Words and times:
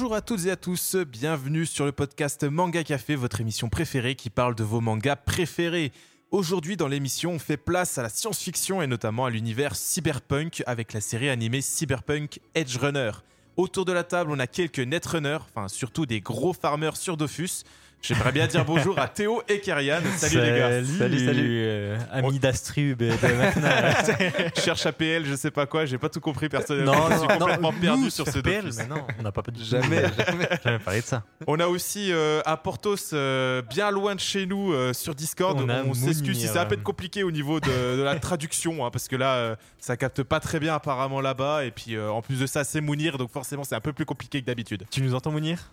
Bonjour 0.00 0.16
à 0.16 0.22
toutes 0.22 0.46
et 0.46 0.50
à 0.50 0.56
tous, 0.56 0.96
bienvenue 0.96 1.66
sur 1.66 1.84
le 1.84 1.92
podcast 1.92 2.44
Manga 2.44 2.82
Café, 2.84 3.16
votre 3.16 3.42
émission 3.42 3.68
préférée 3.68 4.14
qui 4.14 4.30
parle 4.30 4.54
de 4.54 4.64
vos 4.64 4.80
mangas 4.80 5.16
préférés. 5.16 5.92
Aujourd'hui 6.30 6.78
dans 6.78 6.88
l'émission, 6.88 7.32
on 7.32 7.38
fait 7.38 7.58
place 7.58 7.98
à 7.98 8.02
la 8.02 8.08
science-fiction 8.08 8.80
et 8.80 8.86
notamment 8.86 9.26
à 9.26 9.30
l'univers 9.30 9.76
cyberpunk 9.76 10.62
avec 10.64 10.94
la 10.94 11.02
série 11.02 11.28
animée 11.28 11.60
Cyberpunk 11.60 12.40
Edge 12.54 12.78
Runner. 12.78 13.10
Autour 13.58 13.84
de 13.84 13.92
la 13.92 14.02
table, 14.02 14.30
on 14.32 14.38
a 14.38 14.46
quelques 14.46 14.78
netrunners, 14.78 15.40
enfin 15.54 15.68
surtout 15.68 16.06
des 16.06 16.22
gros 16.22 16.54
farmers 16.54 16.96
sur 16.96 17.18
Dofus. 17.18 17.64
J'aimerais 18.02 18.32
bien 18.32 18.46
dire 18.46 18.64
bonjour 18.64 18.98
à 18.98 19.08
Théo 19.08 19.42
et 19.46 19.60
Kerian. 19.60 20.00
Salut, 20.16 20.40
les 20.40 20.58
gars. 20.58 20.84
Salut, 20.84 21.18
salut. 21.18 21.62
Euh, 21.64 21.98
ami 22.10 22.38
d'Astrub 22.38 23.02
et 23.02 23.10
de 23.10 23.16
Je 24.56 24.60
cherche 24.60 24.86
APL, 24.86 25.26
je 25.26 25.34
sais 25.36 25.50
pas 25.50 25.66
quoi, 25.66 25.84
j'ai 25.84 25.98
pas 25.98 26.08
tout 26.08 26.20
compris 26.20 26.48
personnellement. 26.48 27.08
Non, 27.08 27.10
je 27.10 27.18
suis 27.18 27.38
complètement 27.38 27.72
perdu 27.72 28.10
sur 28.10 28.26
ce 28.26 28.38
PL, 28.38 28.70
mais 28.76 28.86
non, 28.86 29.06
on 29.18 29.22
n'a 29.22 29.32
pas 29.32 29.42
jamais, 29.54 30.02
jamais, 30.16 30.48
jamais 30.64 30.78
parlé 30.78 31.02
de 31.02 31.06
ça. 31.06 31.24
On 31.46 31.60
a 31.60 31.66
aussi 31.66 32.10
euh, 32.10 32.40
à 32.46 32.56
Portos, 32.56 33.12
euh, 33.12 33.60
bien 33.62 33.90
loin 33.90 34.14
de 34.14 34.20
chez 34.20 34.46
nous, 34.46 34.72
sur 34.94 35.14
Discord. 35.14 35.60
On, 35.60 35.90
on 35.90 35.94
s'excuse 35.94 36.38
si 36.38 36.48
c'est 36.48 36.58
à 36.58 36.64
peine 36.64 36.82
compliqué 36.82 37.22
au 37.22 37.30
niveau 37.30 37.60
de, 37.60 38.02
la 38.02 38.18
traduction, 38.18 38.84
hein, 38.84 38.90
parce 38.90 39.08
que 39.08 39.16
là, 39.16 39.56
ça 39.78 39.98
capte 39.98 40.22
pas 40.22 40.40
très 40.40 40.58
bien 40.58 40.74
apparemment 40.74 41.20
là-bas. 41.20 41.66
Et 41.66 41.70
puis 41.70 41.98
en 41.98 42.22
plus 42.22 42.40
de 42.40 42.46
ça, 42.46 42.64
c'est 42.64 42.80
Mounir, 42.80 43.18
donc 43.18 43.30
forcément, 43.30 43.62
c'est 43.62 43.74
un 43.74 43.80
peu 43.80 43.92
plus 43.92 44.06
compliqué 44.06 44.40
que 44.40 44.46
d'habitude. 44.46 44.84
Tu 44.90 45.02
nous 45.02 45.14
entends, 45.14 45.30
Mounir? 45.32 45.70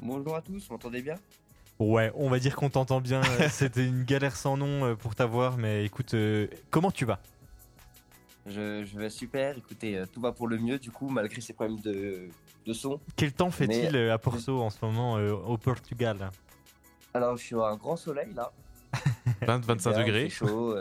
Bonjour 0.00 0.34
à 0.34 0.40
tous, 0.40 0.66
vous 0.66 0.72
m'entendez 0.72 1.02
bien? 1.02 1.16
Ouais, 1.80 2.12
on 2.14 2.28
va 2.28 2.38
dire 2.38 2.56
qu'on 2.56 2.68
t'entend 2.68 3.00
bien. 3.00 3.22
C'était 3.50 3.86
une 3.86 4.04
galère 4.04 4.36
sans 4.36 4.58
nom 4.58 4.84
euh, 4.84 4.94
pour 4.94 5.14
t'avoir, 5.14 5.56
mais 5.56 5.86
écoute, 5.86 6.12
euh, 6.12 6.46
comment 6.68 6.90
tu 6.90 7.06
vas? 7.06 7.18
Je, 8.46 8.84
vais 8.98 9.08
super, 9.08 9.56
écoutez, 9.56 9.96
euh, 9.96 10.06
tout 10.06 10.20
va 10.20 10.32
pour 10.32 10.46
le 10.46 10.58
mieux 10.58 10.78
du 10.78 10.90
coup, 10.90 11.08
malgré 11.08 11.40
ces 11.40 11.54
problèmes 11.54 11.80
de, 11.80 12.28
son. 12.74 13.00
Quel 13.16 13.32
temps 13.32 13.50
fait-il 13.50 13.96
à 13.96 14.18
Porto 14.18 14.60
en 14.60 14.68
ce 14.68 14.84
moment 14.84 15.14
au 15.14 15.56
Portugal? 15.56 16.30
Alors, 17.14 17.36
je 17.38 17.44
suis 17.44 17.56
à 17.56 17.68
un 17.68 17.76
grand 17.76 17.96
soleil 17.96 18.32
là. 18.34 18.52
20-25 19.42 19.98
degrés. 19.98 20.24
Il 20.24 20.30
fait 20.30 20.46
chaud, 20.46 20.76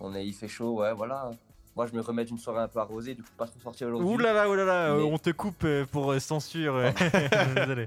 on 0.00 0.14
est, 0.14 0.26
il 0.26 0.34
fait 0.34 0.48
chaud, 0.48 0.80
ouais, 0.80 0.92
voilà. 0.92 1.30
Moi, 1.78 1.86
je 1.86 1.94
me 1.94 2.00
remets 2.00 2.24
d'une 2.24 2.38
soirée 2.38 2.62
un 2.62 2.66
peu 2.66 2.80
arrosée, 2.80 3.14
du 3.14 3.22
coup, 3.22 3.28
pas 3.36 3.46
trop 3.46 3.60
sortir 3.60 3.86
aujourd'hui. 3.86 4.08
Ouh 4.08 4.18
là 4.18 4.32
là, 4.32 4.50
ouh 4.50 4.54
là 4.56 4.64
là, 4.64 4.96
on 4.96 5.16
te 5.16 5.30
coupe 5.30 5.62
euh, 5.62 5.86
pour 5.86 6.10
euh, 6.10 6.18
censure. 6.18 6.74
Désolé. 7.54 7.86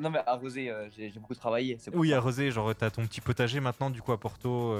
non, 0.00 0.08
mais 0.08 0.20
arrosé, 0.26 0.70
euh, 0.70 0.88
j'ai 0.96 1.12
beaucoup 1.16 1.34
travailvé. 1.34 1.76
Oui, 1.92 2.14
arrosé, 2.14 2.50
genre 2.50 2.74
t'as 2.74 2.88
ton 2.88 3.06
petit 3.06 3.20
potager 3.20 3.60
maintenant, 3.60 3.90
du 3.90 4.00
coup, 4.00 4.12
à 4.12 4.16
Porto. 4.18 4.74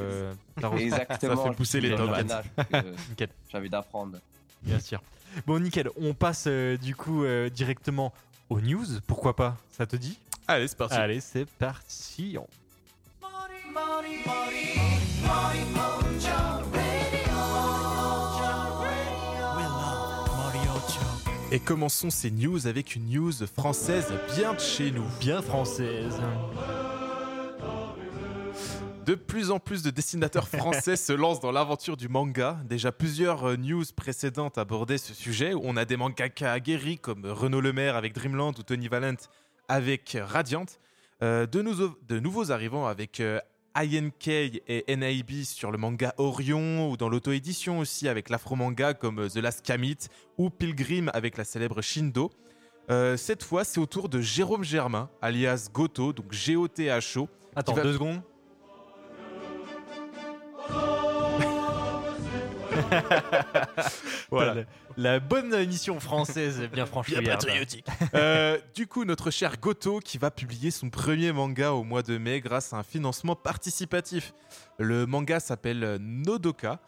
Exactement. 0.79 1.37
Ça 1.37 1.51
fait 1.51 1.55
pousser 1.55 1.81
les 1.83 1.95
tomates. 1.95 2.33
J'ai 3.19 3.59
envie 3.59 3.69
d'apprendre. 3.69 4.17
Bien 4.63 4.81
sûr. 4.81 5.03
Bon, 5.47 5.61
nickel. 5.61 5.91
On 6.01 6.15
passe 6.15 6.49
du 6.49 6.97
coup 6.97 7.27
directement 7.53 8.15
aux 8.49 8.63
news. 8.63 8.87
Pourquoi 9.07 9.37
pas 9.37 9.59
Ça 9.71 9.85
te 9.85 9.97
dit? 9.97 10.19
Allez, 10.49 10.67
c'est 10.67 10.79
parti. 10.79 10.95
Allez, 10.95 11.21
c'est 11.21 11.45
parti. 11.45 12.39
Et 21.53 21.61
commençons 21.61 22.11
ces 22.11 22.33
news 22.33 22.67
avec 22.67 22.97
une 22.97 23.09
news 23.09 23.33
française 23.47 24.13
bien 24.35 24.55
de 24.55 24.59
chez 24.59 24.91
nous. 24.91 25.05
Bien 25.21 25.41
française. 25.41 26.21
De 29.05 29.15
plus 29.15 29.53
en 29.53 29.61
plus 29.61 29.85
de 29.85 29.91
dessinateurs 29.91 30.49
français 30.49 30.97
se 30.97 31.13
lancent 31.13 31.39
dans 31.39 31.53
l'aventure 31.53 31.97
du 31.97 32.09
manga. 32.09 32.59
Déjà 32.65 32.91
plusieurs 32.91 33.45
euh, 33.45 33.57
news 33.57 33.85
précédentes 33.95 34.59
abordaient 34.59 34.99
ce 34.99 35.15
sujet. 35.15 35.55
Où 35.55 35.61
on 35.63 35.77
a 35.77 35.85
des 35.85 35.97
mangaka 35.97 36.51
aguerris 36.51 36.99
comme 36.99 37.25
Renaud 37.25 37.61
Lemaire 37.61 37.95
avec 37.95 38.13
Dreamland 38.13 38.53
ou 38.59 38.65
Tony 38.65 38.89
Valent 38.89 39.15
avec 39.69 40.19
Radiant. 40.21 40.67
Euh, 41.23 41.47
de, 41.47 41.63
de, 42.09 42.19
nouveaux 42.19 42.51
arrivants 42.51 42.89
avec 42.89 43.21
euh, 43.21 43.41
INK 43.77 44.29
et 44.29 44.85
NAB 44.97 45.45
sur 45.45 45.71
le 45.71 45.79
manga 45.79 46.15
Orion 46.17 46.91
ou 46.91 46.97
dans 46.97 47.09
l'auto-édition 47.09 47.79
aussi 47.79 48.09
avec 48.09 48.31
l'afro-manga 48.31 48.95
comme 48.95 49.21
euh, 49.21 49.29
The 49.29 49.37
Last 49.37 49.65
Kamit 49.65 49.99
ou 50.39 50.51
Pilgrim 50.51 51.11
avec 51.13 51.37
la 51.37 51.45
célèbre 51.45 51.83
Shindo. 51.83 52.31
Euh, 52.91 53.17
cette 53.17 53.43
fois, 53.43 53.65
c'est 53.65 53.81
au 53.81 53.87
tour 53.87 54.09
de 54.09 54.21
Jérôme 54.21 54.65
Germain, 54.65 55.11
alias 55.21 55.69
Goto, 55.73 56.13
donc 56.13 56.33
G-O-T-H-O. 56.33 57.29
Attends, 57.55 57.75
deux 57.75 57.93
secondes. 57.95 58.23
voilà. 64.31 64.65
La, 64.97 65.21
bonne 65.21 65.55
émission 65.55 66.01
française, 66.01 66.69
bien 66.73 66.87
franchement. 66.87 67.23
patriotique. 67.25 67.87
Euh, 68.15 68.59
du 68.75 68.87
coup, 68.87 69.05
notre 69.05 69.31
cher 69.31 69.59
Goto 69.61 70.01
qui 70.01 70.19
va 70.19 70.31
publier 70.31 70.71
son 70.71 70.91
premier 70.91 71.33
manga 71.33 71.73
au 71.73 71.85
mois 71.85 72.03
de 72.03 72.19
mai 72.19 72.41
grâce 72.41 72.73
à 72.73 72.79
un 72.79 72.83
financement 72.83 73.37
participatif. 73.37 74.35
Le 74.79 75.07
manga 75.07 75.41
s'appelle 75.41 75.99
Nodoka 76.01 76.81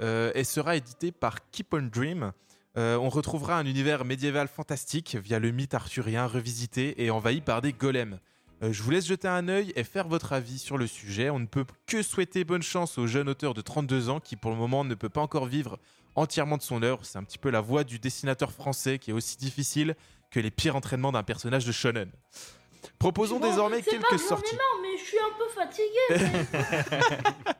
euh, 0.00 0.30
et 0.34 0.44
sera 0.44 0.76
édité 0.76 1.12
par 1.12 1.50
Keep 1.50 1.74
on 1.74 1.82
Dream. 1.82 2.32
Euh, 2.76 2.96
on 2.96 3.08
retrouvera 3.08 3.58
un 3.58 3.64
univers 3.64 4.04
médiéval 4.04 4.48
fantastique 4.48 5.16
via 5.16 5.38
le 5.38 5.50
mythe 5.50 5.72
arthurien 5.72 6.26
revisité 6.26 7.02
et 7.02 7.10
envahi 7.10 7.40
par 7.40 7.62
des 7.62 7.72
golems. 7.72 8.18
Euh, 8.62 8.72
je 8.72 8.82
vous 8.82 8.90
laisse 8.90 9.06
jeter 9.06 9.28
un 9.28 9.48
œil 9.48 9.72
et 9.76 9.84
faire 9.84 10.08
votre 10.08 10.32
avis 10.32 10.58
sur 10.58 10.78
le 10.78 10.86
sujet. 10.86 11.28
On 11.28 11.38
ne 11.38 11.46
peut 11.46 11.66
que 11.86 12.02
souhaiter 12.02 12.44
bonne 12.44 12.62
chance 12.62 12.96
au 12.96 13.06
jeune 13.06 13.28
auteur 13.28 13.52
de 13.52 13.60
32 13.60 14.08
ans 14.08 14.20
qui 14.20 14.36
pour 14.36 14.50
le 14.50 14.56
moment 14.56 14.84
ne 14.84 14.94
peut 14.94 15.08
pas 15.08 15.20
encore 15.20 15.46
vivre 15.46 15.78
entièrement 16.14 16.56
de 16.56 16.62
son 16.62 16.82
œuvre. 16.82 17.00
C'est 17.04 17.18
un 17.18 17.24
petit 17.24 17.38
peu 17.38 17.50
la 17.50 17.60
voix 17.60 17.84
du 17.84 17.98
dessinateur 17.98 18.50
français 18.50 18.98
qui 18.98 19.10
est 19.10 19.14
aussi 19.14 19.36
difficile 19.36 19.94
que 20.30 20.40
les 20.40 20.50
pires 20.50 20.74
entraînements 20.74 21.12
d'un 21.12 21.22
personnage 21.22 21.66
de 21.66 21.72
shonen. 21.72 22.10
Proposons 22.98 23.40
désormais 23.40 23.82
quelques 23.82 24.18
sorties. 24.18 24.56
Mais 24.80 24.96
je 24.96 25.04
suis 25.04 25.18
un 25.18 25.32
peu 25.36 25.48
fatigué. 25.48 26.54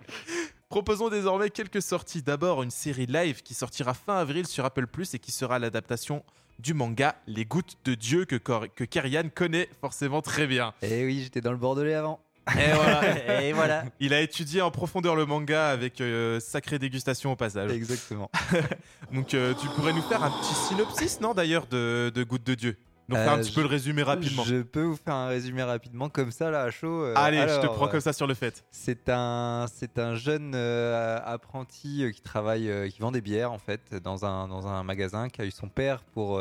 Proposons 0.69 1.11
désormais 1.11 1.51
quelques 1.51 1.83
sorties. 1.83 2.23
D'abord, 2.23 2.63
une 2.63 2.71
série 2.71 3.07
live 3.07 3.43
qui 3.43 3.55
sortira 3.55 3.93
fin 3.93 4.17
avril 4.17 4.47
sur 4.47 4.65
Apple 4.65 4.87
Plus 4.87 5.15
et 5.15 5.19
qui 5.19 5.33
sera 5.33 5.59
l'adaptation 5.59 6.25
du 6.59 6.75
manga 6.75 7.17
Les 7.27 7.44
Gouttes 7.44 7.77
de 7.84 7.94
Dieu 7.94 8.25
que, 8.25 8.37
que 8.37 8.84
Kerian 8.84 9.28
connaît 9.34 9.69
forcément 9.81 10.22
très 10.22 10.47
bien. 10.47 10.75
Eh 10.83 11.05
oui, 11.05 11.21
j'étais 11.22 11.41
dans 11.41 11.53
le 11.53 11.59
Bordelais 11.59 11.94
avant. 11.94 12.21
Et 12.55 12.72
voilà. 12.72 13.43
et 13.43 13.53
voilà. 13.53 13.84
Il 14.00 14.15
a 14.15 14.21
étudié 14.21 14.62
en 14.62 14.71
profondeur 14.71 15.16
le 15.16 15.27
manga 15.27 15.69
avec 15.69 16.00
euh, 16.00 16.39
sacrée 16.41 16.78
dégustation 16.78 17.33
au 17.33 17.37
passage. 17.37 17.72
Exactement. 17.72 18.31
Donc 19.12 19.34
euh, 19.34 19.55
tu 19.61 19.66
pourrais 19.69 19.93
nous 19.93 20.03
faire 20.03 20.22
un 20.22 20.31
petit 20.31 20.55
synopsis, 20.55 21.21
non 21.21 21.34
d'ailleurs, 21.34 21.66
de, 21.66 22.12
de 22.15 22.25
Gouttes 22.25 22.47
de 22.47 22.55
Dieu? 22.55 22.77
Donc, 23.09 23.19
faire 23.19 23.33
un 23.33 23.39
euh, 23.39 23.43
petit 23.43 23.53
peu 23.53 23.61
le 23.61 23.69
résumé 23.69 24.03
rapidement. 24.03 24.44
Je 24.44 24.62
peux 24.62 24.83
vous 24.83 24.97
faire 24.97 25.15
un 25.15 25.28
résumé 25.28 25.62
rapidement, 25.62 26.09
comme 26.09 26.31
ça, 26.31 26.50
là, 26.50 26.62
à 26.62 26.71
chaud. 26.71 27.05
Allez, 27.15 27.39
je 27.39 27.61
te 27.61 27.67
prends 27.67 27.89
comme 27.89 28.00
ça 28.00 28.12
sur 28.12 28.27
le 28.27 28.34
fait. 28.34 28.65
C'est 28.71 29.09
un, 29.09 29.67
c'est 29.72 29.99
un 29.99 30.15
jeune 30.15 30.55
apprenti 30.55 32.11
qui 32.15 32.21
travaille, 32.21 32.91
qui 32.91 33.00
vend 33.00 33.12
des 33.12 33.21
bières, 33.21 33.53
en 33.53 33.59
fait, 33.59 33.95
dans 33.95 34.25
un, 34.25 34.49
dans 34.49 34.66
un 34.66 34.83
magasin, 34.83 35.28
qui 35.28 35.41
a 35.41 35.45
eu 35.45 35.50
son 35.50 35.69
père 35.69 36.03
pour, 36.03 36.41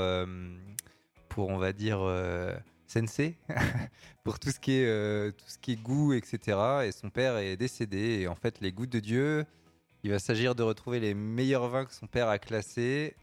pour 1.29 1.49
on 1.49 1.57
va 1.57 1.73
dire, 1.73 1.99
sensei 2.87 3.35
pour 4.23 4.39
tout 4.39 4.49
ce 4.49 4.59
qui 4.59 4.73
est 4.73 4.85
euh, 4.85 5.31
tout 5.31 5.45
ce 5.47 5.57
qui 5.57 5.73
est 5.73 5.81
goût, 5.81 6.13
etc. 6.13 6.57
Et 6.85 6.91
son 6.91 7.09
père 7.09 7.37
est 7.37 7.57
décédé. 7.57 8.19
Et 8.21 8.27
en 8.27 8.35
fait, 8.35 8.59
les 8.61 8.71
goûts 8.71 8.85
de 8.85 8.99
Dieu, 8.99 9.45
il 10.03 10.11
va 10.11 10.19
s'agir 10.19 10.55
de 10.55 10.63
retrouver 10.63 10.99
les 10.99 11.13
meilleurs 11.13 11.67
vins 11.67 11.85
que 11.85 11.93
son 11.93 12.07
père 12.07 12.29
a 12.29 12.39
classés 12.39 13.15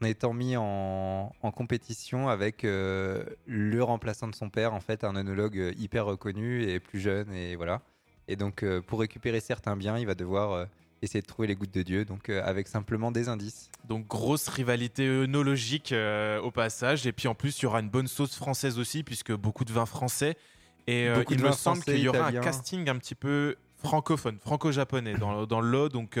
en 0.00 0.06
étant 0.06 0.32
mis 0.32 0.56
en, 0.56 1.32
compétition 1.54 2.28
avec 2.28 2.64
euh, 2.64 3.24
le 3.46 3.82
remplaçant 3.82 4.28
de 4.28 4.34
son 4.34 4.50
père, 4.50 4.72
en 4.74 4.80
fait, 4.80 5.04
un 5.04 5.16
œnologue 5.16 5.74
hyper 5.78 6.06
reconnu 6.06 6.62
et 6.62 6.80
plus 6.80 7.00
jeune. 7.00 7.32
Et 7.32 7.56
voilà. 7.56 7.82
Et 8.28 8.36
donc, 8.36 8.62
euh, 8.62 8.80
pour 8.80 9.00
récupérer 9.00 9.40
certains 9.40 9.76
biens, 9.76 9.98
il 9.98 10.06
va 10.06 10.14
devoir 10.14 10.66
essayer 11.02 11.22
de 11.22 11.26
trouver 11.26 11.48
les 11.48 11.54
gouttes 11.54 11.74
de 11.74 11.82
Dieu, 11.82 12.04
donc 12.04 12.28
euh, 12.28 12.42
avec 12.44 12.68
simplement 12.68 13.10
des 13.10 13.28
indices. 13.28 13.70
Donc 13.88 14.06
grosse 14.06 14.48
rivalité 14.48 15.06
œnologique 15.06 15.92
euh, 15.92 16.40
au 16.40 16.50
passage, 16.50 17.06
et 17.06 17.12
puis 17.12 17.28
en 17.28 17.34
plus 17.34 17.58
il 17.58 17.62
y 17.64 17.66
aura 17.66 17.80
une 17.80 17.88
bonne 17.88 18.08
sauce 18.08 18.34
française 18.34 18.78
aussi, 18.78 19.02
puisque 19.02 19.32
beaucoup 19.32 19.64
de 19.64 19.72
vins 19.72 19.86
français, 19.86 20.36
et 20.86 21.08
euh, 21.08 21.24
il 21.30 21.42
me 21.42 21.52
semble 21.52 21.82
qu'il 21.82 21.98
y 21.98 22.08
aura 22.08 22.26
un 22.26 22.40
casting 22.40 22.88
un 22.88 22.96
petit 22.96 23.14
peu 23.14 23.56
francophone, 23.78 24.38
franco-japonais 24.40 25.14
dans, 25.14 25.46
dans 25.46 25.60
le 25.60 25.70
lot, 25.70 25.88
donc 25.88 26.18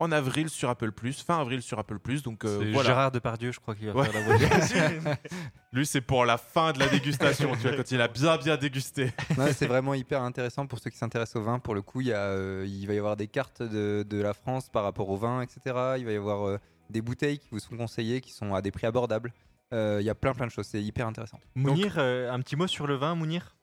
en 0.00 0.10
avril 0.10 0.48
sur 0.48 0.70
Apple 0.70 0.92
Plus, 0.92 1.22
fin 1.22 1.38
avril 1.38 1.62
sur 1.62 1.78
Apple 1.78 1.98
Plus. 1.98 2.22
Donc 2.22 2.44
euh, 2.44 2.70
voilà. 2.72 2.88
Gérard 2.88 3.12
Depardieu, 3.12 3.52
je 3.52 3.60
crois 3.60 3.74
qu'il 3.74 3.90
va 3.90 4.04
faire 4.04 4.12
la 4.12 4.22
voix. 4.22 5.16
Lui, 5.72 5.86
c'est 5.86 6.00
pour 6.00 6.24
la 6.24 6.38
fin 6.38 6.72
de 6.72 6.78
la 6.78 6.88
dégustation, 6.88 7.52
tu 7.52 7.68
vois, 7.68 7.76
quand 7.76 7.90
il 7.92 8.00
a 8.00 8.08
bien 8.08 8.36
bien 8.38 8.56
dégusté. 8.56 9.12
c'est 9.52 9.66
vraiment 9.66 9.94
hyper 9.94 10.22
intéressant 10.22 10.66
pour 10.66 10.78
ceux 10.78 10.90
qui 10.90 10.96
s'intéressent 10.96 11.36
au 11.36 11.44
vin. 11.44 11.58
Pour 11.58 11.74
le 11.74 11.82
coup, 11.82 12.00
il, 12.00 12.08
y 12.08 12.12
a, 12.12 12.22
euh, 12.22 12.64
il 12.66 12.86
va 12.86 12.94
y 12.94 12.98
avoir 12.98 13.16
des 13.16 13.28
cartes 13.28 13.62
de, 13.62 14.04
de, 14.08 14.20
la 14.20 14.32
France 14.32 14.70
par 14.70 14.82
rapport 14.82 15.10
au 15.10 15.16
vin, 15.16 15.42
etc. 15.42 15.60
Il 15.98 16.06
va 16.06 16.12
y 16.12 16.16
avoir 16.16 16.48
euh, 16.48 16.58
des 16.88 17.02
bouteilles 17.02 17.38
qui 17.38 17.48
vous 17.52 17.60
sont 17.60 17.76
conseillées, 17.76 18.22
qui 18.22 18.32
sont 18.32 18.54
à 18.54 18.62
des 18.62 18.70
prix 18.70 18.86
abordables. 18.86 19.32
Il 19.72 20.02
y 20.02 20.10
a 20.10 20.16
plein 20.16 20.32
plein 20.32 20.46
de 20.46 20.50
choses, 20.50 20.66
c'est 20.66 20.82
hyper 20.82 21.06
intéressant. 21.06 21.38
Mounir, 21.54 21.98
un 21.98 22.40
petit 22.40 22.56
mot 22.56 22.66
sur 22.66 22.88
le 22.88 22.96
vin, 22.96 23.14
Mounir? 23.14 23.54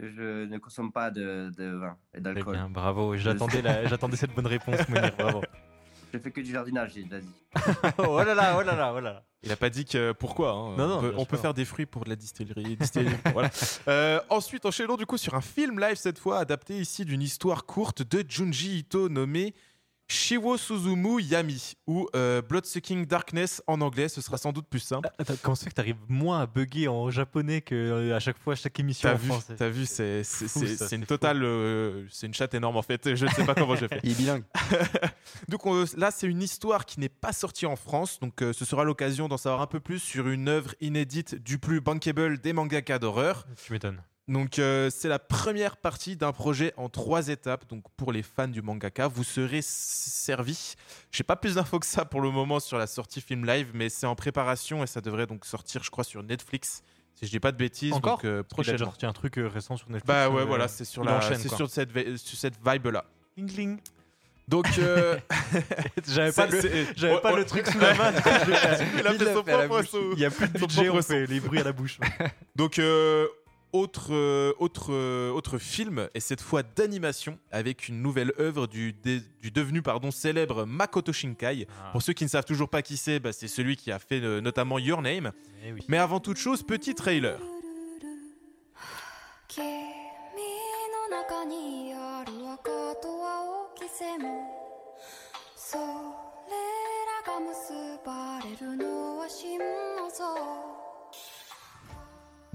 Je 0.00 0.46
ne 0.46 0.58
consomme 0.58 0.92
pas 0.92 1.10
de, 1.10 1.50
vin 1.56 1.96
et 2.14 2.20
d'alcool. 2.20 2.58
bravo. 2.70 3.16
J'attendais, 3.16 3.62
j'attendais 3.88 4.16
cette 4.16 4.34
bonne 4.34 4.46
réponse, 4.46 4.88
Mounir. 4.88 5.12
Bravo. 5.16 5.42
Je 6.10 6.18
fais 6.18 6.30
que 6.30 6.40
du 6.40 6.52
jardinage, 6.52 6.92
j'ai 6.94 7.02
déjà 7.02 7.20
dit. 7.20 7.34
oh 7.98 8.16
là 8.22 8.34
là, 8.34 8.56
oh 8.58 8.62
là 8.62 8.74
là, 8.74 8.94
oh 8.96 9.00
là 9.00 9.12
là. 9.12 9.24
Il 9.42 9.52
a 9.52 9.56
pas 9.56 9.68
dit 9.68 9.84
que 9.84 10.12
pourquoi. 10.12 10.52
hein. 10.52 10.74
Non, 10.78 10.88
non, 10.88 10.96
on 10.96 11.00
peut, 11.00 11.10
bien 11.10 11.18
on 11.18 11.24
peut 11.26 11.36
sûr. 11.36 11.42
faire 11.42 11.52
des 11.54 11.66
fruits 11.66 11.84
pour 11.84 12.04
de 12.04 12.08
la 12.08 12.16
distillerie. 12.16 12.76
distillerie, 12.76 13.14
voilà. 13.32 13.50
Euh, 13.88 14.18
ensuite, 14.30 14.64
enchaînons 14.64 14.96
du 14.96 15.04
coup 15.04 15.18
sur 15.18 15.34
un 15.34 15.42
film 15.42 15.78
live 15.78 15.96
cette 15.96 16.18
fois, 16.18 16.38
adapté 16.38 16.78
ici 16.78 17.04
d'une 17.04 17.20
histoire 17.20 17.66
courte 17.66 18.02
de 18.02 18.24
Junji 18.26 18.78
Ito 18.78 19.10
nommé 19.10 19.54
Shiwo 20.10 20.56
Suzumu 20.56 21.20
Yami 21.20 21.74
ou 21.86 22.08
euh, 22.16 22.40
Bloodsucking 22.40 23.04
Darkness 23.04 23.62
en 23.66 23.80
anglais. 23.82 24.08
Ce 24.08 24.22
sera 24.22 24.38
sans 24.38 24.52
doute 24.52 24.66
plus 24.66 24.80
simple. 24.80 25.08
Attends, 25.18 25.34
comment 25.42 25.54
ça 25.54 25.64
fait 25.64 25.70
que 25.70 25.74
t'arrives 25.74 25.96
moins 26.08 26.40
à 26.40 26.46
bugger 26.46 26.88
en 26.88 27.10
japonais 27.10 27.60
que 27.60 27.74
euh, 27.74 28.16
à 28.16 28.20
chaque 28.20 28.38
fois, 28.38 28.54
à 28.54 28.56
chaque 28.56 28.78
émission 28.80 29.08
T'as 29.10 29.14
en 29.14 29.18
vu, 29.18 29.30
t'as 29.58 29.68
vu, 29.68 29.84
c'est 29.86 30.22
une 30.92 31.04
totale, 31.04 31.42
euh, 31.44 32.06
c'est 32.10 32.26
une 32.26 32.32
chatte 32.34 32.54
énorme 32.54 32.76
en 32.78 32.82
fait. 32.82 33.14
Je 33.14 33.26
ne 33.26 33.30
sais 33.30 33.44
pas 33.44 33.54
comment 33.54 33.76
j'ai 33.76 33.88
fait. 33.88 34.00
Il 34.02 34.12
est 34.12 34.14
bilingue. 34.14 34.44
Donc 35.48 35.66
on- 35.66 35.84
là, 35.96 36.10
c'est 36.10 36.26
une 36.26 36.42
histoire 36.42 36.86
qui 36.86 37.00
n'est 37.00 37.08
pas 37.10 37.32
sortie 37.32 37.66
en 37.66 37.76
France, 37.76 38.18
donc 38.20 38.40
euh, 38.42 38.52
ce 38.52 38.64
sera 38.64 38.84
l'occasion 38.84 39.28
d'en 39.28 39.36
savoir 39.36 39.60
un 39.60 39.66
peu 39.66 39.78
plus 39.80 39.98
sur 39.98 40.28
une 40.28 40.48
œuvre 40.48 40.74
inédite 40.80 41.34
du 41.34 41.58
plus 41.58 41.80
bankable 41.82 42.38
des 42.38 42.52
mangakas 42.54 42.98
d'horreur. 42.98 43.46
Tu 43.64 43.72
m'étonnes. 43.72 44.02
Donc 44.28 44.58
euh, 44.58 44.90
c'est 44.90 45.08
la 45.08 45.18
première 45.18 45.78
partie 45.78 46.14
d'un 46.16 46.32
projet 46.32 46.74
en 46.76 46.88
trois 46.90 47.28
étapes. 47.28 47.66
Donc 47.68 47.82
pour 47.96 48.12
les 48.12 48.22
fans 48.22 48.46
du 48.48 48.60
mangaka, 48.62 49.08
vous 49.08 49.24
serez 49.24 49.60
servis. 49.62 50.74
J'ai 51.10 51.24
pas 51.24 51.36
plus 51.36 51.54
d'infos 51.54 51.78
que 51.78 51.86
ça 51.86 52.04
pour 52.04 52.20
le 52.20 52.30
moment 52.30 52.60
sur 52.60 52.76
la 52.78 52.86
sortie 52.86 53.20
film 53.22 53.46
live, 53.46 53.70
mais 53.72 53.88
c'est 53.88 54.06
en 54.06 54.14
préparation 54.14 54.84
et 54.84 54.86
ça 54.86 55.00
devrait 55.00 55.26
donc 55.26 55.46
sortir, 55.46 55.82
je 55.82 55.90
crois, 55.90 56.04
sur 56.04 56.22
Netflix. 56.22 56.82
Si 57.14 57.24
je 57.26 57.30
dis 57.30 57.40
pas 57.40 57.50
de 57.52 57.56
bêtises, 57.56 57.92
Encore 57.94 58.18
donc 58.18 58.26
euh, 58.26 58.36
Il 58.36 58.40
a 58.40 58.44
prochainement. 58.44 58.84
sorti 58.84 59.06
un 59.06 59.12
truc 59.12 59.38
euh, 59.38 59.48
récent 59.48 59.76
sur 59.76 59.88
Netflix. 59.88 60.06
Bah 60.06 60.28
ouais, 60.30 60.42
euh, 60.42 60.44
voilà, 60.44 60.68
c'est 60.68 60.84
sur 60.84 61.02
la, 61.02 61.20
c'est 61.22 61.48
sur 61.48 61.68
cette, 61.70 61.92
vi- 61.92 62.16
sur 62.16 62.38
cette 62.38 62.54
vibe 62.64 62.86
là. 62.88 63.04
Cling, 63.34 63.50
cling. 63.50 63.78
Donc 64.46 64.66
euh, 64.78 65.18
J'avais 66.06 66.32
pas, 66.32 66.46
le, 66.46 66.60
c'est- 66.60 66.86
j'avais 66.96 67.14
ouais, 67.14 67.20
pas 67.20 67.32
ouais. 67.32 67.38
le 67.40 67.44
truc 67.44 67.66
sous 67.66 67.78
la 67.78 67.94
main. 67.94 68.12
il 68.98 69.06
a 69.06 69.12
fait 69.14 69.34
son 69.34 69.42
propre. 69.42 70.12
Il 70.14 70.18
y 70.20 70.24
a 70.24 70.30
plus 70.30 70.48
de 70.48 70.58
budget, 70.58 70.88
on 70.90 71.02
fait 71.02 71.26
les 71.26 71.40
bruits 71.40 71.60
à 71.60 71.64
la 71.64 71.72
bouche. 71.72 71.98
Donc, 72.56 72.78
euh, 72.78 73.26
autre, 73.72 74.08
euh, 74.12 74.52
autre, 74.58 74.92
euh, 74.92 75.30
autre 75.30 75.58
film, 75.58 76.08
et 76.14 76.20
cette 76.20 76.40
fois 76.40 76.62
d'animation, 76.62 77.38
avec 77.50 77.88
une 77.88 78.00
nouvelle 78.02 78.32
œuvre 78.38 78.66
du, 78.66 78.92
dé- 78.92 79.20
du 79.42 79.50
devenu 79.50 79.82
pardon, 79.82 80.10
célèbre 80.10 80.64
Makoto 80.64 81.12
Shinkai. 81.12 81.66
Pour 81.92 82.02
ceux 82.02 82.12
qui 82.14 82.24
ne 82.24 82.28
savent 82.30 82.44
toujours 82.44 82.68
pas 82.68 82.82
qui 82.82 82.96
c'est, 82.96 83.20
bah, 83.20 83.32
c'est 83.32 83.48
celui 83.48 83.76
qui 83.76 83.92
a 83.92 83.98
fait 83.98 84.22
euh, 84.22 84.40
notamment 84.40 84.78
Your 84.78 85.02
Name. 85.02 85.32
Eh 85.64 85.72
oui. 85.72 85.84
Mais 85.88 85.98
avant 85.98 86.20
toute 86.20 86.38
chose, 86.38 86.62
petit 86.62 86.94
trailer. 86.94 87.38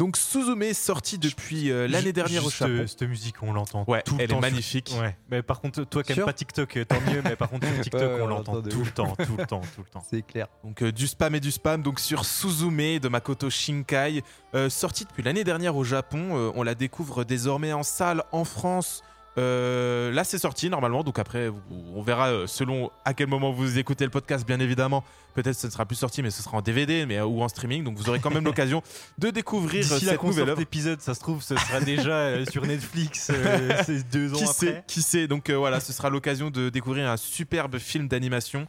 Donc, 0.04 0.18
Suzume, 0.18 0.74
sorti 0.74 1.18
depuis 1.18 1.72
euh, 1.72 1.88
l'année 1.88 2.12
dernière 2.12 2.46
au 2.46 2.50
Japon. 2.50 2.72
euh, 2.82 2.88
cette 2.88 3.04
musique, 3.04 3.36
on 3.42 3.54
l'entend 3.54 3.86
Ouais, 3.88 4.02
tout 4.02 4.18
le 4.18 4.22
elle 4.24 4.28
temps. 4.28 4.34
est 4.36 4.42
sur- 4.42 4.42
magnifique. 4.42 4.94
Ouais. 5.00 5.16
Mais 5.32 5.42
par 5.42 5.62
contre, 5.62 5.86
toi 5.86 6.04
qui 6.04 6.14
n'aimes 6.14 6.26
pas 6.26 6.34
TikTok, 6.34 6.76
euh, 6.76 6.84
tant 6.84 7.00
mieux. 7.10 7.22
Mais 7.24 7.38
par 7.38 7.50
contre, 7.50 7.66
sur 7.68 7.82
TikTok, 7.84 8.02
Ouais, 8.02 8.20
on 8.20 8.24
on 8.26 8.28
l'entend 8.28 8.62
tout 8.62 8.80
ouf. 8.82 8.88
le 8.88 8.92
temps, 8.94 9.16
tout 9.16 9.38
le 9.38 9.46
temps, 9.46 9.62
tout 9.74 9.82
le 9.82 9.90
temps. 9.90 10.04
C'est 10.10 10.22
clair. 10.22 10.48
Donc 10.66 10.84
euh, 10.84 10.92
du 10.92 11.08
spam 11.08 11.36
et 11.36 11.40
du 11.40 11.52
spam, 11.52 11.82
donc 11.82 12.02
sur 12.02 12.26
Suzume 12.26 13.00
de 13.00 13.08
Makoto 13.08 13.50
Shinkai, 13.50 14.24
euh, 14.56 14.70
sorti 14.70 15.06
depuis 15.06 15.24
l'année 15.24 15.46
dernière 15.46 15.78
au 15.78 15.86
Japon. 15.86 16.36
Euh, 16.38 16.52
on 16.56 16.64
la 16.64 16.76
découvre 16.76 17.24
désormais 17.24 17.72
en 17.72 17.84
salle 17.84 18.24
en 18.34 18.44
France. 18.44 19.04
Euh, 19.38 20.12
là, 20.12 20.24
c'est 20.24 20.38
sorti 20.38 20.70
normalement, 20.70 21.04
donc 21.04 21.18
après, 21.20 21.50
on 21.72 22.02
verra 22.02 22.28
euh, 22.30 22.48
selon 22.48 22.92
à 23.04 23.14
quel 23.14 23.28
moment 23.28 23.52
vous 23.52 23.80
écoutez 23.80 24.04
le 24.04 24.12
podcast, 24.12 24.46
bien 24.46 24.60
évidemment. 24.60 25.04
Peut-être 25.34 25.56
ce 25.56 25.68
ne 25.68 25.72
sera 25.72 25.86
plus 25.86 25.96
sorti, 25.96 26.22
mais 26.22 26.30
ce 26.30 26.44
sera 26.44 26.58
en 26.58 26.62
DVD 26.62 27.06
mais, 27.06 27.18
euh, 27.18 27.26
ou 27.26 27.42
en 27.42 27.48
streaming, 27.48 27.84
donc 27.84 27.98
vous 27.98 28.10
aurez 28.10 28.20
quand 28.20 28.30
même 28.30 28.44
l'occasion 28.46 28.84
de 29.18 29.32
découvrir 29.32 29.84
cette 29.84 30.18
qu'on 30.18 30.28
nouvelle 30.28 30.50
œuvre. 30.50 30.60
l'épisode, 30.60 31.02
ça 31.02 31.16
se 31.16 31.20
trouve, 31.20 31.42
ce 31.42 31.56
sera 31.56 31.82
déjà 31.82 32.46
sur 32.52 32.66
Netflix 32.66 33.32
euh, 33.34 33.82
c'est 33.86 34.08
deux 34.10 34.34
ans 34.34 34.38
Qui 34.38 34.44
après. 34.44 34.54
sait, 34.54 34.84
qui 34.88 35.02
sait. 35.02 35.28
Donc 35.28 35.50
euh, 35.50 35.58
voilà, 35.58 35.80
ce 35.80 35.92
sera 35.92 36.10
l'occasion 36.10 36.52
de 36.52 36.70
découvrir 36.70 37.10
un 37.10 37.18
superbe 37.18 37.80
film 37.80 38.08
d'animation. 38.08 38.68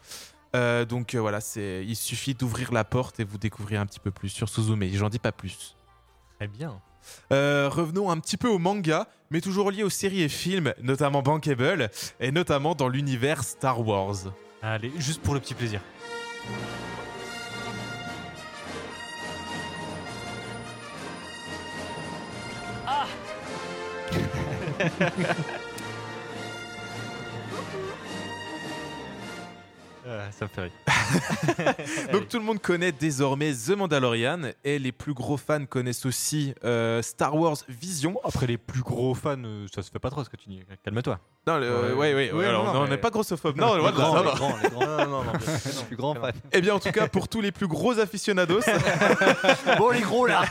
Donc 0.88 1.16
voilà, 1.16 1.40
c'est, 1.40 1.84
il 1.84 1.96
suffit 1.96 2.34
d'ouvrir 2.34 2.72
la 2.72 2.84
porte 2.84 3.18
et 3.18 3.24
vous 3.24 3.38
découvrirez 3.38 3.76
un 3.76 3.86
petit 3.86 3.98
peu 3.98 4.12
plus 4.12 4.28
sur 4.28 4.48
Suzume. 4.48 4.84
J'en 4.92 5.08
dis 5.08 5.18
pas 5.18 5.32
plus. 5.32 5.76
Très 6.38 6.46
bien. 6.46 6.80
Euh, 7.32 7.68
revenons 7.70 8.10
un 8.10 8.18
petit 8.18 8.36
peu 8.36 8.48
au 8.48 8.58
manga, 8.58 9.08
mais 9.30 9.40
toujours 9.40 9.70
lié 9.70 9.82
aux 9.82 9.90
séries 9.90 10.22
et 10.22 10.28
films, 10.28 10.74
notamment 10.82 11.22
Bankable, 11.22 11.90
et 12.20 12.30
notamment 12.32 12.74
dans 12.74 12.88
l'univers 12.88 13.44
Star 13.44 13.86
Wars. 13.86 14.32
Allez, 14.62 14.92
juste 14.98 15.22
pour 15.22 15.34
le 15.34 15.40
petit 15.40 15.54
plaisir. 15.54 15.80
Ah, 22.86 23.06
ça 30.30 30.44
me 30.46 30.48
fait 30.50 30.62
rire. 30.62 31.74
Donc 32.12 32.28
tout 32.28 32.38
le 32.38 32.44
monde 32.44 32.60
connaît 32.60 32.92
désormais 32.92 33.52
The 33.52 33.70
Mandalorian, 33.70 34.40
et 34.64 34.78
les 34.78 34.92
plus 34.92 35.14
gros 35.14 35.36
fans 35.36 35.64
connaissent 35.66 36.06
aussi 36.06 36.54
euh, 36.64 37.02
Star 37.02 37.34
Wars 37.36 37.56
Vision. 37.68 38.18
Après 38.24 38.46
les 38.46 38.58
plus 38.58 38.82
gros 38.82 39.14
fans, 39.14 39.36
euh, 39.44 39.66
ça 39.74 39.82
se 39.82 39.90
fait 39.90 39.98
pas 39.98 40.10
trop 40.10 40.24
ce 40.24 40.30
que 40.30 40.36
tu 40.36 40.48
dis. 40.48 40.60
Calme-toi. 40.84 41.18
Non, 41.46 41.58
le- 41.58 41.66
euh, 41.66 41.94
ouais, 41.94 42.14
ouais, 42.14 42.32
ouais, 42.32 42.32
Ouais, 42.32 42.46
alors, 42.46 42.72
non, 42.72 42.80
on 42.82 42.88
n'est 42.88 42.96
pas 42.96 43.10
grossophobe. 43.10 43.56
Non, 43.58 43.74
les 43.76 43.92
grands, 43.92 44.22
les 44.22 44.30
grands, 44.32 44.56
les 44.62 44.68
grands. 44.70 44.86
Non, 44.86 44.96
non, 45.08 45.24
non. 45.24 45.32
Les 45.32 45.84
plus 45.88 45.96
grands 45.96 46.14
fans. 46.20 46.30
Eh 46.52 46.60
bien, 46.60 46.74
en 46.74 46.80
tout 46.80 46.90
cas, 46.92 47.06
pour 47.08 47.28
tous 47.28 47.40
les 47.42 47.52
plus 47.52 47.66
gros 47.68 47.98
aficionados, 47.98 48.60
bon, 49.78 49.90
les 49.90 50.00
gros 50.00 50.26
là. 50.26 50.44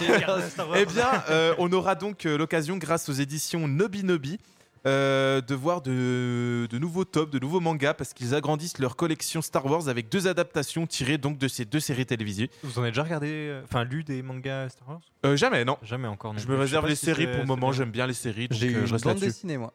Eh 0.75 0.86
bien, 0.86 1.10
euh, 1.30 1.56
on 1.57 1.71
aura 1.71 1.95
donc 1.95 2.24
l'occasion, 2.25 2.77
grâce 2.77 3.10
aux 3.10 3.13
éditions 3.13 3.68
Nobi 3.68 4.04
Nobi, 4.04 4.39
euh, 4.86 5.42
de 5.42 5.56
voir 5.56 5.82
de, 5.82 6.68
de 6.70 6.78
nouveaux 6.78 7.06
tops, 7.06 7.32
de 7.32 7.40
nouveaux 7.40 7.60
mangas, 7.60 7.94
parce 7.94 8.14
qu'ils 8.14 8.36
agrandissent 8.36 8.80
leur 8.80 8.96
collection 8.96 9.42
Star 9.42 9.66
Wars 9.66 9.88
avec 9.88 10.10
deux 10.10 10.28
adaptations 10.28 10.86
tirées 10.88 11.18
donc 11.18 11.38
de 11.38 11.48
ces 11.48 11.66
deux 11.66 11.80
séries 11.80 12.06
télévisées. 12.06 12.50
Vous 12.64 12.78
en 12.80 12.82
avez 12.82 12.92
déjà 12.92 13.04
regardé, 13.04 13.28
euh, 13.30 13.62
enfin 13.63 13.84
lu 13.84 14.04
des 14.04 14.22
mangas 14.22 14.70
Star 14.70 14.90
Wars? 14.90 15.02
Euh, 15.25 15.36
jamais, 15.38 15.63
non. 15.66 15.78
Jamais 15.84 16.08
encore. 16.08 16.34
non 16.34 16.40
Je 16.40 16.48
me 16.48 16.56
réserve 16.58 16.88
les 16.88 16.96
si 16.96 17.06
séries 17.06 17.28
pour 17.28 17.40
le 17.42 17.46
moment, 17.46 17.72
j'aime 17.72 17.92
bien 17.92 18.08
les 18.08 18.13
séries, 18.13 18.48
J'ai 18.52 18.68
eu 18.68 18.80
une 18.80 18.86
je 18.86 18.94
reste 18.94 19.06
bande 19.06 19.20
dessinée, 19.20 19.58
moi. 19.58 19.74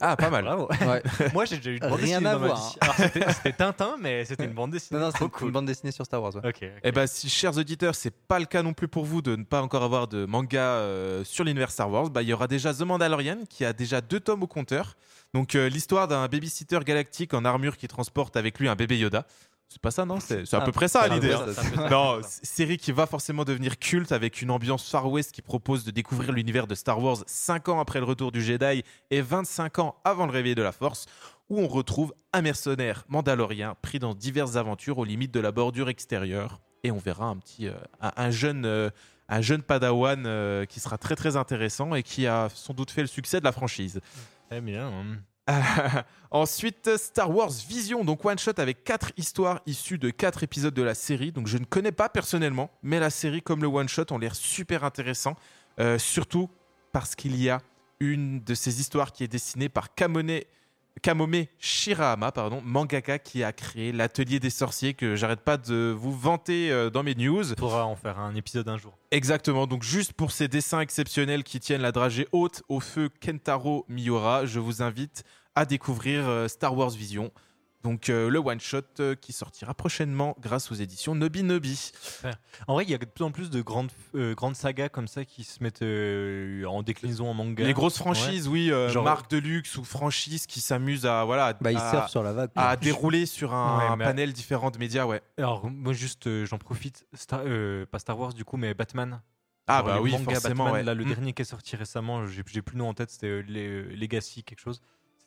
Ah, 0.00 0.16
pas 0.16 0.30
mal. 0.30 0.44
Bravo. 0.44 0.68
Ouais. 0.86 1.02
Moi, 1.34 1.44
j'ai 1.44 1.56
déjà 1.56 1.70
eu 1.70 1.74
une 1.74 1.80
bande 1.80 1.92
Rien 2.00 2.20
dessinée 2.20 2.26
à 2.28 2.32
dans 2.34 2.38
ma 2.40 2.46
voir, 2.46 2.70
vie. 2.70 2.76
Alors, 2.80 2.94
C'était 2.96 3.32
c'était 3.32 3.52
Tintin, 3.52 3.96
mais 4.00 4.24
c'était 4.24 4.44
une 4.44 4.52
bande 4.52 4.70
dessinée. 4.70 4.98
Non, 5.00 5.06
non, 5.06 5.10
c'est 5.12 5.18
Trop 5.18 5.26
une 5.26 5.30
cool. 5.32 5.50
bande 5.52 5.66
dessinée 5.66 5.92
sur 5.92 6.04
Star 6.04 6.22
Wars. 6.22 6.34
ouais. 6.36 6.40
Ok. 6.48 6.58
ok. 6.62 6.68
Eh 6.84 6.92
ben, 6.92 7.06
si 7.06 7.28
chers 7.28 7.56
auditeurs, 7.58 7.94
c'est 7.94 8.10
pas 8.14 8.38
le 8.38 8.46
cas 8.46 8.62
non 8.62 8.72
plus 8.72 8.88
pour 8.88 9.04
vous 9.04 9.22
de 9.22 9.36
ne 9.36 9.44
pas 9.44 9.62
encore 9.62 9.82
avoir 9.82 10.08
de 10.08 10.24
manga 10.26 10.60
euh, 10.60 11.24
sur 11.24 11.44
l'univers 11.44 11.70
Star 11.70 11.90
Wars, 11.90 12.10
bah 12.10 12.22
il 12.22 12.28
y 12.28 12.32
aura 12.32 12.46
déjà 12.48 12.72
The 12.72 12.80
Mandalorian 12.82 13.38
qui 13.48 13.64
a 13.64 13.72
déjà 13.72 14.00
deux 14.00 14.20
tomes 14.20 14.42
au 14.42 14.46
compteur. 14.46 14.96
Donc 15.34 15.54
euh, 15.54 15.68
l'histoire 15.68 16.08
d'un 16.08 16.26
babysitter 16.26 16.78
galactique 16.86 17.34
en 17.34 17.44
armure 17.44 17.76
qui 17.76 17.86
transporte 17.88 18.36
avec 18.36 18.58
lui 18.58 18.68
un 18.68 18.76
bébé 18.76 18.98
Yoda. 18.98 19.26
C'est 19.68 19.82
pas 19.82 19.90
ça, 19.90 20.04
non 20.06 20.18
C'est 20.18 20.54
à 20.54 20.58
Ah, 20.58 20.60
peu 20.64 20.72
près 20.72 20.88
ça 20.88 21.06
l'idée. 21.08 21.32
hein. 21.34 21.88
Non, 21.90 22.20
série 22.24 22.78
qui 22.78 22.90
va 22.90 23.06
forcément 23.06 23.44
devenir 23.44 23.78
culte 23.78 24.12
avec 24.12 24.40
une 24.40 24.50
ambiance 24.50 24.88
Far 24.90 25.10
West 25.10 25.32
qui 25.32 25.42
propose 25.42 25.84
de 25.84 25.90
découvrir 25.90 26.32
l'univers 26.32 26.66
de 26.66 26.74
Star 26.74 27.02
Wars 27.02 27.18
5 27.26 27.68
ans 27.68 27.78
après 27.78 27.98
le 27.98 28.06
retour 28.06 28.32
du 28.32 28.42
Jedi 28.42 28.82
et 29.10 29.20
25 29.20 29.78
ans 29.80 29.96
avant 30.04 30.24
le 30.24 30.32
réveil 30.32 30.54
de 30.54 30.62
la 30.62 30.72
Force, 30.72 31.04
où 31.50 31.60
on 31.60 31.68
retrouve 31.68 32.14
un 32.32 32.40
mercenaire 32.40 33.04
mandalorien 33.08 33.74
pris 33.82 33.98
dans 33.98 34.14
diverses 34.14 34.56
aventures 34.56 34.96
aux 34.98 35.04
limites 35.04 35.32
de 35.34 35.40
la 35.40 35.52
bordure 35.52 35.90
extérieure. 35.90 36.60
Et 36.82 36.90
on 36.90 36.98
verra 36.98 37.26
un 37.26 37.36
petit, 37.36 37.68
euh, 37.68 37.72
un, 38.00 38.12
un 38.16 38.30
jeune, 38.30 38.64
euh, 38.64 38.88
un 39.28 39.42
jeune 39.42 39.62
Padawan 39.62 40.24
euh, 40.26 40.64
qui 40.64 40.80
sera 40.80 40.96
très 40.96 41.14
très 41.16 41.36
intéressant 41.36 41.94
et 41.94 42.02
qui 42.02 42.26
a 42.26 42.48
sans 42.54 42.72
doute 42.72 42.90
fait 42.90 43.02
le 43.02 43.06
succès 43.08 43.38
de 43.40 43.44
la 43.44 43.52
franchise. 43.52 44.00
Très 44.48 44.62
bien. 44.62 44.88
hein. 44.88 45.04
Ensuite, 46.30 46.96
Star 46.98 47.30
Wars 47.34 47.52
Vision, 47.68 48.04
donc 48.04 48.24
one 48.24 48.38
shot 48.38 48.52
avec 48.58 48.84
quatre 48.84 49.12
histoires 49.16 49.60
issues 49.66 49.98
de 49.98 50.10
quatre 50.10 50.42
épisodes 50.42 50.74
de 50.74 50.82
la 50.82 50.94
série. 50.94 51.32
Donc 51.32 51.46
je 51.46 51.56
ne 51.58 51.64
connais 51.64 51.92
pas 51.92 52.08
personnellement, 52.08 52.70
mais 52.82 53.00
la 53.00 53.10
série 53.10 53.40
comme 53.42 53.62
le 53.62 53.68
one 53.68 53.88
shot 53.88 54.04
ont 54.10 54.18
l'air 54.18 54.34
super 54.34 54.84
intéressants, 54.84 55.36
Euh, 55.80 55.96
surtout 55.96 56.50
parce 56.92 57.14
qu'il 57.14 57.40
y 57.40 57.48
a 57.48 57.60
une 58.00 58.42
de 58.42 58.54
ces 58.54 58.80
histoires 58.80 59.12
qui 59.12 59.22
est 59.22 59.28
dessinée 59.28 59.68
par 59.68 59.94
Kamone, 59.94 60.40
Kamome 61.02 61.44
Shirahama, 61.60 62.32
pardon, 62.32 62.60
mangaka 62.64 63.20
qui 63.20 63.44
a 63.44 63.52
créé 63.52 63.92
l'atelier 63.92 64.40
des 64.40 64.50
sorciers 64.50 64.94
que 64.94 65.14
j'arrête 65.14 65.42
pas 65.42 65.56
de 65.56 65.94
vous 65.96 66.12
vanter 66.12 66.72
euh, 66.72 66.90
dans 66.90 67.04
mes 67.04 67.14
news. 67.14 67.44
Faudra 67.56 67.86
en 67.86 67.94
faire 67.94 68.18
un 68.18 68.34
épisode 68.34 68.68
un 68.68 68.76
jour. 68.76 68.98
Exactement, 69.12 69.68
donc 69.68 69.84
juste 69.84 70.12
pour 70.12 70.32
ces 70.32 70.48
dessins 70.48 70.80
exceptionnels 70.80 71.44
qui 71.44 71.60
tiennent 71.60 71.82
la 71.82 71.92
dragée 71.92 72.26
haute 72.32 72.62
au 72.68 72.80
feu 72.80 73.08
Kentaro 73.24 73.84
Miura, 73.88 74.46
je 74.46 74.58
vous 74.58 74.82
invite 74.82 75.22
à 75.58 75.64
découvrir 75.66 76.28
euh, 76.28 76.48
Star 76.48 76.76
Wars 76.76 76.90
Vision. 76.90 77.30
Donc 77.84 78.08
euh, 78.10 78.28
le 78.28 78.40
one 78.40 78.58
shot 78.58 78.80
euh, 78.98 79.14
qui 79.14 79.32
sortira 79.32 79.72
prochainement 79.72 80.36
grâce 80.40 80.72
aux 80.72 80.74
éditions 80.74 81.14
Nobi 81.14 81.44
Nobi. 81.44 81.92
En 82.66 82.74
vrai, 82.74 82.82
il 82.84 82.90
y 82.90 82.94
a 82.94 82.98
de 82.98 83.04
plus 83.04 83.22
en 83.24 83.30
plus 83.30 83.50
de 83.50 83.62
grandes, 83.62 83.92
euh, 84.16 84.34
grandes 84.34 84.56
sagas 84.56 84.88
comme 84.88 85.06
ça 85.06 85.24
qui 85.24 85.44
se 85.44 85.62
mettent 85.62 85.82
euh, 85.82 86.64
en 86.64 86.82
déclinaison 86.82 87.28
en 87.30 87.34
manga. 87.34 87.64
Les 87.64 87.72
grosses 87.74 87.96
franchises, 87.98 88.48
oui, 88.48 88.72
euh, 88.72 88.88
Genre- 88.88 89.04
marques 89.04 89.30
de 89.30 89.38
luxe 89.38 89.76
ou 89.76 89.84
franchises 89.84 90.46
qui 90.48 90.60
s'amusent 90.60 91.06
à 91.06 91.24
voilà 91.24 91.52
Bah, 91.60 91.70
ils 91.70 91.78
à- 91.78 92.08
sur 92.08 92.24
la 92.24 92.32
vague. 92.32 92.50
à 92.56 92.76
dérouler 92.76 93.26
sur 93.26 93.54
un, 93.54 93.78
Ouais, 93.78 93.84
un 93.84 93.96
mais- 93.96 94.04
panel 94.06 94.32
différent 94.32 94.72
de 94.72 94.78
médias, 94.78 95.06
ouais. 95.06 95.22
Alors, 95.38 95.70
moi, 95.70 95.92
juste, 95.92 96.26
euh, 96.26 96.44
j'en 96.46 96.58
profite. 96.58 97.06
Star- 97.14 97.42
euh, 97.44 97.86
pas 97.86 98.00
Star 98.00 98.18
Wars, 98.18 98.34
du 98.34 98.44
coup, 98.44 98.56
mais 98.56 98.74
Batman. 98.74 99.20
Ah 99.68 99.78
Genre, 99.78 99.86
bah 99.86 100.00
oui, 100.00 100.10
forcément. 100.10 100.64
Batman, 100.64 100.72
ouais. 100.72 100.82
là, 100.82 100.94
le 100.94 101.04
Mm. 101.04 101.08
dernier 101.08 101.32
qui 101.32 101.42
est 101.42 101.44
sorti 101.44 101.76
récemment, 101.76 102.26
j'ai 102.26 102.42
plus 102.42 102.72
le 102.72 102.78
nom 102.78 102.88
en 102.88 102.94
tête, 102.94 103.10
c'était 103.10 103.26
euh, 103.28 103.44
les- 103.46 103.82
Legacy, 103.94 104.42
quelque 104.42 104.60
chose. 104.60 104.80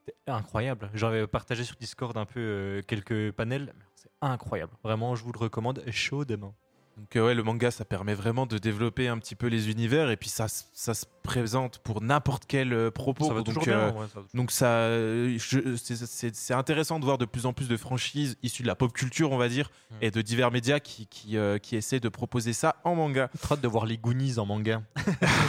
C'était 0.05 0.31
incroyable. 0.31 0.89
J'avais 0.93 1.27
partagé 1.27 1.63
sur 1.63 1.75
Discord 1.77 2.15
un 2.17 2.25
peu 2.25 2.39
euh, 2.39 2.81
quelques 2.87 3.31
panels. 3.33 3.73
C'est 3.95 4.09
incroyable. 4.21 4.73
Vraiment, 4.83 5.15
je 5.15 5.23
vous 5.23 5.31
le 5.31 5.39
recommande 5.39 5.83
chaudement. 5.91 6.55
Donc 6.97 7.15
euh, 7.15 7.25
ouais, 7.25 7.33
le 7.33 7.41
manga, 7.41 7.71
ça 7.71 7.85
permet 7.85 8.13
vraiment 8.13 8.45
de 8.45 8.57
développer 8.57 9.07
un 9.07 9.17
petit 9.17 9.33
peu 9.35 9.47
les 9.47 9.69
univers 9.71 10.09
et 10.11 10.17
puis 10.17 10.27
ça, 10.29 10.47
ça 10.49 10.93
se 10.93 11.05
présente 11.23 11.79
pour 11.79 12.01
n'importe 12.01 12.43
quel 12.47 12.73
euh, 12.73 12.91
propos. 12.91 13.23
ça 13.25 13.33
va 13.33 13.39
donc, 13.41 13.45
toujours 13.55 13.63
euh, 13.69 13.91
bien. 13.91 13.99
ouais, 14.01 14.07
ça 14.13 14.19
va- 14.19 14.25
donc 14.33 14.51
ça, 14.51 14.65
euh, 14.67 15.37
c'est- 15.37 16.53
intéressant 16.53 16.99
de 16.99 17.05
voir 17.05 17.17
de 17.17 17.25
plus 17.25 17.45
en 17.45 17.53
plus 17.53 17.69
de 17.69 17.77
franchises 17.77 18.37
issues 18.43 18.63
de 18.63 18.67
la 18.67 18.75
pop 18.75 18.91
culture, 18.91 19.31
on 19.31 19.37
va 19.37 19.47
dire, 19.47 19.71
Mm. 19.91 19.95
et 20.01 20.11
de 20.11 20.21
divers 20.21 20.51
médias 20.51 20.79
qui, 20.79 21.07
qui, 21.07 21.37
euh, 21.37 21.57
qui 21.59 21.75
essaient 21.77 22.01
de 22.01 22.09
proposer 22.09 22.51
ça 22.53 22.75
en 22.83 22.93
manga. 22.95 23.29
Trop 23.41 23.53
hâte 23.55 23.61
de 23.61 23.67
voir 23.69 23.85
les 23.85 23.97
Goonies 23.97 24.37
en 24.37 24.45
manga. 24.45 24.81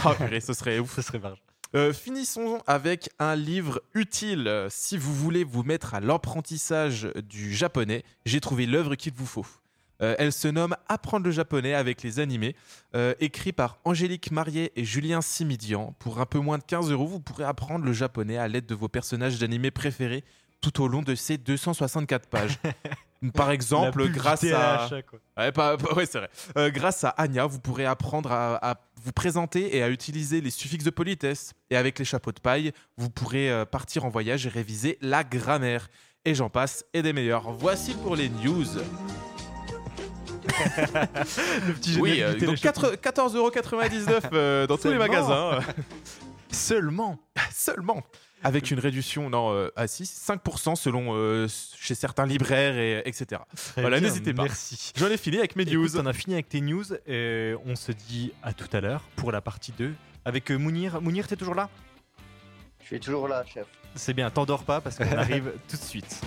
Ah, 0.04 0.14
purée, 0.36 0.40
ce 0.40 0.52
serait 0.52 0.78
ouf. 0.78 0.94
Ce 0.96 1.02
serait 1.02 1.18
barge. 1.18 1.42
Euh, 1.74 1.94
finissons 1.94 2.60
avec 2.66 3.08
un 3.18 3.34
livre 3.34 3.80
utile. 3.94 4.66
Si 4.68 4.98
vous 4.98 5.14
voulez 5.14 5.42
vous 5.42 5.62
mettre 5.62 5.94
à 5.94 6.00
l'apprentissage 6.00 7.08
du 7.28 7.54
japonais, 7.54 8.04
j'ai 8.26 8.40
trouvé 8.40 8.66
l'œuvre 8.66 8.94
qu'il 8.94 9.14
vous 9.14 9.24
faut. 9.24 9.46
Euh, 10.02 10.14
elle 10.18 10.32
se 10.32 10.48
nomme 10.48 10.76
Apprendre 10.88 11.24
le 11.24 11.30
japonais 11.30 11.72
avec 11.72 12.02
les 12.02 12.20
animés, 12.20 12.56
euh, 12.94 13.14
écrit 13.20 13.52
par 13.52 13.78
Angélique 13.84 14.30
Mariet 14.32 14.72
et 14.76 14.84
Julien 14.84 15.22
Simidian. 15.22 15.94
Pour 15.98 16.20
un 16.20 16.26
peu 16.26 16.40
moins 16.40 16.58
de 16.58 16.64
15 16.64 16.90
euros, 16.90 17.06
vous 17.06 17.20
pourrez 17.20 17.44
apprendre 17.44 17.84
le 17.84 17.92
japonais 17.94 18.36
à 18.36 18.48
l'aide 18.48 18.66
de 18.66 18.74
vos 18.74 18.88
personnages 18.88 19.38
d'animés 19.38 19.70
préférés 19.70 20.24
tout 20.62 20.82
au 20.82 20.88
long 20.88 21.02
de 21.02 21.14
ces 21.14 21.36
264 21.36 22.26
pages. 22.28 22.58
Par 23.34 23.50
exemple, 23.52 24.08
grâce 24.08 24.42
à... 24.44 24.88
Quoi. 25.08 25.18
Ouais, 25.36 25.52
pas- 25.52 25.76
ouais, 25.96 26.06
vrai. 26.06 26.28
Euh, 26.56 26.70
grâce 26.70 27.04
à 27.04 27.10
Anya, 27.10 27.46
vous 27.46 27.60
pourrez 27.60 27.84
apprendre 27.86 28.32
à, 28.32 28.54
à 28.70 28.80
vous 29.04 29.12
présenter 29.12 29.76
et 29.76 29.82
à 29.82 29.90
utiliser 29.90 30.40
les 30.40 30.50
suffixes 30.50 30.82
de 30.84 30.90
politesse. 30.90 31.52
Et 31.70 31.76
avec 31.76 31.98
les 32.00 32.04
chapeaux 32.04 32.32
de 32.32 32.40
paille, 32.40 32.72
vous 32.96 33.10
pourrez 33.10 33.48
euh, 33.50 33.64
partir 33.64 34.04
en 34.04 34.08
voyage 34.08 34.46
et 34.46 34.48
réviser 34.48 34.98
la 35.02 35.22
grammaire. 35.22 35.88
Et 36.24 36.34
j'en 36.34 36.50
passe, 36.50 36.84
et 36.94 37.02
des 37.02 37.12
meilleurs. 37.12 37.52
Voici 37.52 37.94
pour 37.94 38.16
les 38.16 38.28
news. 38.28 38.64
Le 41.66 41.72
petit 41.74 41.98
Oui, 42.00 42.22
euh, 42.22 42.32
donc 42.32 42.58
téléchat. 42.58 42.72
4 42.72 42.94
14,99€ 42.96 44.20
euh, 44.32 44.66
dans 44.66 44.76
tous 44.78 44.88
les 44.88 44.98
magasins. 44.98 45.60
Seulement. 46.50 47.18
Seulement. 47.52 48.02
Avec 48.44 48.70
une 48.70 48.78
réduction, 48.80 49.30
non, 49.30 49.52
euh, 49.52 49.70
à 49.76 49.86
6, 49.86 50.28
5% 50.28 50.74
selon 50.76 51.14
euh, 51.14 51.46
chez 51.78 51.94
certains 51.94 52.26
libraires, 52.26 52.76
et, 52.76 53.02
etc. 53.06 53.40
Très 53.54 53.80
Voilà, 53.82 54.00
n'hésitez 54.00 54.34
pas. 54.34 54.42
Merci. 54.44 54.92
J'en 54.96 55.08
ai 55.08 55.16
fini 55.16 55.38
avec 55.38 55.54
mes 55.56 55.62
Écoute, 55.62 55.74
news. 55.74 55.96
on 55.98 56.06
a 56.06 56.12
fini 56.12 56.34
avec 56.34 56.48
tes 56.48 56.60
news 56.60 56.84
et 57.06 57.54
on 57.64 57.76
se 57.76 57.92
dit 57.92 58.32
à 58.42 58.52
tout 58.52 58.68
à 58.72 58.80
l'heure 58.80 59.02
pour 59.16 59.30
la 59.32 59.40
partie 59.40 59.72
2 59.72 59.94
avec 60.24 60.50
euh, 60.50 60.56
Mounir. 60.56 61.00
Mounir, 61.00 61.26
t'es 61.26 61.36
toujours 61.36 61.54
là? 61.54 61.68
Je 62.80 62.86
suis 62.86 63.00
toujours 63.00 63.28
là, 63.28 63.44
chef. 63.46 63.66
C'est 63.94 64.14
bien, 64.14 64.30
t'endors 64.30 64.64
pas 64.64 64.80
parce 64.80 64.96
qu'on 64.96 65.12
arrive 65.16 65.52
tout 65.68 65.76
de 65.76 65.82
suite. 65.82 66.20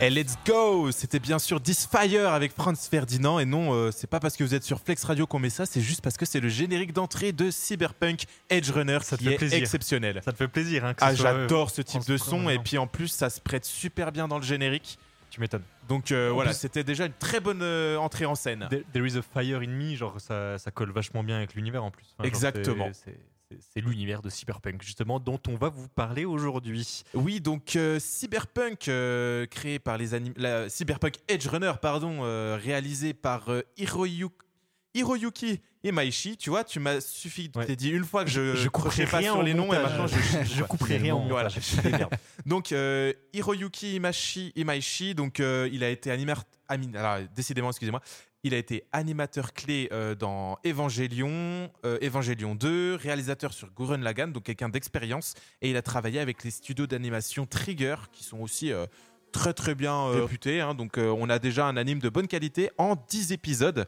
Et 0.00 0.10
let's 0.10 0.36
go 0.46 0.92
C'était 0.92 1.18
bien 1.18 1.40
sûr 1.40 1.60
This 1.60 1.86
Fire 1.86 2.32
avec 2.32 2.52
Franz 2.52 2.88
Ferdinand. 2.88 3.40
Et 3.40 3.44
non, 3.44 3.72
euh, 3.74 3.90
c'est 3.90 4.06
pas 4.06 4.20
parce 4.20 4.36
que 4.36 4.44
vous 4.44 4.54
êtes 4.54 4.62
sur 4.62 4.78
Flex 4.80 5.02
Radio 5.02 5.26
qu'on 5.26 5.40
met 5.40 5.50
ça, 5.50 5.66
c'est 5.66 5.80
juste 5.80 6.02
parce 6.02 6.16
que 6.16 6.24
c'est 6.24 6.38
le 6.38 6.48
générique 6.48 6.92
d'entrée 6.92 7.32
de 7.32 7.50
Cyberpunk 7.50 8.24
Edge 8.48 8.70
Runner 8.70 8.98
Ça 9.02 9.16
te 9.16 9.22
qui 9.22 9.28
fait 9.28 9.34
est 9.34 9.38
plaisir. 9.38 9.58
exceptionnel. 9.58 10.20
Ça 10.24 10.30
te 10.30 10.36
fait 10.36 10.46
plaisir, 10.46 10.84
hein, 10.84 10.94
que 10.94 11.00
Ah, 11.02 11.10
euh, 11.10 11.16
j'adore 11.16 11.70
ce 11.70 11.82
type 11.82 12.06
de 12.06 12.16
son. 12.16 12.48
Et 12.48 12.60
puis 12.60 12.78
en 12.78 12.86
plus, 12.86 13.08
ça 13.08 13.28
se 13.28 13.40
prête 13.40 13.64
super 13.64 14.12
bien 14.12 14.28
dans 14.28 14.38
le 14.38 14.44
générique. 14.44 14.98
Tu 15.30 15.40
m'étonnes. 15.40 15.64
Donc 15.88 16.12
euh, 16.12 16.30
voilà, 16.32 16.52
c'était 16.52 16.84
déjà 16.84 17.06
une 17.06 17.12
très 17.12 17.40
bonne 17.40 17.60
euh, 17.62 17.96
entrée 17.96 18.24
en 18.24 18.34
scène. 18.34 18.66
There 18.70 18.84
there 18.92 19.06
is 19.06 19.16
a 19.18 19.22
fire 19.22 19.60
in 19.62 19.66
me, 19.68 19.94
genre 19.96 20.20
ça, 20.20 20.58
ça 20.58 20.70
colle 20.70 20.92
vachement 20.92 21.24
bien 21.24 21.36
avec 21.36 21.54
l'univers 21.54 21.82
en 21.82 21.90
plus. 21.90 22.04
Enfin, 22.18 22.22
genre, 22.22 22.26
Exactement. 22.26 22.90
C'est 23.74 23.80
l'univers 23.80 24.20
de 24.20 24.28
Cyberpunk, 24.28 24.82
justement, 24.82 25.18
dont 25.18 25.40
on 25.48 25.54
va 25.56 25.70
vous 25.70 25.88
parler 25.88 26.26
aujourd'hui. 26.26 27.02
Oui, 27.14 27.40
donc 27.40 27.76
euh, 27.76 27.98
Cyberpunk, 27.98 28.88
euh, 28.88 29.46
créé 29.46 29.78
par 29.78 29.96
les 29.96 30.12
anim... 30.12 30.34
la- 30.36 30.68
Cyberpunk 30.68 31.14
Edge 31.28 31.46
Runner, 31.46 31.72
pardon, 31.80 32.18
euh, 32.24 32.58
réalisé 32.62 33.14
par 33.14 33.48
euh, 33.50 33.62
Hiroyu- 33.78 34.28
Hiroyuki 34.92 35.62
Imaishi. 35.82 36.36
Tu 36.36 36.50
vois, 36.50 36.62
tu 36.62 36.78
m'as 36.78 37.00
suffi, 37.00 37.50
Ouais. 37.54 37.64
t'es 37.64 37.76
dit 37.76 37.88
une 37.88 38.04
fois 38.04 38.24
que 38.24 38.30
je, 38.30 38.54
Je 38.54 38.68
couperai 38.68 39.06
pas 39.06 39.22
sur 39.22 39.42
les 39.42 39.54
noms 39.54 39.72
et 39.72 39.78
maintenant 39.78 40.06
je, 40.06 40.16
Je 40.44 40.62
couperai 40.64 40.98
rien 40.98 41.14
Voilà. 41.28 41.48
Je. 41.48 41.58
Donc 42.46 42.74
Hiroyuki 43.32 43.94
Imaishi, 43.96 44.52
Imaishi 44.56 45.14
donc 45.14 45.38
il 45.38 45.84
a 45.84 45.88
été 45.88 46.10
animateur, 46.10 46.44
alors 46.68 47.18
décidément 47.34 47.70
excusez-moi, 47.70 48.02
il 48.44 48.54
a 48.54 48.56
été 48.56 48.84
animateur 48.92 49.52
clé 49.52 49.88
euh, 49.92 50.14
dans 50.14 50.58
Evangelion, 50.64 51.70
euh, 51.84 51.98
Evangelion 52.02 52.54
2, 52.54 52.94
réalisateur 52.94 53.52
sur 53.52 53.70
Gurren 53.74 54.00
Lagann, 54.00 54.32
donc 54.32 54.44
quelqu'un 54.44 54.68
d'expérience, 54.68 55.34
et 55.60 55.70
il 55.70 55.76
a 55.76 55.82
travaillé 55.82 56.20
avec 56.20 56.44
les 56.44 56.50
studios 56.50 56.86
d'animation 56.86 57.46
Trigger, 57.46 57.96
qui 58.12 58.22
sont 58.24 58.38
aussi 58.38 58.72
euh, 58.72 58.86
très 59.32 59.52
très 59.52 59.74
bien 59.74 59.94
euh, 59.94 60.22
réputés. 60.22 60.60
hein. 60.60 60.74
donc 60.74 60.98
on 60.98 61.28
a 61.28 61.38
déjà 61.38 61.66
un 61.66 61.76
anime 61.76 61.98
de 61.98 62.08
bonne 62.08 62.28
qualité 62.28 62.70
en 62.78 62.96
10 63.08 63.32
épisodes. 63.32 63.86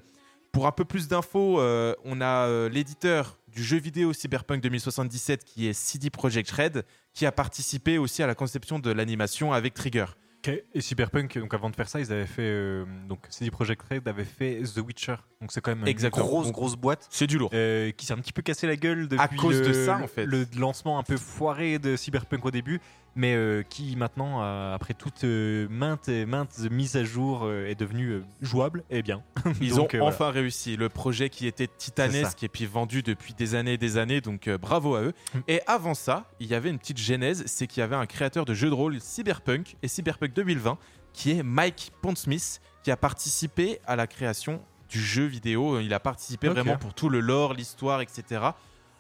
Pour 0.53 0.67
un 0.67 0.73
peu 0.73 0.85
plus 0.85 1.07
d'infos, 1.07 1.61
on 1.61 2.21
a 2.21 2.69
l'éditeur 2.69 3.39
du 3.47 3.63
jeu 3.63 3.79
vidéo 3.79 4.13
Cyberpunk 4.13 4.61
2077 4.61 5.45
qui 5.45 5.69
est 5.69 5.73
CD 5.73 6.11
Projekt 6.11 6.51
Red, 6.51 6.85
qui 7.15 7.25
a 7.25 7.31
participé 7.31 7.99
aussi 7.99 8.21
à 8.25 8.27
la 8.27 8.35
conception 8.35 8.81
de 8.81 8.91
l'animation 8.91 9.53
avec 9.53 9.75
Trigger. 9.75 10.07
Et 10.49 10.81
Cyberpunk, 10.81 11.39
donc 11.39 11.53
avant 11.55 11.69
de 11.71 11.77
faire 11.77 11.89
ça, 11.89 12.01
ils 12.01 12.11
avaient 12.13 12.27
fait. 12.27 12.43
euh, 12.43 12.85
donc 13.09 13.21
CD 13.29 13.51
Projekt 13.51 13.83
Red 13.91 14.09
avait 14.09 14.25
fait 14.25 14.63
The 14.63 14.79
Witcher. 14.79 15.17
Donc 15.41 15.53
c'est 15.53 15.61
quand 15.61 15.71
même 15.71 15.81
une 15.83 15.89
Exactement. 15.89 16.25
grosse, 16.27 16.47
Donc, 16.47 16.55
grosse 16.55 16.77
boîte. 16.77 17.07
C'est 17.11 17.27
du 17.27 17.37
lourd. 17.39 17.51
euh, 17.53 17.91
qui 17.93 18.07
s'est 18.07 18.13
un 18.15 18.19
petit 18.19 18.33
peu 18.33 18.43
cassé 18.43 18.67
la 18.67 18.77
gueule 18.77 19.09
depuis 19.09 19.23
À 19.23 19.29
cause 19.29 19.61
le, 19.61 19.67
de 19.69 19.73
ça, 19.73 19.99
en 20.03 20.07
fait. 20.07 20.25
le 20.27 20.47
lancement 20.59 20.99
un 20.99 21.03
peu 21.03 21.17
foiré 21.17 21.79
de 21.79 21.97
Cyberpunk 21.97 22.45
au 22.45 22.51
début, 22.51 22.81
mais 23.17 23.35
euh, 23.35 23.63
qui 23.69 23.97
maintenant, 23.97 24.41
après 24.73 24.95
toutes 24.95 25.25
euh, 25.25 25.67
maintes 25.71 26.09
et 26.09 26.25
maintes 26.27 26.59
mises 26.71 26.97
à 26.97 27.05
jour, 27.05 27.51
est 27.53 27.75
devenu 27.75 28.23
jouable 28.41 28.85
et 28.91 29.03
bien. 29.03 29.23
Ils 29.61 29.75
Donc, 29.75 29.95
ont 29.95 29.99
voilà. 29.99 30.15
enfin 30.15 30.31
réussi 30.31 30.77
le 30.77 30.89
projet 30.89 31.29
qui 31.31 31.47
était 31.47 31.67
titanesque 31.69 32.43
et 32.45 32.49
puis 32.49 32.67
vendu 32.67 33.03
depuis 33.03 33.35
des 33.35 33.55
années 33.55 33.75
et 33.75 33.79
des 33.79 33.97
années, 33.99 34.21
donc 34.21 34.49
bravo 34.49 34.95
à 34.95 35.03
eux. 35.03 35.13
Mm. 35.35 35.39
Et 35.49 35.61
avant 35.67 35.95
ça, 35.95 36.31
il 36.41 36.47
y 36.47 36.55
avait 36.55 36.71
une 36.71 36.79
petite 36.79 36.99
genèse, 36.99 37.43
c'est 37.47 37.67
qu'il 37.67 37.81
y 37.81 37.85
avait 37.85 37.97
un 37.97 38.07
créateur 38.07 38.45
de 38.45 38.55
jeux 38.55 38.69
de 38.69 38.75
rôle 38.75 39.01
Cyberpunk 39.01 39.77
et 39.83 39.89
Cyberpunk 39.89 40.30
2020 40.31 40.79
qui 41.13 41.33
est 41.33 41.43
Mike 41.43 41.93
Pondsmith 42.03 42.61
qui 42.83 42.91
a 42.91 42.97
participé 42.97 43.81
à 43.87 43.97
la 43.97 44.07
création 44.07 44.63
du 44.89 45.01
jeu 45.01 45.25
vidéo. 45.25 45.81
Il 45.81 45.93
a 45.95 46.01
participé 46.01 46.49
vraiment 46.49 46.77
pour 46.77 46.95
tout 46.95 47.09
le 47.09 47.21
lore, 47.21 47.55
l'histoire, 47.55 48.01
etc. 48.01 48.51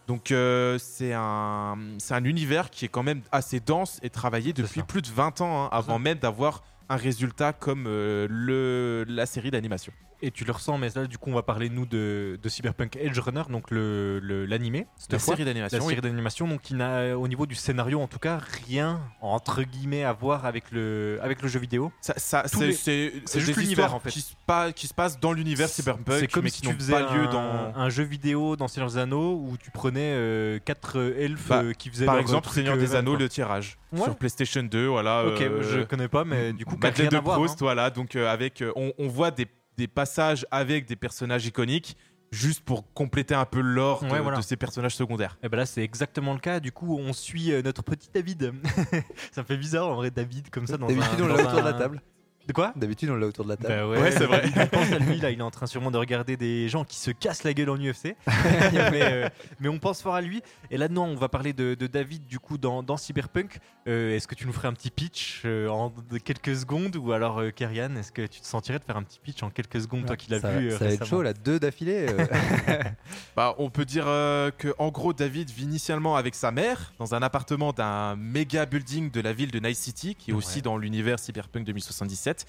Donc 0.07 0.33
euh, 0.33 0.79
c'est 0.79 1.13
un, 1.15 1.79
c'est 1.99 2.15
un 2.15 2.25
univers 2.25 2.71
qui 2.71 2.85
est 2.85 2.89
quand 2.89 3.03
même 3.03 3.23
assez 3.33 3.61
dense 3.61 4.01
et 4.03 4.11
travaillé 4.11 4.53
depuis 4.53 4.83
plus 4.83 5.03
de 5.03 5.09
20 5.09 5.41
ans, 5.41 5.65
hein, 5.65 5.69
avant 5.73 5.99
même 5.99 6.19
d'avoir 6.19 6.63
un 6.89 6.97
résultat 6.97 7.53
comme 7.53 7.85
euh, 7.87 8.27
le, 8.29 9.05
la 9.09 9.27
série 9.27 9.51
d'animation. 9.51 9.93
Et 10.23 10.31
tu 10.31 10.45
le 10.45 10.53
ressens, 10.53 10.77
mais 10.79 10.89
là, 10.95 11.07
du 11.07 11.17
coup, 11.19 11.31
on 11.31 11.35
va 11.35 11.43
parler, 11.43 11.71
nous, 11.71 11.87
de, 11.87 12.39
de 12.43 12.49
Cyberpunk 12.49 12.97
Edge 12.97 13.19
Runner, 13.19 13.43
donc 13.49 13.71
le- 13.71 14.19
le- 14.21 14.45
l'animé. 14.45 14.87
cette 14.97 15.13
La 15.13 15.19
série 15.19 15.39
La 15.41 15.45
d'animation, 15.47 15.79
oui. 15.81 15.89
série 15.95 16.01
d'animation, 16.03 16.47
donc 16.49 16.61
qui 16.61 16.75
n'a, 16.75 17.17
au 17.17 17.27
niveau 17.27 17.47
du 17.47 17.55
scénario 17.55 18.01
en 18.01 18.07
tout 18.07 18.19
cas, 18.19 18.39
rien, 18.67 19.01
entre 19.23 19.63
guillemets, 19.63 20.05
à 20.05 20.13
voir 20.13 20.45
avec 20.45 20.65
le, 20.73 21.19
avec 21.23 21.41
le 21.43 21.49
jeu 21.49 21.59
vidéo. 21.59 21.91
Ça, 22.01 22.15
c'est 22.47 23.13
juste 23.41 23.57
l'univers, 23.57 23.95
en 23.95 24.01
fait. 24.01 24.11
Qui 24.11 24.21
se, 24.21 24.71
qui 24.73 24.87
se 24.87 24.95
passe 24.95 25.19
dans 25.21 25.33
l'univers 25.33 25.69
cyberpunk, 25.69 26.19
C'est 26.21 26.27
comme 26.31 26.45
mais 26.45 26.51
si 26.51 26.61
tu 26.63 26.73
faisais 26.73 26.93
pas 26.93 27.15
lieu 27.15 27.23
un, 27.27 27.31
dans. 27.33 27.73
un 27.75 27.89
jeu 27.89 28.05
vidéo 28.05 28.57
dans 28.57 28.69
Seigneur 28.69 28.91
des 28.91 28.99
Anneaux 28.99 29.35
où 29.37 29.57
tu 29.57 29.71
prenais 29.71 30.13
euh, 30.15 30.59
quatre 30.65 30.99
euh, 30.99 31.15
elfes 31.19 31.49
Bah, 31.49 31.63
euh, 31.63 31.73
qui 31.73 31.89
faisaient 31.91 32.07
Par 32.07 32.19
exemple, 32.19 32.49
Seigneur 32.51 32.75
euh, 32.75 32.79
des 32.79 32.95
Anneaux, 32.95 33.17
le 33.17 33.29
tirage 33.29 33.79
Ouais. 33.93 34.03
sur 34.05 34.15
PlayStation 34.17 34.63
2, 34.63 34.87
voilà. 34.87 35.25
Ok, 35.27 35.41
euh, 35.41 35.63
je 35.63 35.81
connais 35.81 36.07
pas, 36.07 36.25
mais 36.25 36.53
du 36.53 36.65
coup, 36.65 36.77
Madeleine 36.81 37.09
de 37.09 37.19
Proust, 37.19 37.55
hein. 37.55 37.59
voilà. 37.61 37.91
Donc 37.91 38.15
euh, 38.15 38.29
avec, 38.31 38.63
euh, 38.63 38.71
on, 38.77 38.93
on 38.99 39.09
voit 39.09 39.33
des, 39.33 39.47
des 39.81 39.89
passages 39.89 40.47
avec 40.51 40.87
des 40.87 40.95
personnages 40.97 41.47
iconiques, 41.47 41.97
juste 42.33 42.61
pour 42.61 42.93
compléter 42.93 43.35
un 43.35 43.47
peu 43.47 43.61
l'or 43.61 44.05
de, 44.05 44.11
Ouais, 44.11 44.21
voilà. 44.21 44.37
de 44.37 44.43
ces 44.43 44.57
personnages 44.57 44.95
secondaires. 44.95 45.39
Et 45.43 45.49
ben 45.49 45.57
là, 45.57 45.65
c'est 45.65 45.83
exactement 45.83 46.35
le 46.35 46.39
cas. 46.39 46.61
Du 46.61 46.71
coup, 46.71 46.99
on 46.99 47.15
suit 47.15 47.51
euh, 47.51 47.63
notre 47.63 47.83
petit 47.83 48.11
David. 48.13 48.53
ça 49.33 49.41
me 49.41 49.47
fait 49.47 49.57
bizarre 49.57 49.89
en 49.89 49.95
vrai, 49.95 50.11
David, 50.11 50.51
comme 50.51 50.67
ça. 50.67 50.77
Dans 50.77 50.87
D'habitude, 50.87 51.09
un, 51.21 51.25
on 51.25 51.29
dans 51.29 51.35
l'a 51.37 51.43
autour 51.45 51.61
de 51.61 51.65
la 51.65 51.73
table. 51.73 52.03
De 52.51 52.55
quoi 52.55 52.73
D'habitude, 52.75 53.09
on 53.11 53.15
l'a 53.15 53.29
autour 53.29 53.45
de 53.45 53.51
la 53.51 53.57
table. 53.57 53.73
Bah 53.73 53.87
ouais, 53.87 54.01
Ouais, 54.01 54.11
c'est 54.11 54.27
vrai. 54.27 54.43
On 54.57 54.67
pense 54.67 54.91
à 54.91 54.99
lui, 54.99 55.19
là, 55.21 55.31
il 55.31 55.39
est 55.39 55.43
en 55.43 55.53
train 55.53 55.67
sûrement 55.67 55.93
de 55.93 55.99
regarder 55.99 56.37
des 56.37 56.69
gens 56.69 56.83
qui 56.85 56.97
se 56.99 57.13
cassent 57.13 57.45
la 57.45 57.55
gueule 57.55 57.71
en 57.71 57.77
UFC. 57.77 58.17
mais, 58.27 59.03
euh, 59.03 59.29
mais 59.61 59.69
on 59.69 59.79
pense 59.79 60.03
fort 60.03 60.17
à 60.17 60.21
lui. 60.21 60.43
Et 60.73 60.77
là, 60.77 60.89
non, 60.89 61.05
on 61.05 61.15
va 61.15 61.29
parler 61.29 61.53
de, 61.53 61.75
de 61.75 61.87
David, 61.87 62.27
du 62.27 62.41
coup, 62.41 62.59
dans, 62.59 62.83
dans 62.83 62.97
Cyberpunk. 62.97 63.61
Euh, 63.87 64.17
est-ce 64.17 64.27
que 64.27 64.35
tu 64.35 64.47
nous 64.49 64.53
ferais 64.53 64.67
un 64.67 64.73
petit 64.73 64.91
pitch 64.91 65.43
euh, 65.45 65.69
en 65.69 65.93
quelques 66.25 66.57
secondes 66.57 66.97
Ou 66.97 67.13
alors, 67.13 67.39
euh, 67.39 67.51
Kerian, 67.51 67.95
est-ce 67.95 68.11
que 68.11 68.27
tu 68.27 68.41
te 68.41 68.47
sentirais 68.47 68.81
de 68.81 68.85
faire 68.85 68.97
un 68.97 69.05
petit 69.05 69.21
pitch 69.21 69.45
en 69.45 69.51
quelques 69.51 69.81
secondes, 69.83 70.05
toi 70.07 70.17
qui 70.17 70.29
l'as 70.31 70.39
vu 70.39 70.73
ça 70.73 70.87
va 70.87 70.91
être 70.93 71.07
chaud, 71.07 71.23
là, 71.23 71.33
deux 71.33 71.61
d'affilée. 71.61 72.07
euh. 72.09 72.27
Bah, 73.37 73.55
on 73.59 73.71
peut 73.71 73.85
dire 73.85 74.05
euh, 74.07 74.51
que 74.51 74.75
en 74.79 74.89
gros 74.91 75.13
David 75.13 75.51
vit 75.51 75.65
initialement 75.65 76.17
avec 76.17 76.35
sa 76.35 76.51
mère 76.51 76.93
dans 76.99 77.15
un 77.15 77.23
appartement 77.23 77.73
d'un 77.73 78.17
méga 78.17 78.67
building 78.67 79.11
de 79.11 79.21
la 79.21 79.33
ville 79.33 79.51
de 79.51 79.59
Night 79.61 79.77
City 79.77 80.15
qui 80.15 80.31
est 80.31 80.35
aussi 80.35 80.63
dans 80.63 80.77
l'univers 80.77 81.19
Cyberpunk 81.19 81.65
2077 81.65 82.40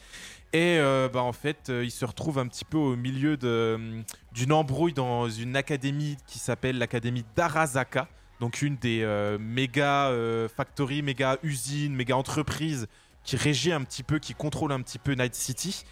et 0.54 0.78
euh, 0.80 1.08
bah, 1.08 1.22
en 1.22 1.32
fait 1.32 1.70
euh, 1.70 1.84
il 1.84 1.92
se 1.92 2.04
retrouve 2.04 2.38
un 2.38 2.48
petit 2.48 2.66
peu 2.66 2.78
au 2.78 2.96
milieu 2.96 3.38
hum, 3.42 4.04
d'une 4.34 4.52
embrouille 4.52 4.94
dans 4.94 5.30
une 5.30 5.56
académie 5.56 6.18
qui 6.28 6.40
s'appelle 6.40 6.78
l'académie 6.78 7.24
d'Arasaka 7.36 8.08
donc 8.42 8.64
une 8.64 8.76
des 8.76 9.04
euh, 9.04 9.38
méga 9.40 10.08
euh, 10.08 10.50
factories, 10.50 11.04
méga 11.04 11.38
usines, 11.44 11.94
méga 11.94 12.18
entreprises 12.18 12.88
qui 13.24 13.36
régit 13.36 13.72
un 13.72 13.84
petit 13.84 14.02
peu, 14.02 14.18
qui 14.18 14.34
contrôle 14.34 14.72
un 14.72 14.82
petit 14.82 14.98
peu 14.98 15.14
Night 15.14 15.36
City. 15.36 15.86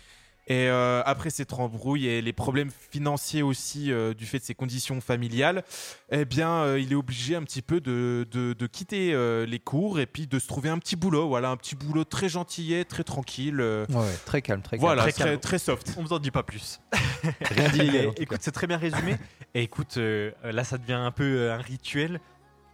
Et 0.51 0.67
euh, 0.67 1.03
après 1.05 1.29
cette 1.29 1.53
embrouille 1.53 2.07
et 2.07 2.23
les 2.23 2.33
problèmes 2.33 2.71
financiers 2.91 3.43
aussi 3.43 3.91
euh, 3.91 4.15
du 4.15 4.25
fait 4.25 4.39
de 4.39 4.43
ses 4.43 4.55
conditions 4.55 4.99
familiales, 4.99 5.63
eh 6.11 6.25
bien, 6.25 6.49
euh, 6.49 6.79
il 6.79 6.91
est 6.91 6.95
obligé 6.95 7.35
un 7.35 7.43
petit 7.43 7.61
peu 7.61 7.79
de, 7.79 8.27
de- 8.31 8.53
de 8.53 8.67
quitter 8.67 9.13
euh, 9.13 9.45
les 9.45 9.59
cours 9.59 9.99
et 9.99 10.07
puis 10.07 10.25
de 10.25 10.39
se 10.39 10.47
trouver 10.47 10.69
un 10.69 10.79
petit 10.79 10.95
boulot. 10.95 11.27
Voilà, 11.27 11.51
un 11.51 11.57
petit 11.57 11.75
boulot 11.75 12.03
très 12.03 12.29
gentillet, 12.29 12.83
très 12.83 13.03
tranquille. 13.03 13.59
euh, 13.61 13.85
Ouais, 13.89 13.97
ouais, 13.97 14.17
très 14.25 14.41
calme, 14.41 14.63
très 14.63 14.77
calme. 14.77 14.81
voilà, 14.87 15.03
très 15.03 15.11
très, 15.11 15.23
calme. 15.25 15.39
très 15.39 15.59
soft. 15.59 15.93
On 15.97 16.01
vous 16.01 16.13
en 16.13 16.19
dit 16.19 16.31
pas 16.31 16.41
plus. 16.43 16.79
Rien 17.41 17.69
d'illégal, 17.69 18.07
tout 18.07 18.13
Écoute, 18.21 18.39
c'est 18.41 18.51
très 18.51 18.65
bien 18.65 18.77
résumé. 18.77 19.17
Et 19.53 19.61
écoute, 19.61 19.97
euh, 19.97 20.31
là, 20.43 20.63
ça 20.63 20.79
devient 20.79 20.93
un 20.93 21.11
peu 21.11 21.51
un 21.51 21.57
rituel. 21.57 22.19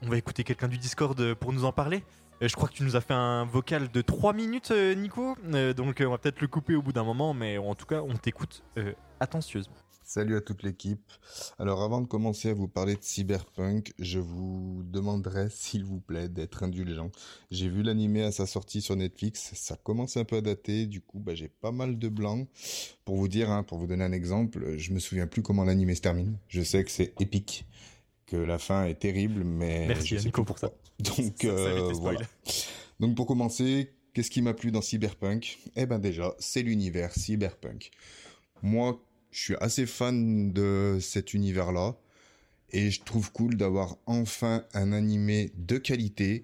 On 0.01 0.08
va 0.10 0.17
écouter 0.17 0.44
quelqu'un 0.46 0.67
du 0.70 0.77
Discord 0.77 1.34
pour 1.36 1.51
nous 1.51 1.65
en 1.65 1.72
parler. 1.74 2.03
Euh, 2.42 2.48
je 2.48 2.56
crois 2.56 2.68
que 2.68 2.74
tu 2.74 2.84
nous 2.84 2.96
as 2.96 3.01
fait 3.01 3.13
un 3.13 3.46
vocal 3.46 3.89
de 3.92 4.01
3 4.01 4.34
minutes, 4.34 4.72
euh, 4.72 4.94
Nico. 4.94 5.36
Euh, 5.54 5.74
donc, 5.74 6.04
on 6.06 6.10
va 6.10 6.18
peut-être 6.18 6.42
le 6.42 6.48
couper 6.48 6.75
au 6.75 6.82
bout 6.82 6.94
d'un 6.94 7.04
moment. 7.04 7.34
Mais 7.34 7.58
en 7.58 7.75
tout 7.75 7.86
cas, 7.86 8.01
on 8.01 8.15
t'écoute 8.15 8.63
attentieusement. 9.20 9.75
Salut 10.08 10.36
à 10.38 10.42
toute 10.42 10.62
l'équipe. 10.62 11.12
Alors 11.58 11.82
avant 11.82 12.00
de 12.00 12.06
commencer 12.06 12.51
à 12.51 12.54
vous 12.54 12.68
parler 12.68 12.94
de 12.94 13.01
Cyberpunk, 13.01 13.92
je 13.98 14.20
vous 14.20 14.84
demanderai 14.84 15.50
s'il 15.50 15.84
vous 15.84 16.00
plaît 16.00 16.30
d'être 16.30 16.62
indulgent. 16.62 17.10
J'ai 17.50 17.70
vu 17.70 17.82
l'animé 17.82 18.22
à 18.22 18.32
sa 18.32 18.46
sortie 18.46 18.82
sur 18.82 18.96
Netflix, 18.96 19.54
ça 19.56 19.75
commence 19.75 20.15
un 20.15 20.24
peu 20.24 20.36
à 20.36 20.42
dater, 20.42 20.86
du 20.86 21.01
coup 21.01 21.18
bah, 21.18 21.34
j'ai 21.34 21.48
pas 21.48 21.72
mal 21.72 21.98
de 21.98 22.08
blancs. 22.08 22.48
Pour 23.04 23.15
vous 23.15 23.27
dire, 23.27 23.50
hein, 23.50 23.63
pour 23.63 23.80
vous 23.80 23.88
donner 23.88 24.04
un 24.04 24.12
exemple, 24.12 24.77
je 24.77 24.94
me 24.94 25.00
souviens 25.00 25.25
plus 25.25 25.42
comment 25.42 25.63
l'animé 25.63 25.96
se 25.96 26.01
termine. 26.01 26.38
Je 26.50 26.62
sais 26.62 26.84
que 26.84 26.92
c'est 26.92 27.20
épique, 27.20 27.65
que 28.36 28.42
la 28.42 28.58
fin 28.60 28.86
est 28.86 29.00
terrible, 29.00 29.44
mais 29.44 29.88
Merci 29.88 30.08
je 30.15 30.18
sais 30.20 30.25
Nico 30.25 30.44
pour 30.44 30.60
ça. 30.60 30.72
Donc 31.00 31.15
Ça- 31.42 31.48
ça 31.48 31.48
euh, 31.50 31.92
voilà. 31.94 32.22
Donc 33.00 33.15
pour 33.15 33.25
commencer, 33.25 33.92
qu'est-ce 34.13 34.30
qui 34.32 34.42
m'a 34.42 34.54
plu 34.54 34.72
dans 34.72 34.82
Cyberpunk? 34.82 35.60
Eh 35.75 35.86
ben 35.86 36.00
déjà, 36.00 36.34
c'est 36.39 36.62
l'univers 36.62 37.12
Cyberpunk. 37.13 37.92
Moi, 38.62 39.01
je 39.32 39.39
suis 39.39 39.56
assez 39.60 39.86
fan 39.86 40.51
de 40.54 40.98
cet 41.01 41.34
univers-là 41.34 41.98
et 42.72 42.89
je 42.89 43.01
trouve 43.04 43.32
cool 43.32 43.56
d'avoir 43.58 43.98
enfin 44.06 44.63
un 44.74 44.92
animé 44.94 45.51
de 45.58 45.77
qualité 45.77 46.42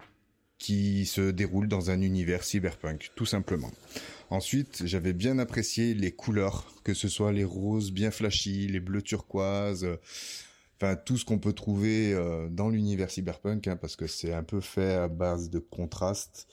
qui 0.57 1.05
se 1.07 1.31
déroule 1.31 1.67
dans 1.67 1.89
un 1.89 2.01
univers 2.01 2.43
cyberpunk, 2.43 3.09
tout 3.15 3.25
simplement. 3.25 3.71
Ensuite, 4.29 4.83
j'avais 4.85 5.13
bien 5.13 5.39
apprécié 5.39 5.95
les 5.95 6.11
couleurs, 6.11 6.71
que 6.83 6.93
ce 6.93 7.07
soit 7.07 7.31
les 7.31 7.43
roses 7.43 7.91
bien 7.91 8.11
flashy, 8.11 8.67
les 8.67 8.79
bleus 8.79 9.01
turquoises, 9.01 9.83
euh, 9.85 9.97
enfin 10.81 10.95
tout 10.95 11.17
ce 11.17 11.25
qu'on 11.25 11.37
peut 11.37 11.53
trouver 11.53 12.13
euh, 12.13 12.49
dans 12.49 12.69
l'univers 12.69 13.11
cyberpunk, 13.11 13.67
hein, 13.67 13.75
parce 13.75 13.95
que 13.95 14.07
c'est 14.07 14.33
un 14.33 14.43
peu 14.43 14.61
fait 14.61 14.93
à 14.95 15.07
base 15.07 15.49
de 15.51 15.59
contraste 15.59 16.47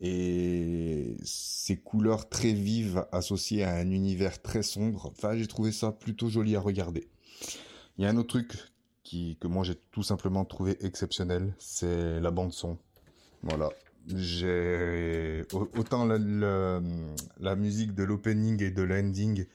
et 0.00 1.16
ces 1.24 1.76
couleurs 1.76 2.28
très 2.28 2.52
vives 2.52 3.04
associées 3.10 3.64
à 3.64 3.74
un 3.74 3.90
univers 3.90 4.40
très 4.42 4.62
sombre. 4.62 5.10
Enfin, 5.16 5.36
j'ai 5.36 5.46
trouvé 5.46 5.72
ça 5.72 5.92
plutôt 5.92 6.28
joli 6.28 6.56
à 6.56 6.60
regarder. 6.60 7.08
Il 7.98 8.04
y 8.04 8.06
a 8.06 8.10
un 8.10 8.16
autre 8.16 8.28
truc 8.28 8.52
qui, 9.02 9.36
que 9.40 9.48
moi 9.48 9.64
j'ai 9.64 9.76
tout 9.90 10.02
simplement 10.02 10.44
trouvé 10.44 10.76
exceptionnel, 10.84 11.54
c'est 11.58 12.20
la 12.20 12.30
bande 12.30 12.52
son. 12.52 12.78
Voilà. 13.42 13.70
J'ai 14.14 15.42
au- 15.52 15.70
autant 15.78 16.04
la 16.06 17.56
musique 17.56 17.94
de 17.94 18.04
l'opening 18.04 18.62
et 18.62 18.70
de 18.70 18.82
l'ending 18.82 19.46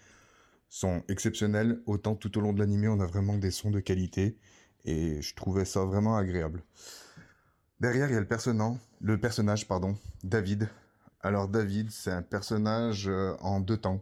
sont 0.70 1.04
exceptionnelles, 1.08 1.82
autant 1.86 2.16
tout 2.16 2.38
au 2.38 2.42
long 2.42 2.54
de 2.54 2.60
l'animé 2.60 2.88
on 2.88 3.00
a 3.00 3.06
vraiment 3.06 3.38
des 3.38 3.52
sons 3.52 3.72
de 3.72 3.80
qualité 3.80 4.38
et 4.86 5.22
je 5.22 5.36
trouvais 5.36 5.66
ça 5.66 5.84
vraiment 5.84 6.16
agréable. 6.16 6.64
Derrière 7.80 8.10
il 8.10 8.14
y 8.14 8.18
a 8.18 8.20
le 8.20 8.28
personnage, 8.28 8.78
le 9.02 9.20
personnage 9.20 9.68
pardon, 9.68 9.98
David. 10.24 10.70
Alors 11.22 11.48
David 11.48 11.92
c'est 11.92 12.12
un 12.12 12.22
personnage 12.22 13.08
euh, 13.08 13.36
en 13.40 13.60
deux 13.60 13.78
temps. 13.78 14.02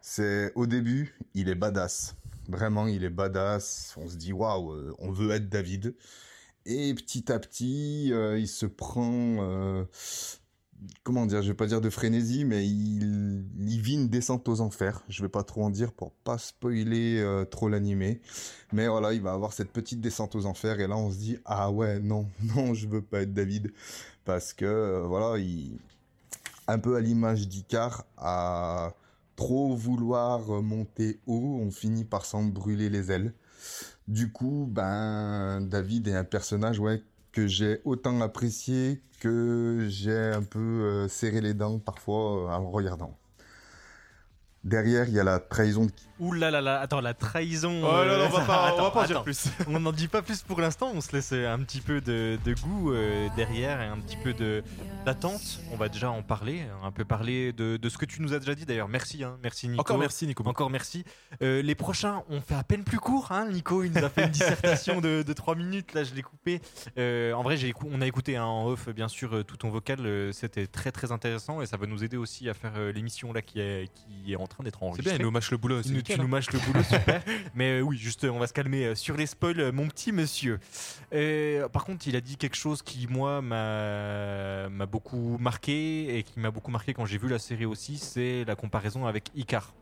C'est 0.00 0.52
au 0.54 0.66
début 0.66 1.18
il 1.34 1.48
est 1.48 1.54
badass, 1.54 2.14
vraiment 2.48 2.86
il 2.86 3.04
est 3.04 3.10
badass. 3.10 3.94
On 3.96 4.08
se 4.08 4.16
dit 4.16 4.32
waouh, 4.32 4.72
euh, 4.72 4.94
on 4.98 5.10
veut 5.10 5.30
être 5.32 5.48
David. 5.48 5.94
Et 6.70 6.92
petit 6.92 7.32
à 7.32 7.38
petit, 7.38 8.10
euh, 8.12 8.38
il 8.38 8.46
se 8.46 8.66
prend, 8.66 9.86
comment 11.02 11.26
dire, 11.26 11.42
je 11.42 11.48
vais 11.48 11.56
pas 11.56 11.66
dire 11.66 11.80
de 11.80 11.90
frénésie, 11.90 12.44
mais 12.44 12.66
il, 12.66 13.44
il 13.58 13.80
vit 13.80 13.94
une 13.94 14.08
descente 14.08 14.48
aux 14.48 14.60
enfers. 14.60 15.02
Je 15.08 15.22
vais 15.22 15.28
pas 15.28 15.42
trop 15.42 15.64
en 15.64 15.70
dire 15.70 15.92
pour 15.92 16.12
pas 16.12 16.38
spoiler 16.38 17.18
euh, 17.18 17.44
trop 17.44 17.68
l'animé, 17.68 18.20
mais 18.72 18.88
voilà, 18.88 19.12
il 19.12 19.22
va 19.22 19.32
avoir 19.32 19.52
cette 19.52 19.72
petite 19.72 20.00
descente 20.00 20.34
aux 20.34 20.46
enfers 20.46 20.80
et 20.80 20.86
là 20.86 20.96
on 20.96 21.10
se 21.10 21.18
dit 21.18 21.38
ah 21.44 21.70
ouais 21.70 22.00
non 22.00 22.28
non 22.56 22.74
je 22.74 22.88
veux 22.88 23.02
pas 23.02 23.22
être 23.22 23.32
David 23.32 23.72
parce 24.24 24.52
que 24.52 24.64
euh, 24.64 25.02
voilà 25.06 25.38
il 25.38 25.78
un 26.68 26.78
peu 26.78 26.96
à 26.96 27.00
l'image 27.00 27.48
d'Icar 27.48 28.04
à 28.18 28.92
trop 29.36 29.74
vouloir 29.74 30.40
monter 30.62 31.18
haut, 31.26 31.60
on 31.62 31.70
finit 31.70 32.04
par 32.04 32.24
s'en 32.24 32.44
brûler 32.44 32.90
les 32.90 33.10
ailes. 33.10 33.32
Du 34.06 34.32
coup, 34.32 34.68
ben, 34.70 35.60
David 35.62 36.08
est 36.08 36.14
un 36.14 36.24
personnage, 36.24 36.78
ouais, 36.78 37.02
j'ai 37.46 37.80
autant 37.84 38.20
apprécié 38.20 39.02
que 39.20 39.86
j'ai 39.88 40.16
un 40.16 40.42
peu 40.42 40.58
euh, 40.58 41.08
serré 41.08 41.40
les 41.40 41.54
dents 41.54 41.78
parfois 41.78 42.46
euh, 42.46 42.48
en 42.50 42.70
regardant. 42.70 43.17
Derrière, 44.64 45.08
il 45.08 45.14
y 45.14 45.20
a 45.20 45.24
la 45.24 45.38
trahison 45.38 45.86
de 45.86 45.92
Ouh 46.20 46.32
là 46.32 46.50
là 46.50 46.60
là, 46.60 46.80
attends, 46.80 47.00
la 47.00 47.14
trahison. 47.14 47.80
Oh 47.84 47.92
là 48.04 48.04
là, 48.04 48.12
euh, 48.24 48.26
on 48.32 48.36
va 48.38 48.44
pas, 48.44 48.62
on 48.64 48.74
attends, 48.74 48.82
va 48.82 48.90
pas 48.90 49.02
en 49.04 49.06
dire 49.06 49.22
plus. 49.22 49.46
On 49.68 49.78
n'en 49.78 49.92
dit 49.92 50.08
pas 50.08 50.20
plus 50.20 50.42
pour 50.42 50.60
l'instant, 50.60 50.90
on 50.92 51.00
se 51.00 51.12
laisse 51.12 51.32
un 51.32 51.60
petit 51.60 51.80
peu 51.80 52.00
de, 52.00 52.36
de 52.44 52.54
goût 52.54 52.92
euh, 52.92 53.28
derrière 53.36 53.80
et 53.80 53.86
un 53.86 53.98
petit 54.00 54.16
peu 54.16 54.34
d'attente. 55.04 55.60
On 55.72 55.76
va 55.76 55.88
déjà 55.88 56.10
en 56.10 56.22
parler, 56.24 56.62
un 56.82 56.90
peu 56.90 57.04
parler 57.04 57.52
de, 57.52 57.76
de 57.76 57.88
ce 57.88 57.98
que 57.98 58.04
tu 58.04 58.20
nous 58.20 58.34
as 58.34 58.40
déjà 58.40 58.56
dit 58.56 58.66
d'ailleurs. 58.66 58.88
Merci, 58.88 59.22
hein, 59.22 59.38
merci 59.44 59.68
Nico. 59.68 59.80
Encore 59.80 59.98
merci 59.98 60.26
Nico. 60.26 60.42
Encore 60.44 60.70
merci. 60.70 61.04
Euh, 61.40 61.62
les 61.62 61.76
prochains, 61.76 62.24
on 62.28 62.40
fait 62.40 62.56
à 62.56 62.64
peine 62.64 62.82
plus 62.82 62.98
court. 62.98 63.30
Hein, 63.30 63.48
Nico, 63.52 63.84
il 63.84 63.92
nous 63.92 64.04
a 64.04 64.08
fait 64.08 64.24
une 64.24 64.30
dissertation 64.32 65.00
de, 65.00 65.22
de 65.22 65.32
3 65.32 65.54
minutes. 65.54 65.94
Là, 65.94 66.02
je 66.02 66.14
l'ai 66.14 66.22
coupé. 66.22 66.60
Euh, 66.98 67.32
en 67.32 67.44
vrai, 67.44 67.56
on 67.84 68.00
a 68.00 68.06
écouté 68.08 68.36
hein, 68.36 68.44
en 68.44 68.66
off, 68.66 68.88
bien 68.88 69.06
sûr, 69.08 69.36
euh, 69.36 69.44
tout 69.44 69.56
ton 69.56 69.70
vocal. 69.70 69.98
euh, 70.04 70.32
C'était 70.32 70.66
très 70.66 70.90
très 70.90 71.12
intéressant 71.12 71.62
et 71.62 71.66
ça 71.66 71.76
va 71.76 71.86
nous 71.86 72.02
aider 72.02 72.16
aussi 72.16 72.48
à 72.48 72.54
faire 72.54 72.72
euh, 72.76 72.90
l'émission 72.90 73.32
là 73.32 73.40
qui 73.40 73.60
est, 73.60 73.88
qui 73.94 74.32
est 74.32 74.36
en 74.36 74.47
train 74.48 74.64
d'être 74.64 74.78
C'est 74.80 74.84
enregistrée. 74.84 75.10
bien, 75.12 75.20
il 75.20 75.24
nous 75.24 75.30
mâche 75.30 75.50
le 75.50 75.56
boulot. 75.56 75.78
Tu 75.78 75.84
c'est 75.84 75.90
nous, 75.90 75.96
nickel, 75.96 76.16
tu 76.16 76.22
nous 76.22 76.28
mâches 76.28 76.50
le 76.50 76.58
boulot, 76.58 76.82
super. 76.82 77.22
Mais 77.54 77.78
euh, 77.78 77.82
oui, 77.82 77.96
juste, 77.96 78.24
on 78.24 78.38
va 78.38 78.46
se 78.46 78.52
calmer 78.52 78.86
euh, 78.86 78.94
sur 78.94 79.16
les 79.16 79.26
spoils, 79.26 79.60
euh, 79.60 79.72
mon 79.72 79.88
petit 79.88 80.12
monsieur. 80.12 80.58
Par 81.72 81.84
contre, 81.84 82.08
il 82.08 82.16
a 82.16 82.20
dit 82.20 82.36
quelque 82.36 82.56
chose 82.56 82.82
qui, 82.82 83.06
moi, 83.08 83.40
m'a 83.42 84.86
beaucoup 84.86 85.36
marqué 85.38 86.18
et 86.18 86.22
qui 86.22 86.40
m'a 86.40 86.50
beaucoup 86.50 86.70
marqué 86.70 86.94
quand 86.94 87.04
j'ai 87.06 87.18
vu 87.18 87.28
la 87.28 87.38
série 87.38 87.66
aussi, 87.66 87.98
c'est 87.98 88.44
la 88.44 88.56
comparaison 88.56 89.06
avec 89.06 89.30
Icar. 89.34 89.72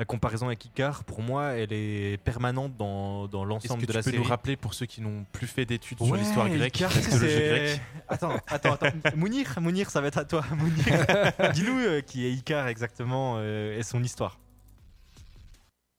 La 0.00 0.06
comparaison 0.06 0.46
avec 0.46 0.64
Icar, 0.64 1.04
pour 1.04 1.20
moi, 1.20 1.48
elle 1.48 1.74
est 1.74 2.16
permanente 2.24 2.74
dans, 2.78 3.28
dans 3.28 3.42
Est-ce 3.42 3.48
l'ensemble 3.50 3.82
que 3.82 3.86
de 3.86 3.92
tu 3.92 3.96
la 3.98 4.02
peux 4.02 4.10
série. 4.10 4.16
nous 4.16 4.24
rappeler 4.28 4.56
pour 4.56 4.72
ceux 4.72 4.86
qui 4.86 5.02
n'ont 5.02 5.26
plus 5.30 5.46
fait 5.46 5.66
d'études 5.66 6.02
sur 6.02 6.16
l'histoire 6.16 6.48
grecque, 6.48 6.74
Icar, 6.74 6.90
grecque 6.90 7.80
Attends, 8.08 8.36
attends, 8.46 8.72
attends. 8.72 8.96
Mounir, 9.14 9.60
Mounir, 9.60 9.90
ça 9.90 10.00
va 10.00 10.06
être 10.06 10.16
à 10.16 10.24
toi. 10.24 10.42
Mounir, 10.56 10.84
dis-nous 11.52 11.78
euh, 11.80 12.00
qui 12.00 12.24
est 12.24 12.32
Icar 12.32 12.68
exactement 12.68 13.34
euh, 13.40 13.78
et 13.78 13.82
son 13.82 14.02
histoire. 14.02 14.38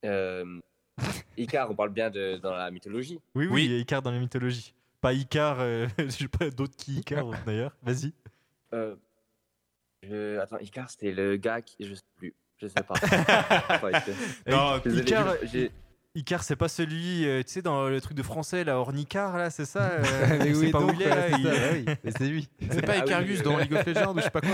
Euh, 0.04 0.60
Icar, 1.38 1.70
on 1.70 1.76
parle 1.76 1.92
bien 1.92 2.10
de, 2.10 2.38
dans 2.38 2.56
la 2.56 2.72
mythologie. 2.72 3.20
Oui, 3.36 3.46
oui, 3.46 3.52
Oui. 3.54 3.66
il 3.66 3.72
y 3.72 3.76
a 3.76 3.78
Icar 3.78 4.02
dans 4.02 4.10
la 4.12 4.20
mythologie. 4.20 4.74
Pas 5.00 5.14
Icar, 5.14 5.58
euh, 5.60 5.88
je 6.00 6.10
sais 6.10 6.28
pas 6.28 6.50
d'autres 6.50 6.76
qui 6.76 6.98
Icar 6.98 7.24
d'ailleurs. 7.46 7.76
Vas-y. 7.84 8.14
Euh, 8.74 8.96
je... 10.02 10.40
Attends, 10.40 10.58
Icar, 10.58 10.90
c'était 10.90 11.12
le 11.12 11.38
gars 11.38 11.62
qui. 11.62 11.76
Je 11.88 11.94
sais 11.94 12.02
plus. 12.16 12.34
Je 12.62 12.68
sais 12.68 12.84
pas. 12.84 12.94
Non, 14.48 14.80
Icar- 16.14 16.44
c'est 16.44 16.58
pas 16.58 16.68
celui, 16.68 17.26
euh, 17.26 17.42
tu 17.42 17.54
sais, 17.54 17.62
dans 17.62 17.88
le 17.88 18.02
truc 18.02 18.18
de 18.18 18.22
français, 18.24 18.66
là, 18.66 18.78
Ornicar, 18.78 19.38
là, 19.38 19.50
c'est 19.50 19.64
ça 19.64 19.92
euh, 19.92 20.04
Mais 20.44 20.54
on 20.54 20.60
oui, 20.60 20.70
pas 20.70 20.80
où 20.82 20.88
donc, 20.88 20.96
il 21.00 21.04
est, 21.04 21.08
là, 21.10 21.30
c'est 21.30 21.40
il- 21.40 21.44
ça, 21.46 21.72
oui, 21.72 21.86
mais 22.04 22.12
c'est 22.12 22.28
lui. 22.28 22.50
C'est 22.70 22.86
pas 22.86 22.94
Ah 22.98 23.22
oui, 23.26 23.42
dans 23.42 23.58
League 23.58 23.74
of 23.74 23.86
Legends 23.86 24.14
ou 24.14 24.18
je 24.18 24.24
sais 24.24 24.30
pas 24.30 24.42
quoi. 24.42 24.50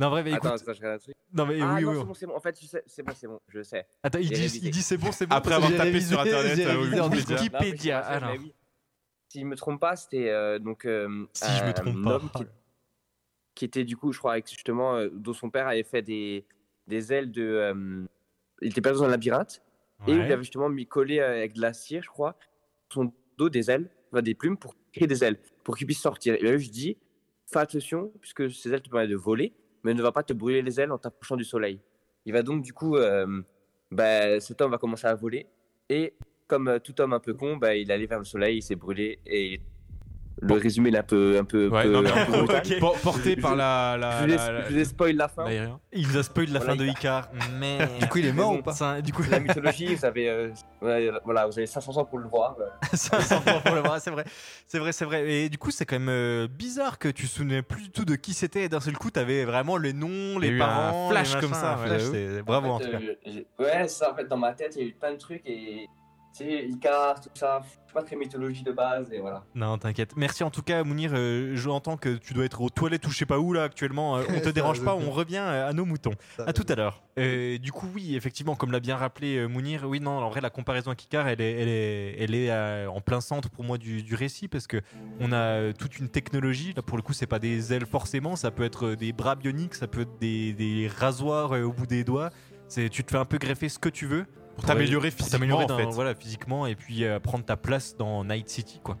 Non, 0.00 0.10
mais 0.10 0.32
écoute. 0.32 0.44
Attends, 0.46 0.54
attends, 0.56 0.72
je 0.72 0.78
regarde 0.78 0.94
un 0.94 0.98
truc. 0.98 1.14
Non, 1.32 1.46
mais 1.46 1.60
Ah 1.62 1.74
oui, 1.76 1.84
non, 1.84 1.90
oui. 1.92 1.96
c'est 2.00 2.04
bon, 2.04 2.14
c'est 2.14 2.26
bon. 2.26 2.34
En 2.36 2.40
fait, 2.40 2.58
c'est 2.86 3.02
bon, 3.04 3.12
c'est 3.14 3.26
bon, 3.28 3.40
je 3.46 3.62
sais. 3.62 3.86
Attends, 4.02 4.18
il 4.18 4.28
dit, 4.30 4.34
révisé. 4.34 4.60
il 4.64 4.70
dit 4.72 4.82
c'est 4.82 4.96
bon, 4.96 5.12
c'est 5.12 5.26
bon. 5.26 5.36
Après 5.36 5.54
avoir 5.54 5.70
tapé 5.76 6.00
sur 6.00 6.18
internet, 6.20 6.58
Wikipédia. 7.12 8.00
Alors. 8.00 8.30
Si 9.28 9.40
je 9.40 9.44
me 9.46 9.54
trompe 9.54 9.80
pas, 9.80 9.94
c'était 9.94 10.28
euh, 10.30 10.58
donc 10.58 10.84
euh, 10.86 11.26
Si 11.34 11.44
je 11.56 11.62
me 11.64 11.68
un 11.68 11.72
trompe 11.72 12.02
pas. 12.02 12.10
homme 12.16 12.30
qui, 12.36 12.44
qui 13.54 13.64
était 13.64 13.84
du 13.84 13.96
coup, 13.96 14.12
je 14.12 14.18
crois, 14.18 14.32
avec 14.32 14.48
justement, 14.50 14.96
euh, 14.96 15.08
dont 15.12 15.32
son 15.32 15.50
père 15.50 15.68
avait 15.68 15.82
fait 15.84 16.02
des, 16.02 16.44
des 16.86 17.12
ailes 17.12 17.30
de. 17.30 17.42
euh, 17.42 18.04
il 18.60 18.68
était 18.70 18.80
perdu 18.80 18.98
dans 18.98 19.04
un 19.04 19.08
labyrinthe 19.08 19.62
et 20.06 20.12
il 20.12 20.20
avait 20.20 20.42
justement 20.42 20.68
mis 20.68 20.86
collé 20.86 21.18
euh, 21.18 21.30
avec 21.30 21.54
de 21.54 21.60
la 21.60 21.72
cire, 21.72 22.02
je 22.02 22.08
crois, 22.08 22.36
son 22.92 23.12
dos 23.38 23.48
des 23.48 23.70
ailes, 23.70 23.90
enfin, 24.12 24.22
des 24.22 24.34
plumes 24.34 24.56
pour 24.56 24.74
créer 24.92 25.06
des 25.06 25.24
ailes, 25.24 25.38
pour 25.62 25.76
qu'il 25.76 25.86
puisse 25.86 26.00
sortir. 26.00 26.34
Et 26.34 26.42
là, 26.42 26.56
je 26.56 26.68
dis, 26.68 26.98
fais 27.46 27.58
attention, 27.58 28.12
puisque 28.20 28.50
ces 28.50 28.72
ailes 28.72 28.82
te 28.82 28.90
permettent 28.90 29.10
de 29.10 29.16
voler, 29.16 29.54
mais 29.82 29.94
ne 29.94 30.02
va 30.02 30.12
pas 30.12 30.22
te 30.22 30.32
brûler 30.32 30.62
les 30.62 30.80
ailes 30.80 30.92
en 30.92 30.98
t'approchant 30.98 31.36
du 31.36 31.44
soleil. 31.44 31.80
Il 32.26 32.32
va 32.32 32.42
donc 32.42 32.62
du 32.62 32.72
coup, 32.72 32.96
euh, 32.96 33.42
bah, 33.90 34.40
cet 34.40 34.60
homme 34.60 34.70
va 34.70 34.78
commencer 34.78 35.06
à 35.06 35.14
voler 35.14 35.46
et 35.88 36.14
comme 36.46 36.78
tout 36.82 37.00
homme 37.00 37.12
un 37.12 37.20
peu 37.20 37.34
con, 37.34 37.56
bah, 37.56 37.74
il 37.74 37.90
allait 37.90 38.06
vers 38.06 38.18
le 38.18 38.24
soleil, 38.24 38.58
il 38.58 38.62
s'est 38.62 38.76
brûlé 38.76 39.18
et 39.26 39.60
le 40.40 40.54
résumé 40.54 40.88
il 40.90 40.94
est 40.96 40.98
un 40.98 41.02
peu, 41.02 41.38
un 41.38 41.44
peu, 41.44 41.68
Ouais, 41.68 41.84
peu- 41.84 41.92
non, 41.92 42.02
mais 42.02 42.10
un 42.10 42.26
peu 42.26 42.32
brutal. 42.38 42.62
Ok. 42.66 42.78
por- 42.80 42.98
porté 42.98 43.34
Je- 43.36 43.40
par 43.40 43.54
la. 43.56 43.96
la, 43.96 44.10
Je 44.20 44.24
vous 44.26 44.32
ai- 44.32 44.36
la- 44.36 44.52
la- 44.52 44.70
je 44.70 44.74
vous 44.78 44.84
spoil 44.84 45.16
la 45.16 45.28
fin. 45.28 45.44
l'aérien. 45.44 45.80
Il 45.92 46.08
nous 46.08 46.16
a 46.16 46.22
spoil 46.22 46.46
la 46.50 46.58
Voilà, 46.58 46.72
fin 46.74 46.76
de 46.78 46.86
Icar. 46.86 47.28
Mais. 47.58 47.78
Du 48.00 48.08
coup, 48.08 48.18
il 48.18 48.26
est 48.26 48.32
mort 48.32 48.52
ou 48.52 48.62
pas 48.62 48.72
Ça, 48.72 49.00
du 49.00 49.12
coup, 49.12 49.22
La 49.30 49.38
mythologie, 49.40 49.94
vous 49.94 50.04
avez, 50.04 50.28
euh, 50.28 50.50
ouais, 50.82 51.10
voilà, 51.24 51.46
vous 51.46 51.56
avez 51.58 51.66
500 51.66 51.96
ans 51.96 52.04
pour 52.04 52.18
le 52.18 52.28
voir. 52.28 52.56
euh. 52.60 52.66
500 52.92 53.40
points 53.40 53.60
pour 53.60 53.74
le 53.76 53.82
bras, 53.82 54.00
c'est 54.00 54.10
vrai. 54.10 54.24
C'est 54.66 54.78
vrai, 54.78 54.92
c'est 54.92 55.04
vrai. 55.04 55.30
Et 55.30 55.48
du 55.48 55.56
coup, 55.58 55.70
c'est 55.70 55.84
quand 55.86 55.98
même 55.98 56.08
euh, 56.08 56.48
bizarre 56.48 56.98
que 56.98 57.08
tu 57.08 57.26
te 57.26 57.30
souvenais 57.32 57.62
plus 57.62 57.84
du 57.84 57.90
tout 57.90 58.04
de 58.04 58.14
qui 58.16 58.34
c'était 58.34 58.64
et 58.64 58.68
d'un 58.68 58.80
seul 58.80 58.96
coup, 58.98 59.10
t'avais 59.10 59.44
vraiment 59.44 59.76
les 59.76 59.92
noms, 59.92 60.38
les 60.38 60.48
eu 60.48 60.60
un 60.60 60.66
parents. 60.66 61.10
flash 61.10 61.34
les 61.34 61.40
comme 61.40 61.50
machins, 61.50 61.62
ça, 61.62 61.74
un 61.74 61.82
ouais. 61.90 61.98
flash, 61.98 62.42
Bravo 62.44 62.68
en 62.70 62.78
fait, 62.80 62.84
tout 62.86 62.90
cas. 62.90 62.98
euh, 63.28 63.40
ouais, 63.60 63.88
c'est 63.88 63.88
ça, 63.88 64.12
en 64.12 64.14
fait, 64.16 64.24
dans 64.26 64.36
ma 64.36 64.52
tête, 64.52 64.74
il 64.76 64.82
y 64.82 64.84
a 64.84 64.88
eu 64.88 64.94
plein 64.94 65.12
de 65.12 65.18
trucs 65.18 65.42
et. 65.46 65.86
Tu 66.36 66.44
sais, 66.44 66.66
Icar, 66.66 67.20
tout 67.20 67.28
ça, 67.34 67.60
je 67.62 67.68
suis 67.68 67.78
pas 67.94 68.02
très 68.02 68.16
mythologie 68.16 68.64
de 68.64 68.72
base 68.72 69.12
et 69.12 69.20
voilà. 69.20 69.44
Non, 69.54 69.78
t'inquiète. 69.78 70.16
Merci 70.16 70.42
en 70.42 70.50
tout 70.50 70.62
cas, 70.62 70.82
Mounir. 70.82 71.12
Euh, 71.14 71.52
je 71.54 71.68
entends 71.68 71.96
que 71.96 72.16
tu 72.16 72.34
dois 72.34 72.44
être 72.44 72.60
aux 72.60 72.70
toilettes 72.70 73.06
ou 73.06 73.10
je 73.10 73.18
sais 73.18 73.24
pas 73.26 73.38
où 73.38 73.52
là 73.52 73.62
actuellement. 73.62 74.16
Euh, 74.16 74.24
on 74.28 74.40
te 74.40 74.48
dérange 74.48 74.82
pas, 74.82 74.96
on 74.96 75.12
revient 75.12 75.36
à 75.36 75.72
nos 75.72 75.84
moutons. 75.84 76.14
Ça 76.36 76.42
À 76.48 76.52
tout 76.52 76.64
bien. 76.64 76.72
à 76.72 76.76
l'heure. 76.76 77.02
Euh, 77.20 77.58
du 77.58 77.70
coup, 77.70 77.86
oui, 77.94 78.16
effectivement, 78.16 78.56
comme 78.56 78.72
l'a 78.72 78.80
bien 78.80 78.96
rappelé 78.96 79.36
euh, 79.36 79.46
Mounir, 79.46 79.84
oui, 79.88 80.00
non, 80.00 80.10
en 80.18 80.28
vrai, 80.28 80.40
la 80.40 80.50
comparaison 80.50 80.90
avec 80.90 81.04
Icar, 81.04 81.28
elle 81.28 81.40
est, 81.40 81.52
elle 81.52 81.68
est, 81.68 82.16
elle 82.18 82.34
est 82.34 82.50
euh, 82.50 82.88
en 82.90 83.00
plein 83.00 83.20
centre 83.20 83.48
pour 83.48 83.62
moi 83.62 83.78
du, 83.78 84.02
du 84.02 84.16
récit 84.16 84.48
parce 84.48 84.66
que 84.66 84.80
on 85.20 85.30
a 85.30 85.72
toute 85.72 86.00
une 86.00 86.08
technologie. 86.08 86.72
Là, 86.74 86.82
pour 86.82 86.96
le 86.96 87.02
coup, 87.04 87.12
c'est 87.12 87.28
pas 87.28 87.38
des 87.38 87.72
ailes 87.72 87.86
forcément, 87.86 88.34
ça 88.34 88.50
peut 88.50 88.64
être 88.64 88.94
des 88.94 89.12
bras 89.12 89.36
bioniques, 89.36 89.76
ça 89.76 89.86
peut 89.86 90.00
être 90.00 90.18
des, 90.18 90.52
des 90.52 90.88
rasoirs 90.88 91.52
euh, 91.52 91.62
au 91.62 91.72
bout 91.72 91.86
des 91.86 92.02
doigts. 92.02 92.30
C'est, 92.66 92.88
tu 92.88 93.04
te 93.04 93.12
fais 93.12 93.18
un 93.18 93.24
peu 93.24 93.38
greffer 93.38 93.68
ce 93.68 93.78
que 93.78 93.88
tu 93.90 94.06
veux 94.06 94.26
Pour 94.54 94.64
t'améliorer 94.64 95.10
physiquement, 95.10 95.58
en 95.64 95.76
fait. 95.76 95.84
voilà, 95.86 96.14
physiquement 96.14 96.66
et 96.66 96.74
puis 96.74 97.04
euh, 97.04 97.18
prendre 97.20 97.44
ta 97.44 97.56
place 97.56 97.96
dans 97.96 98.24
Night 98.24 98.48
City, 98.48 98.80
quoi. 98.82 98.96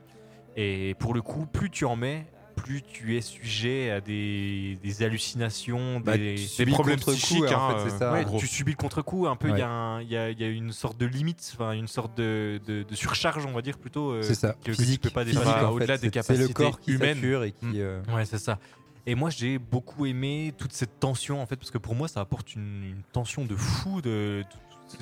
Et 0.56 0.94
pour 0.98 1.14
le 1.14 1.22
coup, 1.22 1.46
plus 1.46 1.70
tu 1.70 1.84
en 1.84 1.96
mets, 1.96 2.26
plus 2.56 2.82
tu 2.82 3.16
es 3.16 3.20
sujet 3.20 3.90
à 3.90 4.00
des, 4.00 4.78
des 4.82 5.02
hallucinations, 5.02 5.98
Bah, 6.00 6.16
des, 6.16 6.36
problèmes 6.70 6.96
contre-coup, 6.98 7.16
psychiques, 7.16 7.42
en 7.52 7.70
hein, 7.70 7.78
fait, 7.78 7.90
euh, 7.92 7.98
ça. 7.98 8.12
Ouais, 8.12 8.24
tu 8.38 8.46
subis 8.46 8.72
le 8.72 8.76
contre-coup 8.76 9.26
un 9.26 9.34
peu. 9.36 9.48
Il 9.48 9.52
Ouais. 9.54 9.58
y, 9.58 9.62
a 9.62 9.68
un- 9.68 10.00
il 10.02 10.08
y 10.08 10.12
y 10.12 10.44
a 10.44 10.48
une 10.48 10.70
sorte 10.72 10.98
de 10.98 11.06
limite, 11.06 11.52
enfin 11.54 11.72
une 11.72 11.88
sorte 11.88 12.16
de, 12.16 12.60
de- 12.66 12.84
de 12.84 12.94
surcharge, 12.94 13.44
on 13.46 13.52
va 13.52 13.62
dire 13.62 13.78
plutôt. 13.78 14.10
euh, 14.12 14.22
C'est 14.22 14.34
ça. 14.36 14.52
que- 14.52 14.58
que 14.66 14.70
tu 14.70 14.82
Physique, 14.82 15.02
peux 15.02 15.10
pas 15.10 15.24
physique, 15.24 15.40
dépasser. 15.40 15.64
en 15.64 15.68
fait. 15.68 15.74
au-delà 15.74 15.98
des 15.98 16.10
capacités 16.10 16.46
le 16.48 16.54
corps 16.54 16.78
qui 16.80 16.92
humaines. 16.92 17.18
et 17.44 17.52
qui. 17.52 17.66
Mm. 17.66 17.72
euh, 17.76 18.00
Ouais, 18.14 18.24
c'est 18.24 18.38
ça. 18.38 18.58
Et 19.06 19.14
moi, 19.14 19.28
j'ai 19.28 19.58
beaucoup 19.58 20.06
aimé 20.06 20.54
toute 20.56 20.72
cette 20.72 20.98
tension, 20.98 21.42
en 21.42 21.46
fait, 21.46 21.56
parce 21.56 21.70
que 21.70 21.76
pour 21.76 21.94
moi, 21.94 22.08
ça 22.08 22.20
apporte 22.20 22.54
une, 22.54 22.84
une 22.84 23.02
tension 23.12 23.44
de 23.44 23.54
fou, 23.54 24.00
de, 24.00 24.08
de- 24.08 24.42
de 24.42 24.44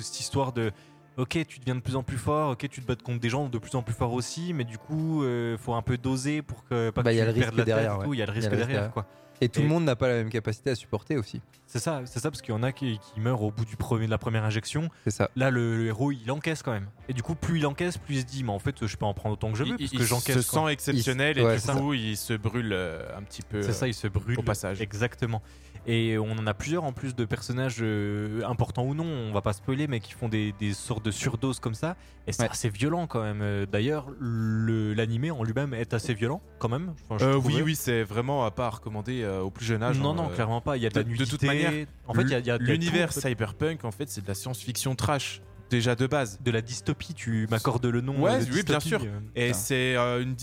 cette 0.01 0.19
histoire 0.19 0.51
de. 0.53 0.71
Ok, 1.15 1.37
tu 1.47 1.59
deviens 1.59 1.75
de 1.75 1.79
plus 1.81 1.95
en 1.95 2.01
plus 2.01 2.17
fort, 2.17 2.53
ok, 2.53 2.67
tu 2.69 2.81
te 2.81 2.87
bats 2.87 2.95
contre 2.95 3.19
des 3.19 3.29
gens 3.29 3.47
de 3.47 3.57
plus 3.59 3.75
en 3.75 3.83
plus 3.83 3.93
forts 3.93 4.13
aussi, 4.13 4.51
mais 4.51 4.63
du 4.63 4.79
coup, 4.79 5.23
euh, 5.23 5.59
faut 5.59 5.75
un 5.75 5.83
peu 5.83 5.95
doser 5.97 6.41
pour 6.41 6.63
que 6.65 6.89
pas 6.89 7.03
Bah, 7.03 7.11
que 7.11 7.15
il 7.15 7.19
y 7.19 7.21
a 7.21 7.31
tu 7.31 7.39
le 7.39 7.45
perdes 7.45 7.53
risque 7.53 7.57
la 7.57 7.63
tête 7.63 7.65
derrière, 7.75 7.91
et 7.93 8.03
tout. 8.05 8.09
ouais. 8.09 8.15
Il 8.15 8.19
y 8.19 8.23
a 8.23 8.25
le 8.25 8.31
Il 8.31 8.35
y 8.35 8.45
a 8.45 8.49
risque 8.49 8.49
le 8.51 8.57
risque 8.57 8.67
derrière, 8.67 8.67
derrière. 8.89 8.93
quoi. 8.93 9.05
Et 9.41 9.49
tout 9.49 9.59
Et- 9.59 9.63
le 9.63 9.69
monde 9.69 9.83
n'a 9.83 9.95
pas 9.95 10.07
la 10.07 10.13
même 10.15 10.29
capacité 10.29 10.71
à 10.71 10.75
supporter 10.75 11.17
aussi. 11.17 11.41
C'est 11.67 11.77
ça, 11.79 12.01
c'est 12.05 12.19
ça, 12.19 12.31
parce 12.31 12.41
qu'il 12.41 12.53
y 12.53 12.57
en 12.57 12.63
a 12.63 12.71
qui, 12.71 12.97
qui 12.99 13.19
meurent 13.19 13.41
au 13.43 13.51
bout 13.51 13.65
du 13.65 13.75
premier, 13.75 14.05
de 14.05 14.11
la 14.11 14.17
première 14.17 14.43
injection. 14.43 14.89
C'est 15.03 15.11
ça. 15.11 15.29
Là, 15.35 15.51
le, 15.51 15.77
le 15.77 15.85
héros, 15.87 16.11
il 16.11 16.31
encaisse 16.31 16.63
quand 16.63 16.71
même. 16.71 16.87
Et 17.09 17.13
du 17.13 17.21
coup, 17.21 17.35
plus 17.35 17.59
il 17.59 17.65
encaisse, 17.67 17.97
plus 17.97 18.15
il 18.15 18.21
se 18.21 18.25
dit, 18.25 18.43
mais 18.43 18.51
en 18.51 18.59
fait, 18.59 18.85
je 18.87 18.95
peux 18.97 19.05
en 19.05 19.13
prendre 19.13 19.33
autant 19.33 19.51
que 19.51 19.57
je 19.57 19.63
veux, 19.63 19.69
Il, 19.71 19.77
parce 19.77 19.91
il 19.91 19.97
que 19.99 20.03
se 20.03 20.09
j'encaisse. 20.09 20.47
quoi. 20.49 20.67
sent 20.67 20.73
exceptionnel 20.73 21.37
et 21.37 21.43
Ouais, 21.43 21.57
du 21.57 21.61
coup, 21.67 21.93
il 21.93 22.15
se 22.17 22.33
brûle 22.33 22.71
euh, 22.73 23.05
un 23.17 23.21
petit 23.23 23.41
peu. 23.43 23.61
C'est 23.61 23.73
ça, 23.73 23.87
il 23.87 23.93
se 23.93 24.07
brûle. 24.07 24.39
au 24.39 24.43
passage. 24.43 24.81
Exactement. 24.81 25.41
Et 25.85 26.17
on 26.17 26.31
en 26.31 26.47
a 26.47 26.53
plusieurs 26.53 26.85
en 26.85 26.93
plus 26.93 27.13
de 27.13 27.25
personnages 27.25 27.79
euh, 27.81 28.41
importants 28.45 28.83
ou 28.85 28.93
non, 28.95 29.03
on 29.05 29.33
va 29.33 29.41
pas 29.41 29.51
spoiler, 29.51 29.87
mais 29.87 29.99
qui 29.99 30.13
font 30.13 30.29
des, 30.29 30.53
des 30.57 30.73
sortes 30.73 31.03
de 31.03 31.11
surdoses 31.11 31.59
comme 31.59 31.73
ça. 31.73 31.97
Et 32.25 32.31
c'est 32.31 32.43
Ouais. 32.43 32.49
assez 32.49 32.69
violent 32.69 33.05
quand 33.05 33.21
même. 33.21 33.41
Euh, 33.41 33.65
D'ailleurs, 33.65 34.07
le- 34.19 34.93
l'animé 34.93 35.29
en 35.31 35.43
lui-même 35.43 35.73
est 35.73 35.93
assez 35.93 36.13
violent 36.13 36.41
quand 36.59 36.69
même. 36.69 36.93
Enfin, 37.09 37.25
Euh, 37.25 37.35
oui, 37.35 37.61
oui, 37.61 37.75
c'est 37.75 38.03
vraiment 38.03 38.45
à 38.45 38.51
pas 38.51 38.69
recommander 38.69 39.25
au 39.25 39.49
plus 39.49 39.65
jeune 39.65 39.83
âge. 39.83 39.99
Non, 39.99 40.11
hein, 40.11 40.15
non, 40.15 40.29
clairement 40.29 40.61
pas. 40.61 40.77
Il 40.77 40.83
y 40.83 40.85
a 40.85 40.89
de, 40.89 40.95
la 40.95 41.03
de- 41.03 41.07
de 41.09 41.11
nudité. 41.13 41.29
toute 41.29 41.43
manière, 41.43 41.73
en 42.07 42.13
fait, 42.13 42.21
il 42.21 42.45
y 42.45 42.51
a, 42.51 42.57
L'univers 42.57 43.11
cyberpunk, 43.11 43.83
en 43.83 43.91
fait, 43.91 44.09
c'est 44.09 44.21
de 44.21 44.27
la 44.27 44.35
science-fiction 44.35 44.95
trash, 44.95 45.41
déjà 45.69 45.95
de 45.95 46.07
base. 46.07 46.39
de 46.41 46.51
la 46.51 46.61
dystopie. 46.61 47.13
Tu 47.13 47.45
m'accordes 47.51 47.85
le 47.85 47.99
nom. 47.99 48.21
Ouais, 48.21 48.39
oui, 48.53 48.63
bien 48.63 48.79
sûr. 48.79 49.01
Et 49.35 49.51
c'est 49.51 49.97
euh, 49.97 50.21
une 50.23 50.35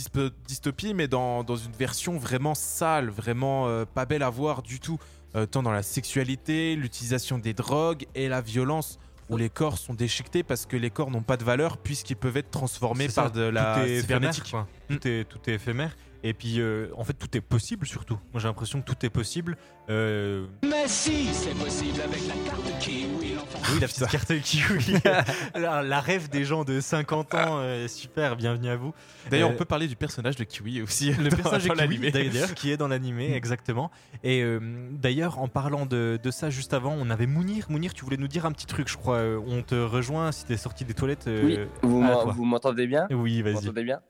dystopie, 0.47 0.93
mais 0.93 1.09
dans, 1.09 1.45
dans 1.45 1.57
une 1.57 1.73
version 1.73 2.19
vraiment 2.19 2.55
sale, 2.55 3.09
vraiment 3.09 3.69
euh, 3.69 3.85
pas 3.87 4.05
belle 4.05 4.23
à 4.23 4.29
voir 4.31 4.61
du 4.63 4.81
tout. 4.81 4.99
Euh, 5.37 5.47
tant 5.47 5.63
dans 5.63 5.71
la 5.71 5.83
sexualité, 5.83 6.75
l'utilisation 6.75 7.39
des 7.39 7.55
drogues 7.55 8.07
et 8.15 8.29
la 8.29 8.41
violence, 8.41 8.99
où 9.29 9.37
les 9.37 9.49
corps 9.49 9.79
sont 9.79 9.95
déchiquetés 9.95 10.43
parce 10.43 10.67
que 10.67 10.77
les 10.77 10.91
corps 10.91 11.11
n'ont 11.11 11.23
pas 11.23 11.37
de 11.37 11.45
valeur 11.45 11.79
puisqu'ils 11.79 12.17
peuvent 12.17 12.37
être 12.37 12.51
transformés 12.51 13.09
par 13.09 13.31
de 13.31 13.43
la 13.43 13.87
cybernétique. 13.87 14.43
éphémère, 14.47 14.51
quoi. 14.51 14.69
Tout, 14.89 15.07
est, 15.07 15.25
tout 15.25 15.39
est 15.49 15.55
éphémère. 15.55 15.97
Et 16.23 16.35
puis, 16.35 16.61
euh, 16.61 16.89
en 16.97 17.05
fait, 17.05 17.15
tout 17.15 17.35
est 17.35 17.41
possible 17.41 17.87
surtout. 17.87 18.19
Moi, 18.33 18.41
j'ai 18.41 18.49
l'impression 18.49 18.83
que 18.83 18.85
tout 18.93 19.07
est 19.07 19.11
possible. 19.11 19.57
Euh, 19.89 20.47
Mais 20.63 20.87
si, 20.87 21.25
c'est 21.33 21.55
possible 21.55 21.99
avec 22.03 22.21
la 22.29 22.35
carte 22.51 22.79
Kiwi, 22.79 23.35
l'enfant. 23.35 23.59
oui, 23.73 23.81
la 23.81 23.87
petite 23.89 24.07
carte 24.09 24.39
kiwi. 24.41 24.99
la, 25.55 25.83
la 25.83 26.01
rêve 26.01 26.29
des 26.29 26.45
gens 26.45 26.65
de 26.65 26.79
50 26.81 27.35
ans. 27.35 27.59
euh, 27.61 27.89
super, 27.89 28.37
bienvenue 28.37 28.69
à 28.69 28.77
vous. 28.77 28.93
D'ailleurs, 29.31 29.49
Euh, 29.49 29.53
on 29.55 29.57
peut 29.57 29.65
parler 29.65 29.89
du 29.89 29.97
personnage 29.97 30.37
de 30.37 30.45
Kiwi 30.45 30.83
aussi. 30.83 31.11
Le 31.13 31.31
dans- 31.31 31.37
personnage 31.37 31.67
dans 31.67 31.75
de 31.75 31.81
Kiwi, 31.81 31.97
l'animé. 31.97 32.11
d'ailleurs, 32.11 32.55
qui 32.55 32.71
est 32.71 32.77
dans 32.77 32.89
l'animé, 32.89 33.33
exactement. 33.35 33.91
Et 34.23 34.43
euh, 34.43 34.61
d'ailleurs, 34.93 35.39
en 35.39 35.49
parlant 35.49 35.87
de, 35.87 36.21
de 36.23 36.31
ça 36.31 36.51
juste 36.51 36.75
avant, 36.75 36.93
on 36.99 37.09
avait 37.09 37.27
Mounir. 37.27 37.65
Mounir, 37.71 37.95
tu 37.95 38.05
voulais 38.05 38.19
nous 38.19 38.29
dire 38.29 38.45
un 38.45 38.53
petit 38.53 38.67
truc, 38.67 38.89
je 38.89 38.97
crois. 38.99 39.23
On 39.47 39.63
te 39.63 39.75
rejoint 39.75 40.33
si 40.33 40.45
t'es 40.45 40.59
sorti 40.59 40.85
des 40.85 40.93
toilettes. 40.95 41.29
euh, 41.29 41.43
Oui, 41.45 41.59
vous 41.83 42.03
vous 42.33 42.45
m'entendez 42.45 42.87
bien? 42.87 43.07
Oui, 43.11 43.39
Vous 43.39 43.45
vas-y. 43.45 43.55
m'entendez 43.55 43.85
bien? 43.85 44.01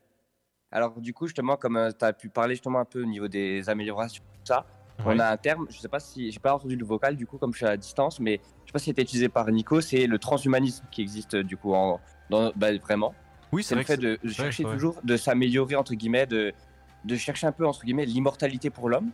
Alors, 0.71 0.99
du 0.99 1.13
coup, 1.13 1.27
justement, 1.27 1.57
comme 1.57 1.91
tu 1.97 2.05
as 2.05 2.13
pu 2.13 2.29
parler 2.29 2.55
justement 2.55 2.79
un 2.79 2.85
peu 2.85 3.01
au 3.03 3.05
niveau 3.05 3.27
des 3.27 3.69
améliorations, 3.69 4.23
tout 4.33 4.45
ça, 4.45 4.65
Ouais. 5.05 5.15
on 5.15 5.19
a 5.19 5.31
un 5.31 5.37
terme, 5.37 5.65
je 5.71 5.79
sais 5.79 5.87
pas 5.87 5.99
si 5.99 6.31
j'ai 6.31 6.39
pas 6.39 6.53
entendu 6.53 6.75
le 6.75 6.85
vocal 6.85 7.15
du 7.15 7.25
coup, 7.25 7.37
comme 7.39 7.53
je 7.53 7.57
suis 7.57 7.65
à 7.65 7.75
distance, 7.75 8.19
mais 8.19 8.39
je 8.65 8.67
sais 8.67 8.73
pas 8.73 8.77
si 8.77 8.85
c'était 8.85 9.01
utilisé 9.01 9.29
par 9.29 9.49
Nico, 9.49 9.81
c'est 9.81 10.05
le 10.05 10.19
transhumanisme 10.19 10.85
qui 10.91 11.01
existe 11.01 11.35
du 11.35 11.57
coup 11.57 11.73
en, 11.73 11.99
dans, 12.29 12.51
bah, 12.55 12.67
vraiment. 12.77 13.15
Oui, 13.51 13.63
C'est 13.63 13.73
le 13.73 13.81
fait 13.81 13.97
de 13.97 14.19
vrai, 14.23 14.31
chercher 14.31 14.63
toujours, 14.63 14.99
de 15.03 15.17
s'améliorer 15.17 15.75
entre 15.75 15.95
guillemets, 15.95 16.27
de, 16.27 16.53
de 17.03 17.15
chercher 17.15 17.47
un 17.47 17.51
peu 17.51 17.65
entre 17.65 17.83
guillemets 17.83 18.05
l'immortalité 18.05 18.69
pour 18.69 18.89
l'homme. 18.89 19.09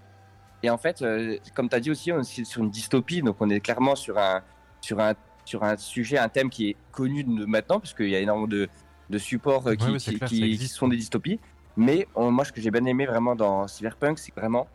Et 0.61 0.69
en 0.69 0.77
fait, 0.77 1.01
euh, 1.03 1.37
comme 1.55 1.69
tu 1.69 1.75
as 1.75 1.79
dit 1.79 1.91
aussi, 1.91 2.11
on 2.11 2.19
est 2.19 2.43
sur 2.43 2.61
une 2.63 2.69
dystopie, 2.69 3.21
donc 3.21 3.37
on 3.39 3.49
est 3.49 3.61
clairement 3.61 3.95
sur 3.95 4.17
un, 4.17 4.41
sur 4.81 4.99
un, 4.99 5.13
sur 5.45 5.63
un 5.63 5.77
sujet, 5.77 6.17
un 6.17 6.27
thème 6.27 6.49
qui 6.49 6.71
est 6.71 6.75
connu 6.91 7.23
de 7.23 7.45
maintenant, 7.45 7.79
parce 7.79 7.93
qu'il 7.93 8.09
y 8.09 8.15
a 8.15 8.19
énormément 8.19 8.47
de, 8.47 8.67
de 9.09 9.17
supports 9.17 9.67
euh, 9.67 9.75
qui, 9.75 9.85
Ouais, 9.91 9.97
qui- 9.97 10.15
clair, 10.17 10.29
qui- 10.29 10.57
qui 10.57 10.67
sont 10.67 10.87
des 10.87 10.97
dystopies. 10.97 11.39
Mais 11.75 12.07
on- 12.15 12.31
moi, 12.31 12.43
ce 12.45 12.51
que 12.51 12.59
j'ai 12.61 12.71
bien 12.71 12.85
aimé 12.85 13.05
vraiment 13.05 13.35
dans 13.35 13.67
Cyberpunk, 13.67 14.17
c'est 14.19 14.33
vraiment, 14.35 14.67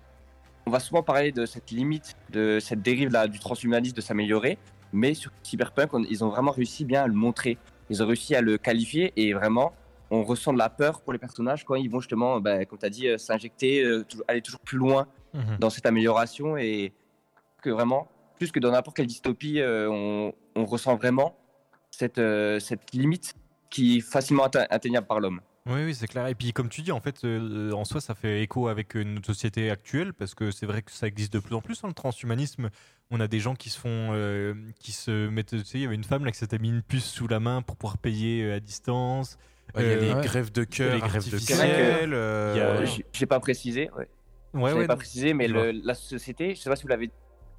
on 0.67 0.71
va 0.71 0.79
souvent 0.81 1.03
parler 1.03 1.33
de 1.33 1.45
cette 1.47 1.71
limite, 1.71 2.15
de 2.31 2.59
cette 2.61 2.81
dérive 2.83 3.11
là 3.11 3.27
du 3.27 3.39
transhumanisme 3.39 3.97
de 3.97 4.01
s'améliorer, 4.01 4.59
mais 4.93 5.15
sur 5.15 5.33
Cyberpunk, 5.43 5.93
on- 5.95 6.05
ils 6.05 6.23
ont 6.25 6.29
vraiment 6.29 6.53
réussi 6.53 6.85
bien 6.85 7.03
à 7.03 7.07
le 7.07 7.15
montrer. 7.15 7.59
Ils 7.91 8.03
ont 8.03 8.07
réussi 8.07 8.35
à 8.35 8.41
le 8.41 8.57
qualifier 8.59 9.13
et 9.17 9.33
vraiment, 9.35 9.73
on 10.11 10.23
ressent 10.23 10.53
de 10.53 10.59
la 10.59 10.69
peur 10.69 11.01
pour 11.01 11.13
les 11.13 11.19
personnages 11.19 11.65
quand 11.65 11.75
ils 11.75 11.91
vont 11.91 12.01
justement, 12.01 12.41
bah, 12.41 12.65
comme 12.65 12.79
tu 12.79 12.87
as 12.87 12.91
dit, 12.91 13.09
euh, 13.09 13.19
s'injecter, 13.19 13.83
euh, 13.83 14.05
aller 14.29 14.41
toujours 14.43 14.61
plus 14.61 14.79
loin 14.79 15.07
Mhm. 15.35 15.57
dans 15.59 15.71
cette 15.71 15.87
amélioration 15.87 16.57
et 16.57 16.93
que 17.63 17.71
vraiment, 17.71 18.09
plus 18.39 18.53
que 18.53 18.61
dans 18.61 18.71
n'importe 18.71 18.97
quelle 18.97 19.07
dystopie, 19.07 19.61
euh, 19.61 19.89
on, 19.91 20.33
on 20.55 20.65
ressent 20.67 20.97
vraiment 20.97 21.37
cette, 21.91 22.19
euh, 22.19 22.61
cette 22.61 22.93
limite 22.93 23.35
qui 23.73 23.97
est 23.97 24.01
facilement 24.01 24.47
atte- 24.47 24.67
atteignable 24.71 25.07
par 25.09 25.19
l'homme. 25.19 25.41
Oui, 25.67 25.85
oui, 25.85 25.95
c'est 25.95 26.07
clair. 26.09 26.27
Et 26.27 26.35
puis, 26.35 26.53
comme 26.53 26.69
tu 26.69 26.83
dis, 26.83 26.93
en 26.93 27.01
fait, 27.01 27.25
euh, 27.25 27.73
en 27.73 27.85
soi, 27.85 28.01
ça 28.01 28.15
fait 28.15 28.43
écho 28.43 28.69
avec 28.69 28.97
euh, 28.97 29.03
notre 29.05 29.27
société 29.27 29.71
actuelle, 29.71 30.13
parce 30.13 30.35
que 30.35 30.51
c'est 30.51 30.67
vrai 30.67 30.83
que 30.83 30.91
ça 30.93 31.07
existe 31.07 31.33
de 31.33 31.39
plus 31.39 31.55
en 31.55 31.61
plus, 31.61 31.83
hein, 31.83 31.89
le 31.89 31.95
transhumanisme. 31.95 32.69
On 33.11 33.21
a 33.21 33.29
des 33.29 33.39
gens 33.41 33.55
qui 33.55 33.71
se 33.71 33.79
font, 33.79 34.11
euh, 34.13 34.55
qui 34.81 34.93
se 34.93 35.29
mettent, 35.29 35.51
tu 35.57 35.65
sais, 35.65 35.79
il 35.79 35.83
y 35.83 35.87
avait 35.87 35.95
une 35.95 36.03
femme 36.05 36.25
là 36.25 36.33
qui 36.33 36.39
s'était 36.39 36.59
mis 36.59 36.69
une 36.71 36.83
puce 36.83 37.05
sous 37.05 37.29
la 37.29 37.39
main 37.41 37.63
pour 37.63 37.77
pouvoir 37.77 37.99
payer 37.99 38.53
à 38.53 38.61
distance. 38.61 39.39
Ouais, 39.75 39.85
Il 39.85 39.89
y 39.89 39.93
a 39.93 39.97
les 39.97 40.15
ouais. 40.15 40.23
grèves 40.23 40.51
de 40.53 40.65
cœur 40.65 40.95
Les 40.95 41.01
grèves 41.01 41.31
de 41.31 41.37
euh, 42.13 42.83
Euh, 42.83 42.87
j'ai- 43.13 43.27
pas 43.27 43.41
précisé, 43.41 43.89
ouais. 43.97 44.09
Ouais, 44.55 44.73
ouais. 44.73 44.87
pas 44.87 44.97
précisé, 44.97 45.33
mais 45.33 45.49
le- 45.49 45.71
la 45.71 45.95
société, 45.95 46.55
je 46.55 46.61
sais 46.61 46.69
pas 46.69 46.77
si 46.77 46.83
vous 46.83 46.89
l'avez, 46.89 47.11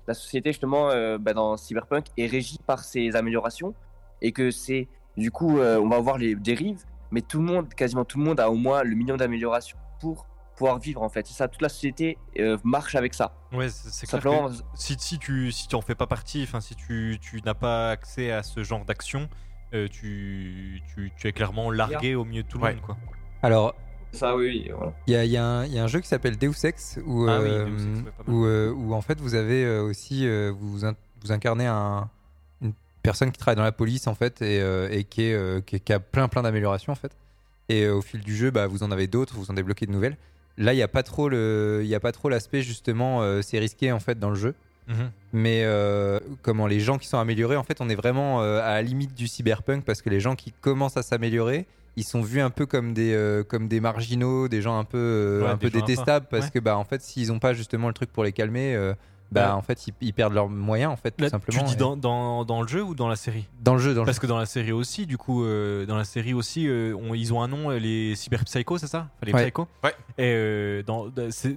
la 0.07 0.13
société 0.13 0.51
justement 0.51 0.89
euh, 0.91 1.17
bah, 1.17 1.33
dans 1.33 1.55
Cyberpunk 1.57 2.05
est 2.17 2.27
régie 2.27 2.59
par 2.67 2.83
ces 2.83 3.15
améliorations 3.15 3.73
et 4.21 4.31
que 4.31 4.51
c'est 4.51 4.87
du 5.17 5.31
coup 5.31 5.59
euh, 5.59 5.79
on 5.79 5.87
va 5.89 5.99
voir 5.99 6.17
les 6.17 6.35
dérives, 6.35 6.83
mais 7.11 7.21
tout 7.21 7.39
le 7.39 7.45
monde, 7.45 7.73
quasiment 7.73 8.05
tout 8.05 8.17
le 8.17 8.23
monde 8.25 8.39
a 8.39 8.49
au 8.49 8.55
moins 8.55 8.83
le 8.83 8.95
million 8.95 9.15
d'améliorations 9.17 9.77
pour 9.99 10.25
pouvoir 10.55 10.79
vivre 10.79 11.01
en 11.01 11.09
fait. 11.09 11.25
C'est 11.27 11.33
ça, 11.33 11.47
toute 11.47 11.61
la 11.61 11.69
société 11.69 12.17
euh, 12.39 12.57
marche 12.63 12.95
avec 12.95 13.13
ça. 13.13 13.33
Ouais, 13.51 13.69
c'est 13.69 14.05
clair. 14.07 14.21
Simplement, 14.21 14.47
que 14.49 14.53
si, 14.75 14.95
si 14.99 15.17
tu 15.19 15.51
si 15.51 15.67
tu 15.67 15.75
en 15.75 15.81
fais 15.81 15.95
pas 15.95 16.07
partie, 16.07 16.43
enfin 16.43 16.61
si 16.61 16.75
tu, 16.75 17.17
tu 17.21 17.41
n'as 17.43 17.53
pas 17.55 17.89
accès 17.91 18.31
à 18.31 18.43
ce 18.43 18.63
genre 18.63 18.85
d'action, 18.85 19.29
euh, 19.73 19.87
tu, 19.87 20.81
tu, 20.93 21.11
tu 21.17 21.27
es 21.27 21.31
clairement 21.31 21.71
largué 21.71 22.13
au 22.15 22.23
milieu 22.25 22.43
de 22.43 22.47
tout 22.47 22.57
le 22.59 22.63
Ouais. 22.65 22.73
monde, 22.73 22.81
quoi. 22.83 22.97
Alors, 23.41 23.73
ça 24.11 24.35
oui, 24.35 24.69
voilà. 24.75 24.93
il 25.07 25.13
y 25.13 25.15
a, 25.15 25.25
il 25.25 25.31
y 25.31 25.37
a 25.37 25.43
un- 25.45 25.65
y 25.65 25.79
a 25.79 25.83
un 25.83 25.87
jeu 25.87 25.99
qui 25.99 26.07
s'appelle 26.07 26.37
Deus 26.37 26.63
Ex 26.65 26.99
où, 27.03 27.25
Ah 27.27 27.39
oui, 27.41 27.49
Deus 27.49 27.73
Ex, 27.73 27.83
ouais, 28.05 28.11
pas 28.15 28.23
mal. 28.27 28.35
où, 28.35 28.45
euh, 28.45 28.71
où 28.71 28.93
en 28.93 29.01
fait 29.01 29.19
vous 29.19 29.33
avez 29.33 29.67
aussi 29.79 30.27
euh, 30.27 30.51
vous, 30.55 30.77
vous 30.77 31.31
incarnez 31.31 31.65
un, 31.65 32.09
personne 33.03 33.31
qui 33.31 33.37
travaille 33.37 33.57
dans 33.57 33.63
la 33.63 33.71
police 33.71 34.07
en 34.07 34.15
fait 34.15 34.41
et, 34.41 34.59
euh, 34.61 34.87
et 34.89 35.03
qui, 35.03 35.23
est, 35.23 35.33
euh, 35.33 35.61
qui, 35.61 35.75
est- 35.75 35.79
qui 35.79 35.93
a 35.93 35.99
plein 35.99 36.27
plein 36.27 36.41
d'améliorations 36.41 36.91
en 36.93 36.95
fait. 36.95 37.11
Et 37.69 37.83
euh, 37.83 37.93
au 37.95 38.01
fil 38.01 38.21
du 38.21 38.35
jeu, 38.35 38.49
bah, 38.49 38.65
vous 38.67 38.81
en 38.83 38.91
avez 38.91 39.07
d'autres, 39.07 39.35
vous 39.35 39.51
en 39.51 39.53
débloquez 39.53 39.85
de 39.85 39.91
nouvelles. 39.91 40.17
Là, 40.57 40.73
il 40.73 40.77
n'y 40.77 40.81
a 40.83 40.87
pas 40.87 41.03
trop 41.03 41.29
le, 41.29 41.81
il 41.83 41.87
y 41.87 41.95
a 41.95 41.99
pas 41.99 42.11
trop 42.11 42.29
l'aspect 42.29 42.61
justement, 42.61 43.21
c'est 43.41 43.59
risqué 43.59 43.91
en 43.91 43.99
fait 43.99 44.19
dans 44.19 44.29
le 44.29 44.35
jeu. 44.35 44.53
Mhm. 44.87 45.11
Mais 45.33 45.65
comment 46.41 46.67
les 46.67 46.79
gens 46.79 46.97
qui 46.97 47.07
sont 47.07 47.17
améliorés, 47.17 47.55
en 47.55 47.63
fait, 47.63 47.79
on 47.81 47.89
est 47.89 47.95
vraiment 47.95 48.41
à 48.41 48.73
la 48.75 48.81
limite 48.81 49.13
du 49.15 49.27
cyberpunk 49.27 49.83
parce 49.85 50.01
que 50.01 50.09
les 50.09 50.19
gens 50.19 50.35
qui 50.35 50.51
commencent 50.61 50.97
à 50.97 51.03
s'améliorer, 51.03 51.65
ils 51.95 52.03
sont 52.03 52.21
vus 52.21 52.41
un 52.41 52.49
peu 52.49 52.65
comme 52.65 52.93
des 52.93 53.41
comme 53.47 53.67
des 53.67 53.79
marginaux, 53.79 54.47
des 54.47 54.61
gens 54.61 54.77
un 54.77 54.83
peu 54.83 55.41
Ouais, 55.43 55.49
un 55.49 55.57
peu 55.57 55.69
détestables 55.69 56.27
parce 56.29 56.45
Ouais. 56.45 56.51
que 56.51 56.59
bah 56.59 56.77
en 56.77 56.83
fait, 56.83 57.01
s'ils 57.01 57.31
ont 57.31 57.39
pas 57.39 57.53
justement 57.53 57.87
le 57.87 57.93
truc 57.93 58.11
pour 58.11 58.23
les 58.23 58.31
calmer, 58.33 58.75
bah 59.33 59.47
Ouais. 59.47 59.51
en 59.53 59.61
fait, 59.61 59.87
ils, 59.87 59.93
ils 60.01 60.13
perdent 60.13 60.33
leurs 60.33 60.49
moyens 60.49 60.91
en 60.91 60.95
fait 60.95 61.11
tout 61.11 61.23
Là, 61.23 61.29
simplement. 61.29 61.59
tu 61.59 61.65
dis 61.65 61.73
Et- 61.73 61.77
dans, 61.77 61.97
dans, 61.97 62.45
dans 62.45 62.61
le 62.61 62.67
jeu 62.67 62.81
ou 62.83 62.95
dans 62.95 63.07
la 63.07 63.15
série? 63.15 63.47
Dans 63.61 63.73
le 63.73 63.79
jeu, 63.79 63.93
dans 63.93 64.01
le 64.01 64.05
Parce 64.05 64.17
jeu. 64.17 64.21
que 64.21 64.27
dans 64.27 64.37
la 64.37 64.45
série 64.45 64.71
aussi, 64.71 65.05
du 65.05 65.17
coup, 65.17 65.43
euh, 65.43 65.85
dans 65.85 65.97
la 65.97 66.03
série 66.05 66.33
aussi, 66.33 66.67
euh, 66.67 66.95
on- 66.95 67.13
ils 67.13 67.33
ont 67.33 67.41
un 67.41 67.47
nom, 67.47 67.71
euh, 67.71 67.79
les 67.79 68.15
cyber 68.15 68.43
psychos, 68.45 68.77
c'est 68.77 68.87
ça? 68.87 69.09
Enfin, 69.17 69.25
Les 69.25 69.33
Ouais. 69.33 69.41
psychos. 69.43 69.67
Ouais. 69.83 69.93
Et 70.17 70.33
euh, 70.35 70.83
dans, 70.83 71.09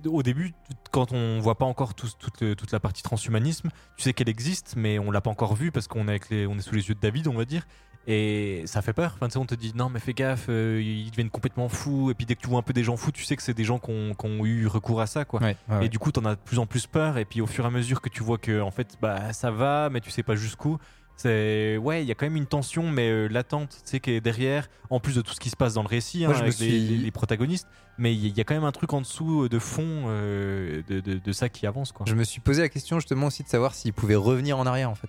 au 0.06 0.22
début, 0.22 0.54
quand 0.90 1.12
on 1.12 1.38
voit 1.40 1.56
pas 1.58 1.66
encore 1.66 1.94
tout- 1.94 2.08
toute, 2.18 2.56
toute 2.56 2.72
la 2.72 2.80
partie 2.80 3.02
transhumanisme, 3.02 3.68
tu 3.96 4.02
sais 4.02 4.12
qu'elle 4.12 4.28
existe, 4.28 4.74
mais 4.76 4.98
on 4.98 5.10
l'a 5.10 5.20
pas 5.20 5.30
encore 5.30 5.54
vue 5.54 5.70
parce 5.72 5.88
qu'on 5.88 6.06
est 6.08 6.10
avec 6.10 6.30
les, 6.30 6.46
on 6.46 6.56
est 6.56 6.62
sous 6.62 6.74
les 6.74 6.88
yeux 6.88 6.94
de 6.94 7.00
David, 7.00 7.28
on 7.28 7.34
va 7.34 7.44
dire. 7.44 7.66
Et 8.08 8.62
ça 8.66 8.82
fait 8.82 8.92
peur. 8.92 9.12
Enfin, 9.16 9.26
tu 9.26 9.32
sais, 9.32 9.38
on 9.38 9.46
te 9.46 9.54
dit 9.54 9.72
non, 9.74 9.88
mais 9.88 9.98
fais 10.00 10.14
gaffe, 10.14 10.46
euh, 10.48 10.80
ils 10.80 11.10
deviennent 11.10 11.30
complètement 11.30 11.68
fous. 11.68 12.10
Et 12.10 12.14
puis 12.14 12.24
dès 12.26 12.36
que 12.36 12.40
tu 12.40 12.48
vois 12.48 12.58
un 12.60 12.62
peu 12.62 12.72
des 12.72 12.84
gens 12.84 12.96
fous, 12.96 13.10
tu 13.12 13.24
sais 13.24 13.34
que 13.36 13.42
c'est 13.42 13.54
des 13.54 13.64
gens 13.64 13.78
qui 13.80 13.90
ont, 13.90 14.14
qui 14.14 14.26
ont 14.26 14.44
eu 14.46 14.66
recours 14.68 15.00
à 15.00 15.06
ça, 15.06 15.24
quoi. 15.24 15.40
Ouais, 15.40 15.56
ouais, 15.68 15.76
ouais. 15.78 15.86
Et 15.86 15.88
du 15.88 15.98
coup, 15.98 16.12
t'en 16.12 16.24
as 16.24 16.36
de 16.36 16.40
plus 16.40 16.58
en 16.60 16.66
plus 16.66 16.86
peur. 16.86 17.18
Et 17.18 17.24
puis, 17.24 17.40
au 17.40 17.46
fur 17.46 17.64
et 17.64 17.66
à 17.66 17.70
mesure 17.70 18.00
que 18.00 18.08
tu 18.08 18.22
vois 18.22 18.38
que, 18.38 18.60
en 18.60 18.70
fait, 18.70 18.96
bah, 19.02 19.32
ça 19.32 19.50
va, 19.50 19.88
mais 19.90 20.00
tu 20.00 20.10
sais 20.10 20.22
pas 20.22 20.36
jusqu'où. 20.36 20.78
C'est 21.18 21.78
ouais, 21.78 22.02
il 22.04 22.06
y 22.06 22.12
a 22.12 22.14
quand 22.14 22.26
même 22.26 22.36
une 22.36 22.46
tension, 22.46 22.90
mais 22.90 23.08
euh, 23.08 23.26
latente, 23.26 23.70
tu 23.70 23.90
sais, 23.90 24.00
qui 24.00 24.10
est 24.10 24.20
derrière. 24.20 24.68
En 24.90 25.00
plus 25.00 25.14
de 25.16 25.22
tout 25.22 25.32
ce 25.32 25.40
qui 25.40 25.48
se 25.48 25.56
passe 25.56 25.72
dans 25.74 25.82
le 25.82 25.88
récit, 25.88 26.24
hein, 26.24 26.28
Moi, 26.28 26.34
je 26.36 26.40
me 26.42 26.48
avec 26.48 26.58
les, 26.58 26.68
suis- 26.68 26.78
les- 26.88 26.96
les 26.98 27.10
protagonistes. 27.10 27.66
Mais 27.98 28.14
il 28.14 28.36
y, 28.36 28.40
a 28.40 28.44
quand 28.44 28.54
même 28.54 28.64
un 28.64 28.72
truc 28.72 28.92
en 28.92 29.00
dessous 29.00 29.44
euh, 29.44 29.48
de 29.48 29.58
fond 29.58 30.04
euh, 30.08 30.82
de, 30.86 31.00
de- 31.00 31.18
de 31.18 31.32
ça 31.32 31.48
qui 31.48 31.66
avance, 31.66 31.90
quoi. 31.92 32.04
Je 32.06 32.14
me 32.14 32.22
suis 32.24 32.40
posé 32.42 32.60
la 32.60 32.68
question 32.68 33.00
justement 33.00 33.28
aussi 33.28 33.42
de 33.42 33.48
savoir 33.48 33.74
s'ils 33.74 33.94
pouvaient 33.94 34.14
revenir 34.14 34.58
en 34.58 34.66
arrière 34.66 34.90
en 34.90 34.94
fait. 34.94 35.08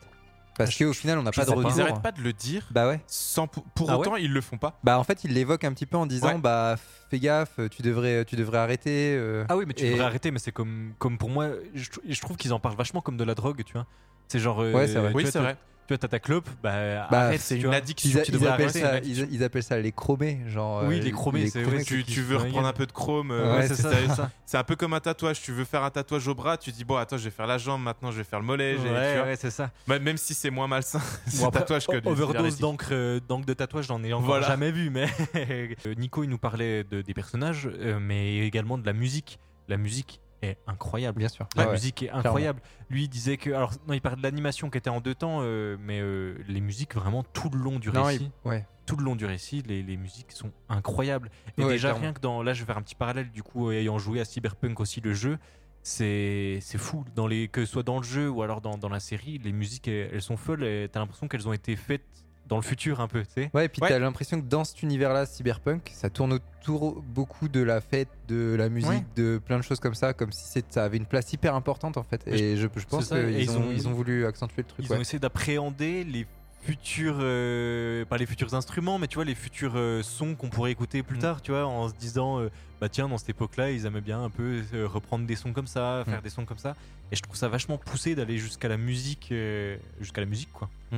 Parce 0.58 0.72
Je- 0.72 0.84
qu'au 0.86 0.94
final, 0.94 1.20
on 1.20 1.24
n'a 1.24 1.32
pas 1.32 1.46
de 1.46 1.52
retour. 1.52 1.72
Ils 1.76 1.82
arrêtent 1.82 2.02
pas 2.02 2.12
de 2.12 2.22
le 2.22 2.34
dire. 2.34 2.66
Bah 2.72 2.88
ouais. 2.88 3.00
Sans 3.08 3.48
pour, 3.48 3.64
pour 3.76 3.90
Ah 3.92 3.98
autant, 4.00 4.16
ils 4.16 4.32
le 4.34 4.42
font 4.42 4.58
pas. 4.58 4.80
Bah 4.84 4.98
en 5.00 5.04
fait, 5.04 5.24
ils 5.24 5.34
l'évoquent 5.34 5.66
un 5.66 5.74
petit 5.74 5.86
peu 5.86 5.98
en 5.98 6.06
disant 6.08 6.28
Ouais. 6.30 6.38
bah 6.40 6.76
fais 7.10 7.20
gaffe, 7.20 7.60
tu 7.72 7.82
devrais 7.84 8.26
tu 8.26 8.36
devrais 8.36 8.58
arrêter. 8.58 9.16
euh. 9.18 9.46
Ah 9.50 9.56
oui, 9.58 9.66
mais 9.68 9.74
tu 9.74 9.86
Et- 9.86 9.92
devrais 9.92 10.06
arrêter. 10.06 10.32
Mais 10.32 10.40
c'est 10.40 10.52
comme, 10.52 10.94
comme 10.98 11.18
pour 11.18 11.30
moi, 11.30 11.50
je, 11.76 11.90
trou- 11.90 12.02
je 12.08 12.22
trouve 12.22 12.38
qu'ils 12.38 12.54
en 12.54 12.60
parlent 12.60 12.76
vachement 12.76 13.02
comme 13.02 13.18
de 13.18 13.24
la 13.24 13.36
drogue, 13.36 13.64
tu 13.66 13.74
vois. 13.74 13.86
C'est 14.28 14.40
genre. 14.40 14.62
euh, 14.62 14.74
Ouais, 14.74 14.88
c'est 14.88 14.96
vrai. 15.00 15.12
tu 15.12 15.18
Oui, 15.18 15.28
c'est 15.32 15.40
vrai. 15.40 15.58
Tu 15.88 15.94
vois, 15.94 15.98
t'as 16.00 16.10
ta 16.10 16.20
clope, 16.20 16.50
bah, 16.62 17.08
Bah, 17.10 17.22
arrête, 17.22 17.40
C'est 17.40 17.58
tu 17.58 17.66
une 17.66 17.74
addiction. 17.74 18.10
Ils, 18.10 18.20
a- 18.20 18.22
tu 18.24 18.32
ils 18.32 18.34
devrais 18.34 18.50
appellent 18.50 18.72
ça, 18.72 19.00
ils, 19.00 19.34
ils 19.34 19.42
appellent 19.42 19.64
ça 19.64 19.80
les 19.80 19.94
chromés, 19.94 20.42
genre. 20.48 20.84
Oui, 20.86 21.00
euh, 21.00 21.02
les 21.02 21.12
chromés, 21.14 21.48
c'est 21.48 21.64
vrai, 21.64 21.82
Tu, 21.86 22.04
veux 22.22 22.36
reprendre 22.36 22.68
un 22.68 22.74
peu 22.74 22.86
de 22.86 22.92
chrome. 22.92 23.32
euh, 23.32 23.54
Ouais, 23.54 23.60
ouais, 23.60 23.68
c'est 23.70 23.76
ça, 23.76 24.30
c'est 24.46 24.58
un 24.58 24.66
peu 24.66 24.76
comme 24.76 24.92
un 24.94 25.00
tatouage. 25.00 25.42
Tu 25.42 25.54
veux 25.54 25.64
faire 25.64 25.84
un 25.84 25.90
tatouage 25.90 26.28
au 26.28 26.36
bras, 26.36 26.58
tu 26.58 26.74
dis 26.74 26.84
bon 26.84 26.98
attends, 26.98 27.16
je 27.18 27.24
vais 27.24 27.30
faire 27.30 27.48
la 27.48 27.58
jambe, 27.58 27.82
maintenant 27.82 28.12
je 28.12 28.18
vais 28.18 28.26
faire 28.26 28.40
le 28.42 28.46
mollet. 28.46 28.76
Ouais, 28.78 29.36
c'est 29.38 29.50
ça. 29.50 29.72
Bah, 29.88 29.98
Même 29.98 30.18
si 30.18 30.34
c'est 30.34 30.50
moins 30.50 30.68
malsain, 30.68 31.00
c'est 31.26 31.42
Bon, 31.42 31.52
tatouage 31.52 31.88
que 31.88 32.06
Overdose 32.06 32.58
d'encre 32.60 32.90
euh, 32.92 33.22
d'encre 33.26 33.46
de 33.46 33.54
tatouage, 33.54 33.86
j'en 33.88 34.04
ai 34.04 34.12
encore 34.12 34.26
Voilà. 34.28 34.46
jamais 34.48 34.72
vu, 34.72 34.90
mais 34.90 35.08
Nico 35.98 36.22
il 36.26 36.30
nous 36.30 36.38
parlait 36.38 36.84
de- 36.84 37.02
des 37.02 37.14
personnages, 37.14 37.70
mais 38.02 38.40
également 38.40 38.78
de 38.78 38.86
la 38.86 38.92
musique. 38.94 39.40
La 39.70 39.78
musique 39.78 40.20
est 40.42 40.58
incroyable. 40.68 41.20
Bien 41.20 41.28
sûr. 41.30 41.48
La 41.56 41.64
Ah 41.64 41.66
ouais. 41.68 41.72
musique 41.74 42.04
est 42.04 42.10
incroyable. 42.10 42.62
Lui 42.90 43.04
il 43.04 43.10
disait 43.10 43.38
que, 43.38 43.50
alors 43.52 43.72
non, 43.88 43.94
il 43.94 44.02
parlait 44.02 44.18
de 44.18 44.24
l'animation 44.24 44.70
qui 44.70 44.78
était 44.78 44.90
en 44.90 45.02
deux 45.02 45.16
temps, 45.16 45.40
euh, 45.42 45.78
mais 45.80 46.00
euh, 46.00 46.36
les 46.48 46.62
musiques 46.62 46.96
vraiment 46.96 47.24
tout 47.24 47.50
le 47.50 47.60
long 47.60 47.80
du 47.80 47.90
Non, 47.92 48.04
récit. 48.04 48.32
il- 48.46 48.50
ouais. 48.50 48.66
Tout 48.86 48.96
le 48.96 49.04
long 49.04 49.16
du 49.18 49.26
récit, 49.26 49.62
les, 49.68 49.84
les 49.84 49.98
musiques 49.98 50.32
sont 50.32 50.52
incroyables. 50.70 51.30
Et 51.58 51.64
Ouais, 51.64 51.72
déjà 51.74 51.90
clairement. 51.90 52.02
rien 52.02 52.14
que 52.14 52.22
dans, 52.22 52.42
là 52.42 52.54
je 52.54 52.62
vais 52.62 52.66
faire 52.68 52.78
un 52.78 52.82
petit 52.82 52.96
parallèle 52.96 53.30
du 53.32 53.44
coup 53.44 53.70
ayant 53.72 53.98
joué 53.98 54.22
à 54.22 54.26
Cyberpunk 54.26 54.80
aussi 54.80 55.02
le 55.02 55.14
jeu. 55.14 55.38
C'est 55.84 56.60
c'est 56.62 56.78
fou, 56.78 57.06
dans 57.16 57.28
les, 57.28 57.48
que 57.48 57.64
ce 57.66 57.72
soit 57.72 57.84
dans 57.84 57.98
le 57.98 58.04
jeu 58.04 58.30
ou 58.30 58.42
alors 58.44 58.60
dans, 58.62 58.78
dans 58.78 58.90
la 58.90 59.00
série, 59.00 59.38
les 59.40 59.52
musiques 59.54 59.88
elles, 59.88 60.10
elles 60.14 60.22
sont 60.22 60.36
folles 60.38 60.64
et 60.66 60.90
t'as 60.92 61.00
l'impression 61.00 61.28
qu'elles 61.28 61.48
ont 61.48 61.54
été 61.54 61.76
faites 61.76 62.06
dans 62.48 62.56
le 62.56 62.62
futur 62.62 63.02
un 63.02 63.08
peu, 63.08 63.22
tu 63.24 63.32
sais. 63.36 63.50
Ouais, 63.54 63.66
et 63.66 63.70
puis 63.70 63.82
Ouais. 63.82 63.90
t'as 63.90 64.00
l'impression 64.00 64.40
que 64.40 64.46
dans 64.46 64.64
cet 64.64 64.82
univers-là, 64.82 65.26
cyberpunk, 65.26 65.92
ça 65.94 66.10
tourne 66.10 66.34
autour 66.34 67.02
beaucoup 67.02 67.48
de 67.50 67.62
la 67.62 67.82
fête, 67.82 68.10
de 68.28 68.56
la 68.58 68.70
musique, 68.70 68.90
Ouais. 68.90 69.06
de 69.16 69.38
plein 69.46 69.58
de 69.58 69.64
choses 69.64 69.80
comme 69.80 69.96
ça, 69.96 70.14
comme 70.14 70.32
si 70.32 70.64
ça 70.70 70.84
avait 70.84 70.98
une 70.98 71.06
place 71.06 71.32
hyper 71.34 71.56
importante 71.56 71.98
en 71.98 72.04
fait. 72.04 72.22
Mais 72.26 72.40
Et 72.40 72.58
je, 72.58 72.68
je 72.76 72.86
pense 72.86 73.10
qu'ils 73.10 73.40
ils 73.40 73.52
ont, 73.52 73.64
ont- 73.64 73.72
ils 73.72 73.88
ont 73.88 73.94
voulu 73.94 74.26
accentuer 74.26 74.62
le 74.62 74.68
truc. 74.68 74.86
Ils 74.86 74.92
ouais. 74.92 74.98
ont 74.98 75.02
essayé 75.02 75.20
d'appréhender 75.20 76.04
les 76.06 76.26
futurs, 76.62 77.18
euh, 77.20 78.04
pas 78.06 78.18
les 78.18 78.26
futurs 78.26 78.54
instruments, 78.54 78.98
mais 78.98 79.08
tu 79.08 79.16
vois, 79.16 79.24
les 79.26 79.36
futurs 79.36 79.74
euh, 79.76 80.02
sons 80.04 80.36
qu'on 80.36 80.50
pourrait 80.50 80.72
écouter 80.72 81.02
plus 81.04 81.18
Mm. 81.18 81.22
tard, 81.22 81.42
tu 81.42 81.52
vois, 81.52 81.66
en 81.66 81.88
se 81.88 81.94
disant, 81.96 82.40
euh, 82.42 82.50
bah 82.82 82.90
tiens, 82.90 83.08
dans 83.08 83.18
cette 83.18 83.30
époque-là, 83.30 83.72
ils 83.72 83.86
aimaient 83.86 84.02
bien 84.02 84.22
un 84.22 84.30
peu 84.30 84.62
euh, 84.74 84.88
reprendre 84.88 85.26
des 85.26 85.36
sons 85.36 85.54
comme 85.54 85.68
ça, 85.68 86.04
faire 86.06 86.20
Mm. 86.20 86.24
des 86.24 86.30
sons 86.30 86.46
comme 86.46 86.58
ça. 86.58 86.76
Et 87.12 87.16
je 87.16 87.22
trouve 87.22 87.38
ça 87.38 87.48
vachement 87.48 87.78
poussé 87.78 88.16
d'aller 88.16 88.38
jusqu'à 88.38 88.68
la 88.68 88.76
musique, 88.78 89.30
euh, 89.32 89.78
jusqu'à 90.02 90.20
la 90.22 90.28
musique, 90.28 90.52
quoi. 90.52 90.70
Mm. 90.92 90.98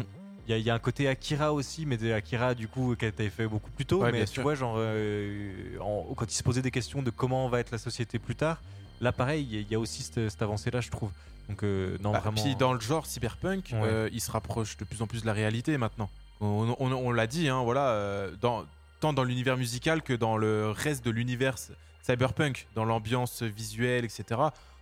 Il 0.49 0.53
y, 0.53 0.55
a- 0.55 0.57
il 0.57 0.63
y 0.65 0.69
a 0.71 0.73
un 0.73 0.79
côté 0.79 1.07
Akira 1.07 1.53
aussi, 1.53 1.85
mais 1.85 1.95
de 1.95 2.11
Akira 2.11 2.55
du 2.55 2.67
coup 2.67 2.95
qui 2.95 3.05
a 3.05 3.09
été 3.09 3.29
fait 3.29 3.45
beaucoup 3.47 3.69
plus 3.69 3.85
tôt. 3.85 4.01
Ouais, 4.01 4.11
mais 4.11 4.25
tu 4.25 4.33
sûr. 4.33 4.41
vois, 4.41 4.55
genre 4.55 4.77
euh, 4.79 5.77
en- 5.79 6.11
quand 6.15 6.25
il 6.25 6.33
se 6.35 6.41
posait 6.41 6.63
des 6.63 6.71
questions 6.71 7.03
de 7.03 7.11
comment 7.11 7.47
va 7.49 7.59
être 7.59 7.69
la 7.69 7.77
société 7.77 8.17
plus 8.17 8.35
tard, 8.35 8.59
là 8.99 9.11
pareil, 9.11 9.43
il 9.47 9.53
y 9.53 9.57
a- 9.57 9.61
il 9.61 9.71
y, 9.71 9.75
a 9.75 9.79
aussi 9.79 10.01
cette, 10.01 10.27
cette 10.27 10.41
avancée-là, 10.41 10.81
je 10.81 10.89
trouve. 10.89 11.11
Donc 11.49 11.63
euh, 11.63 11.97
non, 12.01 12.13
Bah, 12.13 12.19
vraiment. 12.21 12.41
Puis 12.41 12.55
dans 12.55 12.73
le 12.73 12.79
genre 12.79 13.05
cyberpunk, 13.05 13.69
Ouais. 13.73 13.79
euh, 13.83 14.09
il 14.11 14.21
se 14.21 14.31
rapproche 14.31 14.75
de 14.77 14.85
plus 14.85 15.03
en 15.03 15.07
plus 15.07 15.21
de 15.21 15.27
la 15.27 15.33
réalité 15.33 15.77
maintenant. 15.77 16.09
On, 16.41 16.75
on- 16.79 16.91
on 16.93 17.11
l'a 17.11 17.27
dit, 17.27 17.47
hein, 17.47 17.61
voilà, 17.63 18.25
dans, 18.41 18.65
tant 19.01 19.13
dans 19.13 19.23
l'univers 19.23 19.55
musical 19.55 20.01
que 20.01 20.13
dans 20.13 20.35
le 20.35 20.71
reste 20.71 21.05
de 21.05 21.11
l'univers 21.11 21.57
cyberpunk, 22.01 22.67
dans 22.73 22.85
l'ambiance 22.85 23.43
visuelle, 23.43 24.03
etc. 24.03 24.41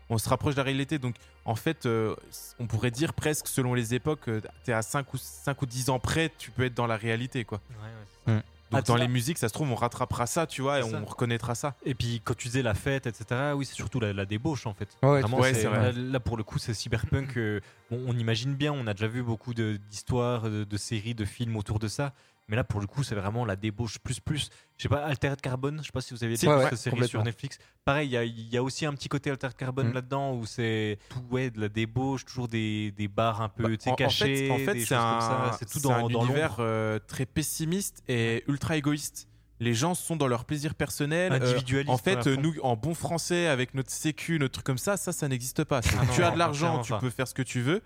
On 0.09 0.17
se 0.17 0.29
rapproche 0.29 0.53
de 0.55 0.59
la 0.59 0.63
réalité. 0.63 0.99
Donc 0.99 1.15
en 1.45 1.55
fait, 1.55 1.85
euh, 1.85 2.15
on 2.59 2.67
pourrait 2.67 2.91
dire 2.91 3.13
presque 3.13 3.47
selon 3.47 3.73
les 3.73 3.93
époques, 3.93 4.27
euh, 4.29 4.41
t'es 4.63 4.73
à 4.73 4.81
5 4.81 5.13
ou, 5.13 5.17
5 5.17 5.61
ou 5.61 5.65
10 5.65 5.89
ans 5.89 5.99
près, 5.99 6.31
tu 6.37 6.51
peux 6.51 6.63
être 6.63 6.73
dans 6.75 6.87
la 6.87 6.97
réalité. 6.97 7.43
quoi. 7.45 7.59
Ouais, 7.71 7.75
ouais, 7.75 7.91
c'est 8.25 8.31
ça. 8.31 8.43
Donc 8.69 8.79
Ah, 8.79 8.81
dans 8.81 8.95
les 8.97 9.07
musiques, 9.07 9.37
ça 9.37 9.47
se 9.47 9.53
trouve, 9.53 9.71
on 9.71 9.75
rattrapera 9.75 10.25
ça, 10.27 10.45
tu 10.45 10.61
vois, 10.61 10.79
et 10.79 10.83
on 10.83 10.89
ça. 10.91 10.99
reconnaîtra 10.99 11.55
ça. 11.55 11.75
Et 11.85 11.95
puis 11.95 12.19
quand 12.21 12.35
tu 12.35 12.49
disais 12.49 12.61
la 12.61 12.73
fête, 12.73 13.07
etc., 13.07 13.53
oui, 13.55 13.65
c'est 13.65 13.75
surtout 13.75 14.01
la, 14.01 14.11
la 14.11 14.25
débauche 14.25 14.65
en 14.67 14.73
fait. 14.73 14.89
Ouais, 15.03 15.21
Vraiment, 15.21 15.37
Ouais, 15.39 15.93
là, 15.93 16.19
pour 16.19 16.35
le 16.35 16.43
coup, 16.43 16.59
c'est 16.59 16.73
cyberpunk. 16.73 17.37
euh, 17.37 17.61
bon, 17.89 18.03
on 18.07 18.17
imagine 18.17 18.55
bien, 18.55 18.73
on 18.73 18.85
a 18.87 18.93
déjà 18.93 19.07
vu 19.07 19.23
beaucoup 19.23 19.53
de- 19.53 19.77
d'histoires, 19.89 20.49
de, 20.49 20.65
de 20.65 20.77
séries, 20.77 21.15
de 21.15 21.23
films 21.23 21.55
autour 21.55 21.79
de 21.79 21.87
ça. 21.87 22.11
Mais 22.49 22.55
là, 22.55 22.63
pour 22.63 22.79
le 22.79 22.87
coup, 22.87 23.03
c'est 23.03 23.15
vraiment 23.15 23.43
la 23.43 23.57
débauche 23.57 23.99
plus 23.99 24.21
plus. 24.21 24.49
Je 24.77 24.83
sais 24.83 24.89
pas, 24.89 25.03
Altered 25.05 25.41
Carbone, 25.41 25.79
je 25.81 25.87
sais 25.87 25.91
pas 25.91 25.99
si 25.99 26.13
vous 26.13 26.23
avez 26.23 26.35
vu 26.35 26.47
ouais, 26.47 26.61
cette 26.63 26.71
ouais, 26.71 26.77
série 26.77 27.07
sur 27.09 27.21
Netflix. 27.21 27.57
Pareil, 27.83 28.07
il 28.07 28.11
y 28.11 28.17
a- 28.17 28.23
il 28.23 28.47
y, 28.49 28.55
a 28.55 28.63
aussi 28.63 28.85
un 28.85 28.93
petit 28.93 29.09
côté 29.09 29.29
Altered 29.29 29.53
Carbone 29.55 29.89
Mm. 29.89 29.93
là-dedans 29.93 30.33
où 30.33 30.45
c'est 30.45 30.97
tout 31.09 31.21
ouais, 31.29 31.49
de 31.49 31.59
la 31.59 31.67
débauche, 31.67 32.23
toujours 32.23 32.47
des, 32.47 32.91
des 32.91 33.09
bars 33.09 33.41
un 33.41 33.49
peu 33.49 33.63
Bah, 33.63 33.69
en- 33.87 33.95
cachés, 33.95 34.47
fait, 34.47 34.51
en 34.51 34.57
fait, 34.59 34.79
c'est 34.79 34.95
comme 34.95 34.97
un, 35.03 35.51
ça. 35.51 35.65
Tout 35.69 35.79
dans, 35.81 35.91
un 35.91 36.07
dans 36.07 36.23
univers 36.25 36.55
euh, 36.59 36.99
très 37.05 37.25
pessimiste 37.25 38.01
et 38.07 38.45
ultra 38.47 38.77
égoïste. 38.77 39.27
Les 39.59 39.73
gens 39.73 39.95
sont 39.95 40.15
dans 40.15 40.27
leur 40.27 40.45
plaisir 40.45 40.75
personnel. 40.75 41.31
euh, 41.33 41.35
Individualiste, 41.37 41.89
en 41.89 41.97
fait, 41.97 42.27
nous, 42.27 42.55
en 42.61 42.75
bon 42.75 42.93
français, 42.93 43.47
avec 43.47 43.73
notre 43.73 43.89
sécu, 43.91 44.37
notre 44.39 44.53
truc 44.53 44.65
comme 44.65 44.77
ça, 44.77 44.97
ça, 44.97 45.11
ça 45.11 45.27
n'existe 45.27 45.63
pas. 45.63 45.81
Ah 45.83 46.05
non, 46.05 46.13
tu 46.13 46.23
as 46.23 46.31
de 46.31 46.37
l'argent, 46.37 46.81
tu 46.81 46.91
pas. 46.91 46.99
peux 46.99 47.09
faire 47.09 47.27
ce 47.27 47.33
que 47.33 47.41
tu 47.41 47.61
veux. 47.61 47.81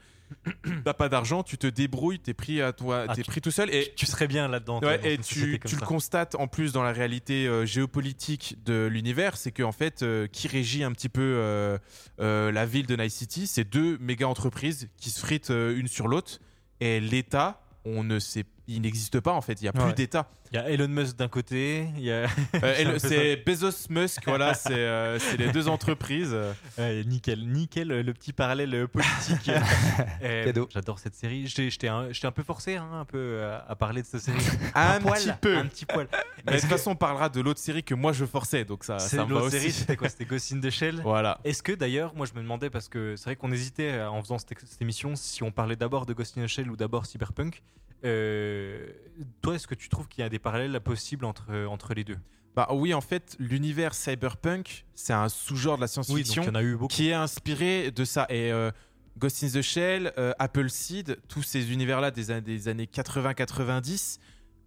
t'as 0.86 0.94
pas 0.94 1.10
d'argent, 1.10 1.44
tu 1.44 1.58
te 1.58 1.68
débrouilles, 1.68 2.20
t'es 2.20 2.34
pris 2.34 2.62
à 2.62 2.72
toi, 2.72 3.06
Ah, 3.08 3.16
t'es 3.16 3.24
pris 3.24 3.42
tout 3.42 3.52
seul 3.52 3.70
et 3.74 3.90
Tu, 3.90 3.96
tu 3.96 4.06
serais 4.06 4.28
bien 4.28 4.48
là-dedans. 4.48 4.80
Ouais, 4.80 5.00
et 5.04 5.18
tu, 5.18 5.60
le 5.60 5.86
constates 5.86 6.36
en 6.36 6.48
plus 6.48 6.72
dans 6.72 6.84
la 6.84 6.94
réalité 6.94 7.48
euh, 7.48 7.66
géopolitique 7.66 8.58
de 8.66 8.86
l'univers, 8.90 9.36
c'est 9.36 9.52
que 9.52 9.62
en 9.64 9.74
fait, 9.74 10.04
euh, 10.04 10.28
qui 10.28 10.48
régit 10.48 10.86
un 10.86 10.94
petit 10.94 11.10
peu 11.10 11.78
la 12.18 12.66
ville 12.66 12.86
de 12.86 12.96
Night 12.96 13.12
City, 13.12 13.46
c'est 13.48 13.66
deux 13.66 13.98
méga 14.00 14.28
entreprises 14.28 14.88
qui 14.98 15.10
se 15.10 15.20
fritent 15.20 15.50
une 15.50 15.88
sur 15.88 16.08
l'autre, 16.08 16.40
et 16.80 17.00
l'État, 17.02 17.62
on 17.86 18.04
ne 18.04 18.18
sait, 18.20 18.46
il 18.76 18.82
n'existe 18.82 19.20
pas 19.20 19.32
en 19.34 19.42
fait, 19.42 19.62
il 19.62 19.66
y 19.66 19.68
a 19.68 19.74
plus 19.74 19.82
Ouais. 19.84 19.94
d'État. 19.94 20.28
Il 20.54 20.58
y 20.58 20.60
a 20.60 20.70
Elon 20.70 20.90
Musk 20.90 21.16
d'un 21.16 21.30
côté, 21.30 21.88
il 21.96 22.04
y 22.04 22.12
a. 22.12 22.28
Euh, 22.62 22.96
c'est 23.00 23.38
Bezos 23.38 23.88
Musk, 23.90 24.24
voilà, 24.26 24.54
c'est 24.56 24.74
euh, 24.74 25.18
c'est 25.18 25.38
les 25.38 25.50
deux 25.52 25.70
entreprises. 25.70 26.32
euh. 26.34 26.52
Ouais, 26.78 27.04
nickel, 27.06 27.48
nickel, 27.48 27.92
euh, 27.92 28.04
le 28.04 28.14
petit 28.14 28.34
parallèle 28.34 28.88
politique. 28.90 29.50
Cadeau. 30.22 30.68
J'adore 30.74 31.00
cette 31.00 31.16
série. 31.16 31.48
J'étais 31.48 31.88
un, 31.88 32.10
un 32.24 32.32
peu 32.32 32.44
forcé 32.44 32.76
hein, 32.76 32.90
un 32.94 33.06
peu 33.06 33.42
à 33.68 33.76
parler 33.76 34.02
de 34.02 34.08
cette 34.08 34.22
série. 34.22 34.38
Un, 34.76 35.00
poil, 35.00 35.14
petit 35.20 35.32
peu. 35.40 35.58
Un 35.58 35.66
petit 35.68 35.86
poil. 35.86 36.08
Mais 36.46 36.56
de 36.56 36.60
toute 36.60 36.70
façon, 36.70 36.92
on 36.92 36.96
parlera 36.96 37.30
de 37.30 37.40
l'autre 37.40 37.60
série 37.60 37.84
que 37.84 37.94
moi 37.96 38.12
je 38.14 38.26
forçais, 38.26 38.66
donc 38.66 38.84
ça, 38.84 39.00
C'est 39.00 39.18
ça 39.18 39.26
l'autre 39.26 39.50
série, 39.50 39.72
c'était 39.72 39.96
quoi 39.96 40.10
C'était 40.10 40.26
Ghost 40.26 40.52
in 40.54 40.60
the 40.60 40.70
Shell? 40.70 41.02
Voilà. 41.04 41.40
Est-ce 41.44 41.64
que 41.64 41.72
d'ailleurs, 41.72 42.14
moi 42.16 42.26
je 42.26 42.34
me 42.38 42.42
demandais 42.44 42.70
parce 42.70 42.90
que 42.90 43.16
c'est 43.16 43.26
vrai 43.26 43.36
qu'on 43.36 43.52
hésitait 43.52 44.02
en 44.02 44.22
faisant 44.22 44.38
cette, 44.38 44.54
cette 44.66 44.82
émission 44.82 45.16
si 45.16 45.44
on 45.44 45.52
parlait 45.52 45.76
d'abord 45.78 46.06
de 46.06 46.14
Ghost 46.14 46.38
in 46.38 46.44
the 46.44 46.48
Shell 46.48 46.70
ou 46.70 46.76
d'abord 46.76 47.06
Cyberpunk. 47.06 47.62
Euh, 48.04 48.88
toi, 49.42 49.56
est-ce 49.56 49.68
que 49.68 49.76
tu 49.76 49.90
trouves 49.90 50.08
qu'il 50.08 50.22
y 50.22 50.26
a 50.26 50.30
des 50.30 50.40
parallèles 50.40 50.80
possibles 50.82 51.26
entre, 51.26 51.46
euh, 51.52 51.66
entre 51.68 51.94
les 51.94 52.04
deux? 52.04 52.18
Bah 52.56 52.68
oui, 52.72 52.94
en 52.94 53.02
fait, 53.02 53.36
l'univers 53.40 53.94
cyberpunk, 53.94 54.86
c'est 54.94 55.14
un 55.14 55.30
sous-genre 55.30 55.78
de 55.78 55.82
la 55.82 55.88
science-fiction. 55.88 56.44
qui 56.90 57.10
est 57.10 57.14
inspiré 57.14 57.92
de 57.92 58.04
ça. 58.04 58.26
Et 58.30 58.52
euh, 58.52 58.72
Ghost 59.18 59.44
in 59.44 59.48
the 59.50 59.62
Shell, 59.62 60.12
euh, 60.18 60.34
Apple 60.40 60.70
Seed, 60.70 61.18
tous 61.30 61.44
ces 61.44 61.72
univers-là 61.72 62.12
des, 62.12 62.42
des 62.42 62.68
années 62.68 62.90
80-90, 62.94 64.20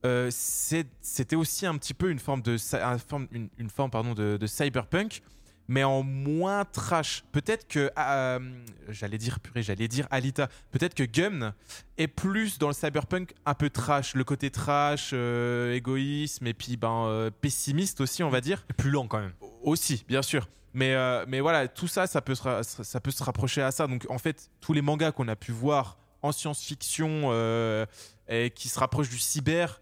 euh, 0.07 0.31
c'était 0.31 1.37
aussi 1.37 1.67
un 1.67 1.77
petit 1.77 1.95
peu 1.95 2.11
une 2.11 2.19
forme 2.19 2.43
de, 2.43 2.57
cy- 2.57 2.77
un 2.77 2.99
forme- 2.99 3.29
une, 3.33 3.49
une 3.59 3.71
forme 3.71 3.91
pardon, 3.91 4.15
de, 4.15 4.37
de 4.39 4.47
cyberpunk, 4.47 5.21
mais 5.69 5.85
en 5.85 6.03
moins 6.03 6.65
trash. 6.65 7.25
Peut-être 7.33 7.67
que, 7.67 7.91
euh, 7.99 8.39
j'allais 8.89 9.19
dire, 9.19 9.41
purée, 9.41 9.63
j'allais 9.63 9.89
dire 9.89 10.07
Alita, 10.11 10.49
peut-être 10.71 10.95
que 10.95 11.05
Gum 11.05 11.53
est 11.99 12.09
plus 12.09 12.59
dans 12.59 12.69
le 12.69 12.75
cyberpunk 12.75 13.35
un 13.47 13.55
peu 13.55 13.71
trash, 13.71 14.15
le 14.15 14.25
côté 14.25 14.51
trash, 14.51 15.11
euh, 15.13 15.75
égoïsme 15.75 16.47
et 16.47 16.55
puis 16.55 16.77
ben, 16.77 17.07
euh, 17.07 17.31
pessimiste 17.41 18.01
aussi, 18.01 18.23
on 18.23 18.31
va 18.31 18.41
dire. 18.41 18.65
Plus 18.77 18.91
lent 18.91 19.07
quand 19.07 19.21
même. 19.21 19.35
Aussi, 19.63 20.05
bien 20.09 20.23
sûr. 20.23 20.49
Mais, 20.77 20.97
mais 21.27 21.39
voilà, 21.39 21.69
tout 21.69 21.87
ça, 21.87 22.09
ça 22.09 22.21
peut, 22.21 22.35
se 22.35 22.43
ça 22.83 23.01
peut 23.01 23.13
se 23.13 23.23
rapprocher 23.23 23.63
à 23.63 23.71
ça. 23.71 23.87
Donc 23.87 24.07
en 24.11 24.19
fait, 24.19 24.51
tous 24.61 24.73
les 24.73 24.83
mangas 24.83 25.13
qu'on 25.13 25.29
a 25.29 25.37
pu 25.37 25.53
voir 25.53 25.99
en 26.21 26.33
science-fiction 26.33 27.31
et 28.29 28.51
qui 28.51 28.69
se 28.69 28.81
rapprochent 28.81 29.09
du 29.09 29.21
cyber 29.21 29.81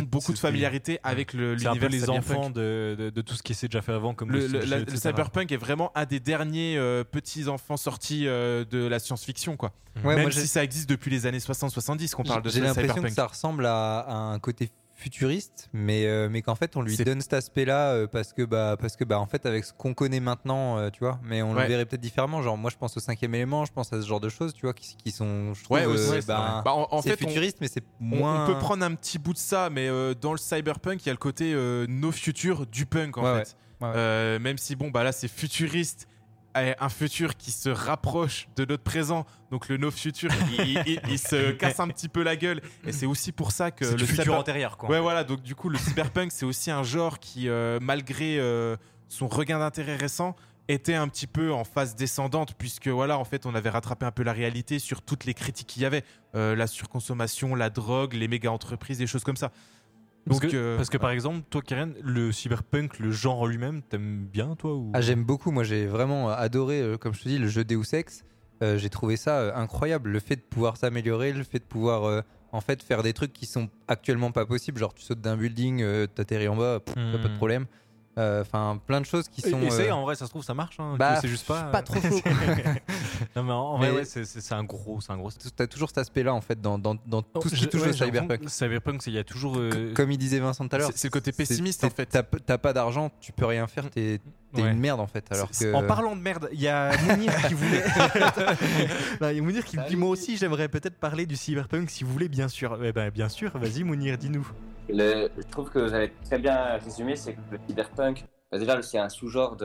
ont 0.00 0.02
beaucoup 0.02 0.32
de 0.32 0.38
familiarité 0.38 0.98
avec 1.02 1.32
l'univers 1.32 1.74
les 1.88 2.00
cyberpunk. 2.00 2.18
enfants 2.18 2.50
de, 2.50 2.96
de, 2.98 3.10
de 3.10 3.20
tout 3.20 3.34
ce 3.34 3.42
qui 3.42 3.54
s'est 3.54 3.68
déjà 3.68 3.82
fait 3.82 3.92
avant, 3.92 4.14
comme 4.14 4.30
Le, 4.30 4.46
le- 4.46 4.84
le 4.84 4.96
cyberpunk 4.96 5.50
est 5.52 5.56
vraiment 5.56 5.90
un 5.94 6.04
des 6.04 6.20
derniers 6.20 6.76
euh, 6.76 7.04
petits 7.04 7.48
enfants 7.48 7.76
sortis 7.76 8.26
euh, 8.26 8.64
de 8.64 8.86
la 8.86 8.98
science-fiction, 8.98 9.56
quoi. 9.56 9.72
Ouais, 10.04 10.14
Même 10.14 10.22
moi, 10.22 10.30
j'ai- 10.30 10.40
si 10.40 10.48
ça 10.48 10.64
existe 10.64 10.88
depuis 10.88 11.10
les 11.10 11.26
années 11.26 11.38
60-70 11.38 12.12
qu'on 12.14 12.22
parle 12.24 12.42
de 12.42 12.48
J'ai 12.50 12.60
ce 12.60 12.64
l'impression 12.64 12.88
que 12.94 13.08
cyberpunk. 13.08 13.14
ça 13.14 13.26
ressemble 13.26 13.66
à, 13.66 13.98
à 14.00 14.14
un 14.14 14.38
côté 14.38 14.70
futuriste, 15.02 15.68
mais, 15.72 16.06
euh, 16.06 16.28
mais 16.30 16.42
qu'en 16.42 16.54
fait 16.54 16.76
on 16.76 16.82
lui 16.82 16.96
donne 16.96 17.20
cet 17.20 17.32
aspect-là 17.32 17.92
euh, 17.92 18.06
parce 18.06 18.32
que 18.32 18.42
bah 18.42 18.76
parce 18.80 18.96
que 18.96 19.04
bah 19.04 19.18
en 19.18 19.26
fait 19.26 19.44
avec 19.46 19.64
ce 19.64 19.72
qu'on 19.72 19.94
connaît 19.94 20.20
maintenant, 20.20 20.78
euh, 20.78 20.90
tu 20.90 21.00
vois, 21.00 21.18
mais 21.24 21.42
on 21.42 21.52
Ouais. 21.54 21.62
le 21.62 21.68
verrait 21.68 21.86
peut-être 21.86 22.00
différemment. 22.00 22.40
Genre 22.42 22.56
moi 22.56 22.70
je 22.70 22.76
pense 22.76 22.96
au 22.96 23.00
cinquième 23.00 23.34
élément, 23.34 23.64
je 23.64 23.72
pense 23.72 23.92
à 23.92 24.00
ce 24.00 24.06
genre 24.06 24.20
de 24.20 24.28
choses, 24.28 24.52
tu 24.54 24.62
vois, 24.66 24.74
qui, 24.74 24.96
qui 24.96 25.10
sont 25.10 25.54
je 25.54 25.64
trouve 25.64 25.76
Ouais, 25.76 25.86
aussi, 25.86 26.06
vrai. 26.06 26.20
Bah, 26.26 26.62
en, 26.64 27.02
fait, 27.02 27.12
on- 27.12 27.16
futuriste, 27.16 27.58
mais 27.60 27.68
c'est 27.68 27.82
On- 28.00 28.04
moins. 28.04 28.44
On, 28.44 28.52
peut 28.52 28.58
prendre 28.58 28.84
un 28.84 28.94
petit 28.94 29.18
bout 29.18 29.32
de 29.32 29.38
ça, 29.38 29.68
mais 29.70 29.88
dans 30.20 30.32
le 30.32 30.38
cyberpunk, 30.38 31.02
il 31.04 31.06
y 31.06 31.10
a 31.10 31.14
le 31.14 31.18
côté 31.18 31.52
no 31.88 32.12
future 32.12 32.66
du 32.66 32.86
punk 32.86 33.18
en 33.18 33.24
Ouais, 33.34 33.42
fait. 33.44 34.38
même 34.38 34.58
si 34.58 34.76
bon, 34.76 34.90
bah 34.90 35.02
là 35.02 35.12
c'est 35.12 35.28
futuriste, 35.28 36.06
un 36.54 36.88
futur 36.88 37.36
qui 37.36 37.50
se 37.50 37.68
rapproche 37.68 38.48
de 38.56 38.64
notre 38.64 38.82
présent, 38.82 39.24
donc 39.50 39.68
le 39.68 39.76
no 39.78 39.90
future, 39.90 40.30
il, 40.58 40.82
il- 40.86 41.00
il 41.08 41.18
se 41.18 41.50
casse 41.52 41.80
un 41.80 41.88
petit 41.88 42.08
peu 42.08 42.22
la 42.22 42.36
gueule, 42.36 42.60
et 42.86 42.92
c'est 42.92 43.06
aussi 43.06 43.32
pour 43.32 43.52
ça 43.52 43.70
que 43.70 43.84
le 43.84 44.04
futur 44.04 44.24
cyber- 44.34 44.38
antérieur, 44.38 44.76
quoi. 44.76 44.90
Ouais, 44.90 45.00
voilà. 45.00 45.24
Donc 45.24 45.42
du 45.42 45.54
coup, 45.54 45.68
le 45.68 45.78
cyberpunk, 45.78 46.30
c'est 46.32 46.44
aussi 46.44 46.70
un 46.70 46.82
genre 46.82 47.18
qui, 47.20 47.48
euh, 47.48 47.78
malgré 47.80 48.38
euh, 48.38 48.76
son 49.08 49.28
regain 49.28 49.58
d'intérêt 49.58 49.96
récent, 49.96 50.36
était 50.68 50.94
un 50.94 51.08
petit 51.08 51.26
peu 51.26 51.52
en 51.52 51.64
phase 51.64 51.96
descendante, 51.96 52.54
puisque 52.56 52.86
voilà, 52.88 53.18
en 53.18 53.24
fait, 53.24 53.46
on 53.46 53.54
avait 53.54 53.68
rattrapé 53.70 54.06
un 54.06 54.12
peu 54.12 54.22
la 54.22 54.32
réalité 54.32 54.78
sur 54.78 55.02
toutes 55.02 55.24
les 55.24 55.34
critiques 55.34 55.66
qu'il 55.66 55.82
y 55.82 55.86
avait, 55.86 56.04
Euh, 56.34 56.54
la 56.56 56.66
surconsommation, 56.66 57.54
la 57.54 57.68
drogue, 57.68 58.14
les 58.14 58.28
méga 58.28 58.50
entreprises, 58.50 58.98
des 58.98 59.06
choses 59.06 59.24
comme 59.24 59.36
ça. 59.36 59.50
Parce 60.28 60.40
Donc, 60.40 60.50
que, 60.52 60.56
euh, 60.56 60.76
parce 60.76 60.88
que 60.88 60.98
par 60.98 61.10
exemple, 61.10 61.42
toi, 61.50 61.62
Karen, 61.62 61.94
le 62.02 62.30
cyberpunk, 62.30 62.98
le 63.00 63.10
genre 63.10 63.40
en 63.40 63.46
lui-même, 63.46 63.82
t'aimes 63.82 64.24
bien, 64.24 64.54
toi 64.54 64.74
ou... 64.74 64.90
Ah, 64.94 65.00
j'aime 65.00 65.24
beaucoup. 65.24 65.50
Moi, 65.50 65.64
j'ai 65.64 65.86
vraiment 65.86 66.28
adoré, 66.30 66.80
euh, 66.80 66.96
comme 66.96 67.12
je 67.14 67.22
te 67.22 67.28
dis, 67.28 67.38
le 67.38 67.48
jeu 67.48 67.64
Deus 67.64 67.92
Ex. 67.92 68.24
Euh, 68.62 68.78
j'ai 68.78 68.88
trouvé 68.90 69.16
ça 69.16 69.40
euh, 69.40 69.54
incroyable. 69.56 70.10
Le 70.10 70.20
fait 70.20 70.36
de 70.36 70.40
pouvoir 70.42 70.76
s'améliorer, 70.76 71.32
le 71.32 71.42
fait 71.42 71.58
de 71.58 71.64
pouvoir 71.64 72.04
euh, 72.04 72.20
en 72.52 72.60
fait 72.60 72.80
faire 72.84 73.02
des 73.02 73.12
trucs 73.12 73.32
qui 73.32 73.46
sont 73.46 73.68
actuellement 73.88 74.30
pas 74.30 74.46
possibles. 74.46 74.78
Genre, 74.78 74.94
tu 74.94 75.02
sautes 75.02 75.20
d'un 75.20 75.36
building, 75.36 75.82
euh, 75.82 76.06
t'atterris 76.06 76.46
en 76.46 76.54
bas, 76.56 76.78
pff, 76.78 76.94
t'as 76.94 77.18
pas 77.18 77.26
de 77.28 77.28
Hmm. 77.32 77.36
problème. 77.36 77.66
Euh, 78.18 78.42
Enfin, 78.42 78.78
plein 78.86 79.00
de 79.00 79.06
choses 79.06 79.26
qui 79.28 79.40
sont. 79.40 79.60
Essaye, 79.62 79.88
euh, 79.88 79.94
en 79.94 80.02
vrai, 80.02 80.14
ça 80.16 80.26
se 80.26 80.30
trouve, 80.30 80.44
ça 80.44 80.52
marche. 80.52 80.76
hein, 80.78 80.96
bah, 80.98 81.16
c'est 81.20 81.28
juste 81.28 81.46
pas. 81.46 81.62
pas 81.64 81.78
euh, 81.78 81.82
trop 81.82 81.94
chaud. 82.00 82.20
non, 83.36 83.42
mais 83.42 83.52
en, 83.52 83.78
vrai, 83.78 83.90
ouais, 83.90 84.04
c'est- 84.04 84.52
un 84.52 84.64
gros, 84.64 85.00
c'est 85.00 85.12
un 85.12 85.16
gros. 85.16 85.30
T'as 85.56 85.66
toujours 85.66 85.88
cet 85.88 85.96
aspect-là 85.98 86.34
en 86.34 86.42
fait 86.42 86.60
dans, 86.60 86.78
dans, 86.78 86.94
dans 87.06 87.22
tout 87.22 87.48
ce 87.48 87.54
qui 87.54 87.62
Je- 87.62 87.68
touche 87.68 87.80
ouais, 87.82 87.88
au 87.88 87.92
cyberpunk. 87.92 88.42
Cyberpunk, 88.48 89.02
c'est- 89.02 89.10
il 89.10 89.14
y 89.14 89.18
a 89.18 89.24
toujours. 89.24 89.54
euh, 89.56 89.94
Comme 89.94 90.10
il 90.10 90.18
disait 90.18 90.40
Vincent 90.40 90.68
tout 90.68 90.76
à 90.76 90.78
l'heure, 90.78 90.90
C'est- 90.94 91.08
le 91.08 91.10
côté 91.10 91.32
pessimiste, 91.32 91.84
en 91.84 91.90
fait. 91.90 92.06
T'as 92.46 92.58
pas 92.58 92.72
d'argent, 92.74 93.10
tu 93.20 93.32
peux 93.32 93.46
rien 93.46 93.66
faire, 93.66 93.88
t'es 93.90 94.20
t'es 94.54 94.60
Ouais. 94.60 94.70
une 94.72 94.78
merde 94.80 95.00
en 95.00 95.06
fait. 95.06 95.24
Alors 95.30 95.48
que 95.50 95.72
En 95.72 95.82
parlant 95.86 96.14
de 96.14 96.20
merde, 96.20 96.50
il 96.52 96.60
y 96.60 96.68
a 96.68 96.94
Mounir 97.04 97.34
qui 97.48 97.54
voulait. 97.54 97.82
Il 99.22 99.36
y 99.36 99.38
a 99.38 99.42
Mounir 99.42 99.64
qui 99.64 99.78
me 99.78 99.88
dit 99.88 99.96
Moi 99.96 100.10
aussi, 100.10 100.36
j'aimerais 100.36 100.68
peut-être 100.68 100.98
parler 100.98 101.24
du 101.24 101.36
cyberpunk 101.36 101.88
si 101.88 102.04
vous 102.04 102.12
voulez, 102.12 102.28
bien 102.28 102.48
sûr. 102.48 102.78
Eh 102.84 102.92
ben, 102.92 103.08
bien 103.08 103.30
sûr, 103.30 103.56
vas-y, 103.56 103.82
Mounir, 103.84 104.18
dis-nous. 104.18 104.46
Je 104.88 105.48
trouve 105.50 105.70
que 105.70 105.78
vous 105.78 105.94
avez 105.94 106.12
très 106.24 106.38
bien 106.38 106.78
résumé, 106.78 107.16
c'est 107.16 107.34
que 107.34 107.40
le 107.50 107.58
cyberpunk, 107.66 108.24
bah 108.50 108.58
déjà 108.58 108.80
c'est 108.82 108.98
un 108.98 109.08
sous-genre 109.08 109.56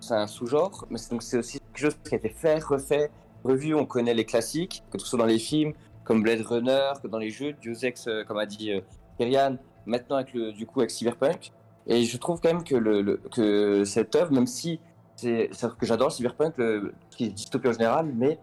c'est 0.00 0.14
un 0.14 0.26
sous-genre, 0.26 0.86
mais 0.90 0.98
c'est 0.98 1.38
aussi 1.38 1.58
quelque 1.58 1.78
chose 1.78 1.96
qui 2.04 2.14
a 2.14 2.18
été 2.18 2.28
fait, 2.28 2.62
refait, 2.62 3.10
revu. 3.44 3.74
On 3.74 3.86
connaît 3.86 4.14
les 4.14 4.24
classiques, 4.24 4.82
que 4.90 4.98
ce 4.98 5.06
soit 5.06 5.18
dans 5.18 5.26
les 5.26 5.38
films, 5.38 5.72
comme 6.04 6.22
Blade 6.22 6.42
Runner, 6.42 6.92
que 7.02 7.08
dans 7.08 7.18
les 7.18 7.30
jeux, 7.30 7.54
Deus 7.62 7.84
Ex, 7.84 8.06
euh, 8.06 8.24
comme 8.24 8.38
a 8.38 8.46
dit 8.46 8.72
euh, 8.72 8.80
Kyrian, 9.18 9.56
maintenant 9.86 10.16
avec 10.16 10.34
le, 10.34 10.52
du 10.52 10.66
coup 10.66 10.80
avec 10.80 10.90
cyberpunk. 10.90 11.52
Et 11.86 12.04
je 12.04 12.16
trouve 12.18 12.40
quand 12.40 12.52
même 12.52 12.64
que 12.64 13.84
cette 13.84 14.14
œuvre, 14.16 14.32
même 14.32 14.46
si 14.46 14.80
c'est 15.14 15.50
que 15.78 15.86
j'adore 15.86 16.08
le 16.08 16.12
cyberpunk, 16.12 16.54
le, 16.58 16.92
qui 17.10 17.26
est 17.26 17.28
dystopie 17.28 17.68
en 17.68 17.72
général, 17.72 18.12
mais 18.14 18.38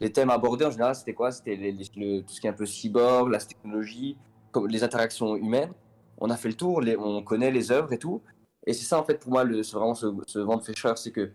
les 0.00 0.12
thèmes 0.12 0.30
abordés 0.30 0.66
en 0.66 0.70
général, 0.70 0.94
c'était 0.94 1.14
quoi? 1.14 1.32
C'était 1.32 1.56
tout 1.56 2.34
ce 2.34 2.40
qui 2.40 2.46
est 2.46 2.50
un 2.50 2.54
peu 2.54 2.66
cyborg, 2.66 3.30
la 3.30 3.38
technologie, 3.38 4.16
les 4.68 4.82
interactions 4.84 5.36
humaines. 5.36 5.72
On 6.18 6.30
a 6.30 6.36
fait 6.36 6.48
le 6.48 6.54
tour, 6.54 6.80
les- 6.80 6.96
on 6.96 7.22
connaît 7.22 7.50
les 7.50 7.72
œuvres 7.72 7.92
et 7.92 7.98
tout. 7.98 8.22
Et 8.66 8.72
c'est 8.72 8.84
ça, 8.84 8.98
en 8.98 9.04
fait, 9.04 9.18
pour 9.20 9.32
moi, 9.32 9.44
le- 9.44 9.62
c'est 9.62 9.76
vraiment 9.76 9.94
ce, 9.94 10.06
ce 10.26 10.38
vent 10.38 10.56
de 10.56 10.62
fraîcheur, 10.62 10.96
c'est 10.98 11.10
que 11.10 11.32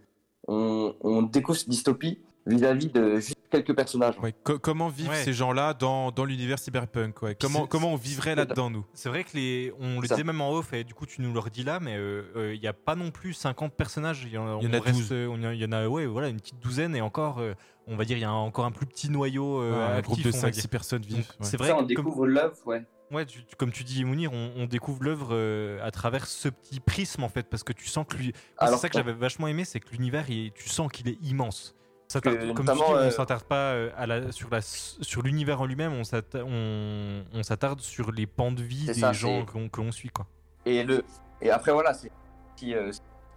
on, 0.47 0.95
on 1.01 1.21
découvre 1.21 1.57
cette 1.57 1.69
dystopie 1.69 2.19
vis-à-vis 2.45 2.87
de 2.87 3.15
juste 3.15 3.35
quelques 3.51 3.75
personnages. 3.75 4.17
ouais, 4.19 4.33
co- 4.43 4.57
comment 4.57 4.87
vivent 4.87 5.09
Ouais. 5.09 5.23
ces 5.23 5.33
gens-là 5.33 5.73
dans, 5.73 6.11
dans 6.11 6.23
l'univers 6.25 6.57
cyberpunk 6.57 7.21
ouais? 7.21 7.35
comment, 7.39 7.67
comment 7.67 7.93
on 7.93 7.95
vivrait 7.97 8.35
là-dedans, 8.35 8.69
nous? 8.69 8.85
C'est 8.93 9.09
vrai 9.09 9.23
que 9.23 9.31
les, 9.35 9.73
on 9.79 9.99
le 9.99 10.07
disait 10.07 10.23
même 10.23 10.39
en 10.41 10.51
off, 10.53 10.71
et 10.73 10.83
du 10.83 10.93
coup 10.93 11.05
tu 11.05 11.21
nous 11.21 11.33
le 11.33 11.39
redis 11.39 11.63
là, 11.63 11.79
mais 11.79 11.95
euh, 11.97 12.23
euh, 12.35 12.55
il 12.55 12.61
n'y 12.61 12.67
a 12.67 12.73
pas 12.73 12.95
non 12.95 13.11
plus 13.11 13.33
50 13.33 13.73
personnages. 13.73 14.23
Il 14.25 14.31
y 14.33 14.37
en 14.37 14.47
a, 14.57 14.59
Il 14.61 14.67
y 14.67 14.71
en 14.71 14.73
a 14.73 14.77
on 14.79 14.81
reste, 14.81 14.97
12. 14.99 15.09
euh, 15.11 15.27
on 15.29 15.39
y 15.41 15.45
a- 15.45 15.53
Il 15.53 15.59
y 15.61 15.65
en 15.65 15.71
a, 15.73 15.87
ouais, 15.87 16.05
voilà, 16.05 16.29
une 16.29 16.37
petite 16.37 16.59
douzaine, 16.59 16.95
et 16.95 17.01
encore, 17.01 17.39
euh, 17.39 17.53
on 17.85 17.95
va 17.97 18.05
dire, 18.05 18.17
il 18.17 18.21
y 18.21 18.25
a 18.25 18.31
encore 18.31 18.65
un 18.65 18.71
plus 18.71 18.85
petit 18.85 19.09
noyau. 19.11 19.61
euh, 19.61 19.73
Un 19.73 19.97
actif, 19.97 20.05
groupe 20.05 20.21
de 20.23 20.29
on 20.37 20.41
va 20.41 20.47
5-6 20.49 20.61
dire. 20.61 20.69
personnes 20.69 21.01
vivent. 21.03 21.17
ouais. 21.39 21.45
C'est 21.45 21.57
vrai, 21.57 21.67
Ça, 21.67 21.75
on 21.75 21.79
comme, 21.79 21.87
découvre 21.87 22.25
l'œuvre, 22.25 22.55
ouais. 22.65 22.85
Ouais, 23.11 23.25
tu- 23.25 23.43
comme 23.57 23.71
tu 23.71 23.83
dis, 23.83 24.03
Mounir, 24.05 24.31
on, 24.33 24.51
on 24.57 24.65
découvre 24.65 25.03
l'œuvre 25.03 25.29
euh, 25.31 25.83
à 25.85 25.91
travers 25.91 26.25
ce 26.27 26.49
petit 26.49 26.79
prisme 26.79 27.23
en 27.23 27.29
fait, 27.29 27.43
parce 27.43 27.63
que 27.63 27.73
tu 27.73 27.87
sens 27.87 28.05
que 28.07 28.17
lui. 28.17 28.33
C'est 28.61 28.77
ça 28.77 28.89
que 28.89 28.97
j'avais 28.97 29.13
vachement 29.13 29.47
aimé, 29.47 29.65
c'est 29.65 29.79
que 29.79 29.89
l'univers, 29.91 30.25
tu 30.25 30.69
sens 30.69 30.91
qu'il 30.91 31.07
est 31.07 31.17
immense. 31.21 31.75
Ça 32.07 32.21
comme 32.21 32.37
tu 32.39 32.73
dis, 32.73 32.81
on 32.87 32.95
euh, 32.95 33.11
s'attarde 33.11 33.43
pas 33.43 33.73
euh, 33.73 33.91
à 33.95 34.07
la, 34.07 34.31
sur 34.31 34.49
la 34.49 34.61
sur 34.61 35.21
l'univers 35.21 35.61
en 35.61 35.67
lui-même, 35.67 35.93
on 35.93 36.03
s'atta- 36.03 36.43
on, 36.43 37.23
on 37.31 37.43
s'attarde 37.43 37.81
sur 37.81 38.11
les 38.11 38.25
pans 38.25 38.51
de 38.51 38.63
vie 38.63 38.87
des 38.87 38.95
ça, 38.95 39.13
gens 39.13 39.45
que 39.45 39.79
l'on 39.79 39.91
suit 39.91 40.09
quoi. 40.09 40.25
Et, 40.65 40.83
le, 40.83 41.03
et 41.39 41.51
après, 41.51 41.71
voilà, 41.71 41.93
c'est 41.93 42.07
ce 42.07 42.59
qui, 42.59 42.73
euh, 42.73 42.91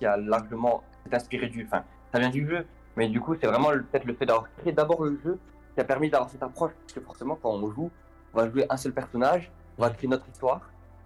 a 0.07 0.17
largement 0.17 0.83
c'est 1.05 1.15
inspiré 1.15 1.49
du. 1.49 1.65
Enfin, 1.67 1.85
ça 2.13 2.19
vient 2.19 2.31
du 2.31 2.49
jeu, 2.49 2.67
mais 2.97 3.09
du 3.09 3.21
coup, 3.21 3.37
c'est 3.39 3.47
vraiment 3.47 3.69
peut-être 3.71 4.05
le 4.05 4.15
fait 4.15 4.25
d'avoir 4.27 4.47
créé 4.57 4.73
d'abord 4.73 5.05
le 5.05 5.21
jeu 5.23 5.39
qui 5.75 5.81
a 5.81 5.85
permis 5.85 6.09
d'avoir 6.09 6.31
cette 6.31 6.43
approche. 6.43 6.73
Parce 6.81 6.93
que 6.95 7.01
forcément, 7.03 7.37
quand 7.37 7.51
on 7.51 7.71
joue, 7.73 7.91
on 8.33 8.39
va 8.39 8.51
jouer 8.51 8.65
un 8.71 8.77
seul 8.79 8.93
personnage, 8.95 9.51
on 9.79 9.83
va 9.83 9.91
créer 9.91 10.09
notre 10.09 10.29
histoire. 10.29 10.61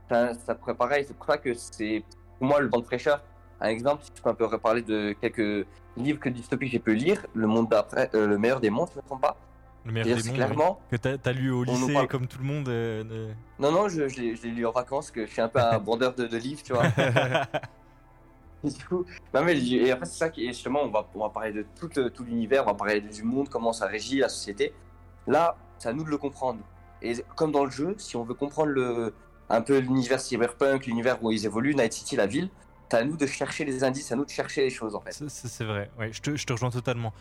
Ça, 0.08 0.34
ça 0.34 0.54
pourrait 0.54 0.74
pareil, 0.74 1.04
c'est 1.06 1.16
pour 1.16 1.26
ça 1.26 1.38
que 1.38 1.52
c'est 1.54 2.02
pour 2.38 2.48
moi 2.48 2.60
le 2.60 2.68
vent 2.68 2.78
de 2.80 2.84
fraîcheur. 2.84 3.22
Un 3.60 3.68
exemple, 3.68 4.02
si 4.04 4.10
je 4.14 4.22
peux 4.22 4.28
un 4.30 4.34
peu 4.34 4.44
reparler 4.44 4.82
de 4.82 5.14
quelques 5.20 5.66
livres 5.96 6.20
que 6.20 6.28
dystopiques 6.28 6.70
j'ai 6.72 6.78
pu 6.78 6.94
lire, 6.94 7.24
Le 7.34 7.46
Monde 7.46 7.68
d'après, 7.70 8.10
euh, 8.14 8.26
Le 8.26 8.38
meilleur 8.38 8.60
des 8.60 8.70
mondes, 8.70 8.88
je 8.92 8.98
ne 8.98 9.02
me 9.02 9.06
trompe 9.06 9.22
pas. 9.22 9.36
Le 9.84 9.92
meilleur 9.92 10.06
des 10.08 10.14
mondes, 10.14 10.22
oui. 10.26 10.34
clairement. 10.34 10.80
Que 10.90 10.96
t'as 10.96 11.16
t'as 11.16 11.32
lu 11.32 11.50
au 11.50 11.64
lycée 11.64 11.92
parle- 11.94 12.08
comme 12.08 12.26
tout 12.26 12.38
le 12.38 12.44
monde. 12.44 12.68
euh, 12.68 13.02
de- 13.04 13.28
Non, 13.58 13.72
non, 13.72 13.88
je, 13.88 14.06
je 14.08 14.20
l'ai 14.20 14.34
lu 14.50 14.66
en 14.66 14.72
vacances, 14.72 15.10
que 15.10 15.24
je 15.26 15.30
suis 15.32 15.40
un 15.40 15.48
peu 15.48 15.58
un 15.60 15.78
bandeur 15.80 16.14
de, 16.14 16.26
de 16.26 16.36
livres, 16.36 16.62
tu 16.62 16.72
vois. 16.74 16.84
Et 18.64 18.70
du 18.70 18.84
coup, 18.84 19.04
non 19.34 19.44
mais 19.44 19.56
et 19.56 19.94
c'est 20.02 20.06
ça 20.06 20.28
qui 20.30 20.44
est 20.44 20.48
justement, 20.48 20.80
on 20.82 20.88
va, 20.90 21.06
on 21.14 21.20
va 21.20 21.28
parler 21.28 21.52
de 21.52 21.64
tout, 21.78 21.88
le- 21.94 22.10
tout 22.10 22.24
l'univers, 22.24 22.62
on 22.64 22.70
va 22.70 22.74
parler 22.74 23.00
du 23.00 23.22
monde, 23.22 23.48
comment 23.48 23.72
ça 23.72 23.86
régit 23.86 24.18
la 24.18 24.28
société. 24.28 24.72
Là, 25.26 25.56
c'est 25.78 25.88
à 25.88 25.92
nous 25.92 26.02
de 26.04 26.10
le 26.10 26.18
comprendre. 26.18 26.60
Et 27.06 27.24
comme 27.36 27.52
dans 27.52 27.64
le 27.64 27.70
jeu, 27.70 27.94
si 27.98 28.16
on 28.16 28.24
veut 28.24 28.34
comprendre 28.34 29.12
un 29.48 29.60
peu 29.62 29.78
l'univers 29.78 30.20
cyberpunk, 30.20 30.86
l'univers 30.86 31.22
où 31.22 31.30
ils 31.30 31.44
évoluent, 31.46 31.74
Night 31.74 31.92
City, 31.92 32.16
la 32.16 32.26
ville, 32.26 32.50
c'est 32.90 32.96
à 32.98 33.04
nous 33.04 33.16
de 33.16 33.26
chercher 33.26 33.64
les 33.64 33.84
indices, 33.84 34.10
à 34.12 34.16
nous 34.16 34.24
de 34.24 34.30
chercher 34.30 34.62
les 34.62 34.70
choses 34.70 34.94
en 34.94 35.00
fait. 35.00 35.12
C'est- 35.28 35.64
vrai, 35.64 35.90
je, 36.10 36.36
je 36.36 36.44
te 36.46 36.52
rejoins 36.52 36.70
totalement. 36.70 37.12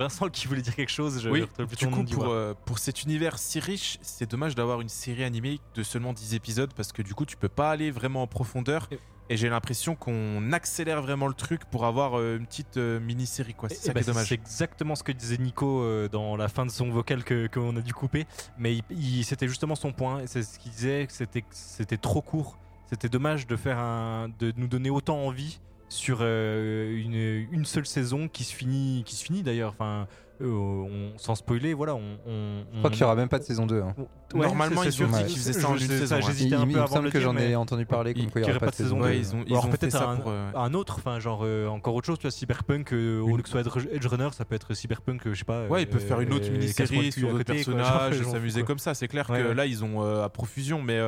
Vincent 0.00 0.28
qui 0.30 0.46
voulait 0.48 0.62
dire 0.62 0.74
quelque 0.74 0.90
chose, 0.90 1.20
je 1.22 1.28
Oui, 1.28 1.40
du 1.78 1.86
coup, 1.88 2.04
pour, 2.14 2.24
euh, 2.28 2.54
pour 2.64 2.78
cet 2.78 3.02
univers 3.02 3.38
si 3.38 3.60
riche, 3.60 3.98
c'est 4.00 4.30
dommage 4.30 4.54
d'avoir 4.54 4.80
une 4.80 4.88
série 4.88 5.24
animée 5.24 5.60
de 5.74 5.82
seulement 5.82 6.14
10 6.14 6.34
épisodes 6.34 6.72
parce 6.74 6.90
que 6.90 7.02
du 7.02 7.14
coup, 7.14 7.26
tu 7.26 7.36
peux 7.36 7.50
pas 7.50 7.70
aller 7.70 7.90
vraiment 7.90 8.22
en 8.22 8.26
profondeur. 8.26 8.88
Et- 8.90 8.98
Et 9.32 9.36
j'ai 9.36 9.48
l'impression 9.48 9.94
qu'on 9.94 10.52
accélère 10.52 11.02
vraiment 11.02 11.28
le 11.28 11.34
truc 11.34 11.64
pour 11.66 11.84
avoir 11.86 12.18
euh, 12.18 12.36
une 12.38 12.46
petite 12.46 12.78
euh, 12.78 12.98
mini-série, 12.98 13.54
quoi. 13.54 13.68
C'est 13.68 13.76
Eh 13.76 13.86
ça 13.86 13.92
ben, 13.92 14.00
qui 14.02 14.08
est 14.10 14.12
dommage. 14.12 14.26
C'est 14.28 14.34
exactement 14.34 14.94
ce 14.96 15.04
que 15.04 15.12
disait 15.12 15.36
Nico 15.38 15.84
dans 16.08 16.34
la 16.36 16.48
fin 16.48 16.64
de 16.66 16.70
son 16.72 16.90
vocal 16.90 17.22
que 17.22 17.46
qu'on 17.46 17.76
a 17.76 17.80
dû 17.80 17.92
couper, 17.94 18.26
mais 18.58 18.76
il- 18.76 18.82
il- 18.90 19.24
c'était 19.24 19.46
justement 19.46 19.76
son 19.76 19.92
point. 19.92 20.22
C'est 20.26 20.42
ce 20.42 20.58
qu'il 20.58 20.72
disait, 20.72 21.06
c'était 21.10 21.44
c'était 21.50 21.96
trop 21.98 22.22
court. 22.22 22.58
C'était 22.88 23.08
dommage 23.08 23.46
de 23.46 23.54
faire 23.54 23.78
un, 23.78 24.30
de 24.40 24.52
nous 24.56 24.66
donner 24.66 24.90
autant 24.90 25.18
envie 25.24 25.60
sur 25.90 26.18
euh, 26.22 26.96
une, 26.96 27.46
une 27.52 27.64
seule 27.66 27.84
saison 27.86 28.28
qui 28.28 28.44
se 28.44 28.54
finit, 28.54 29.02
qui 29.04 29.16
se 29.16 29.24
finit 29.24 29.42
d'ailleurs. 29.42 29.70
Enfin, 29.70 30.06
euh, 30.40 30.46
on, 30.48 31.12
sans 31.18 31.34
spoiler, 31.34 31.74
voilà, 31.74 31.94
on. 31.96 32.16
on 32.26 32.62
Je 32.72 32.78
crois 32.78 32.88
qu'il 32.90 33.00
n'y 33.00 33.04
aura 33.04 33.14
même 33.16 33.28
pas 33.28 33.38
de 33.40 33.44
saison 33.44 33.66
2. 33.66 33.82
hein. 33.82 33.94
Ouais, 34.32 34.46
Normalement, 34.46 34.80
c'est- 34.82 34.88
ils 34.88 34.92
sûr. 34.92 35.08
dit 35.08 35.24
qu'ils 35.26 35.36
faisaient 35.36 35.52
ça 35.52 35.68
en 35.68 35.74
une 35.74 35.80
sais, 35.80 35.98
saison, 35.98 36.16
hein. 36.16 36.20
J'hésitais 36.24 36.48
Il, 36.48 36.54
un 36.54 36.66
il 36.66 36.72
peu 36.72 36.80
me 36.80 36.86
semble 36.86 37.04
le 37.06 37.10
que 37.10 37.18
dire, 37.18 37.26
j'en 37.26 37.36
ai 37.36 37.54
entendu 37.56 37.84
parler 37.84 38.12
il- 38.16 38.30
n'y 38.34 38.42
aura 38.48 38.58
pas 38.60 38.70
de 38.70 38.74
saison 38.74 38.98
2. 39.00 39.04
Ouais, 39.04 39.18
ils 39.18 39.34
ont, 39.34 39.44
ils 39.46 39.54
ont 39.54 39.68
peut-être 39.68 39.96
un- 40.00 40.16
pour. 40.16 40.30
euh, 40.30 40.50
un 40.54 40.72
autre, 40.72 40.94
enfin 40.98 41.18
genre 41.20 41.40
euh, 41.42 41.66
encore 41.66 41.94
autre 41.94 42.06
chose, 42.06 42.18
tu 42.18 42.22
vois, 42.22 42.30
Cyberpunk, 42.30 42.92
euh, 42.94 43.20
au 43.20 43.36
lieu 43.36 43.42
que 43.42 43.50
ce 43.50 43.60
soit 43.60 43.76
Edge 43.92 44.06
Runner, 44.06 44.28
ça 44.32 44.44
peut 44.46 44.54
être 44.54 44.72
Cyberpunk, 44.72 45.26
euh, 45.26 45.34
je 45.34 45.40
sais 45.40 45.44
pas. 45.44 45.66
Ouais, 45.66 45.82
ils 45.82 45.86
peuvent 45.88 46.00
faire 46.06 46.20
une 46.20 46.32
autre 46.32 46.48
mini-série 46.50 47.06
le 47.06 47.10
sur 47.10 47.30
quoi, 47.32 47.44
personnages, 47.44 48.22
s'amuser 48.22 48.62
comme 48.62 48.78
ça. 48.78 48.94
C'est 48.94 49.08
clair 49.08 49.28
Ouais, 49.28 49.42
que 49.42 49.48
ouais. 49.48 49.54
là, 49.54 49.66
ils 49.66 49.84
ont 49.84 50.00
à 50.22 50.28
profusion, 50.30 50.80
mais, 50.80 51.00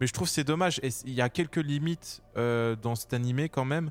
mais 0.00 0.06
je 0.08 0.12
trouve 0.12 0.26
que 0.26 0.34
c'est 0.34 0.42
dommage. 0.42 0.80
Il 1.06 1.12
y 1.14 1.20
a 1.20 1.28
quelques 1.28 1.56
limites 1.62 2.20
dans 2.34 2.94
cet 2.96 3.12
animé 3.14 3.48
quand 3.48 3.64
même. 3.66 3.90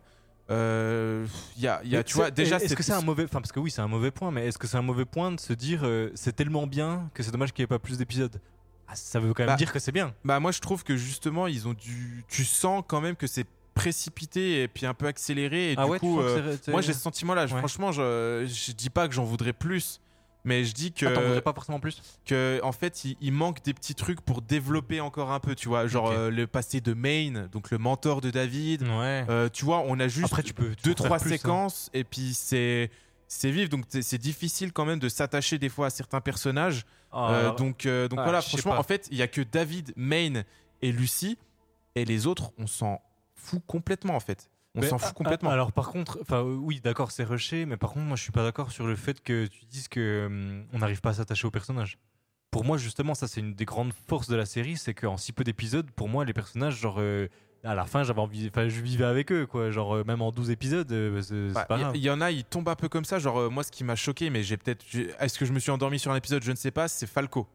Euh, 0.49 1.25
Il 1.57 1.63
y 1.63 1.67
a, 1.67 1.81
il 1.83 1.89
y 1.91 1.95
a- 1.95 1.99
Mais 1.99 2.03
tu 2.03 2.15
vois, 2.15 2.31
déjà, 2.31 2.57
est-ce 2.57 2.75
que 2.75 2.83
c'est 2.83 2.91
un 2.93 3.01
mauvais, 3.01 3.23
enfin 3.23 3.39
parce 3.41 3.51
que 3.51 3.59
oui, 3.59 3.71
c'est 3.71 3.81
un 3.81 3.87
mauvais 3.87 4.11
point, 4.11 4.31
mais 4.31 4.47
est-ce 4.47 4.57
que 4.57 4.67
c'est 4.67 4.77
un 4.77 4.81
mauvais 4.81 5.05
point 5.05 5.31
de 5.31 5.39
se 5.39 5.53
dire 5.53 5.81
euh, 5.83 6.09
c'est 6.15 6.35
tellement 6.35 6.67
bien 6.67 7.09
que 7.13 7.23
c'est 7.23 7.31
dommage 7.31 7.53
qu'il 7.53 7.61
n'y 7.63 7.65
ait 7.65 7.67
pas 7.67 7.79
plus 7.79 7.97
d'épisodes? 7.97 8.39
Ah, 8.87 8.95
Ça 8.95 9.19
veut 9.19 9.33
quand 9.33 9.43
même 9.43 9.47
Bah, 9.53 9.55
dire 9.55 9.71
que 9.71 9.79
c'est 9.79 9.93
bien. 9.93 10.13
Bah 10.25 10.39
moi 10.41 10.51
je 10.51 10.59
trouve 10.59 10.83
que 10.83 10.97
justement 10.97 11.47
ils 11.47 11.67
ont 11.67 11.73
dû 11.73 12.25
tu 12.27 12.43
sens 12.43 12.83
quand 12.87 12.99
même 12.99 13.15
que 13.15 13.27
c'est 13.27 13.45
précipité 13.73 14.63
et 14.63 14.67
puis 14.67 14.85
un 14.85 14.93
peu 14.93 15.07
accéléré 15.07 15.71
et 15.71 15.75
ah 15.77 15.85
du 15.85 15.91
ouais, 15.91 15.99
coup 15.99 16.19
euh, 16.19 16.57
moi 16.67 16.81
j'ai 16.81 16.91
ce 16.91 16.99
sentiment 16.99 17.33
là 17.33 17.43
Ouais. 17.43 17.47
franchement 17.47 17.93
je, 17.93 18.45
je 18.45 18.71
dis 18.73 18.89
pas 18.89 19.07
que 19.07 19.13
j'en 19.13 19.23
voudrais 19.23 19.53
plus 19.53 20.01
mais 20.43 20.63
je 20.63 20.73
dis 20.73 20.91
que 20.91 21.05
Ah, 21.37 21.41
pas 21.41 21.53
forcément 21.53 21.79
plus? 21.79 22.01
que 22.25 22.59
en 22.63 22.71
fait 22.71 23.05
il, 23.05 23.17
il 23.21 23.31
manque 23.31 23.63
des 23.63 23.73
petits 23.73 23.95
trucs 23.95 24.21
pour 24.21 24.41
développer 24.41 25.01
encore 25.01 25.31
un 25.31 25.39
peu 25.39 25.55
tu 25.55 25.67
vois. 25.67 25.87
Genre 25.87 26.09
euh, 26.09 26.29
le 26.29 26.47
passé 26.47 26.81
de 26.81 26.93
Maine 26.93 27.47
donc 27.51 27.71
le 27.71 27.77
mentor 27.77 28.21
de 28.21 28.29
David. 28.31 28.83
Ouais. 28.83 29.25
Euh, 29.29 29.49
tu 29.49 29.65
vois 29.65 29.83
on 29.85 29.99
a 29.99 30.07
juste 30.07 30.25
Après, 30.25 30.43
tu 30.43 30.53
peux 30.53 30.75
tu 30.75 30.83
deux 30.83 30.95
trois 30.95 31.17
plus, 31.19 31.33
hein. 31.33 31.37
séquences 31.37 31.89
et 31.93 32.03
puis 32.03 32.33
c'est 32.33 32.91
c'est 33.27 33.49
vif. 33.49 33.69
Donc 33.69 33.85
c'est 33.89 34.17
difficile 34.17 34.73
quand 34.73 34.85
même 34.85 34.99
de 34.99 35.07
s'attacher 35.09 35.57
des 35.57 35.69
fois 35.69 35.87
à 35.87 35.89
certains 35.89 36.21
personnages. 36.21 36.85
Ah, 37.13 37.31
euh, 37.31 37.55
donc, 37.55 37.87
donc 37.87 38.19
ah, 38.19 38.23
voilà, 38.23 38.41
franchement, 38.41 38.73
en 38.77 38.83
fait, 38.83 39.07
il 39.11 39.17
y 39.17 39.21
a 39.21 39.27
que 39.27 39.41
David, 39.41 39.93
Maine 39.95 40.43
et 40.81 40.91
Lucie, 40.91 41.37
et 41.95 42.05
les 42.05 42.27
autres, 42.27 42.51
on 42.57 42.67
s'en 42.67 43.01
fout 43.35 43.61
complètement, 43.67 44.15
en 44.15 44.19
fait. 44.19 44.49
On 44.75 44.81
Mais, 44.81 44.87
s'en 44.87 44.95
ah, 44.95 44.99
fout 44.99 45.13
complètement. 45.13 45.49
ah, 45.49 45.53
Alors 45.53 45.71
par 45.73 45.89
contre, 45.89 46.17
enfin 46.21 46.37
euh, 46.45 46.55
oui, 46.55 46.79
d'accord, 46.81 47.11
c'est 47.11 47.25
rushé, 47.25 47.65
mais 47.65 47.75
par 47.77 47.91
contre, 47.91 48.05
moi 48.05 48.15
je 48.15 48.23
suis 48.23 48.31
pas 48.31 48.43
d'accord 48.43 48.71
sur 48.71 48.87
le 48.87 48.95
fait 48.95 49.21
que 49.21 49.45
tu 49.47 49.65
dises 49.65 49.87
que 49.89 50.27
hum, 50.27 50.65
on 50.73 50.79
n'arrive 50.79 51.01
pas 51.01 51.09
à 51.09 51.13
s'attacher 51.13 51.45
au 51.47 51.51
personnage. 51.51 51.97
Pour 52.51 52.63
moi, 52.65 52.77
justement, 52.77 53.13
ça 53.13 53.27
c'est 53.27 53.41
une 53.41 53.53
des 53.53 53.65
grandes 53.65 53.93
forces 54.07 54.27
de 54.29 54.35
la 54.35 54.45
série, 54.45 54.77
c'est 54.77 54.93
qu'en 54.93 55.17
si 55.17 55.33
peu 55.33 55.43
d'épisodes, 55.43 55.89
pour 55.91 56.07
moi, 56.09 56.23
les 56.25 56.33
personnages, 56.33 56.77
genre 56.79 56.95
euh, 56.99 57.27
à 57.63 57.75
la 57.75 57.85
fin, 57.85 58.03
j'avais 58.03 58.19
envie, 58.21 58.47
enfin, 58.49 58.69
je 58.69 58.81
vivais 58.81 59.05
avec 59.05 59.31
eux, 59.31 59.45
quoi. 59.45 59.71
Genre 59.71 59.97
euh, 59.97 60.03
même 60.05 60.21
en 60.21 60.31
12 60.31 60.49
épisodes, 60.51 60.91
euh, 60.91 61.21
c'est 61.21 61.53
Bah, 61.53 61.65
pas 61.65 61.77
grave. 61.77 61.91
il 61.95 62.01
y, 62.01 62.09
en 62.09 62.19
a, 62.21 62.31
ils 62.31 62.43
tombent 62.45 62.69
un 62.69 62.75
peu 62.75 62.89
comme 62.89 63.05
ça. 63.05 63.19
Genre, 63.19 63.37
euh, 63.39 63.49
moi, 63.49 63.63
ce 63.63 63.71
qui 63.71 63.83
m'a 63.83 63.95
choqué, 63.95 64.29
mais 64.29 64.41
j'ai 64.41 64.57
peut-être. 64.57 64.83
Est-ce 65.19 65.37
que 65.37 65.45
je 65.45 65.51
me 65.53 65.59
suis 65.59 65.69
endormi 65.71 65.99
sur 65.99 66.11
un 66.11 66.15
épisode 66.15 66.43
Je 66.43 66.51
ne 66.51 66.55
sais 66.55 66.71
pas, 66.71 66.87
c'est 66.87 67.07
Falco. 67.07 67.47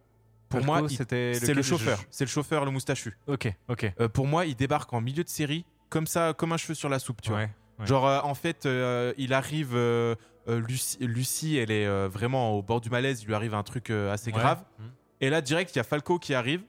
Pour 0.49 0.61
Falco, 0.61 0.81
moi, 0.81 0.89
c'est 0.89 1.11
le 1.55 1.63
je- 1.63 1.63
chauffeur. 1.63 1.99
C'est 2.11 2.25
le 2.25 2.31
chauffeur, 2.31 2.65
le 2.65 2.71
moustachu. 2.71 3.17
Ok, 3.27 3.53
ok. 3.69 3.93
Pour 4.13 4.27
moi, 4.27 4.47
il 4.47 4.55
débarque 4.55 4.93
en 4.93 5.01
milieu 5.01 5.25
de 5.25 5.29
série, 5.29 5.65
comme 5.89 6.07
ça, 6.07 6.33
comme 6.37 6.53
un 6.53 6.57
cheveu 6.57 6.75
sur 6.75 6.89
la 6.89 6.99
soupe, 6.99 7.21
tu 7.23 7.31
vois. 7.31 7.39
Ouais. 7.41 7.51
Genre, 7.87 8.07
euh, 8.07 8.21
en 8.23 8.35
fait, 8.35 8.67
euh, 8.67 9.13
il 9.19 9.33
arrive. 9.35 9.73
euh, 9.75 10.15
Lucie, 10.49 10.97
Lucie, 11.01 11.57
elle 11.57 11.73
est 11.73 12.07
vraiment 12.09 12.53
au 12.53 12.63
bord 12.63 12.81
du 12.81 12.89
malaise. 12.89 13.23
Il 13.23 13.27
lui 13.27 13.35
arrive 13.35 13.53
un 13.55 13.65
truc 13.65 13.91
assez 13.91 14.31
Ouais. 14.33 14.39
grave. 14.39 14.63
Mhm. 14.79 14.91
Et 15.21 15.29
là, 15.31 15.41
direct, 15.41 15.75
il 15.75 15.79
y 15.79 15.81
a 15.81 15.85
Falco 15.85 16.19
qui 16.21 16.35
arrive, 16.35 16.63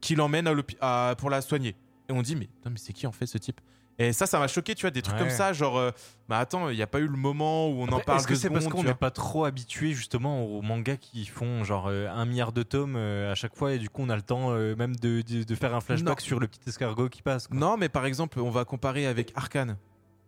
qui 0.00 0.16
l'emmène 0.16 0.48
à 0.80 1.14
pour 1.16 1.30
la 1.30 1.40
soigner. 1.40 1.76
Et 2.08 2.12
on 2.12 2.22
dit, 2.22 2.34
mais, 2.34 2.48
mais 2.68 2.76
c'est 2.76 2.92
qui 2.92 3.06
en 3.06 3.12
fait 3.12 3.26
ce 3.26 3.38
type? 3.38 3.60
Et 3.98 4.12
ça, 4.12 4.26
ça 4.26 4.38
m'a 4.40 4.48
choqué, 4.48 4.74
tu 4.74 4.82
vois, 4.82 4.90
des 4.90 5.02
trucs 5.02 5.14
Ouais. 5.16 5.20
comme 5.22 5.30
ça, 5.30 5.52
genre, 5.52 5.78
euh, 5.78 5.90
bah 6.28 6.38
attends, 6.38 6.68
il 6.68 6.74
n'y 6.76 6.82
a 6.82 6.86
pas 6.88 6.98
eu 6.98 7.06
le 7.06 7.16
moment 7.16 7.68
où 7.68 7.82
on 7.82 7.88
en 7.92 8.00
parle 8.00 8.18
Est-ce 8.18 8.26
que 8.26 8.34
c'est 8.34 8.50
parce 8.50 8.66
qu'on 8.66 8.82
n'est 8.82 8.92
pas 8.94 9.12
trop 9.12 9.44
habitué 9.44 9.92
justement 9.92 10.44
aux 10.44 10.62
mangas 10.62 10.96
qui 10.96 11.24
font 11.26 11.62
genre 11.62 11.86
euh, 11.88 12.08
un 12.08 12.24
milliard 12.24 12.50
de 12.52 12.64
tomes 12.64 12.96
euh, 12.96 13.30
à 13.30 13.34
chaque 13.36 13.54
fois 13.54 13.72
et 13.72 13.78
du 13.78 13.88
coup 13.88 14.02
on 14.02 14.08
a 14.10 14.16
le 14.16 14.22
temps 14.22 14.50
même 14.50 14.96
de, 14.96 15.22
de- 15.22 15.44
de 15.44 15.54
faire 15.54 15.74
un 15.74 15.80
flashback 15.80 16.18
Non. 16.18 16.24
sur 16.24 16.40
le 16.40 16.48
petit 16.48 16.60
escargot 16.68 17.08
qui 17.08 17.22
passe. 17.22 17.46
quoi. 17.46 17.56
Non, 17.56 17.76
mais 17.76 17.88
par 17.88 18.04
exemple, 18.06 18.40
on 18.40 18.50
va 18.50 18.64
comparer 18.64 19.06
avec 19.06 19.30
Arkane. 19.36 19.76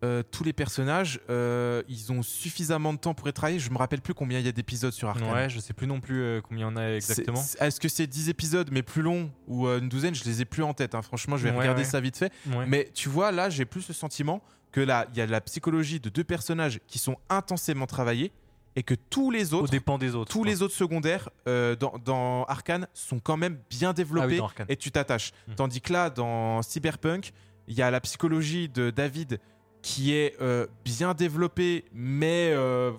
Euh, 0.06 0.22
tous 0.30 0.44
les 0.44 0.52
personnages, 0.52 1.20
euh, 1.30 1.82
ils 1.88 2.12
ont 2.12 2.22
suffisamment 2.22 2.92
de 2.92 2.98
temps 2.98 3.12
pour 3.14 3.28
être 3.28 3.34
travaillés. 3.36 3.58
Je 3.58 3.70
me 3.70 3.76
rappelle 3.78 4.00
plus 4.00 4.14
combien 4.14 4.38
il 4.38 4.46
y 4.46 4.48
a 4.48 4.52
d'épisodes 4.52 4.92
sur 4.92 5.08
Arkane. 5.08 5.30
Ouais, 5.32 5.48
je 5.50 5.58
sais 5.58 5.72
plus 5.72 5.86
non 5.86 6.00
plus 6.00 6.22
euh, 6.22 6.40
combien 6.40 6.66
il 6.66 6.70
y 6.70 6.72
en 6.72 6.76
a 6.76 6.90
exactement. 6.92 7.42
Est-ce 7.60 7.80
que 7.80 7.88
c'est 7.88 8.06
10 8.06 8.28
épisodes 8.28 8.68
mais 8.72 8.82
plus 8.82 9.02
longs 9.02 9.30
ou 9.48 9.66
euh, 9.66 9.80
une 9.80 9.88
douzaine? 9.88 10.14
Je 10.14 10.24
les 10.24 10.42
ai 10.42 10.44
plus 10.44 10.62
en 10.62 10.74
tête. 10.74 10.94
hein. 10.94 11.02
Franchement, 11.02 11.36
je 11.36 11.44
vais 11.44 11.50
Ouais, 11.50 11.58
regarder 11.58 11.82
ouais. 11.82 11.88
ça 11.88 12.00
vite 12.00 12.16
fait. 12.16 12.32
Ouais. 12.48 12.66
Mais 12.66 12.90
tu 12.94 13.08
vois, 13.08 13.32
là, 13.32 13.50
j'ai 13.50 13.64
plus 13.64 13.88
le 13.88 13.94
sentiment 13.94 14.42
que 14.72 14.80
là, 14.80 15.06
il 15.12 15.18
y 15.18 15.20
a 15.20 15.26
la 15.26 15.40
psychologie 15.40 16.00
de 16.00 16.08
deux 16.08 16.24
personnages 16.24 16.80
qui 16.86 16.98
sont 16.98 17.16
intensément 17.28 17.86
travaillés 17.86 18.32
et 18.78 18.82
que 18.82 18.94
tous 18.94 19.30
les 19.30 19.54
Au 19.54 19.58
autres, 19.60 19.70
dépend 19.70 19.96
des 19.96 20.14
autres. 20.14 20.30
tous 20.30 20.40
quoi. 20.42 20.48
les 20.48 20.60
autres 20.62 20.74
secondaires 20.74 21.30
euh, 21.48 21.74
dans, 21.76 21.94
dans 22.04 22.44
Arkane 22.44 22.86
sont 22.92 23.18
quand 23.18 23.38
même 23.38 23.58
bien 23.70 23.92
développés 23.94 24.26
Ah 24.26 24.28
oui, 24.32 24.40
Arcane. 24.40 24.66
et 24.68 24.76
tu 24.76 24.90
t'attaches. 24.90 25.32
Hmm. 25.48 25.54
Tandis 25.54 25.80
que 25.80 25.92
là, 25.94 26.10
dans 26.10 26.60
Cyberpunk, 26.62 27.32
il 27.68 27.74
y 27.74 27.80
a 27.82 27.90
la 27.90 28.00
psychologie 28.02 28.68
de 28.68 28.90
David 28.90 29.40
qui 29.86 30.14
est 30.14 30.34
euh, 30.40 30.66
bien 30.84 31.14
développée, 31.14 31.84
mais 31.92 32.50
euh, 32.52 32.90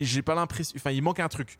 j'ai 0.00 0.22
pas 0.22 0.34
l'impression. 0.34 0.74
Enfin, 0.78 0.92
il 0.92 1.02
manque 1.02 1.20
un 1.20 1.28
truc. 1.28 1.58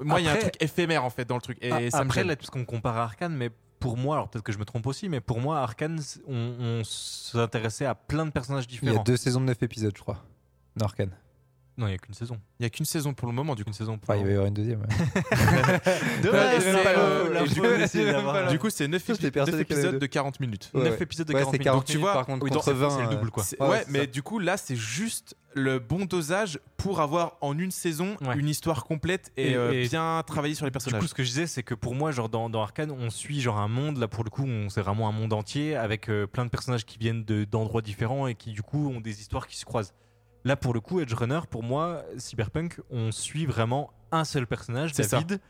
Moi, 0.00 0.20
il 0.20 0.26
y 0.26 0.28
a 0.28 0.32
un 0.32 0.36
truc 0.36 0.56
éphémère 0.60 1.04
en 1.04 1.08
fait 1.08 1.24
dans 1.24 1.36
le 1.36 1.40
truc. 1.40 1.56
Et 1.62 1.70
Ah, 1.72 1.90
ça 1.90 2.00
me 2.00 2.04
Après, 2.04 2.22
là, 2.22 2.36
parce 2.36 2.50
qu'on 2.50 2.66
compare 2.66 2.98
à 2.98 3.04
Arkane, 3.04 3.34
mais 3.34 3.48
pour 3.78 3.96
moi, 3.96 4.16
alors 4.16 4.28
peut-être 4.28 4.44
que 4.44 4.52
je 4.52 4.58
me 4.58 4.66
trompe 4.66 4.86
aussi, 4.86 5.08
mais 5.08 5.20
pour 5.22 5.40
moi, 5.40 5.60
Arkane, 5.60 6.02
on, 6.28 6.34
on 6.34 6.84
s'intéressait 6.84 7.86
à 7.86 7.94
plein 7.94 8.26
de 8.26 8.30
personnages 8.30 8.64
Il 8.68 8.74
y 8.74 8.76
a 8.76 8.80
différents. 8.80 9.04
deux 9.04 9.16
saisons 9.16 9.40
de 9.40 9.46
9 9.46 9.62
épisodes, 9.62 9.94
je 9.96 10.02
crois. 10.02 10.22
dans 10.76 10.84
Arkane. 10.84 11.16
Non, 11.80 11.86
il 11.86 11.90
n'y 11.90 11.94
a 11.94 11.98
qu'une 11.98 12.12
saison. 12.14 12.38
Il 12.58 12.62
y 12.62 12.66
a 12.66 12.70
qu'une 12.70 12.84
saison 12.84 13.14
pour 13.14 13.26
le 13.26 13.32
moment, 13.32 13.54
du 13.54 13.64
coup. 13.64 13.70
Une 13.70 13.74
saison. 13.74 13.96
pour- 13.98 14.10
Enfin, 14.10 14.20
il 14.20 14.24
va 14.26 14.30
y 14.30 14.34
avoir 14.34 14.48
une 14.48 14.54
deuxième. 14.54 14.82
du 18.50 18.58
coup, 18.58 18.66
Du 18.68 18.70
c'est 18.70 18.88
9, 18.88 19.02
Ça, 19.04 19.14
j'étais 19.14 19.30
persuadé 19.30 19.64
qu'il 19.64 19.76
y 19.76 19.78
en 19.78 19.78
avait 19.78 19.86
épisodes 19.88 19.98
de 19.98 20.06
40 20.06 20.40
minutes. 20.40 20.70
Ouais, 20.74 20.82
Neuf 20.84 20.96
ouais. 20.98 21.02
épisodes 21.02 21.26
de 21.26 21.32
Ouais, 21.32 21.40
40 21.40 21.52
c'est 21.52 21.58
minutes. 21.58 21.64
40 21.64 21.80
Donc, 21.80 21.86
tu 21.86 21.98
vois, 21.98 22.12
par 22.12 22.26
contre 22.26 22.44
oui, 22.44 22.50
contre 22.50 22.66
donc, 22.66 22.74
c'est- 22.74 22.80
20. 22.80 22.90
c'est 22.90 23.02
le 23.02 23.08
double, 23.16 23.30
quoi. 23.30 23.44
Ouais, 23.60 23.84
mais 23.88 24.00
ça. 24.00 24.06
du 24.06 24.22
coup, 24.22 24.38
là, 24.38 24.56
c'est 24.56 24.76
juste 24.76 25.36
le 25.54 25.78
bon 25.78 26.04
dosage 26.04 26.60
pour 26.76 27.00
avoir 27.00 27.36
en 27.40 27.58
une 27.58 27.70
saison 27.70 28.16
Ouais. 28.20 28.36
une 28.36 28.48
histoire 28.48 28.84
complète 28.84 29.32
et, 29.36 29.52
Et- 29.52 29.56
euh, 29.56 29.72
et- 29.72 29.88
bien 29.88 30.22
travailler 30.26 30.54
sur 30.54 30.64
les 30.64 30.70
Du 30.70 30.74
personnages. 30.74 31.00
coup, 31.00 31.08
ce 31.08 31.14
que 31.14 31.22
je 31.24 31.28
disais, 31.28 31.46
c'est 31.46 31.62
que 31.62 31.74
pour 31.74 31.94
moi, 31.94 32.12
genre 32.12 32.28
dans, 32.28 32.48
dans 32.50 32.62
Arkane, 32.62 32.90
on 32.90 33.10
suit 33.10 33.40
genre 33.40 33.58
un 33.58 33.68
monde. 33.68 33.96
Là, 33.98 34.06
pour 34.08 34.22
le 34.24 34.30
coup, 34.30 34.46
c'est 34.68 34.80
vraiment 34.82 35.08
un 35.08 35.12
monde 35.12 35.32
entier 35.32 35.76
avec 35.76 36.08
euh, 36.08 36.26
plein 36.26 36.44
de 36.44 36.50
personnages 36.50 36.84
qui 36.84 36.98
viennent 36.98 37.24
de- 37.24 37.44
d'endroits 37.44 37.82
différents 37.82 38.26
et 38.26 38.34
qui 38.34 38.52
du 38.52 38.62
coup 38.62 38.90
ont 38.94 39.00
des 39.00 39.20
histoires 39.20 39.46
qui 39.46 39.56
se 39.56 39.64
croisent. 39.64 39.92
Là, 40.44 40.56
pour 40.56 40.72
le 40.72 40.80
coup, 40.80 41.00
Edge 41.00 41.12
Runner, 41.12 41.40
pour 41.50 41.62
moi, 41.62 42.02
Cyberpunk, 42.16 42.80
on 42.90 43.12
suit 43.12 43.46
vraiment 43.46 43.90
un 44.12 44.24
seul 44.24 44.46
personnage, 44.46 44.92
ça. 44.94 45.20
David, 45.20 45.40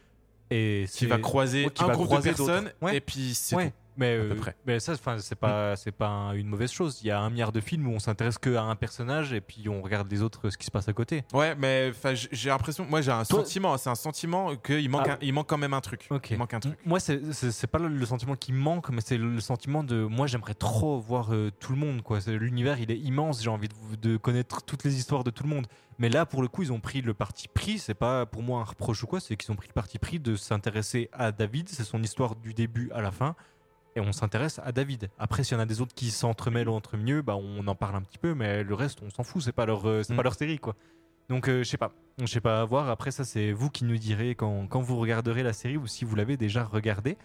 et 0.51 0.86
qui 0.93 1.07
va 1.07 1.18
croiser 1.18 1.64
Ouais, 1.66 1.70
qui 1.70 1.82
un 1.84 1.86
va 1.86 1.95
groupe 1.95 2.07
croiser 2.07 2.32
de 2.32 2.36
personnes. 2.36 2.72
Ouais. 2.82 2.97
et 2.97 3.01
puis 3.01 3.34
c'est 3.34 3.55
Ouais. 3.55 3.72
Mais, 3.97 4.16
peu 4.16 4.32
euh, 4.32 4.34
près. 4.36 4.57
mais 4.66 4.80
ça, 4.80 4.93
enfin, 4.93 5.18
c'est 5.18 5.34
pas, 5.34 5.76
c'est 5.76 5.93
pas 5.93 6.09
un- 6.09 6.32
une 6.32 6.47
mauvaise 6.47 6.70
chose. 6.72 7.01
Il 7.03 7.09
y 7.09 7.11
a 7.11 7.20
un 7.20 7.28
milliard 7.30 7.53
de 7.53 7.61
films 7.61 7.86
où 7.88 7.93
on 7.93 7.99
s'intéresse 7.99 8.38
que 8.38 8.55
à 8.57 8.62
un 8.62 8.76
personnage 8.76 9.32
et 9.32 9.41
puis 9.41 9.68
on 9.68 9.82
regarde 9.82 10.11
les 10.11 10.22
autres, 10.22 10.49
ce 10.51 10.57
qui 10.57 10.66
se 10.66 10.70
passe 10.70 10.88
à 10.88 10.93
côté. 10.93 11.24
Ouais, 11.32 11.55
mais 11.55 11.93
j'ai 12.32 12.51
l'impression, 12.51 12.86
moi 12.88 13.01
j'ai 13.03 13.11
un 13.11 13.24
Toi- 13.24 13.41
sentiment, 13.41 13.76
c'est 13.76 13.91
un 13.91 13.95
sentiment 13.95 14.55
qu'il 14.57 14.88
manque, 14.88 15.07
Ah. 15.09 15.12
un- 15.14 15.18
il 15.22 15.32
manque 15.32 15.49
quand 15.49 15.59
même 15.59 15.74
un 15.74 15.80
truc. 15.80 16.07
Ok. 16.11 16.30
Il 16.30 16.38
manque 16.38 16.55
un 16.55 16.61
truc. 16.61 16.78
Moi, 16.86 16.99
c'est 17.01 17.66
pas 17.66 17.78
le, 17.78 18.07
sentiment 18.07 18.36
qui 18.36 18.53
manque, 18.53 18.88
mais 18.91 19.01
c'est 19.01 19.18
le, 19.18 19.41
sentiment 19.41 19.84
de 19.84 20.05
moi, 20.05 20.26
j'aimerais 20.26 20.55
trop 20.55 20.99
voir 21.01 21.32
euh, 21.34 21.51
tout 21.61 21.72
le 21.72 21.78
monde. 21.78 22.03
quoi. 22.03 22.18
L'univers, 22.26 22.78
il 22.80 22.91
est 22.91 22.99
immense. 22.99 23.43
J'ai 23.43 23.51
envie 23.51 23.68
de, 23.68 23.97
de 24.11 24.16
connaître 24.16 24.62
toutes 24.62 24.84
les 24.84 24.97
histoires 24.97 25.24
de 25.24 25.30
tout 25.30 25.43
le 25.43 25.49
monde. 25.51 25.66
Mais 25.99 26.09
là, 26.09 26.24
pour 26.24 26.41
le 26.43 26.49
coup, 26.49 26.62
ils 26.62 26.72
ont 26.72 26.80
pris 26.80 27.03
le 27.03 27.12
parti 27.12 27.49
pris. 27.49 27.78
C'est 27.78 27.95
pas 27.95 28.24
pour 28.24 28.43
moi 28.43 28.61
un 28.61 28.64
reproche 28.64 29.03
ou 29.03 29.07
quoi. 29.07 29.20
C'est 29.20 29.36
qu'ils 29.36 29.51
ont 29.53 29.57
pris 29.57 29.68
le 29.68 29.74
parti 29.74 29.99
pris 29.99 30.18
de 30.18 30.34
s'intéresser 30.36 31.11
à 31.12 31.30
David. 31.32 31.68
C'est 31.68 31.84
son 31.84 32.03
histoire 32.03 32.36
du 32.36 32.55
début 32.55 32.91
à 32.95 33.01
la 33.03 33.11
fin. 33.11 33.34
Et 34.01 34.07
on 34.07 34.12
s'intéresse 34.12 34.61
à 34.64 34.72
David. 34.72 35.11
Après, 35.18 35.44
s'il 35.44 35.57
y 35.57 35.61
en 35.61 35.62
a 35.62 35.66
des 35.66 35.80
autres 35.80 35.94
qui 35.94 36.11
s'entremêlent 36.11 36.68
entre 36.70 36.96
mieux, 36.96 37.22
bah, 37.22 37.36
on 37.36 37.66
en 37.66 37.74
parle 37.74 37.96
un 37.96 38.03
petit 38.03 38.18
peu. 38.18 38.34
Mais 38.34 38.62
le 38.64 38.74
reste, 38.74 39.01
on 39.03 39.11
s'en 39.11 39.22
fout. 39.22 39.42
C'est 39.42 39.53
pas 39.53 39.66
leur, 39.66 39.86
euh, 39.88 40.03
c'est 40.03 40.14
Mm. 40.14 40.16
pas 40.16 40.22
leur 40.22 40.34
série, 40.34 40.59
quoi. 40.59 40.74
Donc, 41.28 41.48
euh, 41.48 41.62
je 41.62 41.68
sais 41.68 41.76
pas. 41.76 41.92
Je 42.18 42.26
sais 42.26 42.40
pas 42.40 42.61
à 42.61 42.64
voir. 42.64 42.88
Après, 42.88 43.11
ça, 43.11 43.24
c'est 43.24 43.53
vous 43.53 43.70
qui 43.70 43.84
nous 43.84 43.98
direz 43.98 44.34
quand, 44.34 44.66
quand 44.68 44.80
vous 44.80 44.96
regarderez 44.98 45.42
la 45.42 45.53
série 45.53 45.76
ou 45.76 45.86
si 45.86 46.05
vous 46.05 46.16
l'avez 46.16 46.36
déjà 46.36 46.64
regardée. 46.64 47.16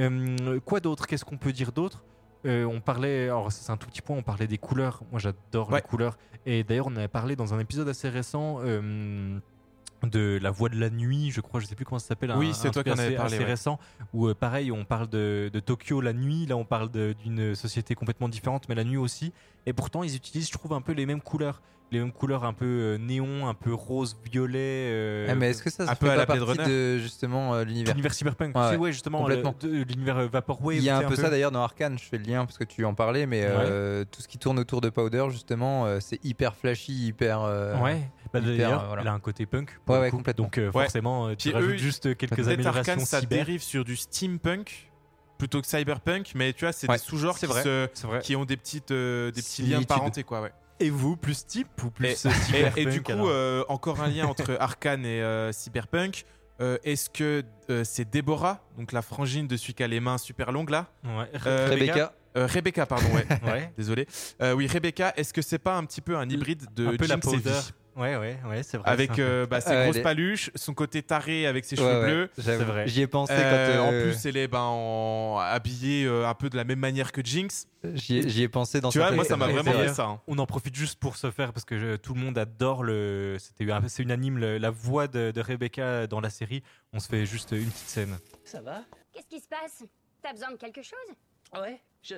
Euh, 0.00 0.58
quoi 0.60 0.80
d'autre? 0.80 1.06
Qu'est-ce 1.06 1.24
qu'on 1.24 1.36
peut 1.36 1.52
dire 1.52 1.72
d'autre? 1.72 2.02
Euh, 2.46 2.64
On 2.64 2.80
parlait, 2.80 3.24
alors 3.24 3.52
ça, 3.52 3.60
c'est 3.62 3.72
un 3.72 3.76
tout 3.76 3.86
petit 3.88 4.00
point, 4.02 4.16
on 4.16 4.22
parlait 4.22 4.46
des 4.46 4.58
couleurs. 4.58 5.02
Moi, 5.10 5.20
j'adore 5.20 5.70
Ouais. 5.70 5.76
les 5.80 5.82
couleurs. 5.86 6.16
Et 6.46 6.64
d'ailleurs, 6.64 6.86
on 6.88 6.96
avait 6.96 7.08
parlé 7.08 7.36
dans 7.36 7.52
un 7.54 7.58
épisode 7.60 7.88
assez 7.88 8.08
récent. 8.08 8.58
euh, 8.62 9.38
de 10.12 10.38
la 10.40 10.50
voix 10.50 10.68
de 10.68 10.78
la 10.78 10.90
nuit, 10.90 11.30
je 11.30 11.40
crois, 11.40 11.60
je 11.60 11.66
sais 11.66 11.74
plus 11.74 11.84
comment 11.84 11.98
ça 11.98 12.08
s'appelle. 12.08 12.32
Oui, 12.36 12.52
c'est 12.54 12.70
toi 12.70 12.84
qui 12.84 12.90
en 12.90 12.98
avais 12.98 13.16
parlé, 13.16 13.38
ouais. 13.38 13.44
récent 13.44 13.78
où 14.12 14.28
euh, 14.28 14.34
pareil, 14.34 14.70
on 14.70 14.84
parle 14.84 15.08
de, 15.08 15.50
de 15.52 15.60
Tokyo 15.60 16.00
la 16.00 16.12
nuit. 16.12 16.46
Là, 16.46 16.56
on 16.56 16.64
parle 16.64 16.90
d'une 16.90 17.54
société 17.54 17.94
complètement 17.94 18.28
différente, 18.28 18.68
mais 18.68 18.74
la 18.74 18.84
nuit 18.84 18.96
aussi. 18.96 19.32
Et 19.66 19.72
pourtant, 19.72 20.02
ils 20.02 20.14
utilisent, 20.14 20.48
je 20.48 20.52
trouve, 20.52 20.72
un 20.72 20.80
peu 20.80 20.92
les 20.92 21.06
mêmes 21.06 21.20
couleurs, 21.20 21.62
les 21.92 21.98
mêmes 22.00 22.12
couleurs 22.12 22.44
un 22.44 22.52
peu 22.54 22.64
euh, 22.64 22.98
néon, 22.98 23.46
un 23.48 23.54
peu 23.54 23.72
rose, 23.74 24.16
violet. 24.30 24.58
euh, 24.90 25.26
Ah, 25.30 25.34
mais 25.34 25.50
est-ce 25.50 25.62
que 25.62 25.70
ça, 25.70 25.84
ça 25.86 25.92
un 25.92 25.94
peu 25.94 26.10
à 26.10 26.16
la 26.16 26.24
Blade 26.26 26.38
partie 26.44 26.60
Runner 26.62 26.68
de 26.70 26.98
justement 26.98 27.54
euh, 27.54 27.64
l'univers 27.64 27.94
l'univers 27.94 28.14
cyberpunk 28.14 28.56
Ouais, 28.56 28.76
ouais, 28.76 28.92
justement, 28.92 29.18
complètement. 29.18 29.54
le- 29.62 29.68
de- 29.68 29.84
l'univers 29.84 30.16
euh, 30.18 30.26
Vaporwave. 30.26 30.76
Il 30.78 30.82
y 30.82 30.88
a 30.90 30.96
un 30.98 31.02
peu 31.02 31.16
ça 31.16 31.28
d'ailleurs 31.30 31.52
dans 31.52 31.62
Arkane, 31.62 31.98
je 31.98 32.04
fais 32.04 32.18
le 32.18 32.24
lien 32.24 32.44
parce 32.46 32.58
que 32.58 32.64
tu 32.64 32.84
en 32.84 32.94
parlais, 32.94 33.26
mais 33.26 33.42
euh, 33.44 34.04
tout 34.10 34.22
ce 34.22 34.28
qui 34.28 34.38
tourne 34.38 34.58
autour 34.58 34.80
de 34.80 34.88
Powder, 34.88 35.26
justement, 35.30 35.86
euh, 35.86 35.98
c'est 36.00 36.24
hyper 36.24 36.56
flashy, 36.56 36.92
hyper. 37.08 37.42
euh, 37.42 37.76
Ouais, 37.78 38.00
bah, 38.32 38.38
hyper, 38.40 38.42
d'ailleurs, 38.42 38.82
euh, 38.84 38.86
voilà. 38.86 39.02
elle 39.02 39.08
a 39.08 39.12
un 39.12 39.20
côté 39.20 39.46
punk. 39.46 39.78
Ouais, 39.86 40.10
complètement. 40.10 40.44
Donc, 40.44 40.58
euh, 40.58 40.66
Ouais. 40.72 40.84
forcément, 40.84 41.28
euh, 41.28 41.34
tu 41.36 41.50
Puis 41.50 41.50
eux, 41.50 41.54
rajoutes 41.66 41.78
juste 41.78 42.16
quelques 42.16 42.48
améliorations 42.48 42.92
Arkane, 42.92 43.04
ça 43.06 43.20
dérive 43.20 43.62
sur 43.62 43.84
du 43.84 43.96
steampunk 43.96 44.88
plutôt 45.38 45.60
que 45.60 45.66
cyberpunk, 45.66 46.32
mais 46.36 46.52
tu 46.52 46.64
vois, 46.64 46.72
c'est 46.72 46.88
Ouais, 46.88 46.96
des 46.96 47.02
sous-genres 47.02 47.36
qui, 47.36 47.46
se- 47.46 48.34
ont 48.36 48.44
des, 48.44 48.56
petites, 48.56 48.92
euh, 48.92 49.30
des 49.32 49.42
petits 49.42 49.62
liens 49.62 49.66
de 49.68 49.72
Similitudes. 49.72 49.88
parenté, 49.88 50.22
quoi, 50.22 50.40
ouais. 50.40 50.52
Et 50.82 50.90
vous, 50.90 51.16
plus 51.16 51.46
type 51.46 51.68
ou 51.82 51.90
plus 51.90 52.06
Et, 52.06 52.10
euh, 52.10 52.30
et- 52.30 52.32
cyberpunk 52.32 52.78
et 52.78 52.86
du 52.86 53.02
coup, 53.02 53.28
euh, 53.28 53.64
encore 53.68 54.00
un 54.02 54.08
lien 54.08 54.26
entre 54.26 54.56
Arkane 54.60 55.04
et 55.06 55.22
euh, 55.22 55.52
Cyberpunk. 55.52 56.24
Euh, 56.60 56.76
Est-ce 56.84 57.08
que 57.10 57.42
euh, 57.70 57.82
c'est 57.84 58.08
Déborah, 58.10 58.64
donc 58.78 58.92
la 58.92 59.02
frangine 59.02 59.46
de 59.48 59.56
celui 59.56 59.74
qui 59.74 59.82
a 59.82 59.88
les 59.88 60.00
mains 60.00 60.18
super 60.18 60.52
longues 60.52 60.70
là 60.70 60.86
Ouais. 61.04 61.28
Euh, 61.46 61.68
Rebecca, 61.70 62.12
Euh, 62.36 62.46
Rebecca, 62.46 62.86
pardon, 62.86 63.06
ouais. 63.14 63.26
Ouais. 63.44 63.72
Désolé. 63.76 64.06
Euh, 64.40 64.52
oui, 64.54 64.66
Rebecca, 64.66 65.12
est-ce 65.16 65.32
que 65.32 65.42
c'est 65.42 65.58
pas 65.58 65.76
un 65.76 65.84
petit 65.84 66.00
peu 66.00 66.16
un 66.16 66.28
hybride 66.28 66.64
de 66.74 66.86
un 66.88 66.96
peu 66.96 67.06
la 67.06 67.16
Ouais, 67.94 68.16
ouais, 68.16 68.38
ouais, 68.48 68.62
c'est 68.62 68.78
vrai. 68.78 68.90
Avec 68.90 69.18
euh, 69.18 69.46
bah, 69.46 69.60
ses 69.60 69.72
Ah, 69.74 69.84
grosses 69.84 69.98
paluches, 70.02 70.50
son 70.54 70.72
côté 70.72 71.02
taré 71.02 71.46
avec 71.46 71.64
ses 71.64 71.78
Ouais, 71.78 71.86
cheveux 71.86 72.00
ouais, 72.00 72.06
bleus. 72.12 72.30
c'est 72.38 72.56
vrai. 72.56 72.88
J'y 72.88 73.02
ai 73.02 73.06
pensé 73.06 73.34
Euh, 73.36 73.76
quand. 73.78 73.84
En 73.88 73.92
euh, 73.92 74.02
plus, 74.10 74.26
elle 74.26 74.36
est 74.38 74.48
ben, 74.48 74.60
en... 74.60 75.38
habillée 75.38 76.06
euh, 76.06 76.26
un 76.26 76.34
peu 76.34 76.48
de 76.48 76.56
la 76.56 76.64
même 76.64 76.78
manière 76.78 77.12
que 77.12 77.22
Jinx. 77.22 77.68
J'y 77.94 78.42
ai, 78.42 78.48
pensé 78.48 78.80
dans 78.80 78.90
Tu 78.90 78.98
vois, 78.98 79.10
moi, 79.12 79.24
ça 79.24 79.36
m'a 79.36 79.48
vraiment 79.48 79.72
fait 79.72 79.88
ça. 79.88 80.06
hein. 80.06 80.20
On 80.26 80.38
en 80.38 80.46
profite 80.46 80.74
juste 80.74 80.98
pour 81.00 81.16
se 81.16 81.30
faire 81.30 81.52
parce 81.52 81.64
que 81.64 81.78
je- 81.78 81.96
tout 81.96 82.14
le 82.14 82.20
monde 82.20 82.38
adore 82.38 82.82
le. 82.84 83.36
C'était 83.38 83.70
un- 83.70 83.86
c'est 83.88 84.02
unanime 84.02 84.38
le- 84.38 84.58
la 84.58 84.70
voix 84.70 85.06
de, 85.08 85.30
de 85.30 85.40
Rebecca 85.40 86.06
dans 86.06 86.20
la 86.20 86.30
série. 86.30 86.62
On 86.92 86.98
se 87.00 87.08
fait 87.08 87.26
juste 87.26 87.52
une 87.52 87.66
petite 87.70 87.88
scène. 87.88 88.18
Ça 88.44 88.60
va? 88.62 88.84
Qu'est-ce 89.12 89.26
qui 89.26 89.40
se 89.40 89.48
passe? 89.48 89.84
T'as 90.22 90.32
besoin 90.32 90.52
de 90.52 90.56
quelque 90.56 90.82
chose? 90.82 91.60
Ouais, 91.60 91.80
je. 92.02 92.14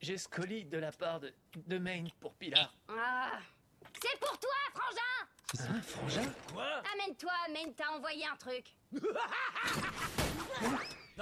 J'ai 0.00 0.18
ce 0.18 0.28
colis 0.28 0.64
de 0.66 0.76
la 0.76 0.92
part 0.92 1.20
de, 1.20 1.32
de 1.66 1.78
Maine 1.78 2.08
pour 2.20 2.34
Pilar. 2.34 2.74
Ah 2.90 3.30
C'est 4.02 4.18
pour 4.20 4.38
toi, 4.38 4.50
frangin 4.74 5.74
Un 5.76 5.82
frangin? 5.82 6.28
Quoi? 6.52 6.64
Amène-toi, 6.94 7.30
Maine 7.52 7.72
t'a 7.74 7.90
envoyé 7.96 8.24
un 8.30 8.36
truc. 8.36 8.74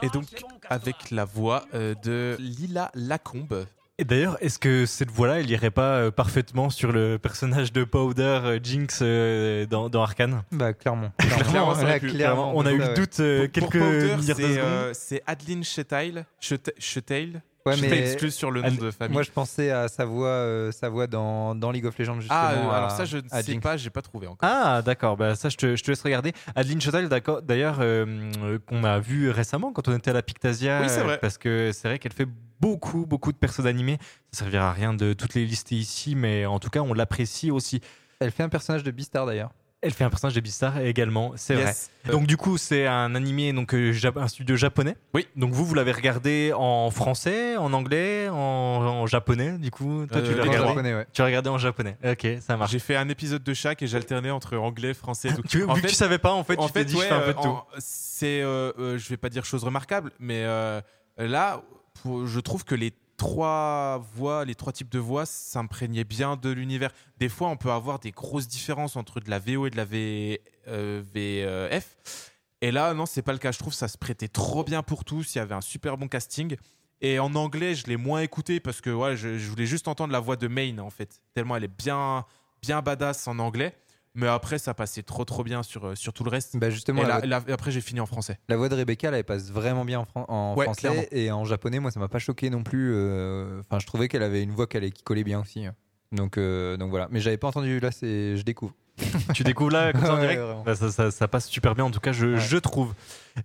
Et 0.02 0.08
donc, 0.08 0.24
avec 0.68 1.10
la 1.10 1.24
voix 1.24 1.64
euh, 1.74 1.94
de 2.02 2.36
Lila 2.40 2.90
Lacombe. 2.94 3.66
Et 3.98 4.04
d'ailleurs, 4.04 4.36
est-ce 4.40 4.58
que 4.58 4.86
cette 4.86 5.10
voix-là, 5.10 5.40
elle 5.40 5.50
irait 5.50 5.70
pas 5.70 5.96
euh, 5.96 6.10
parfaitement 6.10 6.70
sur 6.70 6.92
le 6.92 7.18
personnage 7.18 7.72
de 7.72 7.84
Powder 7.84 8.22
euh, 8.42 8.58
Jinx 8.60 9.00
euh, 9.02 9.66
dans, 9.66 9.90
dans 9.90 10.02
Arkane 10.02 10.42
Bah, 10.50 10.72
clairement. 10.72 11.12
Clairement, 11.18 11.74
ça 11.74 11.82
Là, 11.82 11.88
aurait 11.90 12.00
pu. 12.00 12.08
clairement, 12.08 12.52
On 12.56 12.64
a 12.64 12.72
eu 12.72 12.80
ça, 12.80 12.88
le 12.88 12.94
doute 12.94 13.20
euh, 13.20 13.48
Pour- 13.48 13.60
pour 13.64 13.70
quelques 13.72 13.84
Powder, 13.84 14.16
milliards 14.16 14.36
de 14.38 14.42
c'est, 14.42 14.54
secondes. 14.54 14.58
euh, 14.64 14.90
C'est 14.94 15.22
Adeline 15.26 15.62
Chetail. 15.62 16.24
Cheta- 16.40 16.72
Chetail. 16.78 17.42
Ouais, 17.64 17.76
je 17.76 17.82
mais 17.82 17.90
m'excuse 17.90 18.34
sur 18.34 18.50
le 18.50 18.60
nom 18.62 18.72
de 18.74 18.90
famille. 18.90 19.12
moi, 19.12 19.22
je 19.22 19.30
pensais 19.30 19.70
à 19.70 19.86
sa 19.88 20.04
voix, 20.04 20.26
euh, 20.28 20.72
sa 20.72 20.88
voix 20.88 21.06
dans, 21.06 21.54
dans 21.54 21.70
League 21.70 21.86
of 21.86 21.96
Legends, 21.98 22.18
justement. 22.20 22.38
ah, 22.40 22.52
euh, 22.54 22.68
à- 22.70 22.76
alors 22.76 22.90
ça, 22.90 23.04
je 23.04 23.18
ne 23.18 23.28
sais 23.28 23.42
Jinx. 23.44 23.60
pas, 23.62 23.76
j'ai 23.76 23.90
pas 23.90 24.02
trouvé 24.02 24.26
encore. 24.26 24.48
Ah, 24.50 24.82
d'accord. 24.82 25.16
Bah, 25.16 25.34
ça, 25.36 25.48
je 25.48 25.56
te, 25.56 25.76
je 25.76 25.82
te 25.84 25.90
laisse 25.90 26.02
regarder. 26.02 26.32
Adeline 26.56 26.80
Chotel, 26.80 27.08
d'accord. 27.08 27.42
D'ailleurs, 27.42 27.78
euh, 27.80 28.04
euh, 28.42 28.58
qu'on 28.66 28.82
a 28.84 28.98
vu 28.98 29.30
récemment 29.30 29.72
quand 29.72 29.86
on 29.88 29.96
était 29.96 30.10
à 30.10 30.14
la 30.14 30.22
Pictasia. 30.22 30.80
Oui, 30.82 30.88
c'est 30.88 31.02
vrai. 31.02 31.18
Parce 31.20 31.38
que 31.38 31.70
c'est 31.72 31.86
vrai 31.88 31.98
qu'elle 31.98 32.12
fait 32.12 32.28
beaucoup, 32.60 33.06
beaucoup 33.06 33.30
de 33.32 33.36
persos 33.38 33.66
animés. 33.66 33.98
Ça 34.32 34.40
servira 34.40 34.70
à 34.70 34.72
rien 34.72 34.92
de 34.94 35.12
toutes 35.12 35.34
les 35.34 35.44
lister 35.44 35.76
ici, 35.76 36.14
mais 36.14 36.46
en 36.46 36.58
tout 36.58 36.70
cas, 36.70 36.80
on 36.80 36.94
l'apprécie 36.94 37.50
aussi. 37.50 37.80
Elle 38.20 38.30
fait 38.30 38.42
un 38.42 38.48
personnage 38.48 38.82
de 38.82 38.90
Beastar, 38.90 39.26
d'ailleurs. 39.26 39.50
Elle 39.84 39.90
fait 39.92 40.04
un 40.04 40.10
personnage 40.10 40.34
de 40.34 40.40
Beastar 40.40 40.78
également, 40.80 41.32
c'est 41.34 41.54
vrai. 41.54 41.64
Yes. 41.64 41.90
Euh, 42.08 42.12
Donc 42.12 42.26
du 42.28 42.36
coup, 42.36 42.56
c'est 42.56 42.86
un 42.86 43.16
animé, 43.16 43.52
donc 43.52 43.74
euh, 43.74 43.92
un 44.14 44.28
studio 44.28 44.54
japonais. 44.54 44.96
Oui. 45.12 45.26
Donc 45.34 45.52
vous, 45.52 45.64
vous 45.64 45.74
l'avez 45.74 45.90
regardé 45.90 46.52
en 46.54 46.88
français, 46.92 47.56
en 47.56 47.72
anglais, 47.72 48.28
en, 48.28 48.34
en 48.36 49.06
japonais. 49.08 49.58
Du 49.58 49.72
coup, 49.72 50.06
toi, 50.06 50.18
Euh, 50.18 50.22
tu 50.22 50.30
les 50.30 50.36
l'as 50.36 50.42
regardé? 50.44 50.68
japonais, 50.68 50.94
ouais. 50.94 51.06
Tu 51.12 51.20
l'as 51.20 51.26
regardé 51.26 51.48
en 51.50 51.58
japonais. 51.58 51.96
Ok, 52.04 52.26
ça 52.40 52.56
marche. 52.56 52.70
J'ai 52.70 52.78
fait 52.78 52.94
un 52.94 53.08
épisode 53.08 53.42
de 53.42 53.54
chaque 53.54 53.82
et 53.82 53.88
j'alternais 53.88 54.30
entre 54.30 54.56
anglais, 54.56 54.94
français 54.94 55.30
et 55.30 55.34
tout. 55.34 55.42
Tu, 55.48 55.64
En 55.64 55.74
vu 55.74 55.80
fait- 55.80 55.86
que 55.88 55.92
tu 55.92 55.96
savais 55.96 56.18
pas, 56.18 56.32
en 56.32 56.44
fait, 56.44 56.58
en 56.60 56.66
tu 56.68 56.72
fait, 56.72 56.84
dit, 56.84 56.94
ouais, 56.94 57.02
je 57.02 57.08
fais 57.08 57.14
un 57.14 57.20
peu 57.20 57.34
de 57.34 57.38
euh, 57.38 57.42
tout. 57.42 57.58
c'est, 57.78 58.40
euh, 58.40 58.72
euh, 58.78 58.98
je 58.98 59.08
vais 59.08 59.16
pas 59.16 59.30
dire 59.30 59.44
chose 59.44 59.64
remarquable, 59.64 60.12
mais 60.20 60.44
euh, 60.44 60.80
là, 61.18 61.60
pour- 62.02 62.26
je 62.28 62.38
trouve 62.38 62.64
que 62.64 62.76
les 62.76 62.92
trois 63.16 63.98
voix, 64.14 64.44
les 64.44 64.54
trois 64.54 64.72
types 64.72 64.90
de 64.90 64.98
voix 64.98 65.26
s'imprégnait 65.26 66.04
bien 66.04 66.36
de 66.36 66.50
l'univers. 66.50 66.90
Des 67.18 67.28
fois, 67.28 67.48
on 67.48 67.56
peut 67.56 67.70
avoir 67.70 67.98
des 67.98 68.10
grosses 68.10 68.48
différences 68.48 68.96
entre 68.96 69.20
de 69.20 69.30
la 69.30 69.38
VO 69.38 69.66
et 69.66 69.70
de 69.70 69.76
la 69.76 69.84
V, 69.84 70.40
euh, 70.68 71.02
VF. 71.14 72.32
Et 72.60 72.70
là, 72.70 72.94
non, 72.94 73.06
c'est 73.06 73.22
pas 73.22 73.32
le 73.32 73.38
cas. 73.38 73.52
Je 73.52 73.58
trouve 73.58 73.74
ça 73.74 73.88
se 73.88 73.98
prêtait 73.98 74.28
trop 74.28 74.64
bien 74.64 74.82
pour 74.82 75.04
tous. 75.04 75.34
Il 75.34 75.38
y 75.38 75.40
avait 75.40 75.54
un 75.54 75.60
super 75.60 75.96
bon 75.98 76.08
casting. 76.08 76.56
Et 77.00 77.18
en 77.18 77.34
anglais, 77.34 77.74
je 77.74 77.88
l'ai 77.88 77.96
moins 77.96 78.20
écouté 78.20 78.60
parce 78.60 78.80
que 78.80 78.90
ouais, 78.90 79.16
je, 79.16 79.36
voulais 79.48 79.66
juste 79.66 79.88
entendre 79.88 80.12
la 80.12 80.20
voix 80.20 80.36
de 80.36 80.46
Maine 80.46 80.78
en 80.78 80.90
fait. 80.90 81.20
Tellement 81.34 81.56
elle 81.56 81.64
est 81.64 81.76
bien, 81.76 82.24
bien 82.62 82.80
badass 82.80 83.26
en 83.26 83.40
anglais. 83.40 83.74
Mais 84.14 84.26
après, 84.26 84.58
ça 84.58 84.74
passait 84.74 85.02
trop 85.02 85.24
trop 85.24 85.42
bien 85.42 85.62
sur, 85.62 85.86
euh, 85.86 85.94
sur 85.94 86.12
tout 86.12 86.22
le 86.22 86.28
reste. 86.30 86.56
Bah, 86.58 86.68
justement, 86.68 87.02
Et 87.02 87.26
la, 87.26 87.36
après, 87.50 87.70
j'ai 87.70 87.80
fini 87.80 87.98
en 88.00 88.06
français. 88.06 88.38
la 88.48 88.56
voix 88.58 88.68
de 88.68 88.74
Rebecca, 88.74 89.10
là, 89.10 89.18
elle 89.18 89.24
passe 89.24 89.50
vraiment 89.50 89.84
bien 89.86 90.00
en, 90.00 90.04
fran- 90.04 90.26
en 90.28 90.54
Ouais, 90.54 90.66
français. 90.66 90.80
clairement. 90.80 91.02
Et 91.12 91.30
en 91.30 91.44
japonais, 91.46 91.78
moi, 91.80 91.90
ça 91.90 91.98
m'a 91.98 92.08
pas 92.08 92.18
choqué 92.18 92.50
non 92.50 92.62
plus. 92.62 92.92
euh, 92.94 93.60
Enfin, 93.60 93.78
je 93.78 93.86
trouvais 93.86 94.08
qu'elle 94.08 94.22
avait 94.22 94.42
une 94.42 94.50
voix 94.50 94.66
qui 94.66 94.92
collait 95.04 95.24
bien 95.24 95.40
aussi. 95.40 95.64
hein. 95.64 95.74
Donc, 96.12 96.36
euh, 96.36 96.76
donc 96.76 96.90
voilà. 96.90 97.08
Mais 97.10 97.20
j'avais 97.20 97.38
pas 97.38 97.48
entendu, 97.48 97.80
là, 97.80 97.90
c'est 97.90 98.36
je 98.36 98.42
découvre. 98.42 98.74
Tu 99.34 99.44
découvres 99.44 99.70
là 99.70 99.92
comme 99.92 100.02
ça 100.02 100.14
en 100.14 100.18
direct. 100.20 100.42
Bah, 100.66 100.76
ça, 100.76 100.90
ça- 100.90 101.10
ça 101.10 101.26
passe 101.26 101.48
super 101.48 101.74
bien, 101.74 101.84
en 101.86 101.90
tout 101.90 102.00
cas, 102.00 102.12
je, 102.12 102.34
Ouais. 102.34 102.38
je 102.40 102.58
trouve. 102.58 102.92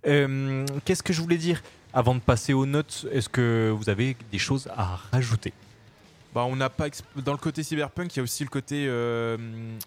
Euh, 0.06 0.66
Qu'est-ce 0.84 1.02
que 1.02 1.14
je 1.14 1.22
voulais 1.22 1.38
dire? 1.38 1.62
Avant 1.94 2.14
de 2.14 2.20
passer 2.20 2.52
aux 2.52 2.66
notes, 2.66 3.06
est-ce 3.10 3.30
que 3.30 3.74
vous 3.74 3.88
avez 3.88 4.14
des 4.30 4.38
choses 4.38 4.68
à 4.76 4.96
rajouter? 5.10 5.54
Bah, 6.34 6.44
on 6.44 6.56
n'a 6.56 6.68
pas 6.70 6.86
dans 7.16 7.32
le 7.32 7.38
côté 7.38 7.62
cyberpunk, 7.62 8.14
il 8.14 8.18
y 8.18 8.20
a 8.20 8.22
aussi 8.22 8.44
le 8.44 8.50
côté 8.50 8.86
euh, 8.86 9.36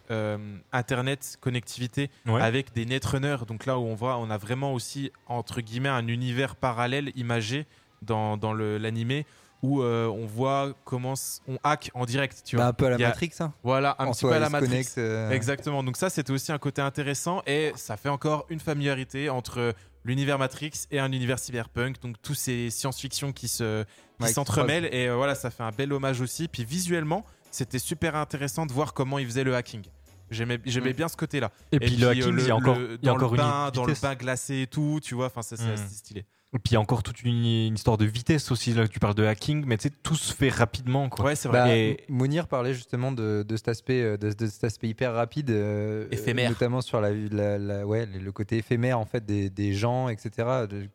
euh, 0.10 0.38
internet, 0.72 1.38
connectivité 1.40 2.10
Ouais. 2.26 2.42
avec 2.42 2.74
des 2.74 2.86
netrunners. 2.86 3.38
Donc 3.48 3.66
là 3.66 3.78
où 3.78 3.84
on 3.84 3.96
voit, 3.96 4.18
on 4.18 4.30
a 4.30 4.38
vraiment 4.38 4.74
aussi 4.74 5.12
entre 5.28 5.62
guillemets 5.62 5.90
un 5.90 6.08
univers 6.08 6.56
parallèle 6.56 7.12
imagé 7.16 7.68
dans, 8.02 8.38
dans 8.38 8.54
le- 8.54 8.78
l'animé 8.80 9.26
où 9.62 9.84
euh, 9.84 10.08
on 10.08 10.26
voit 10.26 10.74
comment 10.86 11.14
on 11.48 11.58
hack 11.64 11.92
en 11.94 12.06
direct. 12.06 12.42
Tu 12.44 12.56
Bah, 12.56 12.64
vois. 12.64 12.70
un 12.70 12.74
peu 12.74 12.86
à 12.88 12.90
la 12.90 12.96
a- 12.96 13.10
Matrix. 13.10 13.32
Hein. 13.40 13.54
Voilà, 13.64 13.96
un 14.00 14.08
en 14.08 14.12
petit 14.12 14.22
soi, 14.22 14.32
peu 14.32 14.36
à 14.38 14.40
la 14.40 14.50
Matrix. 14.50 14.70
connecte, 14.70 14.98
euh, 14.98 15.30
Exactement. 15.30 15.84
Donc 15.84 15.98
ça, 15.98 16.10
c'était 16.10 16.32
aussi 16.32 16.52
un 16.52 16.58
côté 16.58 16.82
intéressant 16.82 17.44
et 17.46 17.72
ça 17.76 17.96
fait 17.98 18.10
encore 18.10 18.48
une 18.50 18.60
familiarité 18.60 19.30
entre 19.30 19.76
l'univers 20.04 20.38
Matrix 20.40 20.72
et 20.92 21.00
un 21.00 21.12
univers 21.12 21.40
cyberpunk. 21.40 22.02
Donc 22.02 22.16
tous 22.22 22.34
ces 22.34 22.70
science-fiction 22.70 23.32
qui 23.34 23.48
se 23.48 23.84
qui 23.84 24.24
Ouais, 24.28 24.34
s'entremêlent 24.34 24.86
et 24.92 25.08
euh, 25.08 25.16
voilà, 25.16 25.34
ça 25.36 25.50
fait 25.50 25.64
un 25.64 25.72
bel 25.72 25.92
hommage 25.94 26.22
aussi. 26.22 26.48
Puis 26.48 26.64
visuellement, 26.64 27.26
c'était 27.50 27.80
super 27.80 28.16
intéressant 28.16 28.66
de 28.66 28.72
voir 28.72 28.94
comment 28.94 29.18
ils 29.20 29.26
faisaient 29.26 29.44
le 29.44 29.56
hacking. 29.56 29.84
J'aimais 30.30 30.60
j'aimais 30.66 30.92
Mm. 30.94 30.96
bien 30.96 31.08
ce 31.08 31.18
côté-là. 31.18 31.52
Et, 31.72 31.80
puis, 31.80 31.98
le 31.98 32.08
euh, 32.08 32.12
hacking, 32.12 32.40
il 32.40 32.48
y 32.48 32.52
a 32.52 32.56
encore, 32.56 32.78
le- 32.80 32.98
il 33.02 33.06
y 33.06 33.10
a 33.10 33.12
dans 33.12 33.16
encore 33.18 33.32
le 33.32 33.38
une 33.38 33.44
bain, 33.44 33.72
dans 33.74 33.86
le 33.86 33.94
bain 34.02 34.16
glacé 34.16 34.62
et 34.62 34.68
tout, 34.68 35.00
tu 35.04 35.14
vois. 35.16 35.26
Enfin, 35.26 35.42
ça 35.42 35.58
c'est 35.58 35.66
Mm. 35.68 35.72
assez 35.72 35.96
stylé. 35.96 36.26
Et 36.54 36.60
puis 36.60 36.72
il 36.72 36.74
y 36.74 36.76
a 36.76 36.82
encore 36.82 37.02
toute 37.02 37.24
une, 37.24 37.46
une 37.46 37.76
histoire 37.76 37.98
de 37.98 38.04
vitesse 38.06 38.52
aussi. 38.52 38.74
Là, 38.74 38.86
tu 38.88 39.00
parles 39.00 39.16
de 39.16 39.24
hacking, 39.24 39.64
mais 39.66 39.78
tu 39.78 39.84
sais, 39.84 39.94
tout 40.04 40.16
se 40.16 40.34
fait 40.34 40.50
rapidement. 40.50 41.08
Quoi. 41.08 41.24
Ouais, 41.26 41.36
c'est 41.36 41.48
Bah, 41.48 41.62
vrai. 41.62 41.80
Et- 41.80 41.98
Mounir 42.10 42.48
parlait 42.48 42.74
justement 42.74 43.14
de, 43.14 43.46
de 43.48 43.56
cet 43.56 43.70
aspect, 43.70 44.02
euh, 44.02 44.18
de, 44.18 44.34
de 44.34 44.48
cet 44.48 44.66
aspect 44.66 44.90
hyper 44.90 45.14
rapide, 45.14 45.50
euh, 45.50 46.08
Éphémère. 46.12 46.50
notamment 46.50 46.82
sur 46.82 47.00
la, 47.00 47.12
la- 47.12 47.58
la- 47.58 47.88
ouais, 47.88 48.06
le 48.06 48.20
le 48.20 48.32
côté 48.34 48.58
éphémère 48.58 49.00
en 49.00 49.06
fait 49.06 49.26
des, 49.26 49.50
des 49.50 49.74
gens, 49.74 50.10
etc. 50.10 50.32
de- 50.70 50.88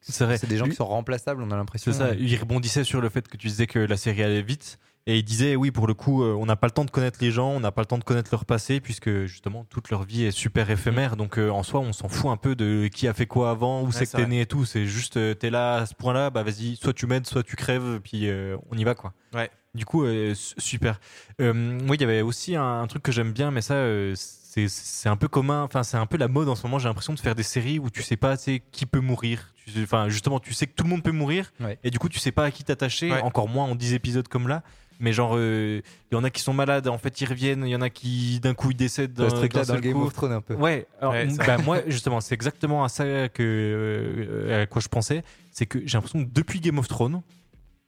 C'est 0.00 0.24
vrai. 0.24 0.38
C'est 0.38 0.46
des 0.46 0.56
gens 0.56 0.64
Lui- 0.64 0.70
qui 0.72 0.76
sont 0.76 0.86
remplaçables, 0.86 1.42
on 1.42 1.50
a 1.50 1.56
l'impression. 1.56 1.90
C'est 1.92 1.98
ça, 1.98 2.14
il 2.14 2.34
rebondissait 2.36 2.84
sur 2.84 3.00
le 3.00 3.08
fait 3.08 3.26
que 3.28 3.36
tu 3.36 3.48
disais 3.48 3.66
que 3.66 3.78
la 3.78 3.96
série 3.96 4.22
allait 4.22 4.42
vite. 4.42 4.78
Et 5.10 5.16
il 5.16 5.24
disait, 5.24 5.56
oui, 5.56 5.70
pour 5.70 5.86
le 5.86 5.94
coup, 5.94 6.22
euh, 6.22 6.34
on 6.38 6.44
n'a 6.44 6.54
pas 6.54 6.66
le 6.66 6.70
temps 6.70 6.84
de 6.84 6.90
connaître 6.90 7.18
les 7.22 7.30
gens, 7.30 7.48
on 7.48 7.60
n'a 7.60 7.72
pas 7.72 7.80
le 7.80 7.86
temps 7.86 7.96
de 7.96 8.04
connaître 8.04 8.28
leur 8.30 8.44
passé, 8.44 8.78
puisque 8.78 9.24
justement, 9.24 9.64
toute 9.70 9.90
leur 9.90 10.04
vie 10.04 10.24
est 10.24 10.30
super 10.30 10.68
éphémère. 10.70 11.16
Donc, 11.16 11.38
euh, 11.38 11.48
en 11.48 11.62
soi, 11.62 11.80
on 11.80 11.94
s'en 11.94 12.08
fout 12.10 12.30
un 12.30 12.36
peu 12.36 12.54
de 12.54 12.88
qui 12.92 13.08
a 13.08 13.14
fait 13.14 13.24
quoi 13.26 13.50
avant, 13.50 13.80
où 13.82 13.90
c'est 13.90 14.04
que 14.04 14.16
t'es 14.18 14.26
né 14.26 14.42
et 14.42 14.46
tout. 14.46 14.66
C'est 14.66 14.84
juste, 14.84 15.16
euh, 15.16 15.32
t'es 15.32 15.48
là 15.48 15.76
à 15.76 15.86
ce 15.86 15.94
point-là, 15.94 16.28
bah 16.28 16.42
vas-y, 16.42 16.76
soit 16.76 16.92
tu 16.92 17.06
m'aides, 17.06 17.26
soit 17.26 17.42
tu 17.42 17.56
crèves, 17.56 18.00
puis 18.04 18.28
euh, 18.28 18.58
on 18.70 18.76
y 18.76 18.84
va, 18.84 18.94
quoi. 18.94 19.14
Ouais. 19.32 19.50
Du 19.74 19.86
coup, 19.86 20.04
su- 20.34 20.54
super. 20.58 21.00
Moi, 21.38 21.96
il 21.96 22.00
y 22.00 22.04
avait 22.04 22.20
aussi 22.20 22.54
un, 22.54 22.82
un 22.82 22.86
truc 22.86 23.02
que 23.02 23.12
j'aime 23.12 23.32
bien, 23.32 23.50
mais 23.50 23.62
ça, 23.62 23.82
c'est 24.14 25.08
un 25.08 25.16
peu 25.16 25.28
commun. 25.28 25.62
Enfin, 25.62 25.82
c'est 25.84 25.96
un 25.96 26.06
peu 26.06 26.16
la 26.18 26.28
mode 26.28 26.48
en 26.48 26.54
ce 26.54 26.64
moment. 26.64 26.78
J'ai 26.78 26.88
l'impression 26.88 27.12
de 27.14 27.20
faire 27.20 27.34
des 27.34 27.42
séries 27.42 27.78
où 27.78 27.88
tu 27.90 28.02
sais 28.02 28.16
pas, 28.16 28.36
sais, 28.36 28.62
qui 28.72 28.86
peut 28.86 29.00
mourir. 29.00 29.54
Enfin, 29.82 30.08
justement, 30.08 30.40
tu 30.40 30.52
sais 30.54 30.66
que 30.66 30.72
tout 30.74 30.84
le 30.84 30.90
monde 30.90 31.02
peut 31.02 31.12
mourir, 31.12 31.52
Ouais. 31.60 31.78
et 31.84 31.90
du 31.90 31.98
coup, 31.98 32.08
tu 32.08 32.18
sais 32.18 32.32
pas 32.32 32.44
à 32.44 32.50
qui 32.50 32.64
t'attacher. 32.64 33.10
Ouais. 33.10 33.20
Encore 33.22 33.48
moins 33.48 33.64
en 33.66 33.74
10 33.74 33.94
épisodes 33.94 34.28
comme 34.28 34.48
là. 34.48 34.62
Mais 35.00 35.12
genre, 35.12 35.34
euh, 35.36 35.80
il 36.10 36.14
y 36.14 36.18
en 36.18 36.24
a 36.24 36.30
qui 36.30 36.42
sont 36.42 36.52
malades, 36.52 36.88
en 36.88 36.98
fait, 36.98 37.20
ils 37.20 37.24
reviennent. 37.28 37.64
Il 37.64 37.70
y 37.70 37.76
en 37.76 37.80
a 37.80 37.88
qui, 37.90 38.40
d'un 38.40 38.54
coup, 38.54 38.70
ils 38.72 38.76
décèdent. 38.76 39.12
Dans 39.12 39.28
ce 39.28 39.34
d'un- 39.34 39.40
truc-là 39.40 39.64
d'un 39.64 39.74
dans 39.74 39.80
Game 39.80 39.92
coup. 39.92 40.04
of 40.06 40.12
Thrones 40.12 40.32
un 40.32 40.40
peu. 40.40 40.54
Ouais, 40.54 40.86
alors, 41.00 41.12
Ouais, 41.12 41.26
bah, 41.46 41.58
moi 41.58 41.78
justement, 41.86 42.20
c'est 42.20 42.34
exactement 42.34 42.82
à 42.84 42.88
ça 42.88 43.28
que, 43.28 43.42
euh, 43.42 44.62
à 44.62 44.66
quoi 44.66 44.80
je 44.82 44.88
pensais. 44.88 45.22
C'est 45.52 45.66
que 45.66 45.78
j'ai 45.86 45.96
l'impression 45.96 46.24
que 46.24 46.30
depuis 46.30 46.60
Game 46.60 46.78
of 46.78 46.88
Thrones, 46.88 47.22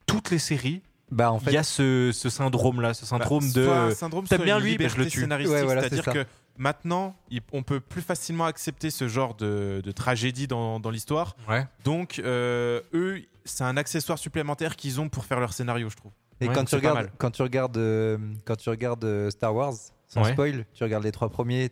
toutes 0.07 0.31
les 0.31 0.39
séries, 0.39 0.83
Bah 1.11 1.33
en 1.33 1.39
il 1.39 1.45
fait, 1.45 1.53
y 1.53 1.57
a 1.57 1.63
ce, 1.65 2.11
ce 2.13 2.29
syndrome-là, 2.31 2.95
ce 2.95 3.07
syndrome 3.07 3.45
Bah, 3.45 3.53
de. 3.61 3.65
soit 3.65 3.75
euh, 3.75 3.91
syndrome, 3.95 4.27
t'aimes 4.27 4.43
bien 4.43 4.59
lui, 4.61 4.77
bah, 4.79 4.85
je 4.89 4.95
le 4.97 5.03
liberté 5.03 5.11
tue. 5.11 5.21
scénaristique, 5.21 5.55
Ouais, 5.57 5.65
voilà, 5.65 5.83
c'est 5.83 5.89
c'est-à-dire 5.89 6.05
ça. 6.05 6.13
que 6.13 6.27
maintenant, 6.59 7.17
il- 7.31 7.41
on 7.53 7.63
peut 7.65 7.81
plus 7.81 8.03
facilement 8.03 8.45
accepter 8.47 8.91
ce 8.91 9.09
genre 9.09 9.35
de, 9.35 9.81
de 9.85 9.91
tragédie 9.93 10.47
dans, 10.47 10.79
dans 10.79 10.91
l'histoire. 10.91 11.35
Ouais. 11.49 11.67
Donc, 11.85 12.21
euh, 12.25 12.81
eux, 12.95 13.23
c'est 13.45 13.65
un 13.65 13.77
accessoire 13.77 14.19
supplémentaire 14.19 14.77
qu'ils 14.77 15.01
ont 15.01 15.09
pour 15.09 15.25
faire 15.25 15.41
leur 15.41 15.53
scénario, 15.53 15.89
je 15.91 15.97
trouve. 15.97 16.13
Et 16.41 16.49
Ouais, 16.49 16.55
quand, 16.55 16.64
tu 16.64 16.74
regardes, 16.76 16.97
mal. 16.97 17.12
quand 17.18 17.30
tu 17.30 17.43
regardes, 17.43 17.76
euh, 17.76 18.18
quand 18.45 18.57
tu 18.57 18.68
regardes 18.70 19.05
euh, 19.05 19.30
Star 19.30 19.55
Wars, 19.55 19.74
sans 20.09 20.22
Ouais. 20.24 20.32
spoil, 20.32 20.64
tu 20.74 20.82
regardes 20.84 21.05
les 21.05 21.12
trois 21.12 21.28
premiers, 21.28 21.70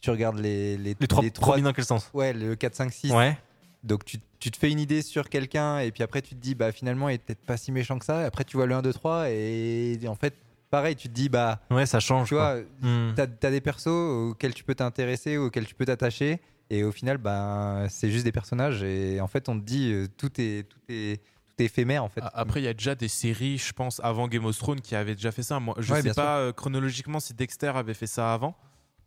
tu 0.00 0.10
regardes 0.10 0.38
les 0.38 0.76
les, 0.76 0.94
Les 1.00 1.06
trois, 1.06 1.22
premiers 1.32 1.62
dans 1.62 1.72
quel 1.72 1.84
sens? 1.84 2.10
Ouais, 2.12 2.32
le 2.32 2.56
4, 2.56 2.74
5, 2.74 2.92
6. 2.92 3.12
Ouais. 3.12 3.38
Donc 3.82 4.04
tu, 4.04 4.18
tu 4.38 4.50
te 4.50 4.56
fais 4.56 4.70
une 4.70 4.78
idée 4.80 5.02
sur 5.02 5.28
quelqu'un 5.28 5.78
et 5.80 5.90
puis 5.92 6.02
après 6.02 6.22
tu 6.22 6.34
te 6.34 6.40
dis 6.40 6.54
bah 6.54 6.72
finalement 6.72 7.08
il 7.10 7.14
est 7.16 7.18
peut-être 7.18 7.44
pas 7.44 7.56
si 7.58 7.70
méchant 7.72 7.98
que 7.98 8.04
ça. 8.06 8.22
Et 8.22 8.24
après 8.24 8.44
tu 8.44 8.56
vois 8.56 8.64
le 8.66 8.74
1, 8.74 8.80
2, 8.82 8.92
3 8.94 9.28
et 9.30 9.98
en 10.08 10.14
fait 10.14 10.34
pareil 10.70 10.96
tu 10.96 11.08
te 11.08 11.12
dis 11.14 11.28
bah 11.28 11.60
Ouais, 11.70 11.84
ça 11.86 12.00
change. 12.00 12.28
tu 12.28 12.34
quoi. 12.34 12.54
vois 12.56 12.62
Hmm. 12.82 13.12
t'as 13.14 13.24
as 13.24 13.50
des 13.50 13.60
persos 13.60 13.86
auxquels 13.88 14.54
tu 14.54 14.64
peux 14.64 14.74
t'intéresser 14.74 15.36
auxquels 15.36 15.66
tu 15.66 15.74
peux 15.74 15.84
t'attacher 15.84 16.40
et 16.70 16.82
au 16.82 16.92
final 16.92 17.18
bah 17.18 17.84
c'est 17.90 18.10
juste 18.10 18.24
des 18.24 18.32
personnages 18.32 18.82
et 18.82 19.20
en 19.20 19.26
fait 19.26 19.50
on 19.50 19.60
te 19.60 19.64
dit 19.64 19.92
euh, 19.92 20.06
tout 20.16 20.30
est 20.40 20.66
tout 20.66 20.80
est 20.88 21.20
tout 21.56 21.62
est 21.62 21.66
éphémère 21.66 22.04
en 22.04 22.08
fait. 22.08 22.22
Après, 22.32 22.60
il 22.60 22.64
y 22.64 22.68
a 22.68 22.74
déjà 22.74 22.94
des 22.94 23.08
séries, 23.08 23.58
je 23.58 23.72
pense, 23.72 24.00
avant 24.02 24.28
Game 24.28 24.44
of 24.44 24.56
Thrones 24.58 24.80
qui 24.80 24.94
avaient 24.96 25.14
déjà 25.14 25.32
fait 25.32 25.42
ça. 25.42 25.60
Moi, 25.60 25.74
je 25.78 25.92
Ouais, 25.92 26.02
sais 26.02 26.14
pas 26.14 26.38
euh, 26.38 26.52
chronologiquement 26.52 27.20
si 27.20 27.34
Dexter 27.34 27.68
avait 27.74 27.94
fait 27.94 28.06
ça 28.06 28.32
avant 28.34 28.56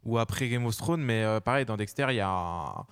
ou 0.03 0.17
après 0.17 0.47
Game 0.47 0.65
of 0.65 0.75
Thrones, 0.77 1.01
mais 1.01 1.23
euh, 1.23 1.39
pareil, 1.39 1.65
dans 1.65 1.75
Dexter, 1.77 2.07
il 2.09 2.15
y 2.15 2.19
a 2.21 2.29
un- 2.29 2.85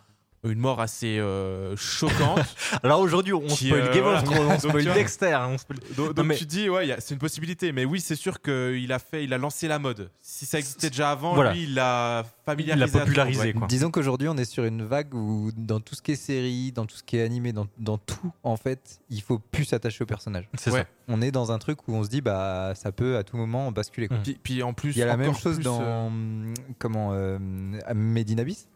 une 0.46 0.60
mort 0.60 0.80
assez 0.82 1.18
euh, 1.20 1.76
choquante. 1.76 2.40
Alors 2.84 3.00
aujourd'hui, 3.00 3.34
on 3.34 3.42
Qui, 3.42 3.68
spoil 3.68 3.82
euh, 3.82 3.94
Game 3.94 4.06
of 4.06 4.24
Thrones, 4.24 4.48
on 4.54 4.60
spoil. 4.60 4.84
Dexter. 4.94 5.34
hein, 5.34 5.48
on 5.52 5.58
spoil- 5.58 5.80
donc 5.96 6.08
Non, 6.08 6.14
donc 6.14 6.26
mais- 6.26 6.36
tu 6.36 6.46
dis, 6.46 6.70
ouais, 6.70 6.96
c'est 7.00 7.14
une 7.14 7.20
possibilité. 7.20 7.72
Mais 7.72 7.86
oui, 7.86 8.00
c'est 8.02 8.16
sûr 8.16 8.42
qu'il 8.42 8.92
a 8.92 9.00
fait, 9.00 9.24
il 9.24 9.34
a 9.34 9.38
lancé 9.38 9.68
la 9.68 9.80
mode. 9.80 10.10
Si 10.22 10.46
ça 10.46 10.60
existait 10.60 10.90
déjà 10.90 11.12
avant, 11.12 11.34
Voilà. 11.36 11.54
lui, 11.54 11.64
il 11.64 11.74
l'a 11.74 12.24
familiarisé. 12.46 12.86
Il 12.86 12.94
l'a 12.94 13.00
popularisé, 13.00 13.54
quoi. 13.54 13.68
Disons 13.68 13.92
qu'aujourd'hui 13.92 14.28
on 14.28 14.38
est 14.38 14.46
sur 14.46 14.66
une 14.66 14.84
vague 14.86 15.14
où 15.14 15.52
dans 15.56 15.80
tout 15.80 15.96
ce 15.96 16.02
qui 16.02 16.12
est 16.12 16.16
série, 16.16 16.72
dans 16.72 16.86
tout 16.86 16.96
ce 16.98 17.04
qui 17.04 17.18
est 17.18 17.24
animé, 17.24 17.52
dans, 17.54 17.68
dans 17.80 17.98
tout 17.98 18.32
en 18.44 18.58
fait 18.58 19.00
il 19.10 19.22
faut 19.22 19.40
plus 19.40 19.66
s'attacher 19.66 20.04
au 20.04 20.08
personnage. 20.08 20.48
C'est 20.58 20.72
Ouais. 20.72 20.82
ça. 20.82 20.88
On 21.08 21.22
est 21.22 21.32
dans 21.32 21.52
un 21.52 21.58
truc 21.60 21.88
où 21.88 21.94
on 21.96 22.04
se 22.04 22.10
dit 22.10 22.22
bah 22.22 22.74
ça 22.76 22.92
peut 22.92 23.18
à 23.18 23.24
tout 23.24 23.38
moment 23.38 23.72
basculer. 23.72 24.08
quoi. 24.08 24.18
Puis, 24.24 24.40
puis 24.42 24.64
en 24.64 24.74
plus, 24.74 24.92
Il 24.92 24.98
y 24.98 25.04
a 25.04 25.06
la 25.06 25.18
même 25.18 25.36
chose 25.36 25.56
plus, 25.56 25.64
dans 25.64 25.80
euh, 25.82 26.10
comment 26.80 27.12
euh, 27.14 27.38
Medinabis. 27.94 28.68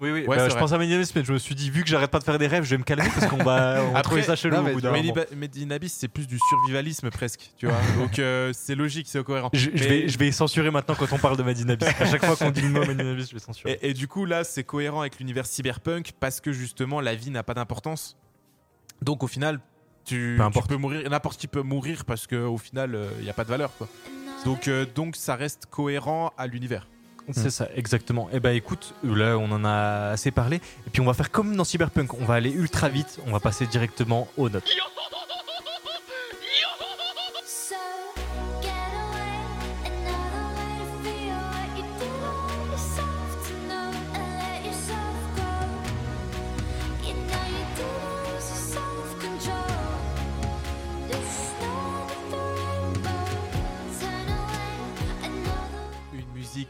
Oui, 0.00 0.10
oui. 0.10 0.26
Ouais, 0.26 0.36
bah, 0.36 0.44
je 0.44 0.50
vrai. 0.50 0.60
pense 0.60 0.72
à 0.72 0.78
Mediavis, 0.78 1.10
mais 1.14 1.24
je 1.24 1.32
me 1.32 1.38
suis 1.38 1.54
dit, 1.54 1.70
vu 1.70 1.82
que 1.82 1.88
j'arrête 1.88 2.10
pas 2.10 2.18
de 2.18 2.24
faire 2.24 2.38
des 2.38 2.46
rêves, 2.46 2.64
je 2.64 2.70
vais 2.70 2.78
me 2.78 2.82
calmer 2.84 3.08
parce 3.14 3.26
qu'on 3.28 3.42
va, 3.42 3.82
on 3.82 3.92
va 3.92 3.98
Après, 3.98 4.02
trouver 4.02 4.22
ça 4.22 4.36
chelou 4.36 4.56
au 4.58 4.62
bout 4.74 4.80
d'un 4.80 4.92
moment. 4.92 5.14
Medinabis, 5.34 5.88
c'est 5.88 6.08
plus 6.08 6.26
du 6.26 6.38
survivalisme 6.50 7.08
presque, 7.10 7.52
tu 7.56 7.66
vois. 7.66 7.78
Donc 7.98 8.18
euh, 8.18 8.52
c'est 8.52 8.74
logique, 8.74 9.06
c'est 9.08 9.22
cohérent. 9.24 9.48
Je, 9.54 9.70
vais, 9.70 10.08
je 10.08 10.18
vais 10.18 10.32
censurer 10.32 10.70
maintenant 10.70 10.94
quand 10.94 11.10
on 11.12 11.18
parle 11.18 11.38
de 11.38 11.42
Medinabis. 11.42 11.86
À 11.98 12.04
chaque 12.04 12.24
fois 12.24 12.36
qu'on 12.36 12.50
dit 12.50 12.60
le 12.60 12.68
mot 12.68 12.80
Medinabis, 12.84 13.28
je 13.28 13.34
vais 13.34 13.40
censurer. 13.40 13.78
Et, 13.80 13.90
et 13.90 13.94
du 13.94 14.06
coup, 14.06 14.26
là, 14.26 14.44
c'est 14.44 14.64
cohérent 14.64 15.00
avec 15.00 15.18
l'univers 15.18 15.46
cyberpunk 15.46 16.12
parce 16.20 16.40
que 16.42 16.52
justement, 16.52 17.00
la 17.00 17.14
vie 17.14 17.30
n'a 17.30 17.42
pas 17.42 17.54
d'importance. 17.54 18.18
Donc, 19.00 19.22
au 19.22 19.28
final, 19.28 19.60
tu, 20.04 20.38
Peu 20.38 20.60
tu 20.60 20.68
peux 20.68 20.76
mourir, 20.76 21.08
n'importe 21.08 21.38
qui 21.38 21.48
peut 21.48 21.62
mourir 21.62 22.04
parce 22.04 22.26
qu'au 22.26 22.58
final, 22.58 22.98
il 23.18 23.24
n'y 23.24 23.30
a 23.30 23.34
pas 23.34 23.44
de 23.44 23.48
valeur. 23.48 23.70
Quoi. 23.76 23.88
Donc, 24.44 24.68
euh, 24.68 24.86
donc, 24.94 25.16
ça 25.16 25.34
reste 25.36 25.66
cohérent 25.66 26.32
à 26.38 26.46
l'univers. 26.46 26.86
C'est 27.32 27.50
ça, 27.50 27.68
exactement. 27.74 28.28
Et 28.32 28.40
bah 28.40 28.52
écoute, 28.52 28.94
là 29.02 29.36
on 29.36 29.50
en 29.50 29.64
a 29.64 30.10
assez 30.10 30.30
parlé. 30.30 30.56
Et 30.86 30.90
puis 30.92 31.00
on 31.00 31.06
va 31.06 31.14
faire 31.14 31.30
comme 31.30 31.56
dans 31.56 31.64
Cyberpunk, 31.64 32.14
on 32.14 32.24
va 32.24 32.34
aller 32.34 32.50
ultra 32.50 32.88
vite, 32.88 33.18
on 33.26 33.32
va 33.32 33.40
passer 33.40 33.66
directement 33.66 34.28
aux 34.36 34.48
notes. 34.48 34.68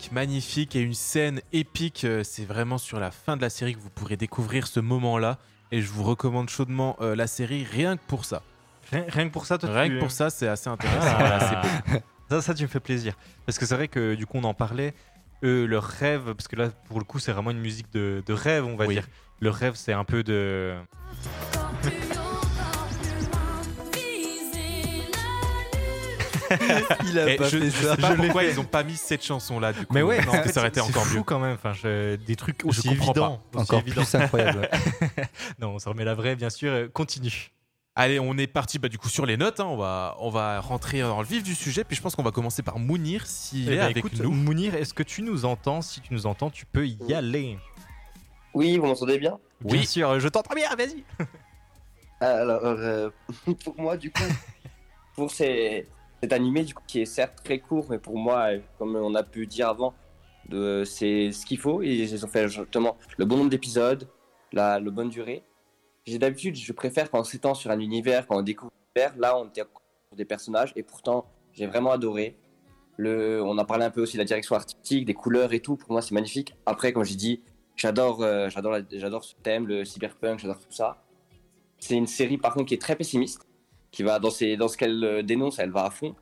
Musique 0.06 0.12
magnifique 0.12 0.76
et 0.76 0.80
une 0.80 0.94
scène 0.94 1.40
épique. 1.52 2.04
euh, 2.04 2.22
C'est 2.22 2.44
vraiment 2.44 2.78
sur 2.78 3.00
la 3.00 3.10
fin 3.10 3.36
de 3.36 3.42
la 3.42 3.50
série 3.50 3.74
que 3.74 3.80
vous 3.80 3.90
pourrez 3.90 4.16
découvrir 4.16 4.66
ce 4.66 4.78
moment-là. 4.80 5.38
Et 5.72 5.82
je 5.82 5.90
vous 5.90 6.04
recommande 6.04 6.48
chaudement 6.48 6.96
euh, 7.00 7.16
la 7.16 7.26
série 7.26 7.64
rien 7.64 7.96
que 7.96 8.02
pour 8.06 8.24
ça. 8.24 8.42
Rien, 8.92 9.04
rien 9.08 9.26
que 9.28 9.32
pour 9.32 9.46
ça, 9.46 9.58
toi, 9.58 9.70
Rien 9.72 9.88
tu- 9.88 9.94
que 9.96 9.98
pour 10.00 10.12
ça, 10.12 10.30
c'est 10.30 10.46
assez 10.46 10.68
intéressant. 10.68 11.16
Ah. 11.18 11.62
beau. 11.88 11.98
ça, 12.30 12.40
ça, 12.42 12.54
tu 12.54 12.62
me 12.62 12.68
fais 12.68 12.78
plaisir. 12.80 13.14
Parce 13.46 13.58
que 13.58 13.66
c'est 13.66 13.74
vrai 13.74 13.88
que 13.88 14.14
du 14.14 14.26
coup, 14.26 14.38
on 14.38 14.44
en 14.44 14.54
parlait. 14.54 14.94
Eux, 15.42 15.66
leur 15.66 15.82
rêve, 15.84 16.34
parce 16.34 16.46
que 16.48 16.56
là, 16.56 16.70
pour 16.88 16.98
le 17.00 17.04
coup, 17.04 17.18
c'est 17.18 17.32
vraiment 17.32 17.50
une 17.50 17.58
musique 17.60 17.92
de, 17.92 18.22
de 18.24 18.32
rêve, 18.32 18.64
on 18.64 18.76
va 18.76 18.86
Oui. 18.86 18.94
dire. 18.94 19.08
Leur 19.40 19.54
rêve, 19.56 19.74
c'est 19.74 19.92
un 19.92 20.04
peu 20.04 20.22
de. 20.22 20.74
Il 27.08 27.18
a 27.18 27.28
Et 27.32 27.36
pas 27.36 27.48
je, 27.48 27.58
fait 27.58 27.70
je 27.70 27.82
ça. 27.86 27.94
sais 27.96 28.00
pas 28.02 28.08
Je 28.08 28.12
l'ai 28.20 28.24
pourquoi 28.28 28.42
fait. 28.42 28.50
ils 28.52 28.60
ont 28.60 28.64
pas 28.64 28.82
mis 28.82 28.96
cette 28.96 29.24
chanson 29.24 29.58
là 29.60 29.72
du 29.72 29.80
coup. 29.86 29.94
Mais 29.94 30.02
ouais, 30.02 30.18
en 30.26 30.32
fait, 30.32 30.48
ça 30.48 30.60
aurait 30.60 30.68
été 30.68 30.80
encore 30.80 31.04
fou 31.04 31.18
mieux. 31.18 31.22
quand 31.22 31.38
même. 31.38 31.54
Enfin, 31.54 31.72
je- 31.72 32.16
des 32.16 32.36
trucs 32.36 32.64
aussi 32.64 32.88
comprends 32.88 33.04
évidents. 33.12 33.42
Encore 33.54 33.80
évidents. 33.80 34.02
plus 34.04 34.14
incroyable. 34.14 34.68
Non, 35.60 35.70
on 35.74 35.78
se 35.78 35.88
remet 35.88 36.04
la 36.04 36.14
vraie, 36.14 36.36
bien 36.36 36.50
sûr. 36.50 36.88
Continue. 36.92 37.50
Allez, 37.98 38.20
on 38.20 38.36
est 38.36 38.46
parti 38.46 38.78
bah, 38.78 38.88
du 38.88 38.98
coup 38.98 39.08
sur 39.08 39.24
les 39.24 39.36
notes. 39.38 39.58
hein. 39.60 39.64
On, 39.68 39.76
va, 39.78 40.16
on 40.20 40.28
va 40.28 40.60
rentrer 40.60 41.00
dans 41.00 41.20
le 41.20 41.26
vif 41.26 41.42
du 41.42 41.54
sujet. 41.54 41.82
Puis 41.82 41.96
je 41.96 42.02
pense 42.02 42.14
qu'on 42.14 42.22
va 42.22 42.30
commencer 42.30 42.62
par 42.62 42.78
Mounir 42.78 43.26
s'il 43.26 43.70
Eh 43.70 43.74
est 43.74 43.76
ben, 43.78 43.84
avec 43.84 43.96
écoute, 43.98 44.20
nous. 44.20 44.30
Mounir, 44.30 44.74
est-ce 44.74 44.92
que 44.92 45.02
tu 45.02 45.22
nous 45.22 45.44
entends 45.46 45.80
Si 45.80 46.00
tu 46.02 46.12
nous 46.12 46.26
entends, 46.26 46.50
tu 46.50 46.66
peux 46.66 46.86
y 46.86 47.14
aller. 47.14 47.58
Oui, 48.52 48.76
vous 48.76 48.86
m'entendez 48.86 49.18
bien? 49.18 49.38
Bien 49.62 49.82
sûr, 49.84 50.20
je 50.20 50.28
t'entends 50.28 50.54
bien, 50.54 50.68
vas-y. 50.76 51.04
Alors, 52.20 52.60
euh, 52.64 53.10
pour 53.64 53.74
moi, 53.78 53.96
du 53.96 54.10
coup, 54.10 54.22
pour 55.14 55.30
ces- 55.30 55.86
cet 56.22 56.32
animé, 56.32 56.64
du 56.64 56.74
coup, 56.74 56.82
qui 56.86 57.00
est 57.00 57.06
certes 57.06 57.38
très 57.44 57.58
court, 57.58 57.86
mais 57.90 57.98
pour 57.98 58.16
moi, 58.16 58.48
comme 58.78 58.96
on 58.96 59.14
a 59.14 59.22
pu 59.22 59.46
dire 59.46 59.68
avant, 59.68 59.94
c'est 60.84 61.32
ce 61.32 61.44
qu'il 61.46 61.58
faut. 61.58 61.82
Ils 61.82 62.24
ont 62.24 62.28
fait 62.28 62.48
justement 62.48 62.96
le 63.18 63.24
bon 63.24 63.36
nombre 63.36 63.50
d'épisodes, 63.50 64.08
la, 64.52 64.80
bonne 64.80 65.08
durée. 65.08 65.44
J'ai 66.06 66.18
d'habitude, 66.18 66.56
je 66.56 66.72
préfère 66.72 67.10
quand 67.10 67.20
on 67.20 67.24
s'étend 67.24 67.54
sur 67.54 67.70
un 67.70 67.80
univers, 67.80 68.26
quand 68.26 68.36
on 68.36 68.42
découvre. 68.42 68.72
Là, 69.16 69.38
on 69.38 69.48
était 69.48 69.62
sur 69.62 70.16
des 70.16 70.24
personnages, 70.24 70.72
et 70.74 70.82
pourtant, 70.82 71.26
j'ai 71.52 71.66
vraiment 71.66 71.90
adoré. 71.90 72.36
On 72.98 73.58
a 73.58 73.64
parlé 73.64 73.84
un 73.84 73.90
peu 73.90 74.00
aussi 74.00 74.16
de 74.16 74.22
la 74.22 74.24
direction 74.24 74.54
artistique, 74.54 75.04
des 75.04 75.14
couleurs 75.14 75.52
et 75.52 75.60
tout. 75.60 75.76
Pour 75.76 75.92
moi, 75.92 76.00
c'est 76.00 76.14
magnifique. 76.14 76.54
Après, 76.64 76.92
comme 76.92 77.04
j'ai 77.04 77.16
dit, 77.16 77.42
j'adore, 77.76 78.22
euh, 78.22 78.48
j'adore, 78.48 78.78
j'adore 78.90 79.24
ce 79.24 79.34
thème, 79.42 79.66
le 79.66 79.84
cyberpunk, 79.84 80.38
j'adore 80.38 80.58
tout 80.58 80.72
ça. 80.72 81.02
C'est 81.78 81.94
une 81.94 82.06
série 82.06 82.38
par 82.38 82.54
contre 82.54 82.68
qui 82.68 82.74
est 82.74 82.80
très 82.80 82.96
pessimiste, 82.96 83.46
qui 83.90 84.02
va 84.02 84.18
dans, 84.18 84.30
ses- 84.30 84.56
dans 84.56 84.68
ce 84.68 84.76
qu'elle 84.76 85.02
euh, 85.04 85.22
dénonce, 85.22 85.58
elle 85.58 85.70
va 85.70 85.84
à 85.86 85.90
fond. 85.90 86.14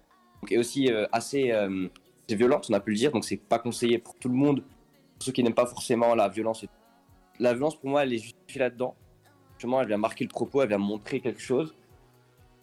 Donc, 0.43 0.53
et 0.53 0.59
aussi 0.59 0.91
euh, 0.93 1.07
assez 1.13 1.51
euh, 1.53 1.89
c'est 2.29 2.37
violente, 2.37 2.67
on 2.71 2.75
a 2.75 2.81
pu 2.81 2.91
le 2.91 2.97
dire, 2.97 3.13
donc 3.13 3.25
c'est 3.25 3.37
pas 3.37 3.59
conseillé 3.59 3.99
pour 3.99 4.15
tout 4.17 4.29
le 4.29 4.35
monde, 4.35 4.61
pour 4.61 5.23
ceux 5.23 5.33
qui 5.33 5.43
n'aiment 5.43 5.55
pas 5.55 5.67
forcément 5.67 6.15
la 6.15 6.29
violence. 6.29 6.63
et- 6.65 6.69
La 7.39 7.53
violence 7.53 7.77
pour 7.79 7.91
moi, 7.91 8.03
elle 8.05 8.13
est 8.13 8.19
justifiée 8.19 8.61
là-dedans. 8.61 8.95
Justement, 9.55 9.81
elle 9.81 9.89
vient 9.89 9.99
marquer 9.99 10.25
le 10.25 10.29
propos, 10.31 10.63
elle 10.63 10.69
vient 10.69 10.79
montrer 10.79 11.21
quelque 11.21 11.41
chose. 11.41 11.75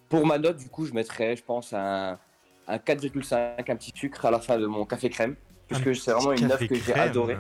Pour 0.10 0.26
ma 0.26 0.38
note, 0.38 0.58
du 0.58 0.68
coup, 0.70 0.86
je 0.86 0.94
mettrais, 0.94 1.36
je 1.36 1.44
pense, 1.44 1.74
un, 1.74 2.20
un 2.68 2.78
4,5, 2.78 3.72
un 3.72 3.76
petit 3.76 3.92
sucre 3.96 4.26
à 4.26 4.32
la 4.32 4.40
fin 4.40 4.58
de 4.60 4.66
mon 4.66 4.86
café 4.86 5.10
crème. 5.10 5.36
Puisque 5.68 5.96
c'est 5.96 6.12
vraiment 6.12 6.34
une 6.34 6.52
œuvre 6.52 6.66
que 6.66 6.76
j'ai 6.76 6.94
adorée. 6.94 7.38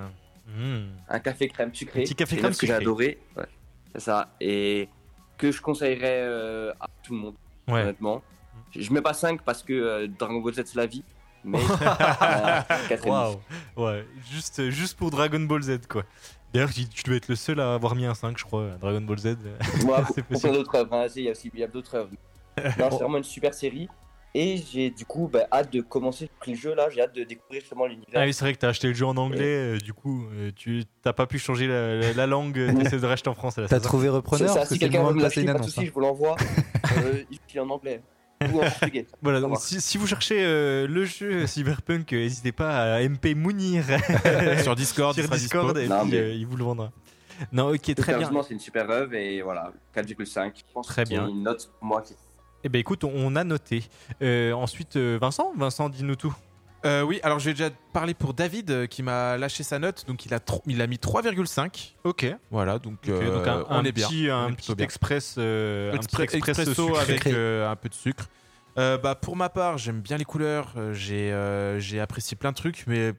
Mmh. 0.47 0.79
Un 1.09 1.19
café 1.19 1.47
crème 1.49 1.73
sucré. 1.75 2.01
Un 2.01 2.03
petit 2.03 2.15
café 2.15 2.35
crème 2.37 2.45
œuvre 2.51 2.57
que 2.57 2.65
j'ai 2.65 2.71
sucré. 2.73 2.83
adoré. 2.83 3.17
Ouais, 3.35 3.45
c'est 3.93 3.99
ça. 4.01 4.33
Et 4.39 4.87
que 5.37 5.51
je 5.51 5.61
conseillerais 5.61 6.21
euh, 6.21 6.71
à 6.79 6.87
tout 7.03 7.13
le 7.13 7.19
monde, 7.19 7.35
Ouais. 7.71 7.81
honnêtement. 7.83 8.21
Je 8.75 8.91
mets 8.93 9.01
pas 9.01 9.13
5 9.13 9.41
parce 9.41 9.63
que 9.63 9.73
euh, 9.73 10.07
Dragon 10.07 10.39
Ball 10.39 10.53
Z 10.53 10.63
c'est 10.65 10.75
la 10.75 10.85
vie. 10.85 11.03
Mais 11.43 11.57
euh, 11.81 12.61
4,5. 12.89 13.07
Waouh. 13.09 13.35
Ouais, 13.75 14.05
juste, 14.31 14.69
juste 14.69 14.97
pour 14.97 15.09
Dragon 15.09 15.39
Ball 15.39 15.61
Z, 15.63 15.87
quoi. 15.89 16.03
D'ailleurs, 16.53 16.69
tu 16.71 16.85
dois 17.05 17.15
être 17.15 17.27
le 17.29 17.35
seul 17.35 17.59
à 17.59 17.73
avoir 17.73 17.95
mis 17.95 18.05
un 18.05 18.13
5, 18.13 18.37
je 18.37 18.43
crois, 18.43 18.73
à 18.73 18.77
Dragon 18.77 19.01
Ball 19.01 19.17
Z. 19.17 19.37
Moi, 19.85 20.03
C'est 20.13 20.21
possible. 20.23 20.53
d'autres 20.53 20.75
œuvres. 20.75 20.93
hein, 20.93 21.07
Il 21.15 21.23
y 21.59 21.63
a 21.63 21.67
d'autres 21.67 21.95
œuvres. 21.95 22.09
C'est 22.57 22.77
vraiment 22.89 23.17
une 23.17 23.23
super 23.23 23.53
série. 23.53 23.87
Et 24.33 24.57
j'ai 24.71 24.89
du 24.91 25.03
coup 25.05 25.27
bah, 25.31 25.45
hâte 25.51 25.73
de 25.73 25.81
commencer 25.81 26.25
j'ai 26.25 26.31
pris 26.39 26.51
le 26.53 26.57
jeu 26.57 26.73
là. 26.73 26.89
J'ai 26.89 27.01
hâte 27.01 27.13
de 27.13 27.23
découvrir 27.23 27.59
justement 27.61 27.85
l'univers. 27.85 28.13
Ah 28.15 28.23
oui, 28.23 28.33
c'est 28.33 28.45
vrai 28.45 28.53
que 28.53 28.59
t'as 28.59 28.69
acheté 28.69 28.87
le 28.87 28.93
jeu 28.93 29.05
en 29.05 29.17
anglais, 29.17 29.75
euh, 29.75 29.77
du 29.77 29.91
coup, 29.93 30.25
euh, 30.33 30.51
tu 30.55 30.83
t'as 31.01 31.11
pas 31.11 31.27
pu 31.27 31.37
changer 31.37 31.67
la, 31.67 31.95
la- 31.97 32.13
la 32.13 32.27
langue, 32.27 32.57
euh, 32.57 32.73
t'essaies 32.73 32.99
de 32.99 33.05
racheter 33.05 33.29
en 33.29 33.33
français. 33.35 33.61
là, 33.61 33.67
T'as 33.67 33.79
trouvé 33.81 34.05
C'est 34.05 34.09
repreneur 34.09 34.49
ça, 34.53 34.65
si 34.65 34.79
quelqu'un 34.79 35.03
veut 35.03 35.09
de 35.09 35.13
me 35.15 35.39
une 35.39 35.45
pas 35.53 35.59
de 35.59 35.63
soucis, 35.65 35.85
je 35.85 35.91
vous 35.91 35.99
l'envoie. 35.99 36.35
euh, 36.97 37.23
il 37.29 37.39
est 37.53 37.59
en 37.59 37.69
anglais 37.69 38.01
ou 38.53 38.59
en 38.59 38.61
portugais. 38.69 39.05
Voilà, 39.21 39.41
donc 39.41 39.57
si, 39.59 39.81
si 39.81 39.97
vous 39.97 40.07
cherchez 40.07 40.37
euh, 40.43 40.87
le 40.87 41.03
jeu 41.05 41.45
Cyberpunk, 41.45 42.11
n'hésitez 42.13 42.53
pas 42.53 42.95
à 42.95 43.01
MP 43.07 43.35
Mounir 43.35 43.83
Sur 44.63 44.75
Discord, 44.75 45.13
sur 45.19 45.29
Discord 45.29 45.77
et 45.77 45.87
Non, 45.89 46.01
puis 46.03 46.11
mais- 46.11 46.17
euh, 46.17 46.33
il 46.33 46.47
vous 46.47 46.55
le 46.57 46.63
vendra. 46.63 46.91
Non, 47.51 47.73
ok, 47.73 47.95
très 47.95 48.17
bien. 48.17 48.29
C'est 48.47 48.53
une 48.53 48.59
super 48.59 48.89
œuvre 48.89 49.13
et 49.15 49.41
voilà, 49.41 49.73
4,5. 49.95 50.51
Je 50.55 50.61
pense 50.73 50.87
Très 50.87 51.03
que 51.03 51.09
c'est 51.09 51.15
bien. 51.15 51.27
une 51.27 51.43
note 51.43 51.69
pour 51.79 51.87
moi 51.87 52.01
qui 52.01 52.13
Eh 52.63 52.69
ben 52.69 52.79
écoute, 52.79 53.03
on, 53.03 53.35
a 53.35 53.43
noté. 53.43 53.83
Euh, 54.21 54.51
ensuite, 54.53 54.95
euh, 54.95 55.17
Vincent, 55.19 55.51
Vincent, 55.57 55.89
dis-nous 55.89 56.15
tout. 56.15 56.33
Euh, 56.85 57.03
oui, 57.03 57.19
alors 57.23 57.37
je 57.37 57.45
vais 57.45 57.53
déjà 57.53 57.69
parler 57.93 58.13
pour 58.15 58.33
David 58.33 58.71
euh, 58.71 58.87
qui 58.87 59.03
m'a 59.03 59.37
lâché 59.37 59.61
sa 59.63 59.77
note, 59.77 60.05
donc 60.07 60.25
il 60.25 60.33
a, 60.33 60.39
il 60.65 60.81
a 60.81 60.87
mis 60.87 60.95
3,5. 60.97 61.93
Ok. 62.03 62.25
Voilà, 62.49 62.79
donc, 62.79 62.95
Ok, 63.03 63.09
euh, 63.09 63.37
donc 63.37 63.47
un, 63.47 63.65
on 63.69 63.71
un 63.75 63.83
est 63.83 63.91
bien. 63.91 64.07
petit, 64.07 64.27
On 64.31 64.33
un 64.33 64.49
est 64.49 64.55
petit 64.55 64.73
bien. 64.75 64.83
express, 64.85 65.37
un 65.37 65.41
petit 65.97 65.97
Expre- 66.15 66.21
express 66.23 66.59
expresso 66.59 66.95
avec 66.97 67.27
un 67.27 67.75
peu 67.75 67.89
de 67.89 67.93
sucre. 67.93 68.27
Bah, 68.75 69.15
pour 69.19 69.35
ma 69.35 69.49
part, 69.49 69.77
j'aime 69.77 70.01
bien 70.01 70.17
les 70.17 70.25
couleurs. 70.25 70.73
j'ai 70.93 71.35
j'ai 71.79 71.99
apprécié 71.99 72.35
plein 72.35 72.51
de 72.51 72.57
trucs, 72.57 72.83
mais 72.87 73.13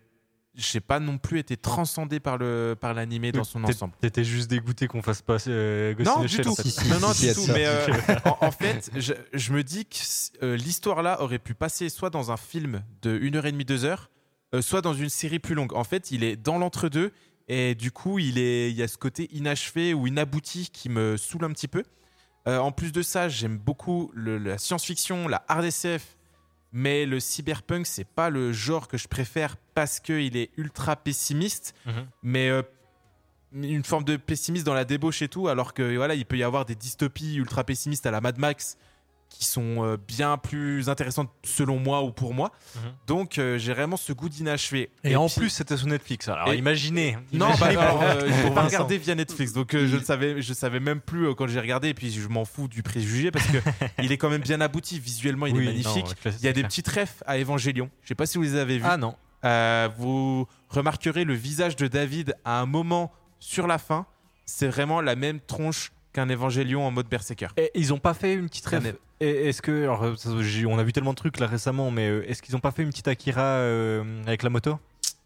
j'ai 0.54 0.80
pas 0.80 1.00
non 1.00 1.16
plus 1.18 1.38
été 1.38 1.56
transcendé 1.56 2.20
par 2.20 2.36
le 2.38 2.76
par 2.78 2.92
l'animé 2.94 3.32
dans 3.32 3.44
son 3.44 3.64
ensemble. 3.64 3.94
T'étais 4.00 4.24
juste 4.24 4.50
dégoûté 4.50 4.86
qu'on 4.86 5.00
fasse 5.02 5.22
pas 5.22 5.38
euh, 5.48 5.94
Ghost 5.94 6.08
in 6.10 6.14
Non, 6.14 6.20
the 6.20 6.26
du 6.26 6.36
Shell. 6.36 6.46
Si, 6.62 6.70
si, 6.70 6.88
non, 6.88 7.00
non, 7.00 7.12
si, 7.14 7.28
du 7.28 7.34
tout. 7.34 7.46
Mais 7.48 7.64
euh, 7.66 7.86
en, 8.26 8.36
en 8.46 8.50
fait, 8.50 8.90
je, 8.96 9.14
je 9.32 9.52
me 9.52 9.62
dis 9.64 9.86
que 9.86 9.96
euh, 10.44 10.56
l'histoire 10.56 11.02
là 11.02 11.22
aurait 11.22 11.38
pu 11.38 11.54
passer 11.54 11.88
soit 11.88 12.10
dans 12.10 12.30
un 12.32 12.36
film 12.36 12.82
de 13.02 13.18
1h30, 13.18 13.64
2 13.64 13.84
heures, 13.84 14.10
euh, 14.54 14.60
soit 14.60 14.82
dans 14.82 14.94
une 14.94 15.08
série 15.08 15.38
plus 15.38 15.54
longue. 15.54 15.72
En 15.74 15.84
fait, 15.84 16.10
il 16.10 16.22
est 16.22 16.36
dans 16.36 16.58
l'entre-deux 16.58 17.12
et 17.48 17.74
du 17.74 17.90
coup, 17.90 18.18
il, 18.18 18.38
est, 18.38 18.70
il 18.70 18.76
y 18.76 18.82
a 18.82 18.88
ce 18.88 18.98
côté 18.98 19.28
inachevé 19.34 19.94
ou 19.94 20.06
inabouti 20.06 20.68
qui 20.72 20.88
me 20.90 21.16
saoule 21.16 21.44
un 21.44 21.50
petit 21.52 21.68
peu. 21.68 21.82
En 22.44 22.72
plus 22.72 22.90
de 22.92 23.02
ça, 23.02 23.28
j'aime 23.28 23.56
beaucoup 23.56 24.10
le- 24.14 24.36
la 24.36 24.58
science-fiction, 24.58 25.28
la 25.28 25.44
hard 25.46 25.64
SF, 25.64 26.16
mais 26.72 27.04
le 27.06 27.20
cyberpunk, 27.20 27.86
c'est 27.86 28.06
pas 28.06 28.30
le 28.30 28.52
genre 28.52 28.88
que 28.88 28.96
je 28.98 29.06
préfère 29.08 29.56
parce 29.74 30.00
qu'il 30.00 30.36
est 30.36 30.50
ultra 30.56 30.96
pessimiste 30.96 31.74
Mhm. 31.86 32.06
mais 32.22 32.48
euh, 32.48 32.62
une 33.54 33.84
forme 33.84 34.04
de 34.04 34.16
pessimisme 34.16 34.64
dans 34.64 34.72
la 34.74 34.84
débauche 34.86 35.20
et 35.20 35.28
tout, 35.28 35.48
alors 35.48 35.74
que 35.74 35.96
voilà, 35.96 36.14
il 36.14 36.24
peut 36.24 36.38
y 36.38 36.42
avoir 36.42 36.64
des 36.64 36.74
dystopies 36.74 37.34
ultra 37.36 37.64
pessimistes 37.64 38.06
à 38.06 38.10
la 38.10 38.22
Mad 38.22 38.38
Max 38.38 38.78
qui 39.32 39.44
sont 39.46 39.84
euh, 39.84 39.96
bien 39.96 40.36
plus 40.36 40.88
intéressantes 40.88 41.30
selon 41.42 41.78
moi 41.78 42.02
ou 42.02 42.12
pour 42.12 42.34
moi. 42.34 42.52
Mhm. 42.76 42.80
Donc 43.06 43.38
euh, 43.38 43.58
j'ai 43.58 43.72
vraiment 43.72 43.96
ce 43.96 44.12
goût 44.12 44.28
d'inachevé. 44.28 44.90
Et, 45.04 45.16
en 45.16 45.26
puis- 45.26 45.36
plus, 45.40 45.50
c'était 45.50 45.76
sur 45.76 45.86
Netflix. 45.88 46.28
Alors 46.28 46.52
Et- 46.52 46.58
imaginez. 46.58 47.16
non, 47.32 47.46
bah, 47.58 47.72
imaginez 47.72 47.82
alors, 47.82 48.02
euh, 48.02 48.28
faut 48.30 48.42
pour 48.46 48.54
pas 48.54 48.62
Vincent. 48.62 48.76
regarder 48.76 48.98
via 48.98 49.14
Netflix. 49.14 49.52
Donc 49.52 49.74
euh, 49.74 49.86
je 49.88 49.96
ne 49.96 50.02
savais, 50.04 50.42
je 50.42 50.52
savais 50.52 50.80
même 50.80 51.00
plus 51.00 51.26
euh, 51.28 51.34
quand 51.34 51.46
j'ai 51.48 51.60
regardé. 51.60 51.88
Et 51.88 51.94
puis 51.94 52.10
je 52.12 52.28
m'en 52.28 52.44
fous 52.44 52.68
du 52.68 52.82
préjugé 52.82 53.30
parce 53.30 53.46
que 53.46 53.58
il 54.02 54.12
est 54.12 54.16
quand 54.18 54.30
même 54.30 54.42
bien 54.42 54.60
abouti 54.60 54.98
visuellement. 55.00 55.46
Il 55.46 55.56
Oui, 55.56 55.62
est 55.64 55.66
magnifique. 55.66 55.96
non, 56.04 56.10
ouais, 56.10 56.14
classe- 56.22 56.36
il 56.40 56.44
y 56.44 56.48
a 56.48 56.52
des 56.52 56.62
petits 56.62 56.82
refs 56.88 57.22
à 57.26 57.38
Evangelion. 57.38 57.90
Je 58.02 58.08
sais 58.08 58.14
pas 58.14 58.26
si 58.26 58.38
vous 58.38 58.44
les 58.44 58.56
avez 58.56 58.78
vus. 58.78 58.84
Ah 58.86 58.96
non. 58.96 59.14
Euh, 59.44 59.88
vous 59.98 60.46
remarquerez 60.68 61.24
le 61.24 61.34
visage 61.34 61.74
de 61.74 61.88
David 61.88 62.34
à 62.44 62.60
un 62.60 62.66
moment 62.66 63.12
sur 63.40 63.66
la 63.66 63.78
fin. 63.78 64.06
C'est 64.46 64.68
vraiment 64.68 65.00
la 65.00 65.16
même 65.16 65.40
tronche 65.40 65.90
qu'un 66.12 66.28
Evangelion 66.28 66.86
en 66.86 66.90
mode 66.90 67.08
berserker. 67.08 67.48
Et 67.56 67.70
ils 67.74 67.92
ont 67.92 67.98
pas 67.98 68.12
fait 68.14 68.34
une 68.34 68.48
petite. 68.48 68.66
Et 68.72 68.94
Est-ce 69.22 69.62
que 69.62 69.82
alors, 69.84 70.02
on 70.68 70.78
a 70.78 70.82
vu 70.82 70.92
tellement 70.92 71.12
de 71.12 71.16
trucs 71.16 71.38
là 71.38 71.46
récemment, 71.46 71.90
mais 71.90 72.08
euh, 72.08 72.28
est-ce 72.28 72.42
qu'ils 72.42 72.56
ont 72.56 72.60
pas 72.60 72.70
fait 72.72 72.82
une 72.82 72.90
petite 72.90 73.08
Akira 73.08 73.40
euh, 73.42 74.22
avec 74.26 74.42
la 74.42 74.50
moto? 74.50 74.78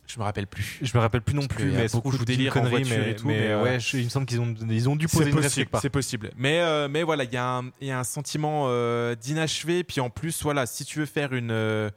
Je 0.07 0.19
me 0.21 0.25
rappelle 0.25 0.47
plus. 0.47 0.79
Je 0.83 0.97
me 0.97 1.01
rappelle 1.01 1.23
plus 1.23 1.35
non 1.35 1.47
plus, 1.49 1.73
mais 1.73 1.89
beaucoup 1.89 2.17
de 2.17 2.25
délire 2.25 2.53
en 2.57 2.61
conneries, 2.61 2.85
voiture 2.85 2.97
mais, 3.05 3.11
et 3.11 3.17
tout, 3.17 3.27
mais, 3.27 3.41
mais, 3.41 3.47
euh, 3.49 3.63
ouais, 3.63 3.81
je- 3.81 3.97
il 3.97 4.05
me 4.05 4.09
semble 4.09 4.27
qu'ils 4.27 4.41
ont 4.41 4.55
ils 4.69 4.89
ont 4.89 4.95
dû 4.97 5.09
poser 5.09 5.31
une 5.31 5.37
possible, 5.37 5.71
c'est 5.81 5.91
possible. 5.91 6.31
Mais, 6.37 6.61
euh, 6.61 6.87
mais 6.89 7.03
voilà, 7.03 7.25
il 7.25 7.33
y, 7.33 7.37
a 7.37 7.45
un- 7.59 7.71
il 7.81 7.89
y 7.89 7.91
a 7.91 7.99
un 7.99 8.05
sentiment 8.05 8.69
d'inachevé. 9.15 9.83
Puis 9.83 10.01
en 10.01 10.11
plus, 10.11 10.43
voilà, 10.43 10.67
si 10.67 10.85
tu 10.85 11.01
veux 11.01 11.07
faire 11.07 11.33
une, 11.33 11.91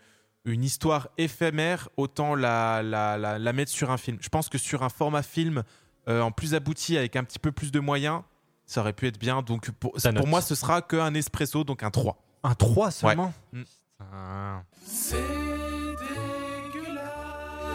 une 0.45 0.63
histoire 0.63 1.09
éphémère, 1.17 1.89
autant 1.97 2.33
la, 2.33 2.81
la, 2.81 3.17
la, 3.17 3.37
la 3.37 3.53
mettre 3.53 3.71
sur 3.71 3.91
un 3.91 3.97
film. 3.97 4.17
Je 4.21 4.29
pense 4.29 4.49
que 4.49 4.57
sur 4.57 4.81
un 4.83 4.89
format 4.89 5.21
film 5.21 5.63
en 6.07 6.31
plus 6.31 6.55
abouti, 6.55 6.97
avec 6.97 7.15
un 7.15 7.23
petit 7.23 7.37
peu 7.39 7.51
plus 7.51 7.71
de 7.71 7.79
moyens, 7.79 8.21
ça 8.69 8.81
aurait 8.81 8.93
pu 8.93 9.07
être 9.07 9.19
bien. 9.19 9.41
Donc 9.41 9.71
pour, 9.71 9.93
pour 9.93 10.27
moi, 10.27 10.41
ce 10.41 10.53
sera 10.53 10.81
qu'un 10.81 11.13
espresso, 11.15 11.63
donc 11.63 11.81
un 11.83 11.89
3. 11.89 12.15
Un 12.43 12.53
3 12.53 12.91
seulement? 12.91 13.33
Mm. 13.51 13.63
Putain. 13.63 14.63
C'est 14.85 15.17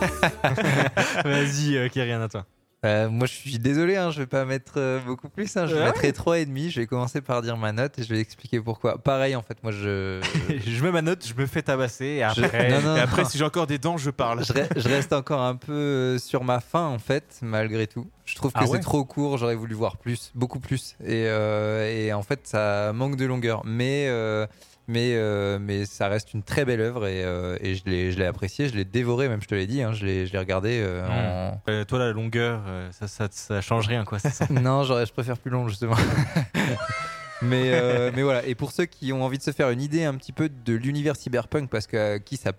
Vas-y, 1.24 1.76
euh, 1.76 1.88
Kyrian, 1.88 2.20
à 2.20 2.28
toi. 2.28 2.47
Euh, 2.85 3.09
moi, 3.09 3.26
je 3.26 3.32
suis 3.32 3.59
désolé, 3.59 3.97
hein, 3.97 4.11
je 4.11 4.18
vais 4.18 4.26
pas 4.26 4.45
mettre 4.45 4.74
euh, 4.76 5.01
beaucoup 5.01 5.28
plus. 5.28 5.57
hein, 5.57 5.66
je 5.66 5.74
Ouais. 5.74 5.85
mettrai 5.87 6.11
3,5. 6.12 6.70
Je 6.70 6.80
vais 6.80 6.87
commencer 6.87 7.20
par 7.22 7.41
dire 7.41 7.57
ma 7.57 7.72
note 7.72 7.99
et 7.99 8.03
je 8.03 8.09
vais 8.12 8.20
expliquer 8.20 8.61
pourquoi. 8.61 8.99
Pareil, 8.99 9.35
en 9.37 9.43
fait, 9.43 9.57
moi, 9.62 9.72
je. 9.72 10.20
je 10.66 10.82
mets 10.85 10.93
ma 10.93 11.01
note, 11.03 11.26
je 11.26 11.35
me 11.35 11.47
fais 11.47 11.62
tabasser 11.62 12.05
et 12.05 12.26
Je- 12.37 12.43
après. 12.45 12.68
Non, 12.70 12.80
non, 12.82 12.97
Et 12.97 13.01
après, 13.01 13.22
non. 13.22 13.28
si 13.28 13.39
j'ai 13.39 13.45
encore 13.45 13.66
des 13.66 13.78
dents, 13.78 13.97
je 13.97 14.11
parle. 14.11 14.45
je, 14.45 14.53
re- 14.53 14.68
je 14.78 14.89
reste 14.89 15.12
encore 15.14 15.41
un 15.41 15.57
peu 15.57 15.72
euh, 15.72 16.18
sur 16.18 16.45
ma 16.45 16.61
fin, 16.61 16.87
en 16.87 16.99
fait, 16.99 17.39
malgré 17.43 17.87
tout. 17.87 18.07
Je 18.26 18.35
trouve 18.37 18.53
que 18.53 18.59
Ah 18.61 18.66
c'est 18.66 18.72
ouais? 18.72 18.80
trop 18.80 19.05
court. 19.05 19.39
J'aurais 19.39 19.55
voulu 19.55 19.74
voir 19.74 19.97
plus, 19.97 20.30
beaucoup 20.35 20.61
plus. 20.61 20.97
Et, 21.05 21.24
euh, 21.26 21.91
et 21.91 22.12
en 22.12 22.22
fait, 22.22 22.41
ça 22.45 22.93
manque 22.93 23.16
de 23.16 23.24
longueur. 23.24 23.62
Mais. 23.64 24.07
Mais, 24.87 25.12
euh, 25.14 25.59
mais 25.61 25.87
ça 25.87 26.09
reste 26.09 26.35
une 26.35 26.43
très 26.43 26.64
belle 26.64 26.80
œuvre 26.80 27.07
et, 27.07 27.24
euh, 27.24 27.57
et 27.61 27.74
je 27.74 27.85
l'ai 27.87 28.12
je 28.12 28.18
l'ai 28.18 28.26
apprécié, 28.26 28.68
je 28.68 28.74
l'ai 28.74 28.85
dévoré, 28.85 29.28
même 29.28 29.41
je 29.43 29.47
te 29.49 29.55
l'ai 29.55 29.66
dit, 29.66 29.82
hein, 29.82 29.93
je 29.93 30.05
l'ai 30.05 30.26
je 30.26 30.32
l'ai 30.32 30.39
regardé 30.39 30.80
euh, 30.82 31.07
en, 31.09 31.61
Euh, 31.68 31.85
toi, 31.85 31.99
la 31.99 32.12
longueur, 32.12 32.62
euh, 32.66 32.91
ça, 32.93 33.09
ça, 33.09 33.28
ça 33.30 33.61
change 33.61 33.89
rien, 33.89 34.05
quoi. 34.05 34.18
c'est 34.18 34.30
ça 34.30 34.47
non, 34.51 34.82
j'aurais- 34.85 35.07
je 35.07 35.12
préfère 35.12 35.39
plus 35.39 35.51
long 35.51 35.68
justement. 35.68 35.97
mais, 37.43 37.72
euh, 37.74 38.11
mais 38.14 38.22
voilà. 38.22 38.45
Et 38.47 38.55
pour 38.55 38.72
ceux 38.72 38.85
qui 38.87 39.12
ont 39.12 39.22
envie 39.24 39.39
de 39.39 39.43
se 39.43 39.51
faire 39.51 39.70
une 39.70 39.80
idée 39.82 40.05
un 40.05 40.14
petit 40.14 40.32
peu 40.32 40.49
de 40.49 40.72
l'univers 40.74 41.16
cyberpunk, 41.16 41.68
parce 41.70 41.87
que 41.87 42.18
qui 42.18 42.37
ça, 42.37 42.53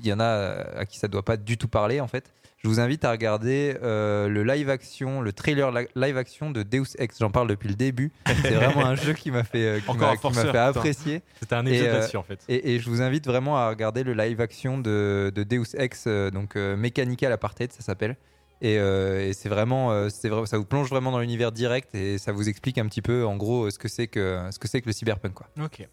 il 0.00 0.06
y 0.06 0.12
en 0.12 0.20
a 0.20 0.64
à 0.76 0.84
qui 0.86 0.98
ça 0.98 1.08
doit 1.08 1.24
pas 1.24 1.36
du 1.36 1.56
tout 1.58 1.68
parler 1.68 2.00
en 2.00 2.08
fait. 2.08 2.32
Je 2.64 2.68
vous 2.68 2.80
invite 2.80 3.04
à 3.04 3.12
regarder 3.12 3.76
euh, 3.84 4.28
le 4.28 4.42
live 4.42 4.68
action, 4.68 5.20
le 5.20 5.32
trailer 5.32 5.70
li- 5.70 5.86
live 5.94 6.16
action 6.16 6.50
de 6.50 6.64
Deus 6.64 6.96
Ex. 6.98 7.18
J'en 7.20 7.30
parle 7.30 7.46
depuis 7.48 7.68
le 7.68 7.76
début. 7.76 8.10
C'est 8.26 8.50
vraiment 8.54 8.84
un 8.84 8.96
jeu 8.96 9.12
qui 9.12 9.30
m'a 9.30 9.44
fait, 9.44 9.64
euh, 9.64 9.78
qui 9.80 9.88
Encore 9.88 10.00
m'a- 10.08 10.08
un 10.08 10.16
qui 10.16 10.26
m'a 10.26 10.32
forceur, 10.32 10.52
fait 10.52 10.58
apprécier. 10.58 11.22
C'était 11.38 11.54
un 11.54 11.64
épisode 11.66 11.86
euh, 11.86 11.92
là-dessus, 12.00 12.16
en 12.16 12.24
fait. 12.24 12.40
Et, 12.48 12.74
et 12.74 12.80
je 12.80 12.90
vous 12.90 13.00
invite 13.00 13.26
vraiment 13.26 13.56
à 13.56 13.68
regarder 13.68 14.02
le 14.02 14.12
live 14.12 14.40
action 14.40 14.76
de, 14.78 15.30
de 15.32 15.42
Deus 15.44 15.76
Ex, 15.76 16.04
euh, 16.08 16.30
donc 16.32 16.56
euh, 16.56 16.76
Mechanical 16.76 17.30
Apartheid, 17.32 17.72
ça 17.72 17.80
s'appelle. 17.82 18.16
Et, 18.60 18.76
euh, 18.80 19.28
et 19.28 19.34
c'est 19.34 19.48
vraiment, 19.48 19.92
euh, 19.92 20.08
c'est 20.08 20.28
vrai, 20.28 20.44
ça 20.46 20.58
vous 20.58 20.64
plonge 20.64 20.88
vraiment 20.90 21.12
dans 21.12 21.20
l'univers 21.20 21.52
direct 21.52 21.94
et 21.94 22.18
ça 22.18 22.32
vous 22.32 22.48
explique 22.48 22.78
un 22.78 22.86
petit 22.88 23.02
peu, 23.02 23.24
en 23.24 23.36
gros, 23.36 23.66
euh, 23.66 23.70
ce 23.70 23.78
que 23.78 23.86
c'est 23.86 24.08
que 24.08 24.40
ce 24.50 24.58
que 24.58 24.66
c'est 24.66 24.80
que 24.80 24.86
le 24.86 24.92
cyberpunk, 24.92 25.32
quoi. 25.32 25.46
Ok. 25.62 25.86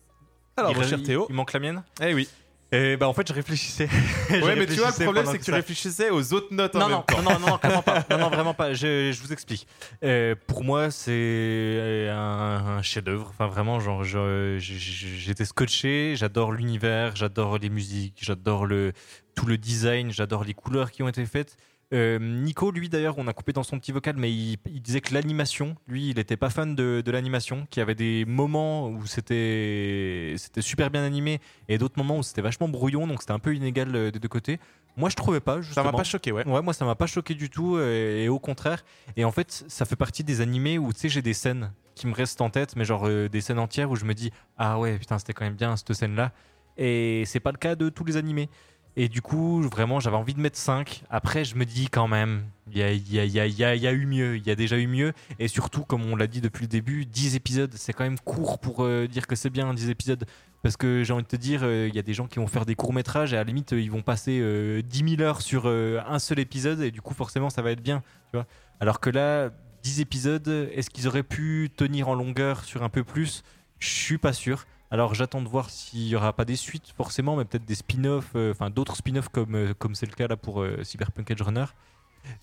Alors, 0.58 0.72
il, 0.72 0.78
mon 0.78 0.84
cher 0.84 1.04
Théo. 1.04 1.28
il 1.30 1.36
manque 1.36 1.54
la 1.54 1.60
mienne? 1.60 1.84
Eh 2.02 2.16
oui. 2.16 2.28
Et 2.72 2.98
bah 2.98 3.08
en 3.08 3.14
fait, 3.14 3.28
je 3.28 3.34
réfléchissais. 3.34 3.88
Je 4.30 4.36
Ouais, 4.44 4.56
mais 4.56 4.66
tu 4.66 4.74
vois, 4.74 4.90
le 4.98 5.04
problème, 5.04 5.26
c'est 5.28 5.38
que 5.40 5.44
tu 5.44 5.52
réfléchissais 5.54 6.10
aux 6.10 6.34
autres 6.34 6.54
notes 6.54 6.76
en 6.76 6.80
Non, 6.80 6.88
même 6.88 6.96
non, 6.98 7.04
temps. 7.04 7.22
non, 7.22 7.40
non, 7.40 7.48
non, 7.52 7.58
clairement 7.58 7.82
pas. 7.84 8.04
Non, 8.10 8.18
non, 8.18 8.30
vraiment 8.36 8.54
pas. 8.54 8.74
Je, 8.74 9.12
je 9.12 9.22
vous 9.22 9.32
explique. 9.32 9.68
Euh, 10.04 10.36
pour 10.48 10.64
moi, 10.64 10.90
c'est 10.92 12.08
un, 12.12 12.78
un 12.78 12.82
chef-d'œuvre. 12.82 13.28
Enfin, 13.30 13.48
vraiment, 13.48 13.80
genre, 13.80 14.04
j'étais 14.04 15.46
scotché. 15.46 16.16
J'adore 16.18 16.52
l'univers, 16.52 17.16
j'adore 17.16 17.60
les 17.60 17.70
musiques, 17.70 18.18
j'adore 18.22 18.66
le 18.66 18.92
tout 19.36 19.46
le 19.46 19.58
design, 19.58 20.12
j'adore 20.12 20.44
les 20.44 20.54
couleurs 20.54 20.92
qui 20.92 21.04
ont 21.04 21.10
été 21.10 21.26
faites. 21.26 21.58
Euh, 21.94 22.18
Nico, 22.20 22.72
lui 22.72 22.90
d'ailleurs, 22.90 23.18
on 23.18 23.28
a 23.28 23.34
coupé 23.34 23.54
dans 23.54 23.64
son 23.64 23.80
petit 23.80 23.92
vocal, 23.92 24.16
mais 24.18 24.32
il, 24.32 24.58
il 24.66 24.82
disait 24.82 25.02
que 25.02 25.14
l'animation, 25.14 25.76
lui, 25.88 26.10
il 26.10 26.16
n'était 26.16 26.38
pas 26.38 26.50
fan 26.50 26.76
de, 26.76 27.02
de 27.06 27.12
l'animation, 27.12 27.68
qu'il 27.70 27.80
y 27.80 27.84
avait 27.84 27.96
des 27.96 28.26
moments 28.26 28.90
où 28.90 29.06
c'était 29.06 30.34
c'était 30.38 30.62
super 30.62 30.90
bien 30.90 31.04
animé 31.04 31.40
et 31.70 31.78
d'autres 31.78 31.98
moments 31.98 32.18
où 32.18 32.24
c'était 32.24 32.42
vachement 32.42 32.68
brouillon, 32.68 33.06
donc 33.08 33.22
c'était 33.22 33.34
un 33.34 33.40
peu 33.40 33.54
inégal 33.56 33.96
euh, 33.96 34.12
des 34.12 34.20
deux 34.20 34.28
côtés. 34.28 34.60
Moi, 34.98 35.10
je 35.10 35.16
trouvais 35.16 35.42
pas. 35.42 35.56
Ça 35.56 35.62
Justement. 35.62 35.92
m'a 35.92 35.98
pas 35.98 36.04
choqué, 36.04 36.32
ouais. 36.32 36.48
Ouais, 36.48 36.62
moi 36.62 36.74
ça 36.74 36.86
m'a 36.86 36.96
pas 36.96 37.06
choqué 37.06 37.36
du 37.36 37.50
tout 37.50 37.76
euh, 37.76 38.24
et, 38.24 38.30
au 38.30 38.40
contraire. 38.40 38.84
Et 39.18 39.26
en 39.26 39.32
fait, 39.32 39.66
ça 39.68 39.86
fait 39.86 39.98
partie 39.98 40.24
des 40.24 40.42
animés 40.42 40.78
où 40.78 40.92
tu 40.94 41.02
sais, 41.02 41.10
j'ai 41.10 41.22
des 41.22 41.34
scènes 41.34 41.72
qui 41.96 42.08
me 42.08 42.14
restent 42.14 42.42
en 42.42 42.50
tête, 42.50 42.76
mais 42.76 42.86
genre 42.86 43.04
euh, 43.06 43.30
des 43.30 43.42
scènes 43.42 43.60
entières 43.60 43.92
où 43.92 43.96
je 43.96 44.06
me 44.06 44.14
dis 44.14 44.32
ah 44.58 44.80
ouais 44.80 44.98
putain 44.98 45.18
c'était 45.18 45.32
quand 45.34 45.46
même 45.46 45.56
bien 45.56 45.78
cette 45.78 45.94
scène 45.94 46.16
là. 46.16 46.32
Et 46.78 47.24
c'est 47.26 47.40
pas 47.40 47.52
le 47.52 47.58
cas 47.58 47.76
de 47.76 47.88
tous 47.88 48.04
les 48.04 48.18
animés. 48.18 48.50
Et 48.98 49.10
du 49.10 49.22
coup, 49.22 49.62
vraiment, 49.62 50.00
j'avais 50.00 50.16
envie 50.16 50.34
de 50.34 50.40
mettre 50.40 50.58
5. 50.58 51.04
Après, 51.10 51.44
je 51.44 51.56
me 51.56 51.66
dis 51.66 51.90
quand 51.90 52.08
même, 52.08 52.44
il 52.72 52.78
y 52.78 52.84
a, 52.84 52.94
y, 52.94 53.20
a, 53.20 53.26
y, 53.26 53.40
a, 53.40 53.76
y, 53.76 53.88
a, 53.88 53.92
eu 53.92 54.06
mieux, 54.06 54.38
il 54.38 54.48
y 54.48 54.52
a 54.52 54.56
déjà 54.56 54.78
eu 54.78 54.88
mieux. 54.88 55.12
Et 55.38 55.50
surtout, 55.50 55.84
comme 55.84 56.06
on 56.06 56.16
l'a 56.16 56.28
dit 56.28 56.40
depuis 56.40 56.64
le 56.64 56.70
début, 56.70 57.06
10 57.06 57.36
épisodes, 57.36 57.74
c'est 57.76 57.92
quand 57.92 58.06
même 58.06 58.20
court 58.20 58.60
pour 58.60 58.84
euh, 58.84 59.08
dire 59.08 59.28
que 59.28 59.36
c'est 59.36 59.50
bien 59.50 59.74
10 59.74 59.90
épisodes. 59.90 60.26
Parce 60.66 60.78
que 60.78 61.04
j'ai 61.04 61.14
envie 61.14 61.22
de 61.22 61.28
te 61.28 61.36
dire, 61.36 61.60
euh, 61.62 61.88
il 61.88 61.94
y 61.94 62.00
a 62.00 62.02
des 62.02 62.16
gens 62.16 62.26
qui 62.26 62.40
vont 62.40 62.48
faire 62.48 62.66
des 62.66 62.74
courts-métrages 62.74 63.34
et 63.34 63.36
à 63.36 63.42
la 63.42 63.44
limite, 63.44 63.74
euh, 63.74 63.80
ils 63.80 63.92
vont 63.92 64.02
passer 64.02 64.40
euh, 64.42 64.82
10 64.82 65.18
000 65.18 65.22
heures 65.22 65.42
sur 65.42 65.68
un 65.68 66.18
seul 66.18 66.40
épisode 66.40 66.82
et 66.82 66.90
du 66.90 67.04
coup, 67.04 67.14
forcément, 67.14 67.52
ça 67.52 67.62
va 67.62 67.70
être 67.70 67.84
bien. 67.84 68.02
Tu 68.32 68.38
vois 68.38 68.48
Alors 68.80 69.00
que 69.00 69.12
là, 69.12 69.52
10 69.84 70.00
épisodes, 70.00 70.48
est-ce 70.74 70.90
qu'ils 70.90 71.08
auraient 71.08 71.22
pu 71.22 71.70
tenir 71.78 72.10
en 72.10 72.16
longueur 72.16 72.64
sur 72.64 72.82
un 72.82 72.90
peu 72.90 73.04
plus? 73.04 73.44
Je 73.78 73.90
suis 73.90 74.18
pas 74.18 74.34
sûr. 74.34 74.66
Alors 74.96 75.14
j'attends 75.14 75.42
de 75.42 75.50
voir 75.50 75.70
s'il 75.70 76.08
y 76.08 76.16
aura 76.16 76.32
pas 76.32 76.46
des 76.46 76.56
suites 76.56 76.94
forcément, 76.96 77.36
mais 77.36 77.44
peut-être 77.44 77.66
des 77.66 77.76
spin-offs, 77.76 78.32
euh, 78.38 78.52
enfin 78.52 78.70
d'autres 78.70 78.96
spin-offs 78.96 79.28
comme 79.28 79.54
euh, 79.54 79.74
comme 79.78 79.94
c'est 79.94 80.06
le 80.06 80.14
cas 80.14 80.30
là 80.30 80.38
pour 80.38 80.62
euh, 80.62 80.86
Cyberpunk 80.86 81.30
Edge 81.32 81.42
Runner. 81.42 81.66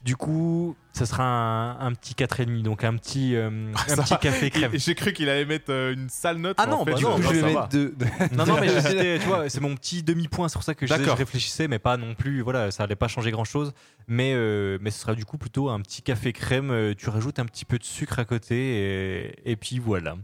Du 0.04 0.16
coup, 0.16 0.76
ça 0.92 1.06
sera 1.06 1.24
un, 1.24 1.80
un 1.80 1.92
petit 1.94 2.12
4,5, 2.12 2.60
donc 2.62 2.84
un 2.84 2.94
petit, 2.98 3.34
euh, 3.34 3.72
un 3.88 3.96
petit 4.02 4.18
café 4.20 4.50
crème. 4.50 4.72
J'ai 4.74 4.94
cru 4.94 5.14
qu'il 5.14 5.30
allait 5.30 5.46
mettre 5.46 5.70
euh, 5.72 5.94
une 5.94 6.10
sale 6.10 6.36
note. 6.36 6.56
Ah 6.60 6.66
mais 6.66 6.74
en 6.74 6.78
non, 6.80 6.84
fait, 6.84 6.92
bah 6.92 7.00
non, 7.00 7.16
je 7.22 7.28
vais 7.28 7.40
va. 7.40 7.46
mettre 7.46 7.68
deux. 7.70 7.94
Non, 8.36 8.44
non, 8.44 8.60
mais 8.60 8.68
tu 9.18 9.26
vois, 9.26 9.48
c'est 9.48 9.60
mon 9.62 9.74
petit 9.74 10.02
demi-point, 10.02 10.48
c'est 10.48 10.52
pour 10.52 10.62
ça 10.62 10.74
que 10.74 10.86
je, 10.86 10.94
je 10.94 11.10
réfléchissais, 11.10 11.68
mais 11.68 11.78
pas 11.78 11.96
non 11.96 12.14
plus, 12.14 12.42
voilà, 12.42 12.70
ça 12.70 12.82
allait 12.82 12.96
pas 12.96 13.08
changer 13.08 13.30
grand-chose. 13.30 13.72
Mais, 14.08 14.34
euh, 14.34 14.76
mais 14.82 14.90
ce 14.90 15.00
sera 15.00 15.14
du 15.14 15.24
coup 15.24 15.38
plutôt 15.38 15.70
un 15.70 15.80
petit 15.80 16.02
café 16.02 16.34
crème, 16.34 16.94
tu 16.98 17.08
rajoutes 17.08 17.38
un 17.38 17.46
petit 17.46 17.64
peu 17.64 17.78
de 17.78 17.84
sucre 17.84 18.18
à 18.18 18.24
côté, 18.24 18.56
et, 18.56 19.50
et 19.50 19.56
puis 19.56 19.78
voilà. 19.78 20.16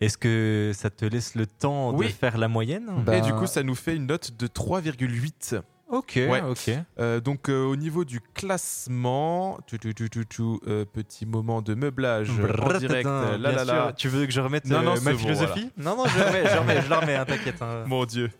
Est-ce 0.00 0.18
que 0.18 0.72
ça 0.74 0.90
te 0.90 1.04
laisse 1.04 1.34
le 1.34 1.46
temps 1.46 1.92
Oui. 1.94 2.06
de 2.08 2.12
faire 2.12 2.38
la 2.38 2.48
moyenne 2.48 2.88
Et 3.12 3.20
du 3.20 3.32
coup, 3.32 3.46
ça 3.46 3.62
nous 3.62 3.74
fait 3.74 3.96
une 3.96 4.06
note 4.06 4.32
de 4.38 4.46
3,8. 4.46 5.60
Ok, 5.90 6.12
Ouais. 6.16 6.42
ok. 6.42 6.70
Euh, 7.00 7.18
donc 7.18 7.48
euh, 7.48 7.64
au 7.64 7.74
niveau 7.74 8.04
du 8.04 8.20
classement, 8.20 9.58
tu, 9.66 9.78
tu, 9.78 9.94
tu, 9.94 10.26
euh, 10.66 10.84
petit 10.84 11.24
moment 11.24 11.62
de 11.62 11.74
meublage 11.74 12.28
en 12.30 12.78
direct. 12.78 13.06
euh, 13.06 13.38
là. 13.38 13.92
Tu 13.96 14.08
veux 14.08 14.26
que 14.26 14.32
je 14.32 14.40
remette 14.42 14.66
Non, 14.66 14.80
euh, 14.80 14.82
non, 14.82 14.90
ma 14.90 14.96
c'est 14.98 15.12
bon, 15.12 15.18
philosophie? 15.18 15.70
Non, 15.78 15.96
non, 15.96 16.04
je, 16.04 16.22
remets, 16.22 16.46
je, 16.46 16.58
remets, 16.58 16.82
je 16.82 16.90
la 16.90 17.00
remets, 17.00 17.14
hein, 17.16 17.24
t'inquiète. 17.24 17.62
hein. 17.62 17.84
Mon 17.86 18.04
Dieu. 18.04 18.30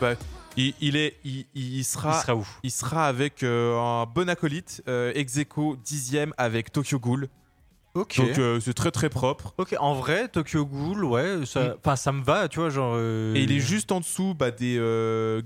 Bah, 0.00 0.14
il, 0.58 0.74
il 0.80 0.96
est, 0.96 1.16
il, 1.24 1.46
il 1.54 1.84
sera, 1.84 2.16
Il 2.18 2.20
sera 2.22 2.36
où 2.36 2.46
il 2.62 2.70
sera 2.70 3.06
avec 3.06 3.42
euh, 3.42 3.78
un 3.78 4.04
bon 4.06 4.28
acolyte, 4.28 4.82
euh, 4.88 5.12
ex 5.14 5.36
aequo 5.38 5.76
dixième 5.84 6.32
avec 6.36 6.72
Tokyo 6.72 6.98
Ghoul. 6.98 7.28
Ok. 7.94 8.18
Donc 8.18 8.38
euh, 8.38 8.60
c'est 8.60 8.74
très 8.74 8.90
très 8.90 9.08
propre. 9.08 9.54
Ok, 9.58 9.74
en 9.80 9.94
vrai, 9.94 10.28
Tokyo 10.28 10.64
Ghoul, 10.66 11.04
ouais, 11.04 11.46
ça, 11.46 11.76
ça 11.96 12.12
me 12.12 12.22
va, 12.22 12.46
tu 12.48 12.60
vois, 12.60 12.68
genre. 12.70 12.92
euh, 12.96 13.34
Et 13.34 13.42
il 13.42 13.50
est 13.52 13.58
juste 13.60 13.90
en 13.92 14.00
dessous 14.00 14.34
bah, 14.34 14.50
des 14.50 14.76
euh, 14.78 15.40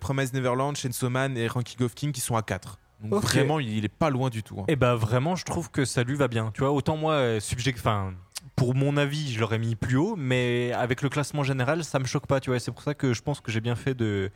Promise 0.00 0.32
Neverland, 0.34 0.76
Chainsaw 0.76 1.08
Man 1.10 1.36
et 1.36 1.48
Ranking 1.48 1.82
of 1.84 1.94
King 1.94 2.12
qui 2.12 2.20
sont 2.20 2.36
à 2.36 2.42
4. 2.42 2.78
Donc 3.02 3.22
vraiment, 3.22 3.58
il, 3.60 3.76
il 3.76 3.84
est 3.84 3.88
pas 3.88 4.08
loin 4.08 4.30
du 4.30 4.42
tout. 4.42 4.60
hein. 4.60 4.64
Et 4.68 4.76
bah 4.76 4.94
vraiment, 4.94 5.36
je 5.36 5.44
trouve 5.44 5.70
que 5.70 5.84
ça 5.84 6.04
lui 6.04 6.14
va 6.14 6.28
bien. 6.28 6.50
Tu 6.54 6.60
vois, 6.60 6.70
autant 6.70 6.96
moi, 6.96 7.40
subject, 7.40 7.78
enfin, 7.78 8.14
pour 8.56 8.74
mon 8.74 8.96
avis, 8.96 9.32
je 9.32 9.40
l'aurais 9.40 9.58
mis 9.58 9.74
plus 9.74 9.96
haut, 9.96 10.14
mais 10.16 10.72
avec 10.72 11.02
le 11.02 11.08
classement 11.08 11.42
général, 11.42 11.82
ça 11.84 11.98
me 11.98 12.04
choque 12.04 12.26
pas. 12.26 12.40
Tu 12.40 12.50
vois, 12.50 12.60
c'est 12.60 12.70
pour 12.72 12.82
ça 12.82 12.94
que 12.94 13.12
je 13.12 13.20
pense 13.22 13.40
que 13.40 13.50
j'ai 13.50 13.60
bien 13.60 13.74
fait 13.76 13.94
de 13.94 14.30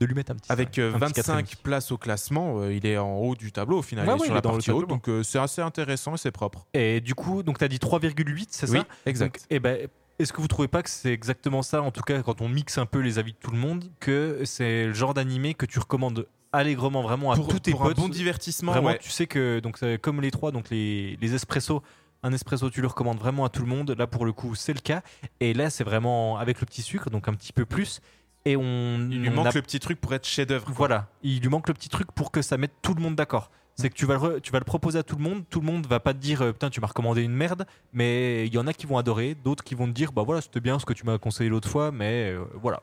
de 0.00 0.06
lui 0.06 0.14
mettre 0.14 0.32
un 0.32 0.36
petit. 0.36 0.50
Avec 0.50 0.68
cinq, 0.74 0.78
euh, 0.78 0.94
un 0.94 0.98
petit 0.98 1.20
25 1.20 1.44
4,5. 1.44 1.56
places 1.62 1.92
au 1.92 1.98
classement, 1.98 2.60
euh, 2.60 2.72
il 2.72 2.86
est 2.86 2.96
en 2.96 3.16
haut 3.18 3.34
du 3.34 3.52
tableau 3.52 3.78
au 3.78 3.82
final. 3.82 4.08
Ouais, 4.08 4.14
il 4.14 4.16
est 4.16 4.20
ouais, 4.20 4.26
sur 4.28 4.32
il 4.32 4.34
la 4.34 4.38
est 4.38 4.42
partie 4.42 4.70
haute, 4.70 4.88
donc 4.88 5.08
euh, 5.10 5.22
c'est 5.22 5.38
assez 5.38 5.60
intéressant 5.60 6.14
et 6.14 6.18
c'est 6.18 6.30
propre. 6.30 6.66
Et 6.72 7.00
du 7.02 7.14
coup, 7.14 7.42
donc 7.42 7.58
t'as 7.58 7.68
dit 7.68 7.76
3,8, 7.76 8.46
c'est 8.50 8.70
Oui, 8.70 8.78
ça? 8.78 8.86
Exact. 9.04 9.34
Donc, 9.36 9.46
eh 9.50 9.60
ben, 9.60 9.88
est-ce 10.18 10.32
que 10.32 10.40
vous 10.40 10.48
trouvez 10.48 10.68
pas 10.68 10.82
que 10.82 10.88
c'est 10.88 11.12
exactement 11.12 11.60
ça, 11.62 11.82
en 11.82 11.90
tout 11.90 12.00
cas 12.02 12.22
quand 12.22 12.40
on 12.40 12.48
mixe 12.48 12.78
un 12.78 12.86
peu 12.86 12.98
les 13.00 13.18
avis 13.18 13.32
de 13.32 13.38
tout 13.38 13.50
le 13.50 13.58
monde, 13.58 13.84
que 14.00 14.40
c'est 14.44 14.86
le 14.86 14.94
genre 14.94 15.12
d'animé 15.12 15.52
que 15.52 15.66
tu 15.66 15.78
recommandes 15.78 16.26
allègrement 16.52 17.02
vraiment 17.02 17.30
à 17.32 17.36
Pour, 17.36 17.48
tous 17.48 17.60
tes 17.60 17.70
pour 17.70 17.82
un 17.82 17.88
potes? 17.88 17.96
bon 17.98 18.08
divertissement, 18.08 18.72
Vraiment, 18.72 18.88
ouais. 18.88 18.98
tu 18.98 19.10
sais 19.10 19.26
que 19.26 19.60
donc 19.60 19.78
comme 20.00 20.22
les 20.22 20.30
trois, 20.30 20.50
donc 20.50 20.70
les, 20.70 21.16
les 21.20 21.34
espressos, 21.34 21.82
un 22.22 22.32
espresso 22.32 22.68
tu 22.70 22.80
le 22.80 22.86
recommandes 22.88 23.18
vraiment 23.18 23.44
à 23.44 23.48
tout 23.48 23.62
le 23.62 23.68
monde. 23.68 23.94
Là 23.98 24.06
pour 24.06 24.24
le 24.24 24.32
coup 24.32 24.54
c'est 24.54 24.72
le 24.74 24.80
cas. 24.80 25.02
Et 25.40 25.54
là 25.54 25.70
c'est 25.70 25.84
vraiment 25.84 26.38
avec 26.38 26.60
le 26.60 26.66
petit 26.66 26.82
sucre, 26.82 27.10
donc 27.10 27.28
un 27.28 27.34
petit 27.34 27.52
peu 27.52 27.64
plus. 27.66 28.00
Et 28.46 28.56
on, 28.56 28.62
il 29.10 29.20
lui 29.20 29.28
on 29.28 29.32
manque 29.34 29.46
a- 29.48 29.52
le 29.54 29.62
petit 29.62 29.80
truc 29.80 30.00
pour 30.00 30.14
être 30.14 30.26
chef-d'œuvre. 30.26 30.66
Voilà, 30.72 31.08
il 31.22 31.40
lui 31.40 31.48
manque 31.48 31.68
le 31.68 31.74
petit 31.74 31.88
truc 31.90 32.10
pour 32.12 32.30
que 32.30 32.40
ça 32.42 32.56
mette 32.56 32.72
tout 32.82 32.94
le 32.94 33.02
monde 33.02 33.14
d'accord. 33.16 33.50
C'est 33.76 33.88
que 33.88 33.94
tu 33.94 34.04
vas, 34.04 34.14
le 34.14 34.20
re- 34.20 34.40
tu 34.42 34.50
vas 34.52 34.58
le 34.58 34.64
proposer 34.64 34.98
à 34.98 35.02
tout 35.02 35.16
le 35.16 35.22
monde, 35.22 35.42
tout 35.48 35.60
le 35.60 35.66
monde 35.66 35.86
va 35.86 36.00
pas 36.00 36.12
te 36.12 36.18
dire 36.18 36.42
euh, 36.42 36.52
putain 36.52 36.68
tu 36.68 36.80
m'as 36.82 36.86
recommandé 36.88 37.22
une 37.22 37.32
merde, 37.32 37.66
mais 37.94 38.46
il 38.46 38.52
y 38.52 38.58
en 38.58 38.66
a 38.66 38.74
qui 38.74 38.84
vont 38.86 38.98
adorer, 38.98 39.34
d'autres 39.34 39.64
qui 39.64 39.74
vont 39.74 39.86
te 39.86 39.92
dire 39.92 40.12
bah 40.12 40.22
voilà 40.22 40.42
c'était 40.42 40.60
bien 40.60 40.78
ce 40.78 40.84
que 40.84 40.92
tu 40.92 41.04
m'as 41.06 41.16
conseillé 41.18 41.48
l'autre 41.48 41.68
fois, 41.68 41.90
mais 41.90 42.30
euh, 42.32 42.44
voilà. 42.60 42.82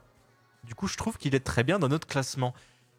Du 0.64 0.74
coup 0.76 0.88
je 0.88 0.98
trouve 0.98 1.18
qu'il 1.18 1.36
est 1.36 1.40
très 1.46 1.64
bien 1.64 1.78
dans 1.78 1.88
notre 1.88 2.08
classement. 2.08 2.54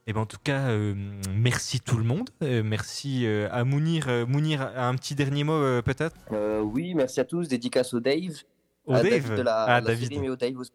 Et 0.09 0.15
ben 0.15 0.23
en 0.23 0.27
tout 0.27 0.39
cas 0.43 0.69
euh, 0.71 0.95
merci 1.37 1.81
tout 1.81 1.99
le 1.99 2.03
monde, 2.05 2.31
Euh, 2.43 2.63
merci 2.65 3.27
euh, 3.27 3.47
à 3.53 3.65
Mounir. 3.65 4.09
Euh, 4.09 4.25
Mounir 4.25 4.63
un 4.75 4.95
petit 4.95 5.15
dernier 5.15 5.45
mot 5.45 5.53
euh, 5.53 5.83
peut-être? 5.83 6.17
Euh, 6.33 6.61
oui, 6.61 6.95
merci 6.95 7.21
à 7.21 7.27
tous. 7.27 7.47
Dédicace 7.47 7.93
au 7.93 8.01
Dave. 8.01 8.33
Au 8.87 8.95
à 8.95 9.03
Dave 9.03 9.11
David 9.11 9.35
de 9.35 9.43
la, 9.43 9.65
Ah, 9.65 9.81
la 9.83 9.87
David. 9.89 10.09
série, 10.09 10.19
mais 10.19 10.31
au 10.31 10.37
Dave 10.37 10.57
aussi. 10.57 10.73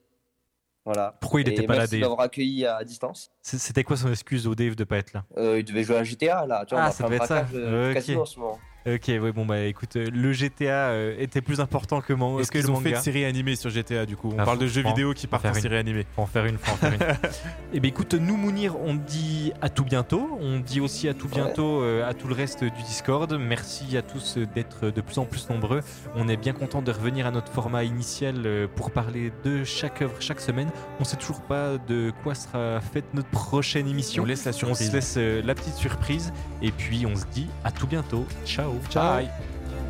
Voilà. 0.86 1.18
Pourquoi 1.20 1.42
il 1.42 1.50
Et 1.50 1.52
était 1.54 1.64
pas 1.66 1.74
là, 1.74 1.80
merci 1.80 1.94
Dave? 1.94 2.02
d'avoir 2.02 2.20
accueilli 2.20 2.64
à 2.68 2.84
distance. 2.84 3.32
C'était 3.42 3.84
quoi 3.84 3.98
son 3.98 4.12
excuse 4.12 4.46
au 4.46 4.54
Dave 4.54 4.76
de 4.76 4.84
pas 4.84 4.98
être 4.98 5.14
là? 5.14 5.26
Euh, 5.38 5.58
il 5.58 5.66
devait 5.66 5.84
jouer 5.84 5.96
à 5.98 6.04
GTA 6.04 6.46
là. 6.46 6.64
Tu 6.68 6.76
vois, 6.76 6.84
Ah, 6.84 6.88
on 6.88 6.90
a 6.90 6.92
ça 6.92 7.04
devait 7.06 7.16
être 7.16 7.26
ça. 7.26 7.42
braquage, 7.42 7.88
Ok. 7.90 7.94
casino 7.96 8.22
en 8.22 8.26
ce 8.26 8.40
moment. 8.40 8.60
Ok, 8.86 9.04
oui, 9.08 9.32
bon, 9.32 9.46
bah 9.46 9.62
écoute, 9.62 9.96
euh, 9.96 10.10
le 10.14 10.34
GTA 10.34 10.90
euh, 10.90 11.16
était 11.18 11.40
plus 11.42 11.62
important 11.62 12.02
que, 12.02 12.12
mon, 12.12 12.40
Est-ce 12.42 12.52
que 12.52 12.58
le 12.58 12.64
qu'ils 12.66 12.72
ont 12.74 12.76
fait 12.82 12.92
de 12.92 12.96
série 12.98 13.24
animée 13.24 13.56
sur 13.56 13.70
GTA 13.70 14.06
du 14.06 14.18
coup? 14.18 14.32
On 14.36 14.40
Ah, 14.40 14.44
parle 14.44 14.58
faut- 14.58 14.64
de 14.64 14.68
jeux 14.68 14.82
faut 14.82 14.90
en- 14.90 14.92
vidéo 14.94 15.14
qui 15.14 15.26
partent 15.26 15.44
faire 15.44 15.52
en 15.54 15.56
une. 15.56 15.62
série 15.62 15.78
animée. 15.78 16.06
Faut 16.16 16.22
en 16.24 16.26
faire 16.26 16.46
une, 16.46 16.58
faut 16.58 16.74
en 16.74 16.76
faire 16.76 16.92
une. 16.94 17.00
Eh 17.74 17.80
bien 17.80 17.90
écoute, 17.90 18.14
nous 18.14 18.36
Mounir, 18.36 18.78
on 18.80 18.96
dit 18.96 19.54
à 19.62 19.70
tout 19.70 19.86
bientôt. 19.86 20.38
On 20.42 20.60
dit 20.60 20.82
aussi 20.82 21.08
à 21.08 21.14
tout 21.14 21.30
bientôt 21.30 21.82
euh, 21.82 22.08
à 22.08 22.14
tout 22.14 22.28
le 22.28 22.34
reste 22.36 22.64
du 22.66 22.84
Discord. 22.84 23.34
Merci 23.40 23.96
à 23.96 24.02
tous 24.02 24.38
euh, 24.38 24.46
d'être 24.54 24.90
de 24.90 25.00
plus 25.02 25.18
en 25.18 25.24
plus 25.26 25.50
nombreux. 25.50 25.80
On 26.16 26.28
est 26.28 26.36
bien 26.38 26.52
content 26.54 26.82
de 26.82 26.92
revenir 26.92 27.26
à 27.26 27.32
notre 27.32 27.52
format 27.54 27.84
initial 27.86 28.36
euh, 28.46 28.68
pour 28.76 28.92
parler 28.92 29.32
de 29.46 29.64
chaque 29.64 30.02
œuvre 30.02 30.16
chaque 30.20 30.42
semaine. 30.42 30.70
On 31.00 31.06
sait 31.06 31.16
toujours 31.18 31.40
pas 31.42 31.78
de 31.88 32.12
quoi 32.22 32.36
sera 32.36 32.82
faite 32.82 33.06
notre 33.14 33.30
prochaine 33.30 33.88
émission. 33.88 34.24
On 34.24 34.26
laisse 34.26 34.44
la 34.44 34.52
On 34.52 34.56
surprise. 34.56 34.90
se 34.90 34.94
laisse 34.94 35.16
euh, 35.18 35.42
la 35.46 35.56
petite 35.56 35.76
surprise 35.76 36.34
et 36.62 36.72
puis 36.74 37.06
on 37.06 37.16
se 37.16 37.26
dit 37.34 37.48
à 37.64 37.72
tout 37.72 37.88
bientôt. 37.88 38.26
Ciao. 38.46 38.73
Bye. 38.94 39.30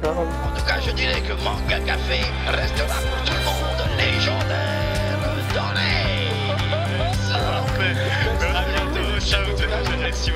En 0.04 0.58
tout 0.58 0.66
cas, 0.66 0.80
je 0.86 0.92
dirais 0.92 1.22
que 1.22 1.34
Manga 1.44 1.80
Café 1.86 2.20
restera 2.48 3.00
pour 3.00 3.24
tout 3.24 3.34
le 3.34 3.44
monde 3.46 3.82
légendaire 3.98 5.20
dans 5.56 5.72
les... 5.74 6.14
À 8.44 8.64
bientôt, 8.66 9.20
ciao, 9.20 9.42
merci. 10.00 10.32